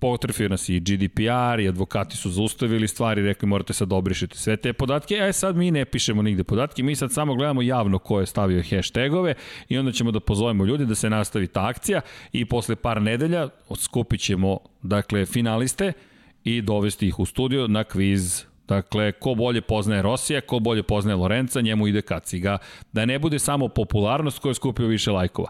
[0.00, 4.56] potrefio nas i GDPR i advokati su zaustavili stvari, rekli morate sad da obrišete sve
[4.56, 8.20] te podatke, a sad mi ne pišemo nigde podatke, mi sad samo gledamo javno ko
[8.20, 9.34] je stavio hashtagove
[9.68, 12.00] i onda ćemo da pozovemo ljude da se nastavi ta akcija
[12.32, 15.92] i posle par nedelja skupit ćemo dakle, finaliste
[16.44, 21.16] i dovesti ih u studio na kviz Dakle, ko bolje poznaje Rosija, ko bolje poznaje
[21.16, 22.58] Lorenca, njemu ide kaciga.
[22.92, 25.48] Da ne bude samo popularnost ko je skupio više lajkova.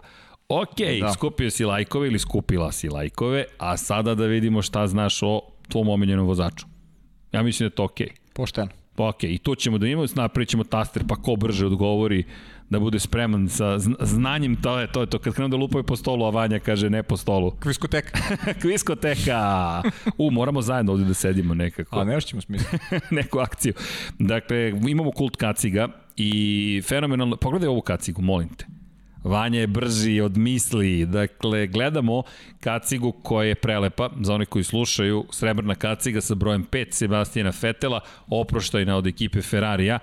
[0.49, 1.05] Ok, da.
[1.05, 1.13] Da.
[1.13, 5.89] skupio si lajkove ili skupila si lajkove, a sada da vidimo šta znaš o tvom
[5.89, 6.65] omiljenom vozaču.
[7.31, 7.97] Ja mislim da je to ok.
[8.33, 8.69] Pošteno.
[8.95, 12.23] Pa ok, i to ćemo da imamo, napravit ćemo taster, pa ko brže odgovori,
[12.69, 15.19] da bude spreman sa znanjem, to je to, je to.
[15.19, 17.51] kad krenu da lupaju po stolu, a Vanja kaže ne po stolu.
[17.63, 18.19] Kviskoteka.
[18.61, 19.83] Kviskoteka!
[20.17, 21.99] U, moramo zajedno ovde da sedimo nekako.
[21.99, 22.79] A ne ćemo smisli.
[23.11, 23.73] Neku akciju.
[24.19, 28.65] Dakle, imamo kult kaciga i fenomenalno, pogledaj ovu kacigu, molim te.
[29.23, 31.05] Vanja je brži od misli.
[31.05, 32.23] Dakle, gledamo
[32.59, 34.09] kacigu koja je prelepa.
[34.21, 39.99] Za one koji slušaju, srebrna kaciga sa brojem 5 Sebastijana Fetela, oproštajna od ekipe Ferrarija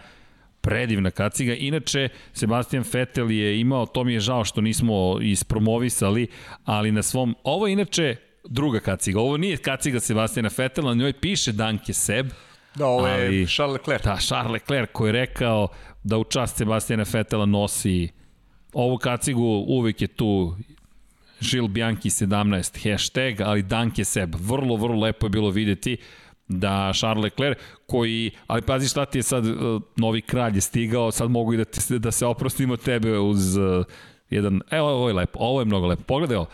[0.65, 1.55] predivna kaciga.
[1.55, 6.27] Inače, Sebastian Vettel je imao, to mi je žao što nismo ispromovisali,
[6.65, 9.21] ali na svom, ovo je inače druga kaciga.
[9.21, 12.27] Ovo nije kaciga Sebastiana Vettela, na njoj piše Danke Seb.
[12.75, 14.05] Da, ovo je ali, Charles Leclerc.
[14.05, 15.69] Da, Charles Leclerc koji je rekao
[16.05, 18.09] da u čast Sebastiana Vettela nosi
[18.73, 20.57] ovu kacigu, uvek je tu
[21.41, 24.35] Žil Bianchi 17 hashtag, ali Danke Seb.
[24.39, 25.97] Vrlo, vrlo lepo je bilo videti
[26.49, 31.13] da Charles Leclerc koji, ali pazi šta ti je sad uh, novi kralj je stigao,
[31.13, 33.87] sad mogu i da, te, da se oprostimo tebe uz uh,
[34.31, 36.47] jedan, evo ovo je lepo, ovo je mnogo lepo, pogledaj ovo,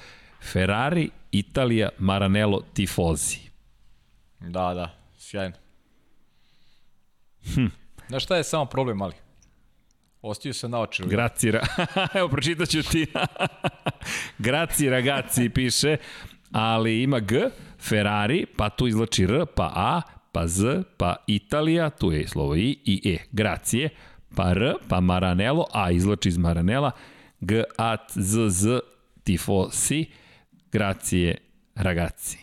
[0.53, 3.39] Ferrari, Italija, Maranello, Tifozi.
[4.41, 5.57] Da, da, sjajno.
[7.55, 7.67] Hm.
[8.09, 9.15] Znaš šta je samo problem, ali?
[10.23, 11.03] Ostio se na oči.
[11.07, 11.49] Graci,
[12.19, 13.07] evo pročitaću ti.
[14.39, 15.97] Graci ragazzi piše,
[16.53, 17.51] ali ima G,
[17.81, 20.03] Ferrari, pa tu izlači R, pa A,
[20.33, 23.89] pa Z, pa Italija, tu je slovo I i E, gracije,
[24.37, 26.91] pa R, pa Maranello, A izlači iz Maranela,
[27.41, 28.79] G, A, Z, Z,
[29.25, 30.07] tifosi,
[30.73, 31.37] gracije,
[31.75, 32.39] ragazzi.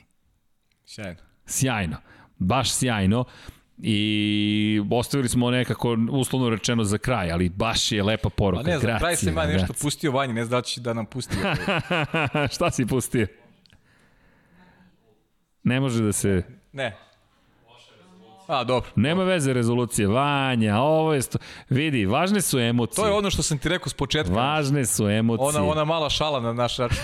[0.85, 1.21] Sjajno.
[1.45, 1.97] Sjajno,
[2.37, 3.25] baš sjajno
[3.77, 8.63] i ostavili smo nekako uslovno rečeno za kraj, ali baš je lepa poruka.
[8.63, 11.05] Pa ne, za kraj se ima nešto pustio vanje, ne znači da će da nam
[11.05, 11.35] pusti.
[12.55, 13.27] Šta si pustio?
[15.67, 16.43] Ne može da se...
[16.73, 16.97] Ne.
[18.47, 18.89] A, dobro.
[18.95, 20.07] Nema veze rezolucije.
[20.07, 21.21] Vanja, ovo je...
[21.21, 21.37] Sto...
[21.69, 23.03] Vidi, važne su emocije.
[23.03, 24.33] To je ono što sam ti rekao s početka.
[24.33, 25.47] Važne su emocije.
[25.47, 26.97] Ona, ona mala šala na naš račun.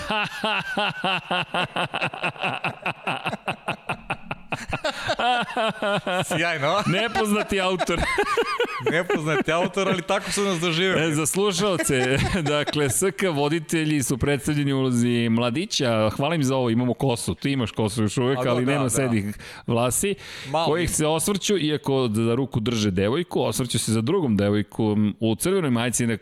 [6.28, 6.82] Sjajno.
[6.86, 8.00] Nepoznati autor.
[8.92, 11.10] Nepoznati autor, ali tako su nas doživjeli.
[11.10, 12.18] E, za slušalce,
[12.52, 16.10] dakle, SK voditelji su predstavljeni ulozi mladića.
[16.16, 17.34] Hvala im za ovo, imamo kosu.
[17.34, 18.90] Ti imaš kosu još uvek, ali, ali da, nema da.
[18.90, 19.36] sedih
[19.66, 20.14] vlasi,
[20.50, 20.66] Malo.
[20.66, 25.70] kojih se osvrću, iako za ruku drže devojku, osvrću se za drugom devojkom u crvenoj
[25.70, 26.18] majici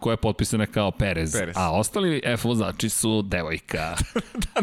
[0.00, 1.32] koja je potpisana kao Perez.
[1.32, 1.56] Perez.
[1.58, 3.96] A ostali F vozači su devojka.
[4.54, 4.60] da,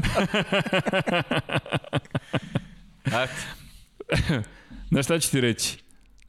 [1.12, 1.40] da.
[4.92, 5.78] Na šta ću ti reći?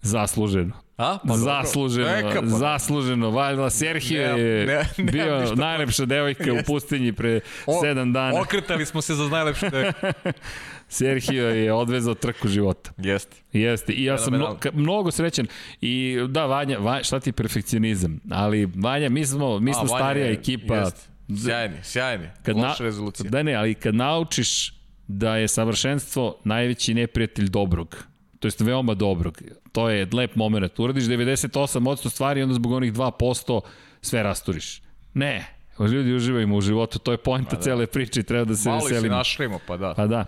[0.02, 0.73] Zasluženo.
[0.97, 1.19] A?
[1.28, 2.47] Pa zasluženo, Eka, pa.
[2.47, 3.31] zasluženo.
[3.31, 8.40] Valjda Serhio je ne, ne, bio ne, najlepša devojka u pustinji pre o, sedam dana.
[8.40, 10.12] Okretali smo se za najlepše devojke.
[10.89, 12.90] Serhio je odvezao trku života.
[12.97, 13.36] Jeste.
[13.52, 13.93] Jeste.
[13.93, 15.47] I ja sam mno, mnogo srećan.
[15.81, 18.20] I da, Vanja, Vanja, šta ti perfekcionizam?
[18.31, 20.74] Ali Vanja, mi smo, mi smo A, starija je, ekipa.
[20.74, 21.01] Jeste.
[21.44, 22.27] Sjajni, sjajni.
[22.43, 23.31] Kad Loša rezolucija.
[23.31, 24.80] Da ne, ali kad naučiš
[25.10, 27.96] da je savršenstvo najveći neprijatelj dobrog.
[28.38, 29.42] To jest veoma dobrog.
[29.72, 30.78] To je lep moment.
[30.78, 33.60] Uradiš 98% stvari i onda zbog onih 2%
[34.00, 34.82] sve rasturiš.
[35.14, 37.62] Ne, ljudi uživajmo u životu, to je pojenta pa da.
[37.62, 39.14] cele priče i treba da se Malo veselimo.
[39.14, 39.94] Malo se našlimo, pa da.
[39.94, 40.24] Pa da.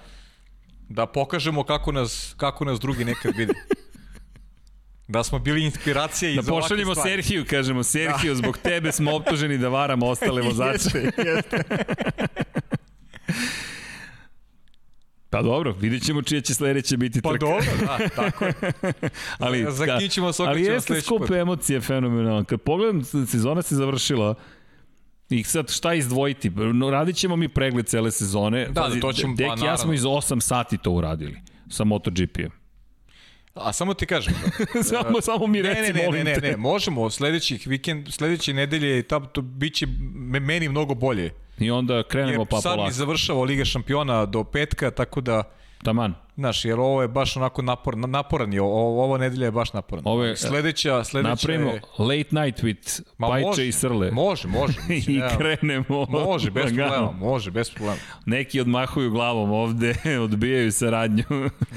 [0.89, 3.55] Da pokažemo kako nas, kako nas drugi nekad vidi.
[5.09, 8.35] Da smo bili inspiracija i da za pošaljemo Serhiju, kažemo, Serhiju, da.
[8.35, 10.99] zbog tebe smo optuženi da varamo ostale vozače.
[10.99, 11.63] jeste, jeste.
[15.33, 17.47] Pa dobro, vidit ćemo čije će sledeće biti pa trka.
[17.47, 18.55] Pa dobro, da, tako je.
[19.39, 22.45] ali, Zakićemo se Ali jeste skup emocije fenomenalno.
[22.45, 24.35] Kad pogledam, sezona se završila,
[25.31, 26.51] I sad šta izdvojiti?
[26.51, 28.67] No, radit ćemo mi pregled cele sezone.
[28.67, 31.41] Da, Pazi, da to ćemo, Dek, pa, ja smo iz 8 sati to uradili
[31.71, 32.51] sa MotoGP-em.
[33.55, 34.35] A samo ti kažem.
[34.75, 38.53] Da, samo, samo mi reci, ne, ne, molim ne, ne, ne, možemo, sledećih vikend, sledeće
[38.53, 39.87] nedelje, to biće
[40.41, 41.33] meni mnogo bolje.
[41.59, 42.63] I onda krenemo pa polako.
[42.63, 45.43] Sad mi završava Liga šampiona do petka, tako da...
[45.83, 46.15] Taman.
[46.37, 50.03] Znaš, jer ovo je baš onako napor, naporan je, ovo, ovo nedelja je baš naporan.
[50.07, 51.81] Ove, sledeća, sledeća napravimo je...
[51.99, 54.11] late night with Ma, Pajče može, i Srle.
[54.11, 54.79] Može, može.
[55.09, 56.07] I ja, krenemo.
[56.27, 57.99] Može, bez problema, može, bez problema.
[58.27, 61.25] Neki odmahuju glavom ovde, odbijaju saradnju.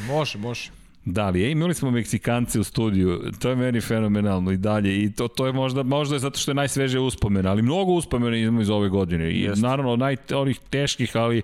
[0.08, 0.72] može, može.
[1.06, 5.12] Da li, e, imali smo Meksikance u studiju, to je meni fenomenalno i dalje i
[5.12, 8.62] to, to je možda, možda je zato što je najsveže uspomena, ali mnogo uspomena imamo
[8.62, 9.62] iz ove godine i Jest.
[9.62, 11.42] naravno naj, onih teških, ali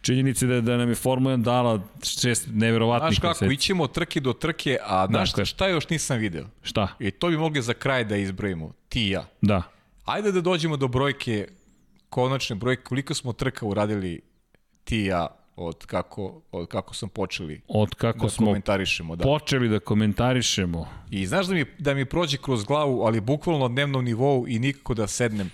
[0.00, 4.20] činjenice da, da nam je Formula 1 dala šest neverovatnih Znaš kako, ićemo od trke
[4.20, 6.44] do trke, a znaš šta, šta još nisam video?
[6.62, 6.88] Šta?
[6.98, 9.24] I to bi mogli za kraj da izbrojimo, ti i ja.
[9.40, 9.62] Da.
[10.04, 11.48] Ajde da dođemo do brojke,
[12.08, 14.20] konačne brojke, koliko smo trka uradili
[14.84, 19.16] ti i ja od kako, od kako sam počeli Od kako da smo komentarišemo.
[19.16, 19.22] Da.
[19.24, 20.88] počeli da komentarišemo.
[21.10, 24.58] I znaš da mi, da mi prođe kroz glavu, ali bukvalno na dnevnom nivou i
[24.58, 25.50] nikako da sednem.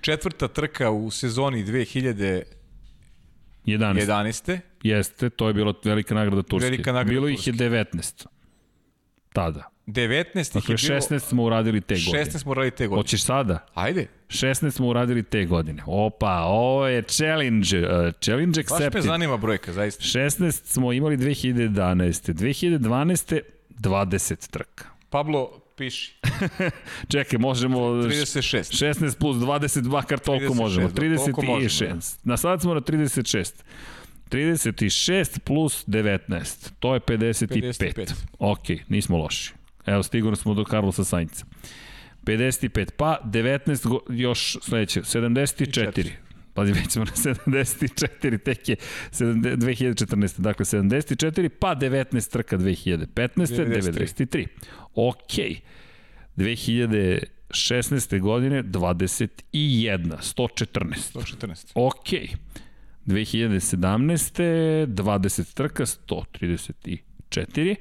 [0.00, 2.44] Četvrta trka u sezoni 2011.
[3.66, 4.58] 11.
[4.82, 6.70] Jeste, to je bila velika nagrada Turske.
[6.70, 8.26] Velika nagrada bilo ih je 19.
[9.32, 9.75] Tada.
[9.86, 11.00] 19 ih Dakle, je bilo...
[11.00, 12.24] 16 smo uradili te godine.
[12.24, 13.02] 16 smo radili te godine.
[13.02, 13.66] Hoćeš sada?
[13.74, 14.06] Ajde.
[14.28, 15.82] 16 smo uradili te godine.
[15.86, 17.78] Opa, ovo je challenge.
[17.78, 19.02] Uh, challenge Baš me accepted.
[19.02, 20.02] zanima brojka, zaista.
[20.02, 22.32] 16 smo imali 2011.
[22.32, 23.40] 2012.
[23.78, 24.84] 20 trka.
[25.10, 26.16] Pablo, piši.
[27.12, 27.80] Čekaj, možemo...
[27.80, 28.84] 36.
[28.84, 30.88] 16 plus 20, makar toliko 36, možemo.
[30.88, 32.18] da, toliko možemo, 36.
[32.24, 33.52] Na sad smo na 36.
[34.30, 36.70] 36 plus 19.
[36.78, 37.78] To je 55.
[37.78, 38.14] 55.
[38.38, 39.55] Ok, nismo loši.
[39.86, 41.44] Evo, stigurno smo do Carlosa Sainca.
[42.24, 46.10] 55, pa 19, go, još sledeće, 74.
[46.54, 48.76] Pazi, već smo na 74, tek je
[49.10, 50.40] 70 2014.
[50.40, 53.06] Dakle, 74, pa 19 trka 2015.
[53.06, 53.92] 93.
[54.26, 54.46] 93.
[54.94, 55.34] Ok.
[56.36, 58.20] 2016.
[58.20, 61.14] godine 21, 114.
[61.14, 61.72] 114.
[61.74, 62.08] Ok.
[63.06, 64.86] 2017.
[64.86, 67.76] 20 trka, 134.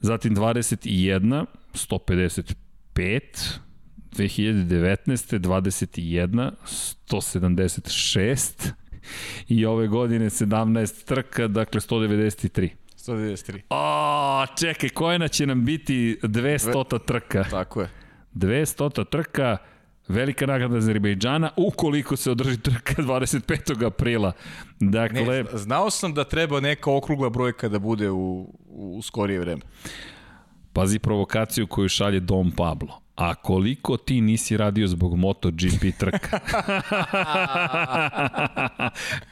[0.00, 3.58] Zatim 21, 155.
[4.16, 5.38] 2019.
[5.38, 6.50] 21,
[7.08, 8.72] 176.
[9.48, 12.68] I ove godine 17 trka, dakle 193.
[12.96, 13.60] 193.
[13.70, 17.44] O, čekaj, koja će nam biti 200 trka?
[17.50, 17.90] Tako je.
[18.34, 19.56] 200 trka,
[20.08, 23.86] velika nagrada Azerbejdžana, ukoliko se održi trka 25.
[23.86, 24.32] aprila.
[24.80, 29.62] Dakle, Ne, znao sam da treba neka okrugla brojka da bude u, u skorije vreme.
[30.72, 33.00] pazi provokaciju koju šalje Dom Pablo.
[33.16, 36.40] A koliko ti nisi radio zbog MotoGP trka?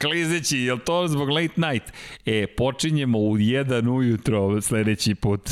[0.01, 1.93] Klizeći, je to zbog late night?
[2.25, 5.49] E, počinjemo u 1 ujutro sledeći put.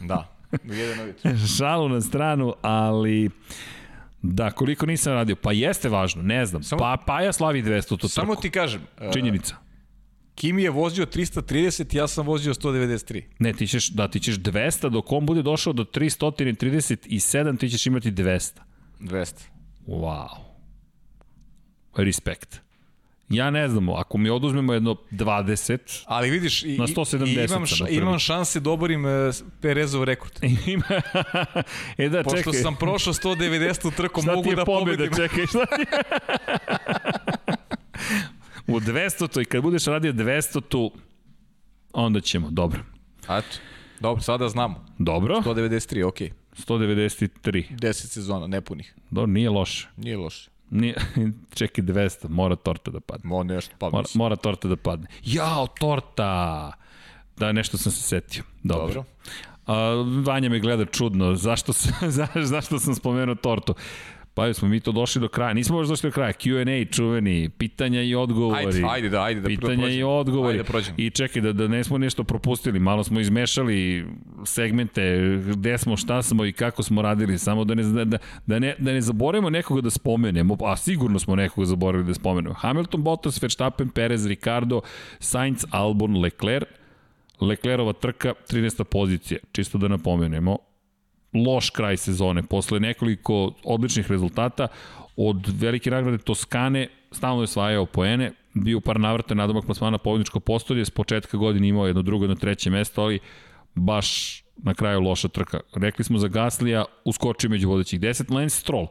[0.00, 0.28] Da.
[0.70, 1.30] U jedan ujutro.
[1.58, 3.30] Šalu na stranu, ali...
[4.22, 5.36] Da, koliko nisam radio?
[5.36, 6.62] Pa jeste važno, ne znam.
[6.62, 8.08] Samo- pa, pa ja slavi 200 to trku.
[8.08, 9.56] Samo ti kažem, uh, Činjenica.
[10.34, 13.22] Kimi je vozio 330, ja sam vozio 193.
[13.38, 17.86] Ne, ti ćeš, da, ti ćeš 200, dok on bude došao do 337, ti ćeš
[17.86, 18.60] imati 200.
[19.00, 19.34] 200.
[19.86, 20.28] Wow.
[21.96, 22.60] Respekt.
[23.30, 27.62] Ja ne znam, ako mi oduzmemo jedno 20, Ali vidiš, i, Na 170 i imam,
[27.62, 27.94] otprilike.
[27.94, 29.10] imam šanse da oborim uh,
[29.60, 30.32] Perezov rekord.
[30.66, 30.84] ima...
[31.98, 32.52] e da, Pošto čekaj.
[32.52, 35.16] sam prošao 190 trkom, Šta ti mogu je da pobjeda, pobedim.
[35.28, 35.84] čekaj, šta ti
[38.66, 40.92] U 200 to i kad budeš radio 200 tu,
[41.92, 42.80] onda ćemo, dobro.
[43.22, 43.56] Eto.
[44.00, 44.86] Dobro, sada znamo.
[44.98, 46.18] Dobro, 193, ok.
[46.68, 47.76] 193.
[47.76, 48.94] 10 sezona, nepunih.
[49.10, 49.88] Dobro, nije loše.
[49.96, 50.50] Nije loše.
[50.70, 50.94] Nije,
[51.54, 53.28] čekaj, 200, mora torta da padne.
[53.28, 55.06] Mo nešto, pa Mora, mora torta da padne.
[55.24, 56.72] Jao, torta!
[57.36, 58.44] Da, nešto sam se setio.
[58.62, 58.86] Dobro.
[58.86, 59.04] Dobro.
[59.66, 59.94] A,
[60.24, 61.34] Vanja me gleda čudno.
[61.34, 63.74] Zašto, sam, za, zašto sam spomenuo tortu?
[64.40, 65.54] Pa smo mi to došli do kraja.
[65.54, 66.32] Nismo još došli do kraja.
[66.32, 68.66] Q&A čuveni, pitanja i odgovori.
[68.66, 70.52] Ajde, ajde da, ajde da Pitanja i odgovori.
[70.52, 70.94] Ajde da prođemo.
[70.98, 72.78] I čekaj, da, da ne smo nešto propustili.
[72.78, 74.06] Malo smo izmešali
[74.44, 75.02] segmente,
[75.56, 77.38] gde smo, šta smo i kako smo radili.
[77.38, 81.36] Samo da ne, da, da ne, da ne zaboravimo nekoga da spomenemo, a sigurno smo
[81.36, 82.54] nekoga zaboravili da spomenemo.
[82.54, 84.80] Hamilton, Bottas, Verstappen, Perez, Ricardo,
[85.18, 86.68] Sainz, Albon, Leclerc,
[87.40, 88.84] Leclerova trka, 13.
[88.84, 90.58] pozicija, čisto da napomenemo,
[91.34, 94.68] loš kraj sezone, posle nekoliko odličnih rezultata,
[95.16, 100.40] od velike nagrade Toskane, stalno je svajao poene, bio u par navrata nadomak plasmana pobjedničko
[100.40, 103.18] postolje, s početka godine imao jedno drugo, jedno treće mesto, ali
[103.74, 105.60] baš na kraju loša trka.
[105.74, 108.86] Rekli smo za Gaslija, uskoči među vodećih 10, Lance Stroll.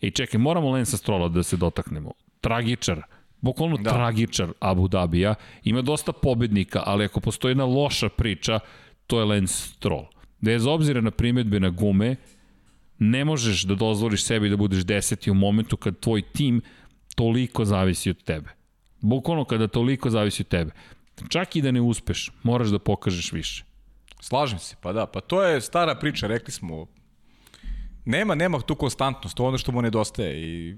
[0.00, 2.12] Ej, čekaj, moramo Lance Strolla da se dotaknemo.
[2.40, 3.02] Tragičar,
[3.40, 3.90] bukvalno da.
[3.90, 5.34] tragičar Abu Dhabija.
[5.64, 8.60] Ima dosta pobednika, ali ako postoji jedna loša priča,
[9.06, 10.06] to je Lance Stroll.
[10.42, 12.16] Bez obzira na primetbe na gume,
[12.98, 16.60] ne možeš da dozvoliš sebi da budeš deseti u momentu kad tvoj tim
[17.14, 18.50] toliko zavisi od tebe.
[19.00, 20.70] Bukvalno kada toliko zavisi od tebe.
[21.28, 23.64] Čak i da ne uspeš, moraš da pokažeš više.
[24.20, 26.86] Slažem se, pa da, pa to je stara priča, rekli smo.
[28.04, 30.76] Nema, nema tu konstantnost, to je ono što mu nedostaje i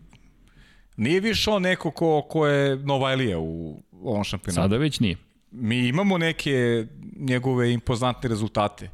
[0.97, 4.63] nije više on neko ko, ko je Novajlija u ovom šampionatu.
[4.63, 5.17] Sada već nije.
[5.51, 6.87] Mi imamo neke
[7.17, 8.91] njegove impozantne rezultate.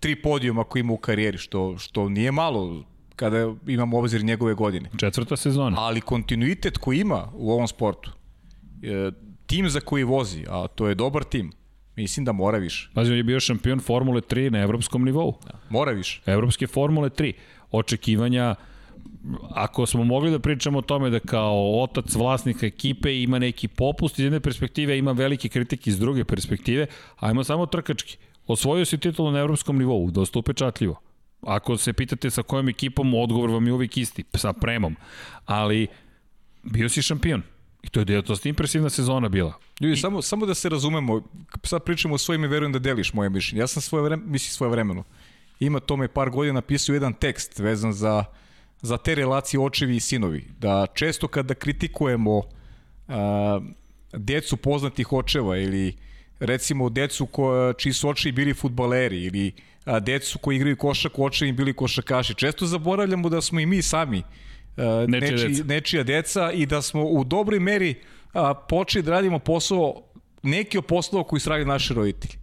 [0.00, 2.84] Tri podijuma koji ima u karijeri, što, što nije malo
[3.16, 4.90] kada imamo obzir njegove godine.
[4.96, 5.76] Četvrta sezona.
[5.80, 8.12] Ali kontinuitet koji ima u ovom sportu,
[8.82, 9.10] e,
[9.46, 11.52] tim za koji vozi, a to je dobar tim,
[11.96, 12.90] mislim da mora više.
[12.94, 15.34] Pazi, on je bio šampion Formule 3 na evropskom nivou.
[15.70, 16.22] Mora više.
[16.26, 17.32] Evropske Formule 3.
[17.70, 18.54] Očekivanja
[19.50, 24.18] ako smo mogli da pričamo o tome da kao otac vlasnika ekipe ima neki popust
[24.18, 28.18] iz jedne perspektive, ima velike kritike iz druge perspektive, ajmo samo trkački.
[28.48, 31.00] Osvojio si titulu na evropskom nivou, dosta upečatljivo.
[31.42, 34.96] Ako se pitate sa kojom ekipom, odgovor vam je uvijek isti, sa premom.
[35.46, 35.86] Ali
[36.62, 37.42] bio si šampion.
[37.82, 39.52] I to je dosta impresivna sezona bila.
[39.80, 39.96] Ljudi, I...
[39.96, 41.22] samo, samo da se razumemo,
[41.62, 43.60] sad pričamo o svojim i verujem da deliš moje mišljenje.
[43.60, 45.04] Ja sam svoje vreme, misli svoje vremeno.
[45.60, 48.24] Ima tome par godina napisao jedan tekst vezan za,
[48.82, 50.44] za te relacije očevi i sinovi.
[50.58, 52.42] Da često kada kritikujemo
[53.08, 53.60] a,
[54.12, 55.96] decu poznatih očeva ili
[56.40, 59.52] recimo decu ko, čiji su očevi bili futbaleri ili
[59.84, 62.34] a, decu koji igraju košak, očevi bili košakaši.
[62.34, 64.22] Često zaboravljamo da smo i mi sami
[64.76, 65.64] a, nečija, neči, deca.
[65.64, 67.94] nečija deca i da smo u dobroj meri
[68.32, 70.02] a, počeli da radimo posao,
[70.42, 72.34] neki od poslova koji su radili naši roditelji.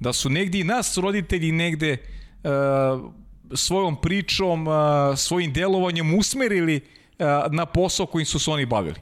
[0.00, 1.96] Da su negdje i nas roditelji negde
[2.44, 3.08] a,
[3.54, 6.80] svojom pričom, a, svojim delovanjem usmerili
[7.18, 9.00] a, na posao kojim su se oni bavili.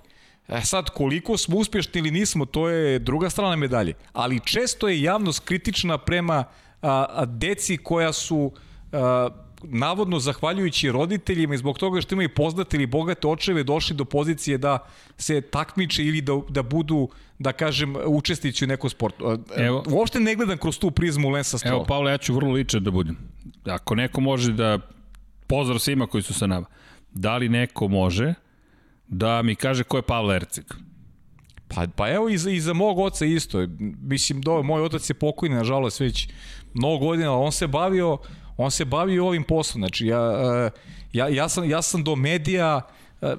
[0.49, 3.95] E sad, koliko smo uspješni ili nismo, to je druga strana medalje.
[4.13, 6.45] Ali često je javnost kritična prema
[6.83, 8.53] a, a deci koja su
[8.93, 9.29] a,
[9.63, 14.59] navodno zahvaljujući roditeljima i zbog toga što imaju poznate ili bogate očeve došli do pozicije
[14.59, 14.79] da
[15.19, 17.09] se takmiče ili da, da budu,
[17.39, 19.39] da kažem, učestnici u nekom sportu.
[19.57, 21.77] Evo, Uopšte ne gledam kroz tu prizmu Lensa Strola.
[21.77, 23.17] Evo, Pavle, ja ću vrlo ličan da budem.
[23.65, 24.79] Ako neko može da,
[25.47, 26.67] pozdrav svima koji su sa nama,
[27.13, 28.35] da li neko može
[29.09, 30.65] da mi kaže ko je Pavle Erceg?
[31.69, 33.67] Pa, pa evo i za, i za mog oca isto.
[34.01, 36.29] Mislim, do, moj otac je pokojni, nažalost, već
[36.75, 38.19] mnogo godina, on se bavio
[38.57, 39.81] on se bavio ovim poslom.
[39.81, 40.71] Znači, ja, e,
[41.13, 42.81] ja, ja, sam, ja sam do medija,
[43.23, 43.35] e,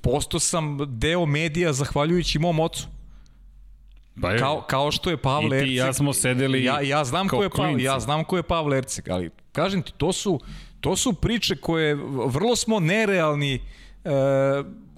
[0.00, 2.86] postao sam deo medija zahvaljujući mom ocu.
[4.20, 5.68] Pa je, kao, kao što je Pavle Erceg.
[5.68, 8.42] I ti ja smo sedeli ja, ja znam ko je Pavle, ja znam ko je
[8.42, 10.40] Pavle Erceg, ali kažem ti, to su,
[10.80, 11.94] to su priče koje
[12.26, 13.60] vrlo smo nerealni e,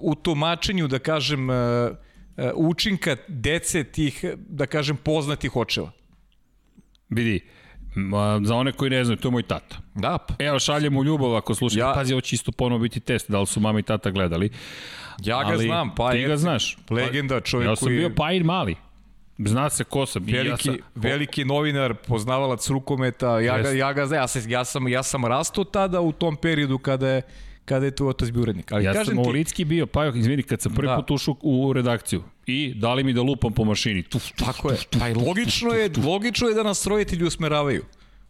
[0.01, 5.91] u tumačenju, da kažem, e, e učinka dece tih, da kažem, poznatih očeva.
[7.09, 7.41] Vidi,
[8.43, 9.77] za one koji ne znaju, to je moj tata.
[9.95, 10.19] Da.
[10.39, 11.81] Evo, šaljem mu ljubav ako slušate.
[11.81, 11.93] Ja...
[11.95, 14.51] Pazi, ovo će isto ponovo biti test, da li su mama i tata gledali.
[15.25, 16.79] Ja ga Ali, znam, pa Ti ga znaš.
[16.91, 17.99] Legenda, čovjek ja sam koji...
[17.99, 18.77] bio Pajir mali.
[19.39, 20.23] Zna se ko sam.
[20.25, 24.89] Veliki, ja sam, veliki novinar, poznavalac rukometa, ja ga, ja ga znam, ja, ja, sam,
[24.89, 27.23] ja sam rastao tada u tom periodu kada je
[27.71, 28.73] kada je tu otac bio urednik.
[28.73, 30.97] Ali ja kažem sam u Litski bio, pa izvini, kad sam prvi da.
[30.97, 34.03] put ušao u redakciju i dali mi da lupam po mašini.
[34.03, 34.79] Tuf, tuf, Tako je.
[34.99, 37.85] Pa i logično je, logično je da nas roditelji usmeravaju.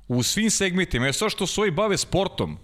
[0.08, 1.06] U svim segmentima.
[1.06, 2.58] Je sve što svoji bave sportom,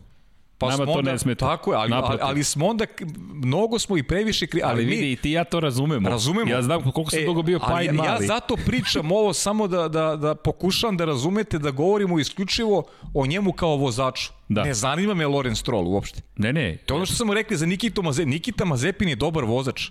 [0.59, 1.47] Pa Nama smo to onda, ne smeta.
[1.47, 2.85] Tako je, ali, ali, ali smo onda,
[3.33, 4.47] mnogo smo i previše...
[4.53, 6.09] Ali, ali vidi, mi, i ti ja to razumemo.
[6.09, 6.51] Razumemo.
[6.51, 8.09] Ja znam koliko sam e, dugo bio pa i mali.
[8.09, 13.27] Ja zato pričam ovo samo da, da, da pokušam da razumete da govorimo isključivo o
[13.27, 14.33] njemu kao vozaču.
[14.49, 14.65] Da.
[14.65, 16.23] Ne zanima me Lorenz Stroll uopšte.
[16.37, 16.77] Ne, ne.
[16.77, 18.31] To je ono što smo rekli za Nikito Mazepin.
[18.31, 19.91] Nikita Mazepin je dobar vozač.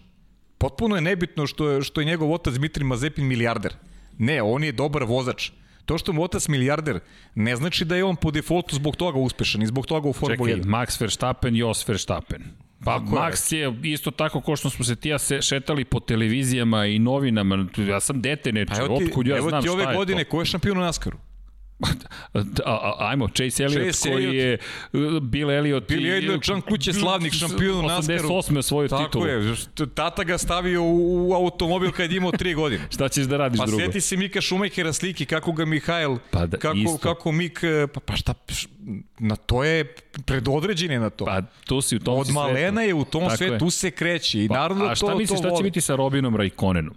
[0.58, 3.74] Potpuno je nebitno što je, što je njegov otac Dmitri Mazepin milijarder.
[4.18, 5.52] Ne, on je dobar vozač.
[5.86, 7.00] To što mu otac milijarder
[7.36, 10.52] ne znači da je on po defaultu zbog toga uspešan i zbog toga u Formuli
[10.52, 10.56] 1.
[10.56, 12.44] Čekaj, Max Verstappen, Jos Verstappen.
[12.86, 13.60] Pa tako Max je.
[13.60, 17.68] je isto tako kao što smo se ti ja se šetali po televizijama i novinama.
[17.78, 19.68] Ja sam dete neče, pa otkud ja znam šta je to.
[19.68, 21.18] Evo ti ove godine, ko je šampion u Naskaru?
[23.00, 24.36] Ajmo, Chase Elliot Chase koji Elliot.
[24.36, 24.58] je
[25.22, 28.58] Bill Elliot Bill Elliot, Jean Kluć je slavnik šampion u NASCAR-u 88.
[28.58, 32.88] osvojio Tako titulu Tako je, tata ga stavio u, automobil kad je imao 3 godine
[32.96, 33.80] Šta ćeš da radiš pa drugo?
[33.80, 36.98] Pa seti se Mika Šumajkera slike kako ga Mihajl pa da, kako, isto.
[36.98, 37.62] kako Mik
[37.94, 38.34] pa, pa šta
[39.20, 39.96] na to je
[40.26, 43.70] predodređen na to pa tu si u tom od malena je u tom svetu tu
[43.70, 46.96] se kreće i pa, naravno a šta to, misliš šta će biti sa Robinom Raikkonenom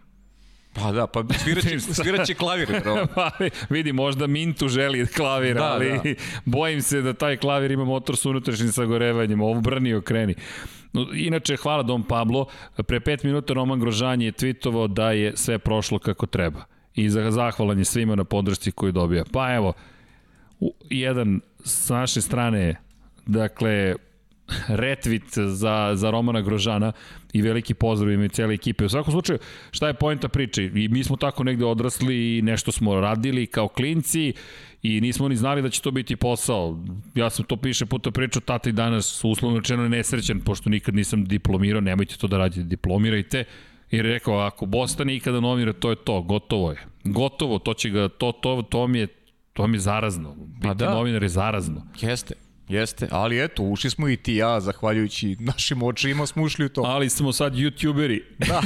[0.83, 2.83] Pa da, pa sviraće, sviraće klavir.
[3.15, 3.31] pa,
[3.71, 6.03] vidi, možda Mintu želi klavir, da, ali da.
[6.45, 10.35] bojim se da taj klavir ima motor sa unutrašnjim sagorevanjem, obrani okreni.
[11.15, 12.47] Inače, hvala Dom Pablo.
[12.87, 16.65] Pre pet minuta Roman Grožan je tweetovao da je sve prošlo kako treba.
[16.95, 19.25] I za zahvalan je svima na podršci koju dobija.
[19.33, 19.73] Pa evo,
[20.91, 22.77] jedan s naše strane,
[23.27, 23.95] dakle,
[24.69, 26.93] retvit za, za Romana Grožana
[27.33, 28.85] i veliki pozdrav ime cijele ekipe.
[28.85, 29.39] U svakom slučaju,
[29.71, 30.65] šta je pojenta priče?
[30.65, 34.33] I mi smo tako negde odrasli i nešto smo radili kao klinci
[34.83, 36.79] i nismo ni znali da će to biti posao.
[37.15, 41.25] Ja sam to piše puta pričao, tata i danas uslovno rečeno nesrećan, pošto nikad nisam
[41.25, 43.45] diplomirao, nemojte to da radite, diplomirajte.
[43.91, 46.87] I rekao, ako Bosta nikada nomira, to je to, gotovo je.
[47.05, 49.07] Gotovo, to će ga, to, to, to mi je,
[49.53, 50.35] to mi je zarazno.
[50.35, 50.95] Biti pa da.
[50.95, 51.87] novinar je zarazno.
[52.01, 52.48] Jeste.
[52.69, 56.83] Jeste, ali eto, ušli smo i ti ja, zahvaljujući našim očima smo ušli u to.
[56.83, 58.23] Ali smo sad youtuberi.
[58.39, 58.63] Da.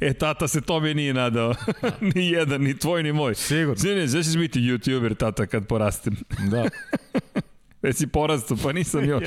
[0.08, 1.54] e, tata se tome nije nadao.
[2.14, 3.34] ni jedan, ni tvoj, ni moj.
[3.34, 3.76] Sigurno.
[3.76, 6.16] Sine, znaš ćeš biti youtuber, tata, kad porastem.
[6.50, 6.64] da.
[7.82, 9.26] Već si porastu, pa nisam još.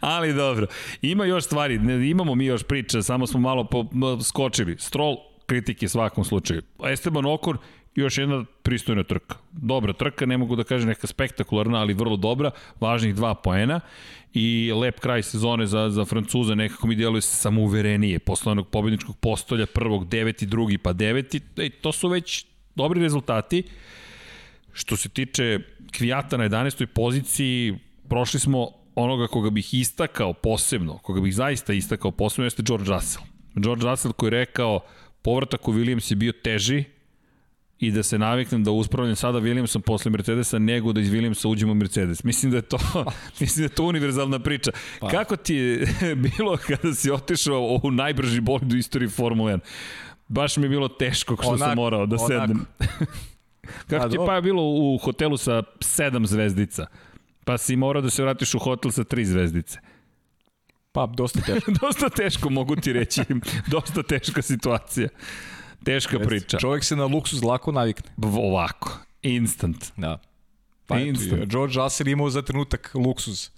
[0.00, 0.66] Ali dobro.
[1.02, 3.86] Ima još stvari, ne, imamo mi još priče, samo smo malo po,
[4.24, 4.76] skočili.
[4.78, 6.62] Stroll, kritike svakom slučaju.
[6.92, 7.58] Esteban Okon,
[7.94, 9.36] još jedna pristojna trka.
[9.52, 13.80] Dobra trka, ne mogu da kažem neka spektakularna, ali vrlo dobra, važnih dva poena
[14.34, 19.66] i lep kraj sezone za, za Francuza, nekako mi djeluje samouverenije, posle onog pobedničkog postolja,
[19.66, 23.62] prvog deveti, drugi pa deveti, i to su već dobri rezultati.
[24.72, 25.58] Što se tiče
[25.96, 26.86] Kvijata na 11.
[26.86, 27.78] poziciji,
[28.08, 33.24] prošli smo onoga koga bih istakao posebno, koga bih zaista istakao posebno, jeste George Russell.
[33.54, 34.80] George Russell koji je rekao,
[35.22, 36.84] povratak u Williams je bio teži,
[37.80, 41.72] i da se naviknem da uspravljam sada Williamsom posle Mercedesa nego da iz Williamsa uđemo
[41.72, 42.24] u Mercedes.
[42.24, 42.78] Mislim da je to,
[43.40, 44.70] mislim da je to univerzalna priča.
[45.00, 45.08] Pa.
[45.08, 45.86] Kako ti je
[46.36, 49.60] bilo kada si otišao u najbrži bolid u istoriji Formule 1?
[50.28, 52.66] Baš mi je bilo teško što onako, sam morao da sednem.
[53.90, 56.86] Kako ti je pa bilo u hotelu sa sedam zvezdica?
[57.44, 59.78] Pa si morao da se vratiš u hotel sa tri zvezdice.
[60.92, 61.72] Pa, dosta teško.
[61.80, 63.22] dosta teško, mogu ti reći.
[63.66, 65.08] dosta teška situacija.
[65.84, 66.28] Teška Jeste.
[66.28, 66.58] priča.
[66.58, 68.10] Čovjek se na luksuz lako navikne.
[68.22, 68.98] Ovako.
[69.22, 69.92] Instant.
[69.96, 70.18] Da.
[70.86, 71.44] Pa Instant.
[71.44, 73.50] George Russell imao za trenutak luksuz.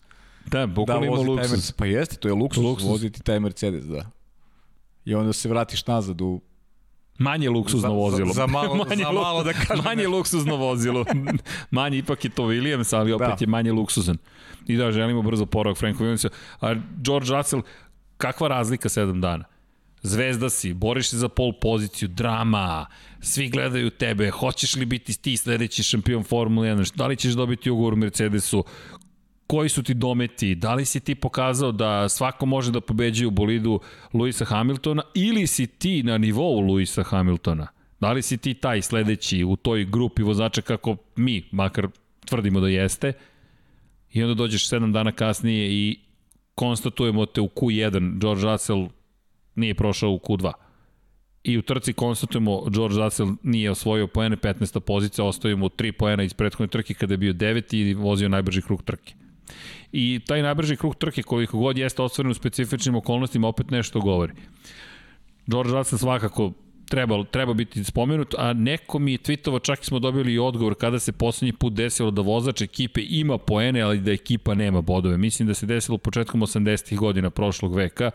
[0.47, 1.73] Da, bukvalno da, imao luksuz.
[1.73, 4.11] Pa jeste, to je luksuz, luksuz, voziti taj Mercedes, da.
[5.05, 6.41] I onda se vratiš nazad u
[7.19, 8.33] Manje luksuzno za, vozilo.
[8.33, 9.85] Za, za, malo, manje, za malo da kažem.
[9.85, 11.05] Manje luksuzno vozilo.
[11.71, 13.37] manje ipak je to Williams, ali opet da.
[13.41, 14.19] je manje luksuzan.
[14.67, 16.29] I da, želimo brzo poravak Franku Williamsa.
[16.61, 17.63] A George Russell,
[18.17, 19.45] kakva razlika sedam dana?
[20.03, 22.87] Zvezda si, boriš se za pol poziciju, drama,
[23.21, 27.71] svi gledaju tebe, hoćeš li biti ti sledeći šampion Formule 1, da li ćeš dobiti
[27.71, 28.65] ugovor u Mercedesu,
[29.47, 33.31] koji su ti dometi, da li si ti pokazao da svako može da pobeđe u
[33.31, 33.81] bolidu
[34.13, 37.67] Luisa Hamiltona ili si ti na nivou Luisa Hamiltona?
[38.01, 41.89] Da li si ti taj sledeći u toj grupi vozača kako mi, makar
[42.25, 43.13] tvrdimo da jeste,
[44.13, 45.99] i onda dođeš 7 dana kasnije i
[46.55, 48.89] konstatujemo te u Q1, George Russell
[49.55, 50.53] nije prošao u Q2.
[51.45, 54.81] I u trci konstatujemo George Russell nije osvojio poene, 15.
[54.81, 58.63] pozicija, ostavio mu 3 poena iz prethodne trke kada je bio 9 i vozio najbrži
[58.63, 59.15] krug trke.
[59.93, 64.33] I taj najbrži krug trke koliko god jeste ostvaren u specifičnim okolnostima opet nešto govori.
[65.47, 66.53] George Russell svakako
[66.89, 70.99] treba, treba biti spomenut, a neko mi je tweetovo, čak smo dobili i odgovor kada
[70.99, 75.19] se poslednji put desilo da vozač ekipe ima poene, ali da ekipa nema bodove.
[75.19, 76.97] Mislim da se desilo početkom 80.
[76.97, 78.11] godina prošlog veka,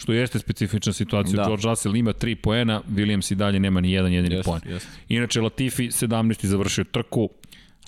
[0.00, 1.36] što jeste specifična situacija.
[1.36, 1.44] Da.
[1.46, 4.60] George Russell ima 3 poena, Williams i dalje nema ni jedan jedini yes, poen.
[4.60, 4.86] Yes.
[5.08, 6.46] Inače, Latifi 17.
[6.46, 7.30] završio trku,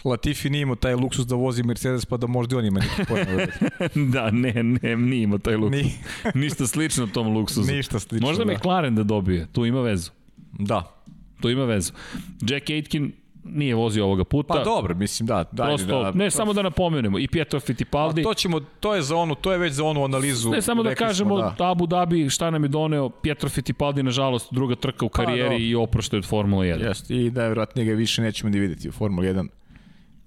[0.04, 3.26] Latifi nije imao taj luksus da vozi Mercedes pa da možda on ima neki poen.
[4.12, 5.82] da, ne, ne, nije imao taj luksus.
[5.82, 5.92] Ni.
[6.42, 7.72] Ništa slično tom luksusu.
[7.72, 8.52] Ništa slično, Možda da.
[8.52, 10.10] McLaren da dobije, tu ima vezu.
[10.58, 11.02] Da.
[11.40, 11.92] Tu ima vezu.
[12.40, 13.12] Jack Aitken
[13.44, 14.54] nije vozio ovoga puta.
[14.54, 15.44] Pa dobro, mislim da.
[15.52, 18.20] Daj, Prosto, da, ne samo da napomenemo, i Pietro Fittipaldi.
[18.20, 20.50] A to ćemo, to je za onu, to je već za onu analizu.
[20.50, 21.70] Ne samo da kažemo smo, da.
[21.70, 25.62] Abu Dhabi šta nam je doneo Pietro Fittipaldi, nažalost, druga trka u pa, karijeri pa,
[25.62, 26.86] i oprošta od Formula 1.
[26.86, 29.48] Jeste, i da vjerojatno ga više nećemo ni videti u Formula 1.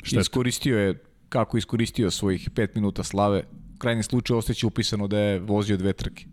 [0.03, 0.22] Šteta.
[0.22, 3.44] Iskoristio je, kako iskoristio svojih 5 minuta slave,
[3.76, 6.26] u krajnjem slučaju ostaće upisano da je vozio dve trke.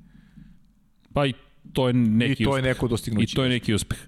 [1.13, 1.33] Pa i
[1.73, 3.33] to je neki I to je neko dostignuće.
[3.33, 3.99] I to je neki uspeh.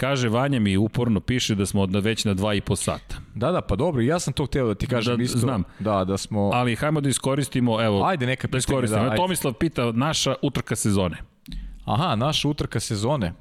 [0.00, 3.16] Kaže, Vanja mi uporno piše da smo na već na dva i po sata.
[3.34, 5.38] Da, da, pa dobro, ja sam to hteo da ti kažem da, isto.
[5.38, 5.64] Znam.
[5.78, 6.50] Da, da smo...
[6.54, 8.04] Ali hajmo da iskoristimo, evo...
[8.04, 9.02] Ajde, neka pitanja, da iskoristimo.
[9.02, 9.16] Da, ajde.
[9.16, 11.16] Tomislav pita, naša utrka sezone.
[11.84, 13.32] Aha, naša utrka sezone.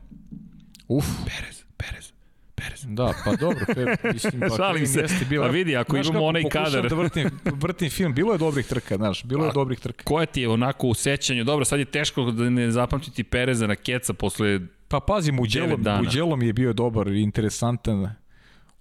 [0.88, 1.06] Uf.
[1.26, 2.14] Perez, Perez.
[2.56, 2.86] Perez.
[2.88, 6.44] Da, pa dobro, pe, mislim, pa Šalim se, jeste bila, pa vidi, ako imamo onaj
[6.52, 6.90] kadar.
[6.90, 10.04] da vrtim, vrtim film, bilo je dobrih trka, znaš, bilo je A, dobrih trka.
[10.04, 13.76] Koja ti je onako u sećanju, dobro, sad je teško da ne zapamtiti Pereza na
[13.76, 18.10] keca posle Pa pazi, Mugello, Mugello mi je bio dobar i interesantan.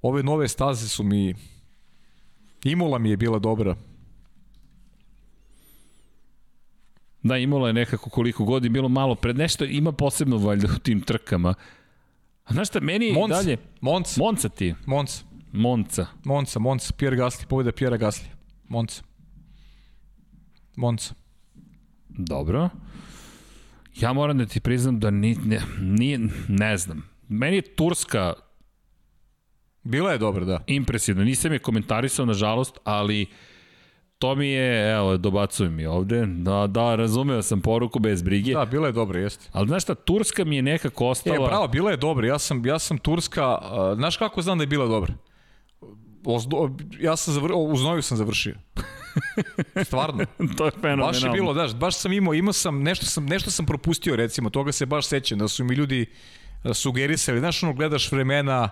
[0.03, 1.35] Ove nove staze su mi...
[2.65, 3.77] Imola mi je bila dobra.
[7.23, 11.01] Da, Imola je nekako koliko godina bilo malo pred nešto, ima posebno valjda u tim
[11.01, 11.55] trkama.
[12.45, 13.57] A znaš šta, meni Monc, dalje...
[13.81, 14.17] Monc.
[14.17, 14.75] Monca ti.
[14.87, 15.23] Monc.
[15.53, 16.07] Monca.
[16.25, 18.29] Monca, Monca, Pierre Gasly, pobjeda Pierre Gasly.
[18.69, 19.03] Monca.
[20.77, 21.15] Monca.
[22.09, 22.71] Dobro.
[24.01, 26.19] Ja moram da ti priznam da ni, ne, nije,
[26.49, 27.09] ne znam.
[27.29, 28.35] Meni je Turska
[29.87, 30.65] Bila je dobra, da.
[30.67, 31.25] Impresivno.
[31.25, 33.27] Nisam je komentarisao, nažalost, ali
[34.19, 36.27] to mi je, evo, dobacujem mi ovde.
[36.27, 38.53] Da, da, razumeo sam poruku bez brige.
[38.53, 39.49] Da, bila je dobra, jeste.
[39.53, 41.47] Ali znaš šta, Turska mi je nekako ostala...
[41.47, 42.27] E, bravo, bila je dobra.
[42.27, 45.15] Ja sam, ja sam Turska, uh, znaš kako znam da je bila dobra?
[46.27, 48.55] Ozdo, ja sam zavr, u znoju sam završio.
[49.85, 50.25] Stvarno.
[50.57, 51.07] to je fenomenalno.
[51.13, 54.51] Baš je bilo, daš, baš sam imao, imao sam, nešto sam, nešto sam propustio, recimo,
[54.51, 56.07] toga se baš sećam, da su mi ljudi
[56.75, 58.71] sugerisali, znaš, ono, gledaš vremena,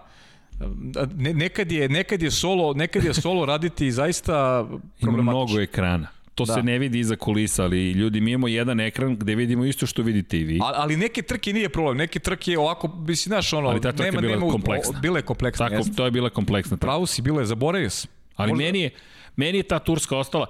[1.15, 4.67] ne, nekad je nekad je solo nekad je solo raditi zaista
[5.01, 6.09] Ima mnogo ekrana.
[6.35, 6.55] To da.
[6.55, 10.03] se ne vidi iza kulisa, ali ljudi, mi imamo jedan ekran gde vidimo isto što
[10.03, 10.59] vidite i vi.
[10.63, 14.05] Ali, ali neke trke nije problem, neke trke ovako, mislim, znaš, ono, ali ta trka
[14.05, 15.01] nema, bila nema, kompleksna.
[15.01, 15.69] Bila je kompleksna.
[15.69, 16.87] Tako, to je bila kompleksna trka.
[16.87, 18.11] Pravo si, bila je, zaboravio sam.
[18.37, 18.65] Ali Možda...
[18.65, 18.91] meni je,
[19.37, 20.47] meni je ta Turska ostala,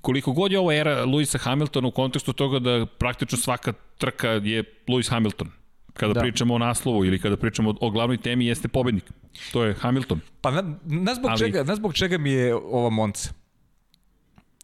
[0.00, 4.64] koliko god je ovo era Luisa Hamiltona u kontekstu toga da praktično svaka trka je
[4.88, 5.50] Lewis Hamilton
[5.92, 6.20] kada da.
[6.20, 9.04] pričamo o naslovu ili kada pričamo o glavnoj temi jeste pobednik.
[9.52, 10.20] To je Hamilton.
[10.40, 11.38] Pa na, na, zbog, Ali...
[11.38, 13.32] čega, na zbog čega mi je ova Monca?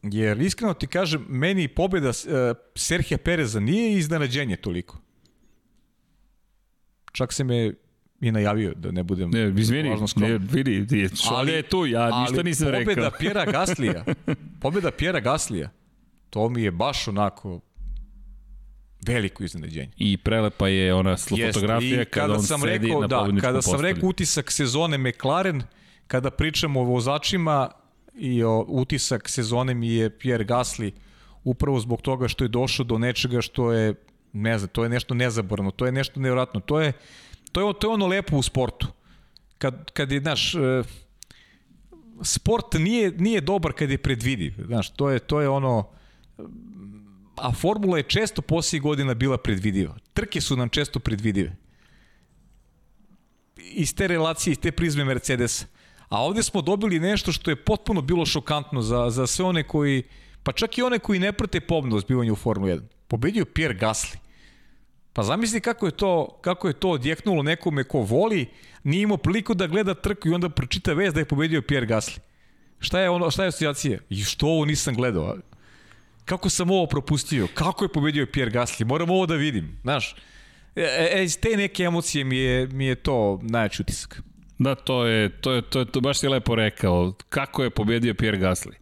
[0.02, 2.15] Jer iskreno ti kažem, meni pobjeda uh,
[2.75, 4.99] Serhija Pereza nije iznenađenje toliko.
[7.12, 7.73] Čak se me
[8.20, 12.43] i najavio da ne budem ne, izvini, ne, vidi, vidi šolje je tu, ja ništa
[12.43, 12.78] nisam rekao.
[12.78, 14.05] Ali pobjeda Pjera Gaslija,
[14.60, 15.70] pobjeda Pjera Gaslija,
[16.31, 17.60] to mi je baš onako
[19.07, 19.91] veliko iznenađenje.
[19.97, 23.73] I prelepa je ona fotografija kada, kada on sam sedi rekao, na da, Kada sam
[23.73, 23.94] postolju.
[23.94, 25.62] rekao utisak sezone McLaren,
[26.07, 27.70] kada pričamo o vozačima,
[28.18, 30.92] i o, utisak sezone mi je Pierre Gasly
[31.44, 33.94] upravo zbog toga što je došao do nečega što je
[34.32, 36.92] ne znam, to je nešto nezaborno, to je nešto nevjerojatno, to je
[37.52, 38.86] to je, to je ono lepo u sportu.
[39.58, 40.82] Kad, kad je, znaš, e,
[42.22, 45.88] sport nije, nije dobar kad je predvidiv, znaš, to je, to je ono,
[47.36, 49.97] a formula je često poslije godina bila predvidiva.
[50.12, 51.56] Trke su nam često predvidive.
[53.56, 55.66] Iz te relacije, iz te prizme Mercedesa.
[56.08, 60.02] A ovde smo dobili nešto što je potpuno bilo šokantno za, za sve one koji,
[60.42, 62.80] pa čak i one koji ne prate pomno zbivanje u Formula 1.
[63.08, 64.16] Pobedio Pierre Gasly.
[65.12, 68.46] Pa zamisli kako je to, kako je to odjeknulo nekome ko voli,
[68.84, 72.18] nije imao priliku da gleda trku i onda pročita vez da je pobedio Pierre Gasly.
[72.78, 73.98] Šta je ono, šta je asocijacija?
[74.10, 75.36] I što ovo nisam gledao?
[76.24, 77.48] Kako sam ovo propustio?
[77.54, 78.84] Kako je pobedio Pierre Gasly?
[78.84, 80.16] Moram ovo da vidim, znaš.
[80.76, 84.22] E, e, iz te neke emocije mi je, mi je to najjači utisak.
[84.58, 87.12] Da, to je, to je, to je, to baš si lepo rekao.
[87.28, 88.74] Kako je pobedio Pierre Gasly?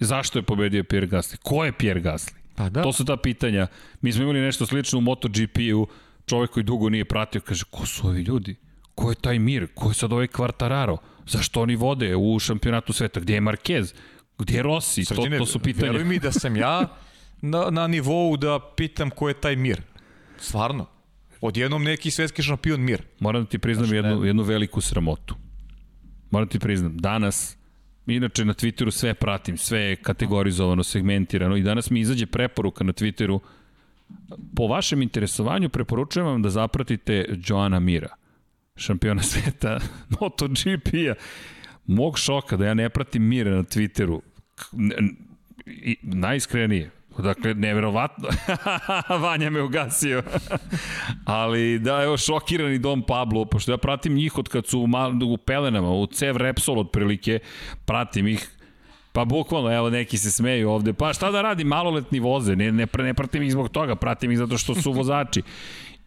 [0.00, 1.36] Zašto je pobedio Pierre Gasly?
[1.42, 2.34] Ko je Pierre Gasly?
[2.54, 2.82] Pa da.
[2.82, 3.66] To su ta pitanja.
[4.00, 5.86] Mi smo imali nešto slično u MotoGP-u,
[6.26, 8.56] čovek koji dugo nije pratio, kaže, ko su ovi ljudi?
[8.94, 9.66] Ko je taj Mir?
[9.74, 10.96] Ko je sad ovaj Quartararo?
[11.26, 13.20] Zašto oni vode u šampionatu sveta?
[13.20, 13.94] Gde je Marquez?
[14.38, 15.04] Gde je Rossi?
[15.04, 15.92] Srđine, to, to su pitanja.
[15.92, 16.88] Veruj mi da sam ja
[17.40, 19.82] na, na nivou da pitam ko je taj Mir.
[20.38, 20.86] Stvarno.
[21.40, 23.02] Odjednom neki svetski šampion mir.
[23.20, 24.26] Moram da ti priznam znači, jednu, ne.
[24.26, 25.34] jednu veliku sramotu.
[26.30, 27.56] Moram da ti priznam, danas,
[28.06, 32.92] inače na Twitteru sve pratim, sve je kategorizovano, segmentirano i danas mi izađe preporuka na
[32.92, 33.40] Twitteru
[34.56, 38.08] po vašem interesovanju preporučujem vam da zapratite Joana Mira,
[38.76, 39.80] šampiona sveta
[40.20, 41.14] MotoGP-a.
[41.86, 44.20] Mog šoka da ja ne pratim Mira na Twitteru,
[46.02, 48.28] najiskrenije, Dakle, neverovatno.
[49.22, 50.22] Vanja me ugasio.
[51.24, 54.88] Ali da, evo, šokirani Dom Pablo, pošto ja pratim njih od kad su u,
[55.32, 57.38] u pelenama, u cev Repsol otprilike,
[57.84, 58.56] pratim ih
[59.12, 60.92] Pa bukvalno, evo neki se smeju ovde.
[60.92, 64.38] Pa šta da radi, maloletni voze, ne, ne, ne pratim ih zbog toga, pratim ih
[64.38, 65.42] zato što su vozači.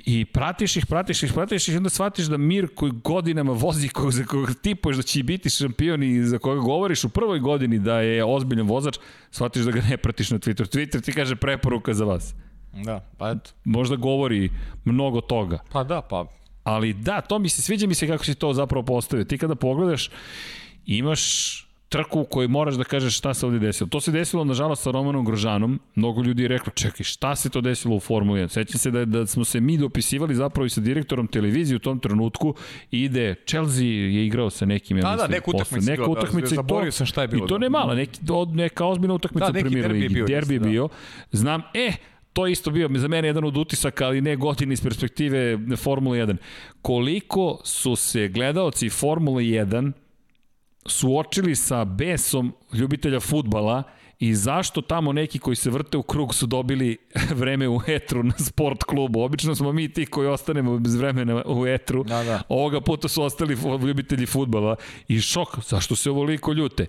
[0.06, 3.88] I pratiš ih, pratiš ih, pratiš ih i onda shvatiš da Mir koji godinama vozi,
[3.88, 7.80] kog, za koga tipuješ da će biti šampion i za koga govoriš u prvoj godini
[7.80, 8.98] da je ozbiljan vozač,
[9.32, 10.78] shvatiš da ga ne pratiš na Twitteru.
[10.78, 12.36] Twitter ti kaže preporuka za vas.
[12.74, 13.52] Da, pa eto.
[13.64, 14.52] Možda govori
[14.86, 15.60] mnogo toga.
[15.72, 16.26] Pa da, pa.
[16.64, 19.26] Ali da, to mi se, sviđa mi se kako si to zapravo postavio.
[19.26, 20.10] Ti kada pogledaš,
[20.86, 21.63] imaš
[21.94, 23.88] trku u kojoj moraš da kažeš šta se ovde desilo.
[23.88, 25.80] To se desilo, nažalost, sa Romanom Grožanom.
[25.96, 28.48] Mnogo ljudi je reklo, čekaj, šta se to desilo u Formuli 1?
[28.48, 32.00] Sećam se da, da smo se mi dopisivali zapravo i sa direktorom televizije u tom
[32.00, 32.56] trenutku.
[32.92, 35.90] Ide, Chelsea je igrao sa nekim, ja da, da, neku utakmicu.
[35.92, 37.46] Neka utakmica da, to, sam šta je bilo.
[37.46, 38.20] I to ne mala, neki,
[38.54, 40.02] neka ozbiljna utakmica da, u Premier Ligi.
[40.02, 40.70] Derbi, bio, derbi da.
[40.70, 40.90] bio.
[41.32, 41.94] Znam, e,
[42.34, 46.36] to isto bio za mene jedan od utisaka, ali ne godini iz perspektive Formule 1.
[46.82, 49.92] Koliko su se gledaoci Formule 1
[50.86, 53.84] suočili sa besom ljubitelja futbala
[54.20, 56.98] i zašto tamo neki koji se vrte u krug su dobili
[57.42, 59.22] vreme u etru na sport klubu.
[59.22, 62.04] Obično smo mi ti koji ostanemo bez vremena u etru.
[62.04, 62.42] Da, da.
[62.50, 64.76] Ovoga puta su ostali ljubitelji futbala
[65.08, 66.86] i šok, zašto se ovoliko ljute?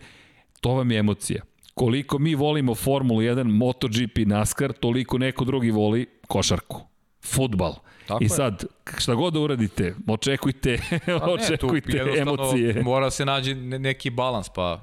[0.60, 1.42] To vam je emocija.
[1.74, 6.80] Koliko mi volimo Formulu 1, MotoGP, NASCAR, toliko neko drugi voli košarku,
[7.24, 7.74] futbal.
[8.06, 8.64] Tako I sad,
[8.98, 12.82] šta god da uradite, očekujte, pa očekujte ne, tu emocije.
[12.82, 14.80] Mora se nađe neki balans, pa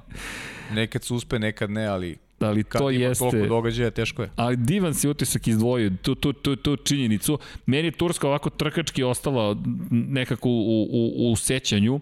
[0.71, 4.29] nekad se uspe, nekad ne, ali ali to ima jeste toliko događaja teško je.
[4.35, 7.39] Ali divan si utisak izdvojio tu tu tu tu činjenicu.
[7.65, 9.55] Meni je Turska ovako trkački ostala
[9.91, 11.99] nekako u u u sećanju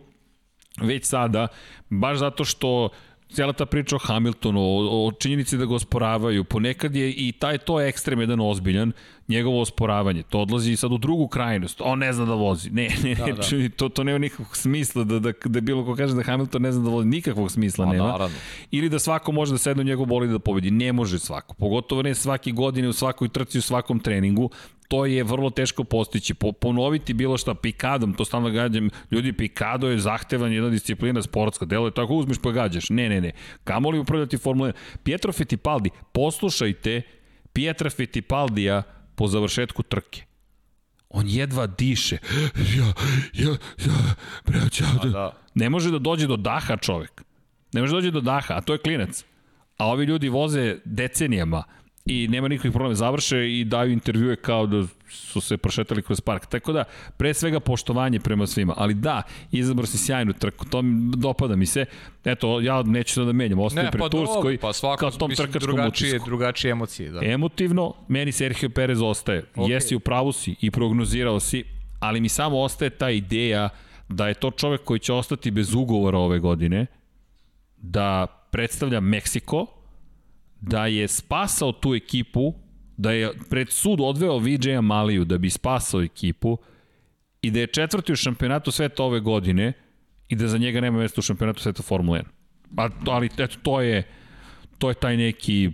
[0.82, 1.48] već sada
[1.90, 2.90] baš zato što
[3.30, 7.58] cijela ta priča o Hamiltonu, o, o činjenici da ga osporavaju, ponekad je i taj
[7.58, 8.92] to ekstrem jedan ozbiljan,
[9.28, 13.16] njegovo osporavanje, to odlazi sad u drugu krajnost, on ne zna da vozi, ne, ne,
[13.16, 13.70] da, da.
[13.76, 16.84] to, to nema nikakvog smisla da, da, da bilo ko kaže da Hamilton ne zna
[16.84, 18.38] da vozi, nikakvog smisla A, nema, naravno.
[18.72, 22.02] ili da svako može da sedne u njegov boli da pobedi, ne može svako, pogotovo
[22.02, 24.50] ne svake godine u svakoj trci, u svakom treningu,
[24.90, 26.34] to je vrlo teško postići.
[26.34, 31.66] Po, ponoviti bilo šta pikadom, to stalno gađam, ljudi pikado je zahtevan jedna disciplina sportska,
[31.66, 32.90] delo je tako uzmeš pa gađaš.
[32.90, 33.32] Ne, ne, ne.
[33.64, 34.74] Kamo li upravljati Formula 1?
[35.04, 37.02] Pietro Fittipaldi, poslušajte
[37.54, 38.84] Pietra Fittipaldija
[39.16, 40.24] po završetku trke.
[41.10, 42.18] On jedva diše.
[42.78, 42.94] Ja,
[43.34, 43.50] ja,
[43.86, 45.10] ja, braća, da.
[45.10, 45.32] da.
[45.56, 47.24] Ne može da dođe do daha čovek.
[47.74, 49.26] Ne može da dođe do daha, a to je klinac.
[49.78, 51.64] A ovi ljudi voze decenijama
[52.06, 52.96] i nema nikakvih problema.
[52.96, 56.46] Završe i daju intervjue kao da su se prošetali kroz park.
[56.46, 56.84] Tako da,
[57.18, 58.74] pre svega poštovanje prema svima.
[58.78, 59.22] Ali da,
[59.52, 61.86] izabro si sjajnu trku, to mi dopada mi se.
[62.26, 65.60] Eto, ja neću da menjam, ostaje ne, pre pa Turskoj, pa svako, kao tom trkačkom
[65.60, 66.30] drugačije, utisku.
[66.30, 67.20] Drugačije emocije, da.
[67.24, 69.44] Emotivno, meni Sergio Perez ostaje.
[69.56, 69.70] Okay.
[69.70, 71.64] Jesi u pravu si i prognozirao si,
[72.00, 73.70] ali mi samo ostaje ta ideja
[74.10, 76.86] da je to čovek koji će ostati bez ugovora ove godine,
[77.78, 79.66] da predstavlja Meksiko,
[80.62, 82.54] da je spasao tu ekipu,
[82.98, 86.58] da je pred sud odveo Vijaya Maliju da bi spasao ekipu
[87.42, 89.74] i da je četvrti u šampionatu sveta ove godine
[90.30, 92.24] i da za njega nema mesta u šampionatu sveta Formula 1.
[92.78, 94.04] A, ali eto, to je,
[94.78, 95.72] to je taj neki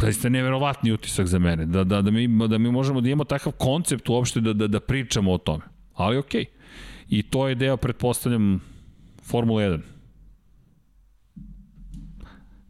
[0.00, 3.52] zaista neverovatni utisak za mene, da, da, da, mi, da mi možemo da imamo takav
[3.52, 5.64] koncept uopšte da, da, da pričamo o tome.
[5.94, 6.44] Ali okej.
[6.44, 6.56] Okay.
[7.08, 8.60] I to je deo, pretpostavljam,
[9.22, 9.80] Formula 1.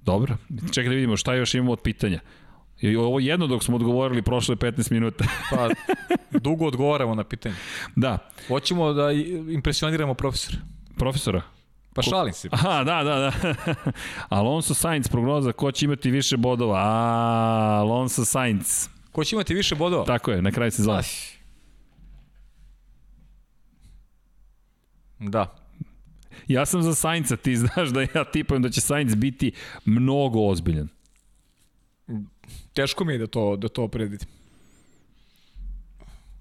[0.06, 0.36] Dobro,
[0.72, 2.20] čekaj da vidimo šta još imamo od pitanja.
[2.80, 5.24] I ovo jedno dok smo odgovorili prošle 15 minuta.
[5.50, 5.68] pa,
[6.38, 7.54] dugo odgovaramo na pitanje.
[7.96, 8.18] Da.
[8.48, 9.12] Hoćemo da
[9.52, 10.58] impresioniramo profesora.
[10.96, 11.42] Profesora?
[11.94, 12.48] Pa šalim se.
[12.52, 13.32] Aha, da, da, da.
[14.36, 16.78] Alonso Sainz prognoza ko će imati više bodova.
[16.78, 18.88] A, Alonso Sainz.
[19.12, 20.04] Ko će imati više bodova?
[20.04, 21.02] Tako je, na kraju sezona.
[25.18, 25.65] Da.
[26.49, 29.52] Ja sam za Sainca, ti znaš da ja tipujem da će Sainz biti
[29.84, 30.89] mnogo ozbiljan.
[32.75, 34.28] Teško mi je da to, da to predvidim.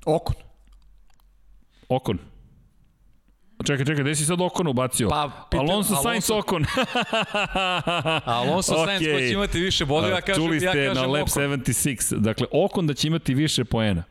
[0.05, 0.35] Okon.
[1.89, 2.19] Okon.
[3.65, 5.09] Čekaj, čekaj, gde si sad Okon ubacio?
[5.09, 6.65] Pa, pitan, Alonso, Alonso Sainz Okon.
[8.25, 8.85] Alonso okay.
[8.85, 12.19] Sainz ko će imati više bodova, ja kažem, Čuli ste ja kažem na Lab 76.
[12.19, 14.03] Dakle, Okon da će imati više poena.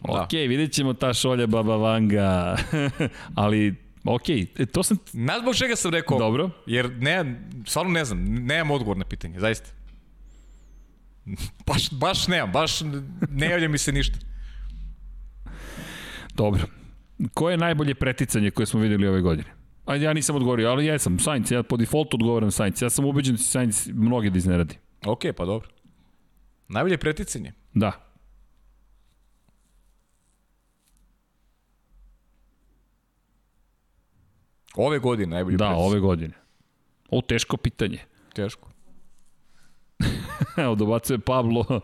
[0.00, 0.22] Da.
[0.22, 2.56] Ok, vidjet ćemo ta šolja Baba Vanga.
[3.34, 4.98] Ali Ok, e, to sam...
[5.10, 6.18] Znaš zbog čega sam rekao?
[6.18, 6.50] Dobro.
[6.66, 9.70] Jer ne, stvarno ne znam, nemam odgovor na pitanje, zaista.
[11.66, 12.80] Baš, baš nemam, baš
[13.30, 14.18] ne javlja mi se ništa.
[16.34, 16.62] Dobro.
[17.34, 19.48] Koje je najbolje preticanje koje smo videli ove godine?
[19.86, 22.82] Ajde, ja nisam odgovorio, ali ja sam Sainz, ja po defaultu odgovaram Sainz.
[22.82, 24.78] Ja sam ubeđen da će Sainz mnogi da izneradi.
[25.06, 25.68] Ok, pa dobro.
[26.68, 27.52] Najbolje preticanje?
[27.74, 28.05] Da.
[34.76, 36.34] Ove godine najbolji Da, ove godine.
[37.10, 37.98] O, teško pitanje.
[38.34, 38.70] Teško.
[40.64, 41.80] Evo, dobacuje Pablo,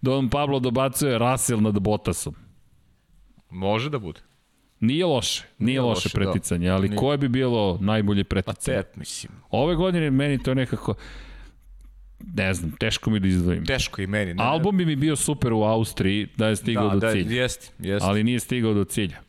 [0.00, 2.34] Don Pablo dobacuje Russell nad Bottasom.
[3.50, 4.20] Može da bude.
[4.80, 6.14] Nije loše, nije, nije loše, loše da.
[6.14, 6.74] preticanje, da.
[6.74, 6.98] ali nije.
[6.98, 8.76] koje bi bilo najbolje preticanje?
[8.76, 9.32] Pa cet, mislim.
[9.50, 10.94] Ove godine meni to nekako,
[12.34, 13.66] ne znam, teško mi da izdvojim.
[13.66, 14.34] Teško i meni.
[14.34, 17.28] Ne, Album bi mi bio super u Austriji da je stigao da, do da, cilja.
[17.28, 18.06] Da, jest, jest.
[18.06, 19.20] Ali nije stigao do cilja.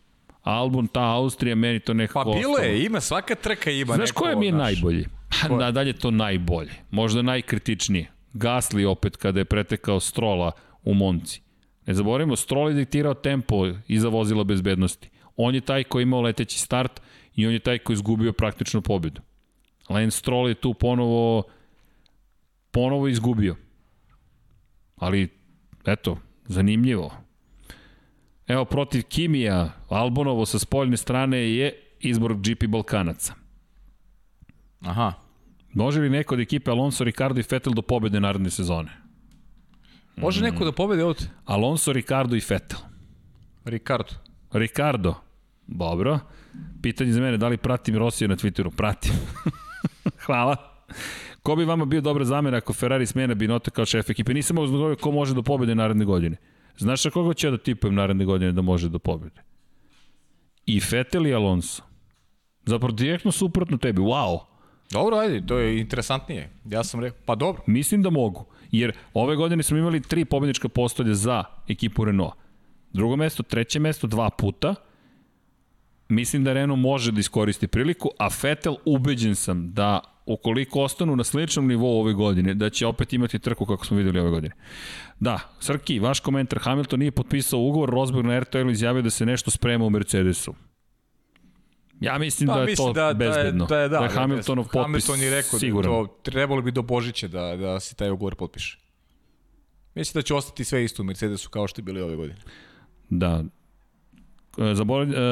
[0.44, 4.36] Album, ta Austrija, meni to nekako Pa bilo je, ima, svaka trka ima Znaš koje
[4.36, 4.62] mi je naš.
[4.74, 5.06] najbolji?
[5.60, 6.72] Nadalje to najbolje.
[6.92, 8.12] Možda najkritičnije.
[8.34, 10.52] Gasli opet kada je pretekao Strola
[10.84, 11.42] u Monci.
[11.86, 15.10] Ne zaboravimo, Stroll je diktirao tempo iza vozila bezbednosti.
[15.36, 17.02] On je taj koji je imao leteći start
[17.36, 19.22] i on je taj koji je izgubio praktično pobedu.
[19.90, 21.44] Lance Stroll je tu ponovo
[22.72, 23.56] ponovo izgubio.
[24.96, 25.30] Ali,
[25.86, 27.23] eto, zanimljivo.
[28.48, 33.34] Evo, protiv Kimija, Albonovo sa spoljne strane je izbor GP Balkanaca.
[34.82, 35.14] Aha.
[35.74, 38.92] Može li neko od ekipe Alonso, Ricardo i Vettel do pobede naredne sezone?
[40.16, 40.44] Može mm.
[40.44, 41.28] neko da pobede od?
[41.46, 42.80] Alonso, Ricardo i Vettel.
[43.66, 44.14] Ricardo.
[44.54, 45.16] Ricardo.
[45.68, 46.20] Dobro.
[46.82, 48.72] Pitanje za mene, da li pratim Rosija na Twitteru?
[48.76, 49.14] Pratim.
[50.26, 50.56] Hvala.
[51.44, 54.34] Ko bi vama bio dobra zamena ako Ferrari smene Binota kao šef ekipe?
[54.34, 56.38] Nisam uznogovio ko može do pobede naredne godine.
[56.78, 59.42] Znaš na koga će da tipujem naredne godine da može da pobede?
[60.66, 61.84] I Vettel i Alonso.
[62.66, 64.40] Zapravo direktno suprotno tebi, wow.
[64.92, 66.50] Dobro, ajde, to je interesantnije.
[66.66, 67.64] Ja sam rekao, pa dobro.
[67.68, 72.34] Mislim da mogu, jer ove godine smo imali tri pobednička postolja za ekipu Renault.
[72.94, 74.76] Drugo mesto, treće mesto, dva puta.
[76.10, 81.24] Mislim da Renault može da iskoristi priliku, a Vettel ubeđen sam da ukoliko ostanu na
[81.24, 84.56] sličnom nivou ove godine, da će opet imati trku kako smo videli ove godine.
[85.20, 89.52] Da, Srki, vaš komentar, Hamilton nije potpisao ugovor, Rosberg na RTL izjavio da se nešto
[89.52, 90.54] sprema u Mercedesu.
[92.00, 93.66] Ja mislim pa, da je mislim to da, bezbedno.
[93.66, 95.92] Da je, da, je, da, da je Hamiltonov potpis Hamilton je rekao siguran.
[95.92, 98.80] da to trebalo bi do Božića da, da se taj ugovor potpiše.
[99.96, 102.40] Mislim da će ostati sve isto u Mercedesu kao što je bili ove godine.
[103.10, 103.44] Da,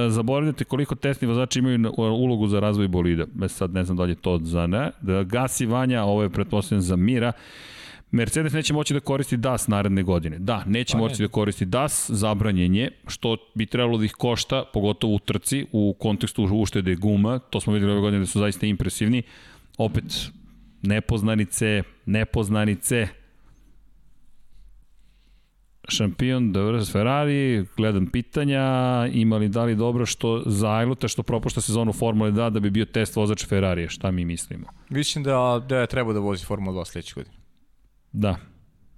[0.10, 3.26] zaboravljate koliko testni vozači imaju ulogu za razvoj bolida.
[3.44, 4.92] E, sad ne znam da li je to za ne.
[5.02, 7.32] Da gasi Vanja, ovo je pretpostavljeno za Mira.
[8.12, 10.40] Mercedes neće moći da koristi DAS naredne godine.
[10.40, 11.28] Da, neće pa moći ne.
[11.28, 15.96] da koristi DAS, zabranjen je, što bi trebalo da ih košta, pogotovo u trci, u
[16.00, 19.24] kontekstu uštede guma, to smo videli ove godine da su zaista impresivni.
[19.78, 20.32] Opet,
[20.82, 23.08] nepoznanice, nepoznanice,
[25.92, 28.62] šampion, dobro, Ferrari, gledam pitanja,
[29.12, 32.70] ima li da li dobro što za Ajluta što propušta sezonu Formule 2 da bi
[32.70, 34.68] bio test vozač Ferrarije, šta mi mislimo?
[34.90, 37.36] Mislim da, da je treba da vozi Formula 2 sledeće godine.
[38.12, 38.36] Da,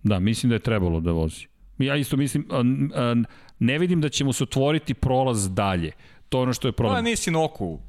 [0.04, 1.48] da, mislim da je trebalo da vozi.
[1.78, 2.48] Ja isto mislim,
[3.60, 5.92] ne vidim da će mu se otvoriti prolaz dalje.
[6.30, 6.96] To je ono što je problem.
[6.96, 7.80] Pa nisi na oku.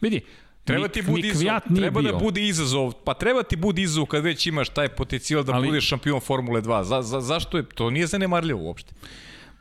[0.00, 0.20] Vidi,
[0.64, 2.12] Treba ti budi izazov, treba da bio.
[2.12, 5.68] da bude izazov, pa treba ti bude izazov kad već imaš taj potencijal da Ali,
[5.68, 6.82] budeš šampion Formule 2.
[6.82, 8.92] Za, za, zašto je, to nije zanemarljivo uopšte.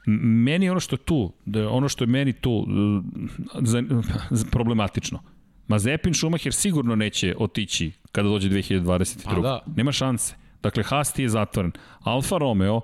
[0.06, 2.68] Meni ono što tu, da ono što je meni tu
[3.62, 3.84] za,
[4.30, 5.20] za, problematično.
[5.68, 9.42] Mazepin Schumacher sigurno neće otići kada dođe 2022.
[9.42, 9.64] Da.
[9.76, 10.36] Nema šanse.
[10.64, 11.72] Dakle, Haas ti je zatvoren.
[12.00, 12.82] Alfa Romeo,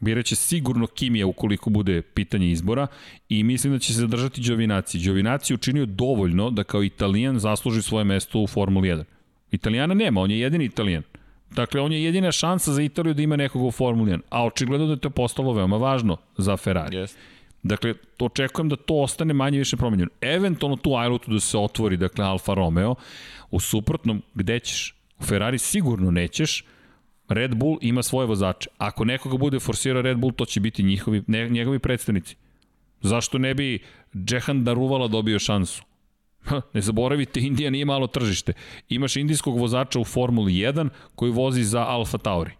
[0.00, 2.86] Biraće sigurno Kimija ukoliko bude pitanje izbora
[3.28, 4.98] i mislim da će se zadržati Đovinaci.
[4.98, 9.04] Đovinaci učinio dovoljno da kao Italijan zasluži svoje mesto u Formuli 1.
[9.50, 11.02] Italijana nema, on je jedini Italijan.
[11.50, 14.20] Dakle, on je jedina šansa za Italiju da ima nekoga u Formuli 1.
[14.30, 16.96] A očigledno da je to postalo veoma važno za Ferrari.
[16.96, 17.16] Yes.
[17.62, 20.10] Dakle, očekujem da to ostane manje više promenjeno.
[20.20, 22.94] Eventualno tu Ailutu da se otvori, dakle, Alfa Romeo.
[23.50, 24.94] U suprotnom, gde ćeš?
[25.18, 26.64] U Ferrari sigurno nećeš,
[27.28, 28.70] Red Bull ima svoje vozače.
[28.78, 32.36] Ako nekoga bude forsirao Red Bull, to će biti njihovi, ne, njegovi predstavnici.
[33.00, 33.78] Zašto ne bi
[34.14, 35.82] Džehan Daruvala dobio šansu?
[36.40, 38.52] Ha, ne zaboravite, Indija nije malo tržište.
[38.88, 42.52] Imaš indijskog vozača u Formuli 1 koji vozi za Alfa Tauri.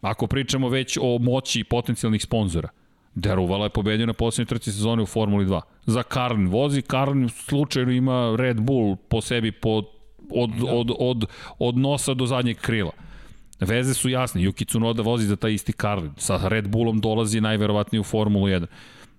[0.00, 2.68] Ako pričamo već o moći potencijalnih sponzora.
[3.14, 5.60] Daruvala je pobedio na posljednjoj trci sezone u Formuli 2.
[5.86, 9.82] Za Karlin vozi, Karlin slučajno ima Red Bull po sebi po
[10.30, 10.72] od, da.
[10.72, 11.26] od, od,
[11.58, 12.92] od nosa do zadnjeg krila.
[13.60, 18.00] Veze su jasne, Yuki Tsunoda vozi za taj isti Carlin, sa Red Bullom dolazi najverovatnije
[18.00, 18.66] u Formulu 1.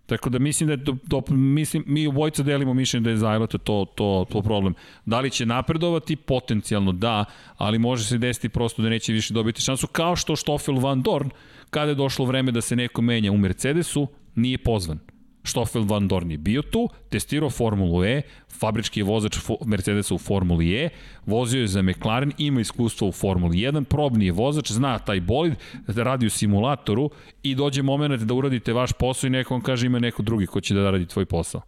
[0.05, 3.57] Tako da mislim da je do, do, mislim, mi obojca delimo mišljenje da je Zajlota
[3.57, 4.73] to, to, to problem.
[5.05, 6.15] Da li će napredovati?
[6.15, 7.25] Potencijalno da,
[7.57, 11.29] ali može se desiti prosto da neće više dobiti šansu, kao što Stoffel Van Dorn,
[11.69, 14.99] kada je došlo vreme da se neko menja u Mercedesu, nije pozvan.
[15.45, 18.21] Stoffel Van Dorn je bio tu, testirao Formulu E,
[18.59, 20.89] fabrički je vozač Mercedesa u Formuli E,
[21.25, 25.53] vozio je za McLaren, ima iskustvo u Formuli 1, probni je vozač, zna taj bolid,
[25.87, 27.09] radi u simulatoru
[27.43, 30.61] i dođe moment da uradite vaš posao i neko vam kaže ima neko drugi ko
[30.61, 31.61] će da radi tvoj posao.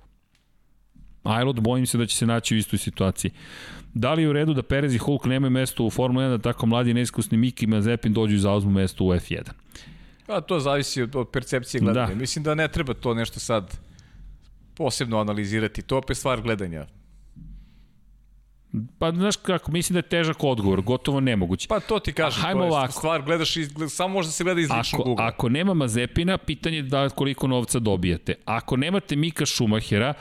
[1.24, 3.32] Ajlot, bojim se da će se naći u istoj situaciji.
[3.94, 6.38] Da li je u redu da Perez i Hulk nemaju mesto u Formuli 1, da
[6.38, 9.50] tako mladi neiskusni Miki i Mazepin dođu i zauzmu mesto u F1?
[10.28, 12.08] Pa to zavisi od, od percepcije gledanja.
[12.08, 12.16] Da.
[12.16, 13.78] Mislim da ne treba to nešto sad
[14.76, 15.82] posebno analizirati.
[15.82, 16.86] To opet stvar gledanja.
[19.00, 21.68] Pa znaš kako, mislim da je težak odgovor, gotovo nemoguće.
[21.68, 22.92] Pa to ti kažem, to je ovako.
[22.92, 25.26] stvar, gledaš iz, samo možda se gleda iz ličnog ako, ugla.
[25.26, 28.36] Ako nema Mazepina, pitanje je da koliko novca dobijete.
[28.46, 30.14] Ako nemate Mika Šumahera,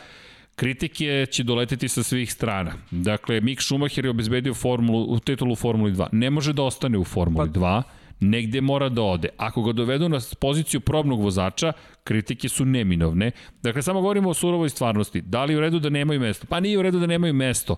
[0.56, 2.72] kritike će doleteti sa svih strana.
[2.90, 6.08] Dakle, Mik Schumacher je obezbedio formulu, titulu u Formuli 2.
[6.12, 7.82] Ne može da ostane u Formuli pa, 2
[8.20, 9.28] negde mora da ode.
[9.36, 11.72] Ako ga dovedu na poziciju probnog vozača,
[12.04, 13.30] kritike su neminovne.
[13.62, 15.20] Dakle, samo govorimo o surovoj stvarnosti.
[15.20, 16.46] Da li je u redu da nemaju mesto?
[16.46, 17.76] Pa nije u redu da nemaju mesto.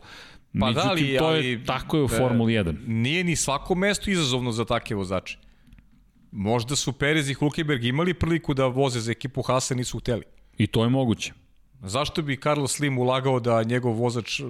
[0.61, 2.77] Pa Međutim, da li, to je, ali, tako je u Formuli 1.
[2.87, 5.39] Nije ni svako mesto izazovno za takve vozače.
[6.33, 10.23] Možda su Perez i Hulkenberg imali priliku da voze za ekipu Hasa, nisu hteli.
[10.59, 11.33] I to je moguće.
[11.83, 14.41] Zašto bi Carlos Slim ulagao da njegov vozač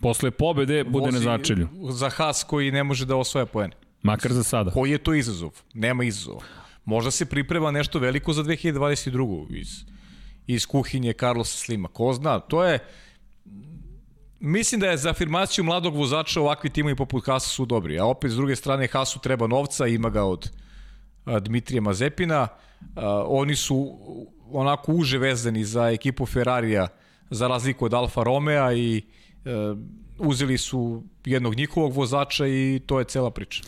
[0.00, 1.68] Posle pobede bude na začelju.
[1.90, 3.76] Za Haas koji ne može da osvoja poene.
[4.02, 4.70] Makar za sada.
[4.70, 5.50] Koji je to izazov?
[5.74, 6.40] Nema izazova.
[6.84, 9.56] Možda se priprema nešto veliko za 2022.
[9.56, 9.84] iz,
[10.46, 11.88] iz kuhinje Carlosa Slima.
[11.88, 12.78] Ko zna, to je...
[14.40, 17.98] Mislim da je za afirmaciju mladog vozača ovakvi timovi poput Hasa su dobri.
[17.98, 20.50] A opet, s druge strane, Hasu treba novca, ima ga od
[21.40, 22.48] Dmitrija Mazepina.
[23.26, 23.98] Oni su
[24.52, 26.88] onako uže vezani za ekipu Ferrarija
[27.30, 29.02] za razliku od Alfa Romea i
[29.44, 29.74] a,
[30.18, 33.62] uzeli su jednog njihovog vozača i to je cela priča.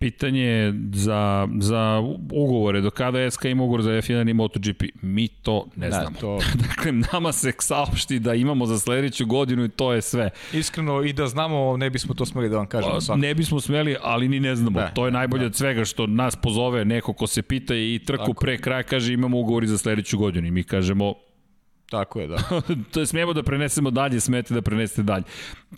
[0.00, 2.00] Pitanje za, za
[2.32, 6.16] ugovore, do kada SK ima ugovor za F1 i MotoGP, mi to ne Da, znamo.
[6.20, 6.38] to-
[6.68, 10.30] dakle, nama se saopšti da imamo za sledeću godinu i to je sve.
[10.52, 13.16] Iskreno, i da znamo, ne bismo to smeli da vam kažemo Pa.
[13.16, 14.78] Ne bismo smeli, ali ni ne znamo.
[14.78, 15.46] Da, to je najbolje da.
[15.46, 18.34] od svega što nas pozove neko ko se pita i trku Tako.
[18.34, 21.14] pre kraja kaže imamo ugovori za sledeću godinu i mi kažemo
[21.90, 22.36] Tako je, da.
[22.92, 25.24] to je smijemo da prenesemo dalje, smete da prenesete dalje.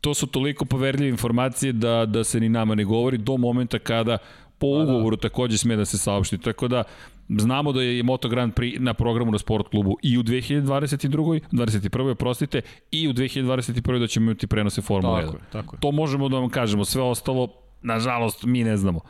[0.01, 4.19] To su toliko poverljive informacije da, da se ni nama ne govori do momenta kada
[4.59, 6.39] po ugovoru takođe sme da se saopšti.
[6.39, 6.85] Tako da
[7.29, 11.41] znamo da je Moto Grand Prix na programu na sport klubu i u 2022.
[11.53, 12.11] 21.
[12.11, 12.61] oprostite,
[12.91, 13.99] i u 2021.
[13.99, 15.25] da ćemo imati prenose Formula 1.
[15.25, 15.81] Tako je, tako je.
[15.81, 17.49] To možemo da vam kažemo, sve ostalo,
[17.83, 19.01] nažalost, mi ne znamo.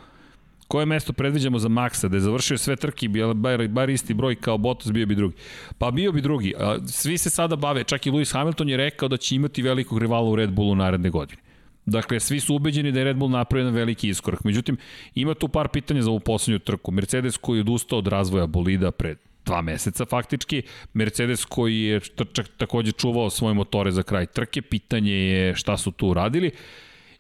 [0.73, 4.59] Koje mesto predviđamo za Maxa, da je završio sve trke, bar, bar isti broj kao
[4.59, 5.35] Bottas, bio bi drugi.
[5.79, 6.55] Pa bio bi drugi.
[6.59, 9.99] A, Svi se sada bave, čak i Lewis Hamilton je rekao da će imati velikog
[9.99, 11.43] rivala u Red Bullu naredne godine.
[11.87, 14.45] Dakle, svi su ubeđeni da je Red Bull napravio jedan veliki iskorak.
[14.45, 14.77] Međutim,
[15.15, 16.91] ima tu par pitanja za ovu poslednju trku.
[16.93, 20.63] Mercedes koji je odustao od razvoja bolida pred dva meseca faktički.
[20.95, 22.01] Mercedes koji je
[22.33, 24.63] čak takođe čuvao svoje motore za kraj trke.
[24.63, 26.51] Pitanje je šta su tu uradili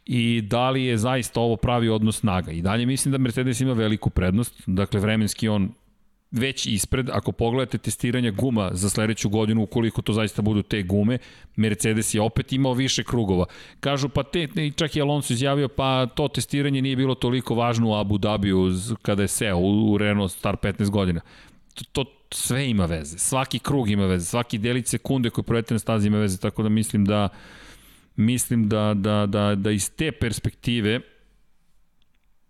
[0.06, 2.52] i da li je zaista ovo pravi odnos snaga.
[2.52, 5.72] I dalje mislim da Mercedes ima veliku prednost, dakle vremenski on
[6.32, 11.18] već ispred, ako pogledate testiranja guma za sledeću godinu, ukoliko to zaista budu te gume,
[11.56, 13.44] Mercedes je opet imao više krugova.
[13.80, 17.94] Kažu, pa te, čak i Alonso izjavio, pa to testiranje nije bilo toliko važno u
[17.94, 18.70] Abu Dhabiju
[19.02, 21.20] kada je seo u, u Renault star 15 godina.
[21.74, 25.78] To, to sve ima veze, svaki krug ima veze, svaki delić sekunde koji provedete na
[25.78, 27.28] stazi ima veze, tako da mislim da
[28.16, 31.00] mislim da, da, da, da iz te perspektive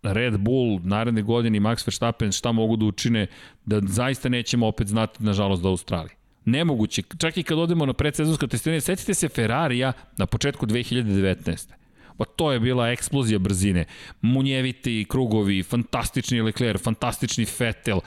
[0.03, 3.27] Red Bull naredne godine i Max Verstappen šta mogu da učine
[3.65, 6.15] da zaista nećemo opet znati nažalost da Australiji.
[6.45, 11.69] Nemoguće, čak i kad odemo na predsezonsko testiranje, setite se Ferrarija na početku 2019.
[12.17, 13.85] Pa to je bila eksplozija brzine.
[14.21, 17.99] Munjeviti krugovi, fantastični Leclerc, fantastični Vettel,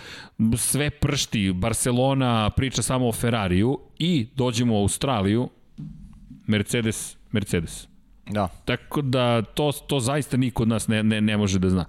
[0.56, 5.48] sve pršti, Barcelona priča samo o Ferrariju i dođemo u Australiju,
[6.46, 7.88] Mercedes, Mercedes.
[8.30, 8.48] Da.
[8.64, 11.84] Tako da to, to zaista niko od nas ne, ne, ne može da zna.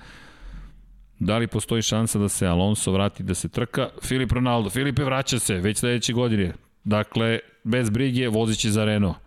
[1.19, 3.89] Da li postoji šansa da se Alonso vrati da se trka?
[4.03, 4.69] Filip Ronaldo.
[4.69, 6.53] Filipe vraća se već sledeće godine.
[6.83, 9.17] Dakle, bez brige vozit će za Renault.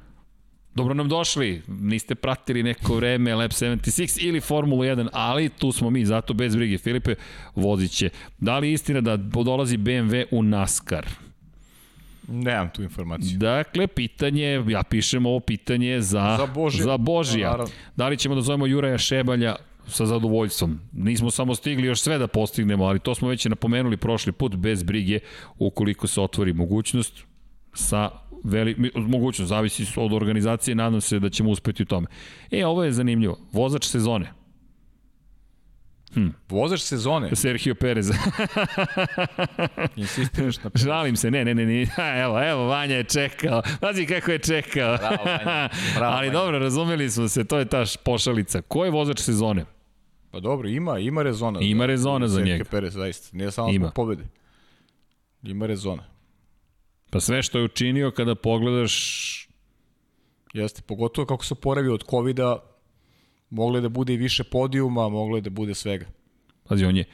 [0.75, 5.91] Dobro nam došli, niste pratili neko vreme Lab 76 ili Formulu 1, ali tu smo
[5.91, 6.79] mi, zato bez brige.
[6.79, 7.15] Filipe
[7.55, 8.11] vozit će.
[8.39, 11.07] Da li je istina da dolazi BMW u NASCAR?
[12.31, 13.39] Nemam tu informaciju.
[13.39, 16.85] Dakle, pitanje, ja pišem ovo pitanje za, Za Božija.
[16.85, 17.51] Za Božija.
[17.51, 17.73] Naravno.
[17.97, 20.81] Da li ćemo da zovemo Juraja Šebalja sa zadovoljstvom.
[20.93, 24.83] Nismo samo stigli još sve da postignemo, ali to smo već napomenuli prošli put bez
[24.83, 25.19] brige
[25.59, 27.25] ukoliko se otvori mogućnost
[27.75, 28.11] sa
[28.45, 32.07] veli, mogućnost, zavisi od organizacije, nadam se da ćemo uspeti u tome.
[32.51, 33.39] E, ovo je zanimljivo.
[33.53, 34.33] Vozač sezone,
[36.49, 38.11] Vozač sezone, Sergio Perez.
[39.97, 40.71] insistiraš na...
[40.75, 41.87] Žalim se, ne, ne, ne, ne.
[42.25, 43.63] Evo, evo, Vanja je čekao.
[43.81, 44.97] Pazi kako je čekao.
[44.97, 45.69] Bravo, Vanja.
[45.97, 46.39] Bravo, Ali Vanja.
[46.39, 48.63] dobro, razumeli smo se, to je ta pošalica.
[48.63, 49.65] Ko je vozač sezone?
[50.31, 51.61] Pa dobro, ima, ima rezona.
[51.61, 52.65] Ima rezona za Sergio njega.
[52.71, 53.37] Perez, zaista.
[53.37, 53.87] Nije samo Ima.
[53.87, 54.25] zbog pobede.
[55.43, 56.03] Ima rezona.
[57.11, 59.47] Pa sve što je učinio kada pogledaš
[60.55, 62.57] Jeste, pogotovo kako se oporavio od COVID-a,
[63.51, 66.07] moglo je da bude i više podijuma, moglo je da bude svega.
[66.69, 67.05] Pazi, on je,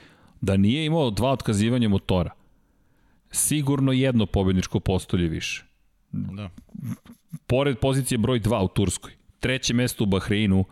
[0.41, 2.31] da nije imao dva otkazivanja motora,
[3.31, 5.65] sigurno jedno pobedničko postolje više.
[6.13, 6.51] Da.
[7.47, 10.65] Pored pozicije broj 2 u Turskoj, treće mesto u Bahreinu,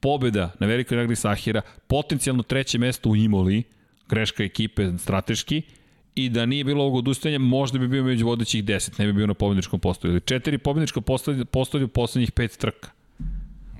[0.00, 3.62] pobeda na velikoj nagradi Sahira, potencijalno treće mesto u Imoli,
[4.08, 5.62] greška ekipe strateški,
[6.14, 9.26] i da nije bilo ovog odustajanja, možda bi bio među vodećih 10, ne bi bio
[9.26, 10.12] na pobedničkom postolju.
[10.12, 12.90] Ili četiri pobednička postolja, postolja u poslednjih pet trka.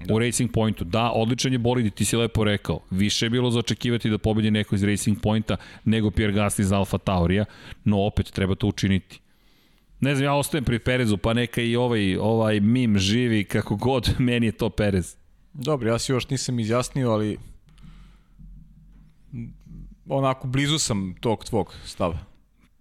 [0.05, 0.15] Da.
[0.15, 0.85] U Racing Pointu.
[0.85, 2.81] Da, odličan je bolid i ti si lepo rekao.
[2.91, 6.73] Više je bilo za očekivati da pobedi neko iz Racing Pointa nego Pierre Gasly iz
[6.73, 7.45] Alfa Taurija,
[7.85, 9.21] no opet treba to učiniti.
[10.01, 14.15] Ne znam, ja ostajem pri Perezu, pa neka i ovaj, ovaj mim živi kako god,
[14.19, 15.17] meni je to Perez.
[15.53, 17.39] Dobro, ja se još nisam izjasnio, ali
[20.09, 22.19] onako blizu sam tog tvog stava.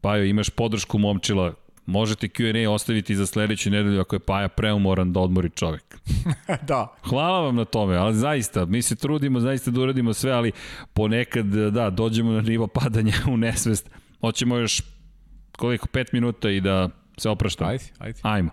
[0.02, 1.54] Pajo, imaš podršku momčila,
[1.90, 5.98] možete Q&A ostaviti za sledeću nedelju ako je Paja preumoran da odmori čovek.
[6.64, 6.96] da.
[7.04, 10.52] Hvala vam na tome, ali zaista, mi se trudimo zaista da uradimo sve, ali
[10.94, 13.90] ponekad, da, dođemo na nivo padanja u nesvest.
[14.22, 14.82] Hoćemo još
[15.52, 17.70] koliko, pet minuta i da se opraštamo.
[17.70, 18.20] Ajde, ajde.
[18.24, 18.50] Ajmo.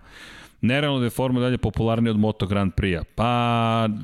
[0.60, 3.02] Nerealno da je Formula dalje popularnija od Moto Grand Prix-a.
[3.14, 3.28] Pa,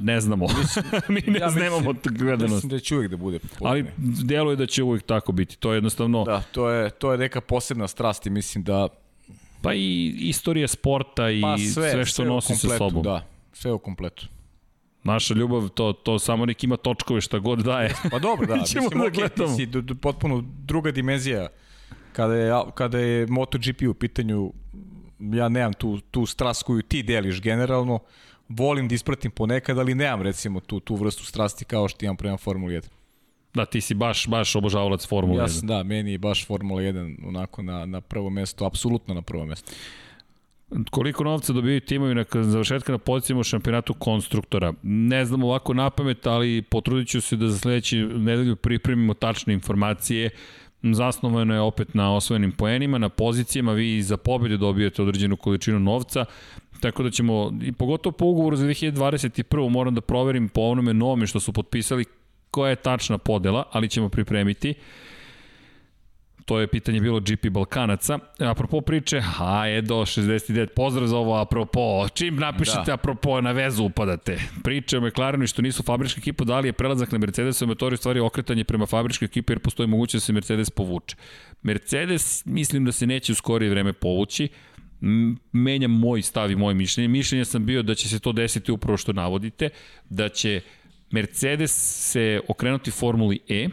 [0.01, 0.47] ne znamo.
[1.09, 2.55] mi ne Ja mislim- nemamo gledanost.
[2.55, 3.49] Mislim da će uvijek da bude Ali
[3.85, 3.93] popularnije.
[4.25, 5.59] deluje da će uvijek tako biti.
[5.59, 8.89] To je jednostavno, Da, to je, to je neka posebna strast i mislim da
[9.63, 13.03] pa i istorija sporta i pa sve, sve, što sve nosi sa kompletu, sobom.
[13.03, 14.27] Da, sve u kompletu.
[15.05, 17.95] Naša ljubav, to, to samo nek ima točkove šta god daje.
[18.11, 18.55] Pa dobro, da.
[18.67, 19.49] Ćemo Mislim, da gledamo.
[19.49, 21.49] ti si d- d- potpuno druga dimenzija
[22.13, 24.53] kada je, kada je MotoGP u pitanju
[25.21, 27.99] ja nemam tu, tu strast koju ti deliš generalno,
[28.49, 32.37] volim da ispratim ponekad, ali nemam recimo tu, tu vrstu strasti kao što imam prema
[32.37, 32.83] Formuli 1.
[33.55, 35.49] Da, ti si baš, baš obožavalac Formule Ja 1.
[35.49, 39.47] sam, da, meni je baš Formula 1 onako na, na prvo mesto, apsolutno na prvo
[39.47, 39.73] mesto.
[40.91, 44.73] Koliko novca dobijaju timovi na završetka na pozicijama u šampionatu konstruktora?
[44.83, 49.55] Ne znam ovako na pamet, ali potrudit ću se da za sledeći nedelju pripremimo tačne
[49.55, 50.31] informacije.
[50.83, 56.25] Zasnovano je opet na osvojenim poenima, na pozicijama, vi za pobjede dobijete određenu količinu novca,
[56.81, 59.69] tako da ćemo, i pogotovo po ugovoru za 2021.
[59.69, 62.05] moram da proverim po onome novome što su potpisali
[62.53, 64.75] koja je tačna podela, ali ćemo pripremiti.
[66.45, 68.19] To je pitanje bilo GP Balkanaca.
[68.39, 72.09] Apropo priče, a Edo 69, pozdrav za ovo apropo.
[72.15, 72.95] Čim napišete da.
[72.95, 74.39] apropo na vezu upadate.
[74.65, 77.97] Priče o McLarenu što nisu fabrička ekipa, da li je prelazak na Mercedes u motoru
[77.97, 81.17] stvari okretanje prema fabričkoj ekipi jer postoji mogućnost da se Mercedes povuče.
[81.63, 84.49] Mercedes mislim da se neće u skorije vreme povući,
[85.53, 87.09] menjam moj stav i moje mišljenje.
[87.09, 89.69] Mišljenje sam bio da će se to desiti upravo što navodite,
[90.11, 90.61] da će
[91.13, 91.73] Mercedes
[92.13, 93.69] se okrenuti Formuli E,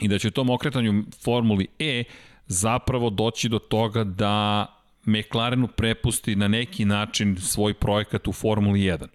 [0.00, 2.04] i da će u tom okretanju Formuli E
[2.46, 4.66] zapravo doći do toga da
[5.06, 9.06] McLarenu prepusti na neki način svoj projekat u Formuli 1.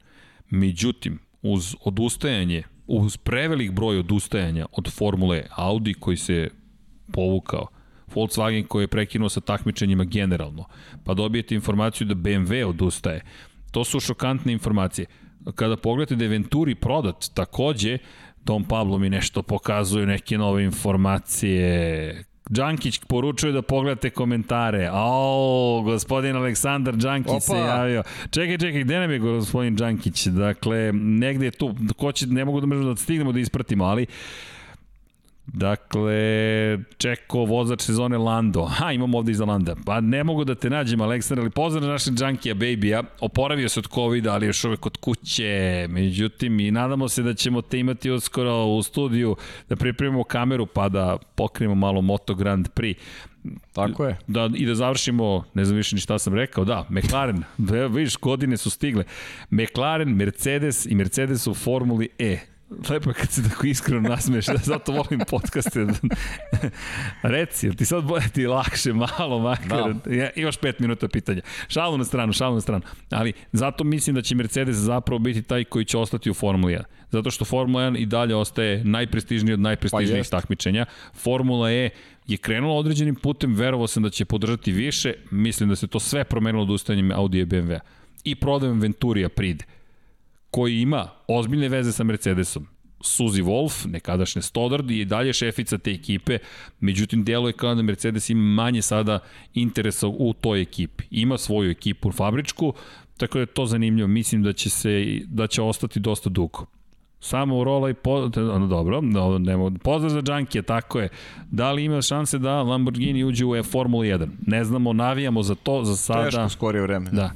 [0.49, 6.49] Međutim, uz odustajanje, uz prevelik broj odustajanja od Formule Audi koji se
[7.11, 7.67] povukao,
[8.13, 10.65] Volkswagen koji je prekinuo sa takmičenjima generalno,
[11.03, 13.21] pa dobijete informaciju da BMW odustaje.
[13.71, 15.05] To su šokantne informacije.
[15.55, 17.97] Kada pogledate da je Venturi prodat, takođe,
[18.45, 22.23] Tom Pablo mi nešto pokazuje, neke nove informacije.
[22.49, 24.89] Đankić poručuje da pogledate komentare.
[24.91, 27.39] Ao, gospodin Aleksandar Đankić Opa.
[27.39, 28.03] se javio.
[28.31, 30.25] Čekaj, čekaj, gde nam je gospodin Đankić?
[30.27, 34.05] Dakle, negde je tu, ko će, ne mogu da možemo da stignemo da ispratimo, ali
[35.45, 36.13] Dakle,
[36.97, 38.63] Čeko, vozač sezone Lando.
[38.65, 39.75] Ha, imamo ovde iza Landa.
[39.85, 43.03] Pa ne mogu da te nađem, Aleksandar, ali pozdrav našeg Junkija Baby-a.
[43.19, 45.88] Oporavio se od covid ali još uvek od kuće.
[45.89, 49.35] Međutim, i nadamo se da ćemo te imati uskoro u studiju,
[49.69, 52.95] da pripremimo kameru pa da pokrijemo malo Moto Grand Prix.
[53.73, 54.17] Tako je.
[54.27, 58.17] Da, I da završimo, ne znam više ni šta sam rekao, da, McLaren, da, vidiš,
[58.17, 59.03] godine su stigle.
[59.49, 62.52] McLaren, Mercedes i Mercedes u Formuli E
[62.89, 65.85] lepo je kad se tako iskreno nasmeš, da zato volim podcaste.
[67.21, 69.93] Reci, ti sad bolje ti lakše malo makar.
[69.93, 70.13] Da.
[70.13, 71.41] Ja, imaš pet minuta pitanja.
[71.67, 72.81] Šalu na stranu, šalu na stranu.
[73.09, 76.83] Ali zato mislim da će Mercedes zapravo biti taj koji će ostati u Formuli 1.
[77.11, 80.85] Zato što Formula 1 i dalje ostaje najprestižniji od najprestižnijih pa takmičenja.
[81.13, 81.89] Formula E
[82.27, 86.23] je krenula određenim putem, verovao sam da će podržati više, mislim da se to sve
[86.23, 87.79] promenilo odustajanjem Audi i BMW-a.
[88.23, 89.65] I prodajem Venturija pride
[90.53, 92.67] koji ima ozbiljne veze sa Mercedesom.
[92.99, 96.38] Suzy Wolf, nekadašnja Stoddard, je dalje šefica te ekipe,
[96.80, 99.19] međutim deluje kao da Mercedes ima manje sada
[99.53, 101.03] interesa u toj ekipi.
[101.11, 102.73] Ima svoju ekipu fabričku,
[103.17, 104.07] tako da je to zanimljivo.
[104.07, 106.65] Mislim da će se da će ostati dosta dugo.
[107.19, 111.09] Samo rola i po, no, dobro, no, nemo, pozdrav za Džankije, tako je.
[111.51, 114.27] Da li ima šanse da Lamborghini uđe u Formula 1?
[114.48, 116.23] Ne znamo, navijamo za to, za sada.
[116.23, 117.09] Teško skorije vreme.
[117.11, 117.32] Da.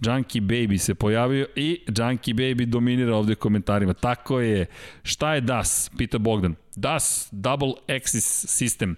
[0.00, 3.94] Junkie Baby se pojavio i Junkie Baby dominira ovde komentarima.
[3.94, 4.66] Tako je.
[5.02, 5.90] Šta je DAS?
[5.98, 6.54] Pita Bogdan.
[6.76, 8.94] DAS, Double Axis System,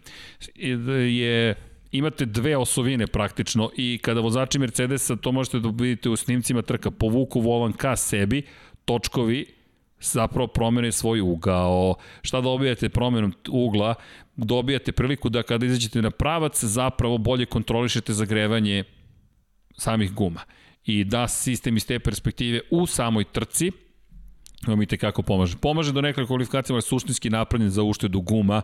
[1.08, 1.55] je
[1.92, 6.90] imate dve osovine praktično i kada vozači Mercedesa, to možete da vidite u snimcima trka,
[6.90, 8.42] povuku volan ka sebi,
[8.84, 9.47] točkovi
[10.00, 11.94] zapravo promene svoj ugao.
[12.22, 13.94] Šta dobijate promenom ugla?
[14.36, 18.84] Dobijate priliku da kada izađete na pravac, zapravo bolje kontrolišete zagrevanje
[19.76, 20.40] samih guma
[20.85, 23.73] i da sistem iz te perspektive u samoj trci
[24.67, 25.57] vam i tekako pomaže.
[25.57, 28.62] Pomaže do nekada kvalifikacijama, ali suštinski napravljen za uštedu guma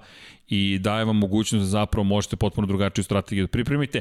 [0.48, 4.00] i daje vam mogućnost da zapravo možete potpuno drugačiju strategiju da pripremite.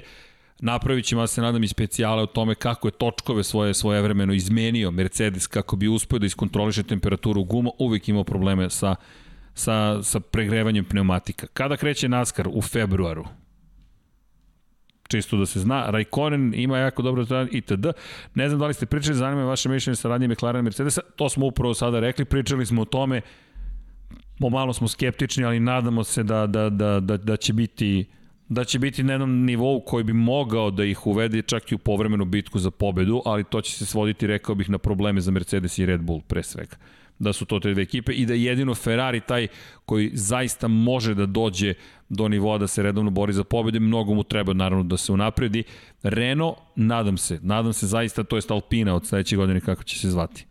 [0.59, 4.33] Napravit ćemo, ja se nadam, i specijale o tome kako je točkove svoje svoje vremeno
[4.33, 8.95] izmenio Mercedes kako bi uspio da iskontroliše temperaturu guma, uvek imao probleme sa,
[9.53, 11.47] sa, sa pregrevanjem pneumatika.
[11.53, 12.47] Kada kreće NASCAR?
[12.47, 13.25] U februaru
[15.07, 15.89] čisto da se zna.
[15.89, 17.87] Raikkonen ima jako dobro itd.
[18.35, 21.01] Ne znam da li ste pričali, zanima me vaše mišljenje sa radnje McLaren Mercedesa.
[21.15, 23.21] To smo upravo sada rekli, pričali smo o tome,
[24.39, 28.05] pomalo smo skeptični, ali nadamo se da, da, da, da, da će biti
[28.49, 31.77] da će biti na jednom nivou koji bi mogao da ih uvede čak i u
[31.77, 35.77] povremenu bitku za pobedu, ali to će se svoditi, rekao bih, na probleme za Mercedes
[35.77, 36.75] i Red Bull pre svega
[37.19, 39.47] da su to te dve ekipe i da jedino Ferrari taj
[39.85, 41.73] koji zaista može da dođe
[42.09, 45.63] do nivoa da se redovno bori za pobede, mnogo mu treba naravno da se unapredi.
[46.03, 50.09] Renault, nadam se, nadam se zaista, to je Alpina od sledeće godine kako će se
[50.09, 50.45] zvati.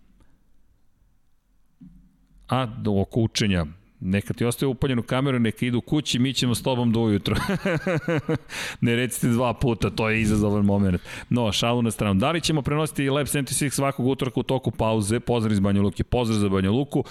[2.49, 2.67] A
[3.01, 3.67] oko učenja,
[4.00, 7.36] neka ti ostaje upaljenu kameru, neka idu kući, mi ćemo s tobom do ujutro.
[8.81, 11.00] ne recite dva puta, to je izazovan moment.
[11.31, 12.20] No, šalu na stranu.
[12.20, 15.20] Da li ćemo prenositi Lab 76 svakog utorka u toku pauze?
[15.20, 17.05] Pozdrav iz Banja Luke, pozdrav za Banja Luku.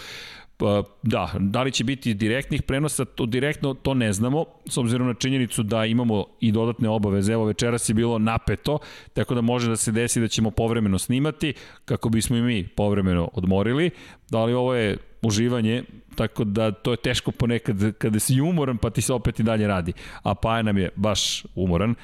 [0.57, 5.07] Pa, da, da li će biti direktnih prenosa, to direktno to ne znamo, s obzirom
[5.07, 7.33] na činjenicu da imamo i dodatne obaveze.
[7.33, 8.79] Evo večeras je bilo napeto,
[9.13, 11.53] tako da može da se desi da ćemo povremeno snimati,
[11.85, 13.89] kako bismo i mi povremeno odmorili.
[14.29, 15.83] Da li ovo je uživanje,
[16.15, 19.67] tako da to je teško ponekad kada si umoran pa ti se opet i dalje
[19.67, 19.93] radi.
[20.23, 21.95] A Paja nam je baš umoran.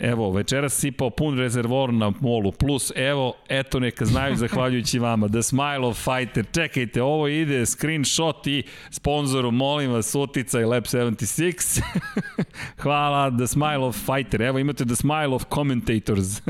[0.00, 5.42] Evo, večeras sipao pun rezervor na molu, plus evo, eto neka znaju zahvaljujući vama, The
[5.42, 11.82] Smile of Fighter, čekajte, ovo ide screenshot i sponzoru, molim vas, Utica i Lab 76,
[12.82, 16.42] hvala, The Smile of Fighter, evo imate The Smile of Commentators,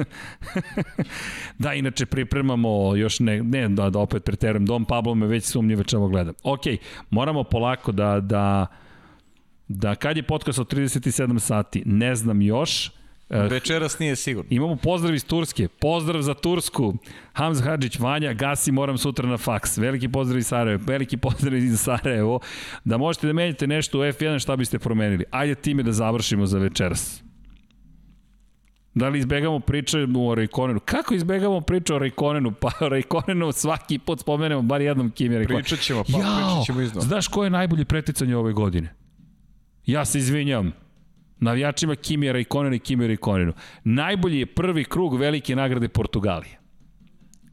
[1.58, 4.84] da, inače pripremamo još ne, ne da, da opet preteram, Dom.
[4.84, 6.34] Pablo me već sumnjiva čemu gledam.
[6.42, 6.60] Ok,
[7.10, 8.66] moramo polako da, da,
[9.68, 12.99] da kad je podcast od 37 sati, ne znam još,
[13.30, 14.48] Večeras nije sigurno.
[14.50, 15.68] Imamo pozdrav iz Turske.
[15.68, 16.94] Pozdrav za Tursku.
[17.32, 19.78] Hamza Hadžić, Vanja, gasi, moram sutra na faks.
[19.78, 20.82] Veliki pozdrav iz Sarajevo.
[20.86, 22.40] Veliki pozdrav iz Sarajevo.
[22.84, 25.24] Da možete da menjate nešto u F1, šta biste promenili?
[25.30, 27.22] Ajde time da završimo za večeras.
[28.94, 30.80] Da li izbegamo priče o Rayconenu?
[30.84, 32.52] Kako izbegamo priče o Rayconenu?
[32.60, 35.54] Pa o Rayconenu svaki put spomenemo bar jednom Kimi Rayconenu.
[35.54, 37.06] Pričat ćemo, pa Jao, pričat ćemo iznova.
[37.06, 38.94] Znaš ko je najbolje preticanje ove godine?
[39.86, 40.72] Ja se izvinjam
[41.40, 43.52] navijačima Kimi Raikkonen i Kimi Raikonenu.
[43.84, 46.58] Najbolji je prvi krug velike nagrade Portugalije.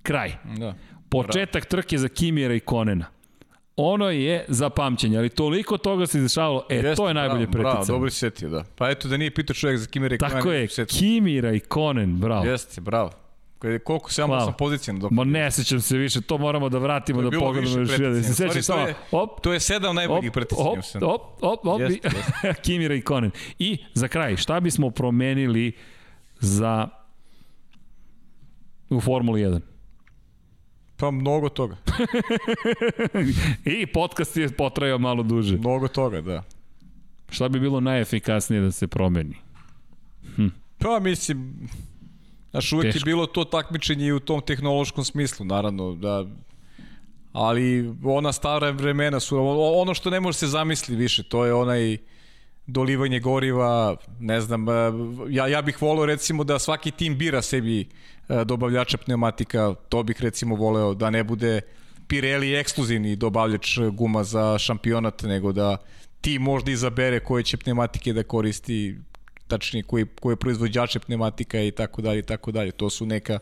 [0.03, 0.31] Kraj.
[0.57, 0.75] Da.
[1.09, 1.69] Početak Bravo.
[1.69, 3.05] trke za Kimi Raikonena.
[3.75, 7.73] Ono je za pamćenje, ali toliko toga se izdešavalo, e, Jeste, to je najbolje preticanje.
[7.73, 8.63] Bravo, dobro si setio, da.
[8.75, 10.35] Pa eto da nije pitao čovjek za Kimi Raikkonen.
[10.35, 12.45] Tako je, Kimi Raikkonen, bravo.
[12.45, 13.26] Jeste, bravo.
[13.59, 15.11] Koliko se ja sam pozicijno dok...
[15.11, 18.23] Ma ne sećam se više, to moramo da vratimo da pogledamo još jedan.
[18.23, 20.81] Se sećam samo, op, to je sedam najboljih preticanja.
[20.95, 22.61] Op, op, op, op, jest, jest.
[22.65, 23.31] Kimi Raikkonen.
[23.59, 25.71] I za kraj, šta bismo promenili
[26.39, 26.87] za
[28.89, 29.59] u Formuli 1?
[30.97, 31.77] Pa mnogo toga.
[33.81, 35.57] I podcast je potrajao malo duže.
[35.57, 36.43] Mnogo toga, da.
[37.29, 39.35] Šta bi bilo najefikasnije da se promeni?
[40.35, 40.47] Hm.
[40.77, 41.67] Pa mislim,
[42.51, 42.97] Znaš, uvek Teško.
[42.97, 46.25] je bilo to takmičenje i u tom tehnološkom smislu, naravno, da
[47.33, 49.37] ali ona stara vremena su,
[49.79, 51.97] ono što ne može se zamisli više, to je onaj
[52.67, 54.73] dolivanje goriva, ne znam, e,
[55.29, 57.85] ja, ja bih voleo recimo da svaki tim bira sebi e,
[58.45, 61.61] dobavljača pneumatika, to bih recimo voleo da ne bude
[62.07, 65.77] Pirelli ekskluzivni dobavljač guma za šampionat, nego da
[66.21, 68.95] ti možda izabere koje će pneumatike da koristi
[69.47, 72.71] tačnije koji, koji proizvođače pneumatika i tako dalje i tako dalje.
[72.71, 73.39] To su neka,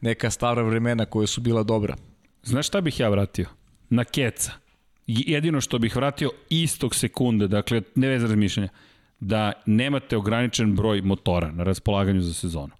[0.00, 1.96] neka stara vremena koja su bila dobra.
[2.42, 3.46] Znaš šta bih ja vratio?
[3.90, 4.52] Na keca.
[5.06, 8.68] Jedino što bih vratio istog sekunde, dakle, ne vez razmišljanja,
[9.20, 12.72] da nemate ograničen broj motora na raspolaganju za sezonu.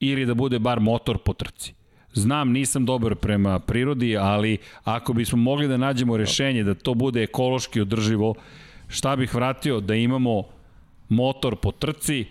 [0.00, 1.74] Ili da bude bar motor po trci.
[2.12, 7.22] Znam, nisam dobar prema prirodi, ali ako bismo mogli da nađemo rešenje da to bude
[7.22, 8.34] ekološki održivo,
[8.88, 9.80] šta bih vratio?
[9.80, 10.57] Da imamo
[11.08, 12.26] motor po trci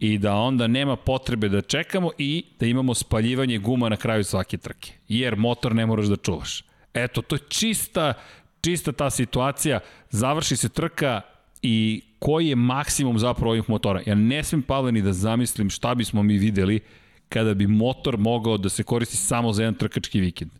[0.00, 4.56] i da onda nema potrebe da čekamo i da imamo spaljivanje guma na kraju svake
[4.56, 4.92] trke.
[5.08, 6.64] Jer motor ne moraš da čuvaš.
[6.94, 8.14] Eto, to je čista,
[8.60, 9.80] čista ta situacija.
[10.10, 11.20] Završi se trka
[11.62, 14.02] i koji je maksimum zapravo ovih motora.
[14.06, 16.80] Ja ne smem, Pavle, ni da zamislim šta bismo mi videli
[17.28, 20.50] kada bi motor mogao da se koristi samo za jedan trkački vikend.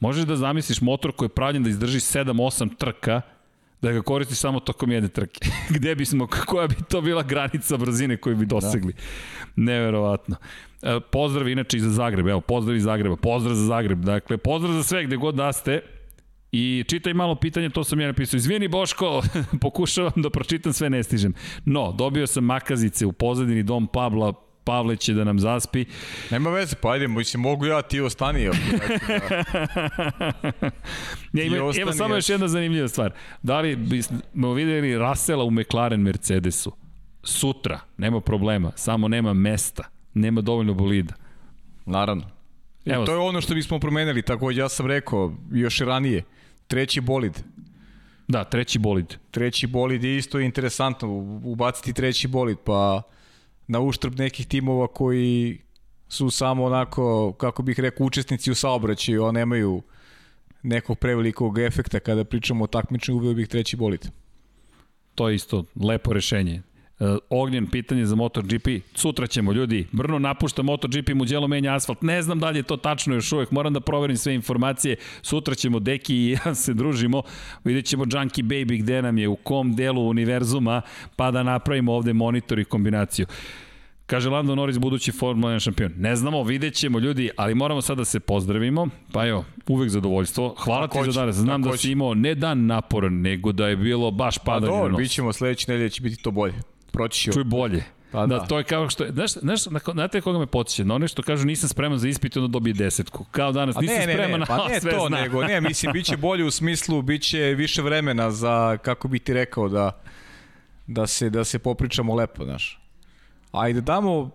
[0.00, 3.20] Možeš da zamisliš motor koji je pravljen da izdrži 7-8 trka,
[3.82, 5.40] da ga koristi samo tokom jedne trke.
[5.76, 8.92] Gde bismo, koja bi to bila granica brzine koju bi dosegli?
[8.92, 9.02] Da.
[9.56, 10.36] Neverovatno.
[10.82, 14.72] E, pozdrav inače i za Zagreb, evo, pozdrav iz Zagreba, pozdrav za Zagreb, dakle, pozdrav
[14.72, 15.80] za sve gde god da ste,
[16.52, 18.36] I čitaj malo pitanje, to sam ja napisao.
[18.36, 19.22] Izvini Boško,
[19.60, 21.34] pokušavam da pročitam sve, ne stižem.
[21.64, 24.32] No, dobio sam makazice u pozadini Dom Pabla,
[24.68, 25.84] Pavle će da nam zaspi.
[26.30, 28.42] Nema veze, pa ajde, mislim, mogu ja, ti ostani.
[28.42, 28.52] Ja,
[31.32, 33.12] ne, ima, evo samo još jedna zanimljiva stvar.
[33.42, 36.72] Da li bismo videli Rasela u McLaren Mercedesu?
[37.22, 41.14] Sutra, nema problema, samo nema mesta, nema dovoljno bolida.
[41.86, 42.24] Naravno.
[42.86, 43.06] Evo.
[43.06, 46.24] To je ono što bismo promenili, tako ja sam rekao još i ranije.
[46.66, 47.32] Treći bolid.
[48.28, 49.16] Da, treći bolid.
[49.30, 51.08] Treći bolid je isto interesantno,
[51.44, 53.02] ubaciti treći bolid, pa
[53.68, 55.58] na uštrb nekih timova koji
[56.08, 59.82] su samo onako, kako bih rekao, učesnici u saobraćaju, a nemaju
[60.62, 64.08] nekog prevelikog efekta kada pričamo o takmičenju, uveo bih treći bolid.
[65.14, 66.62] To je isto lepo rešenje.
[67.00, 68.68] Uh, Ognjen, pitanje za MotoGP.
[68.94, 69.86] Sutra ćemo, ljudi.
[69.92, 72.02] Brno napušta MotoGP, Muđelo menja asfalt.
[72.02, 73.50] Ne znam da li je to tačno još uvek.
[73.50, 74.96] Moram da proverim sve informacije.
[75.22, 77.22] Sutra ćemo, Deki i ja se družimo.
[77.64, 80.82] Vidjet ćemo Junkie Baby gde nam je, u kom delu univerzuma,
[81.16, 83.26] pa da napravimo ovde monitor i kombinaciju.
[84.06, 85.92] Kaže Lando Norris budući Formula 1 šampion.
[85.96, 88.88] Ne znamo, vidjet ćemo ljudi, ali moramo sad da se pozdravimo.
[89.12, 90.54] Pa evo, uvek zadovoljstvo.
[90.58, 91.36] Hvala Tako ti za danas.
[91.36, 94.78] Znam da si imao ne dan naporan, nego da je bilo baš Pa padanje na
[94.78, 96.54] dobro, bit ćemo sledeće nedelje, će biti to bolje.
[96.92, 97.32] Proći će.
[97.32, 97.84] Čuj bolje.
[98.12, 98.46] Pa da, da.
[98.46, 100.84] to je kao što, znaš, znaš, na- znate koga me podsjeća?
[100.84, 103.24] Na one što kažu nisam spreman za ispit onda dobije desetku.
[103.30, 105.20] Kao danas, A nisam ne, ne, spreman, ne, pa ne sve to, zna.
[105.20, 109.18] nego, ne, mislim, bit će bolje u smislu, bit će više vremena za, kako bi
[109.18, 110.00] ti rekao, da,
[110.86, 112.80] da, se, da se popričamo lepo, znaš.
[113.52, 114.30] Ajde, damo,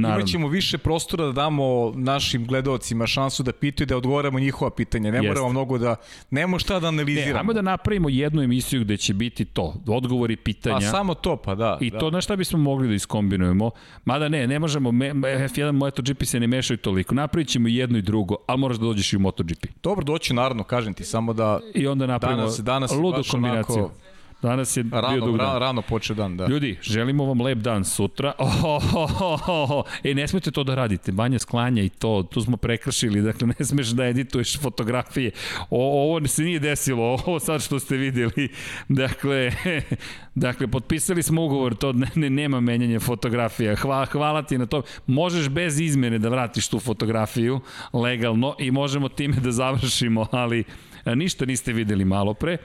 [0.00, 0.20] Naravno.
[0.20, 1.60] imat ćemo više prostora da damo
[1.94, 5.10] našim gledalcima šansu da pitaju, da odgovaramo njihova pitanja.
[5.10, 5.28] Ne Jeste.
[5.28, 5.96] moramo mnogo da,
[6.30, 7.38] nemo šta da Ne, analiziramo.
[7.38, 10.76] ajmo da napravimo jednu emisiju gde će biti to, odgovori, pitanja.
[10.76, 11.78] A samo to, pa da.
[11.80, 11.98] I da.
[11.98, 13.70] to na šta bismo mogli da iskombinujemo.
[14.04, 17.14] Mada ne, ne možemo, me, F1 MotoGP se ne mešaju toliko.
[17.14, 19.66] Napravit ćemo i jedno i drugo, ali moraš da dođeš i u MotoGP.
[19.82, 23.76] Dobro doći, naravno, kažem ti, samo da I onda napravimo Danas- danas ludu kombinaciju.
[23.76, 23.94] onako
[24.42, 25.46] Danas je bio rano, dug dan.
[25.46, 26.46] rano, rano počeo dan, da.
[26.46, 28.32] Ljudi, želimo vam lep dan sutra.
[28.50, 29.84] Oh, oh, oh, oh, oh.
[30.04, 31.12] E, ne smete to da radite.
[31.12, 32.22] Banja sklanja i to.
[32.22, 33.22] Tu smo prekršili.
[33.22, 35.30] Dakle, ne smeš da edituješ fotografije.
[35.70, 37.18] O, ovo se nije desilo.
[37.26, 38.48] Ovo sad što ste videli.
[38.88, 39.52] Dakle,
[40.34, 41.74] dakle potpisali smo ugovor.
[41.74, 43.76] To ne, ne, nema menjanja fotografija.
[43.76, 44.82] Hvala, hvala ti na to.
[45.06, 47.60] Možeš bez izmene da vratiš tu fotografiju
[47.92, 50.64] legalno i možemo time da završimo, ali
[51.04, 52.58] a, ništa niste videli malo pre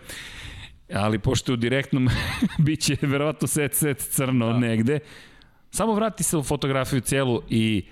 [0.94, 2.10] ali pošto je u direktnom
[2.66, 4.58] biće verovatno set set crno da.
[4.58, 5.00] negde,
[5.72, 7.86] samo vrati se u fotografiju celu i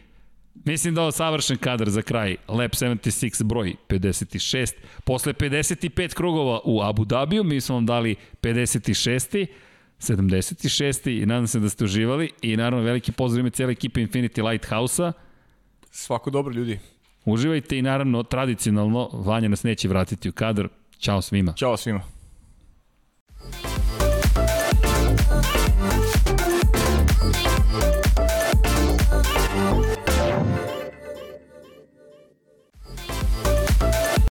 [0.66, 2.36] Mislim da je ovo savršen kadar za kraj.
[2.48, 4.74] Lab 76 broj 56.
[5.04, 9.46] Posle 55 krugova u Abu Dhabiju, mi smo vam dali 56.
[10.00, 11.22] 76.
[11.22, 15.12] i nadam se da ste uživali i naravno veliki pozdrav ime cijele ekipe Infinity Lighthouse-a.
[15.92, 16.80] Svako dobro, ljudi.
[17.26, 20.68] Uživajte i naravno tradicionalno Vanja nas neće vratiti u kadar.
[21.00, 21.54] Ćao svima.
[21.54, 22.13] Ćao svima.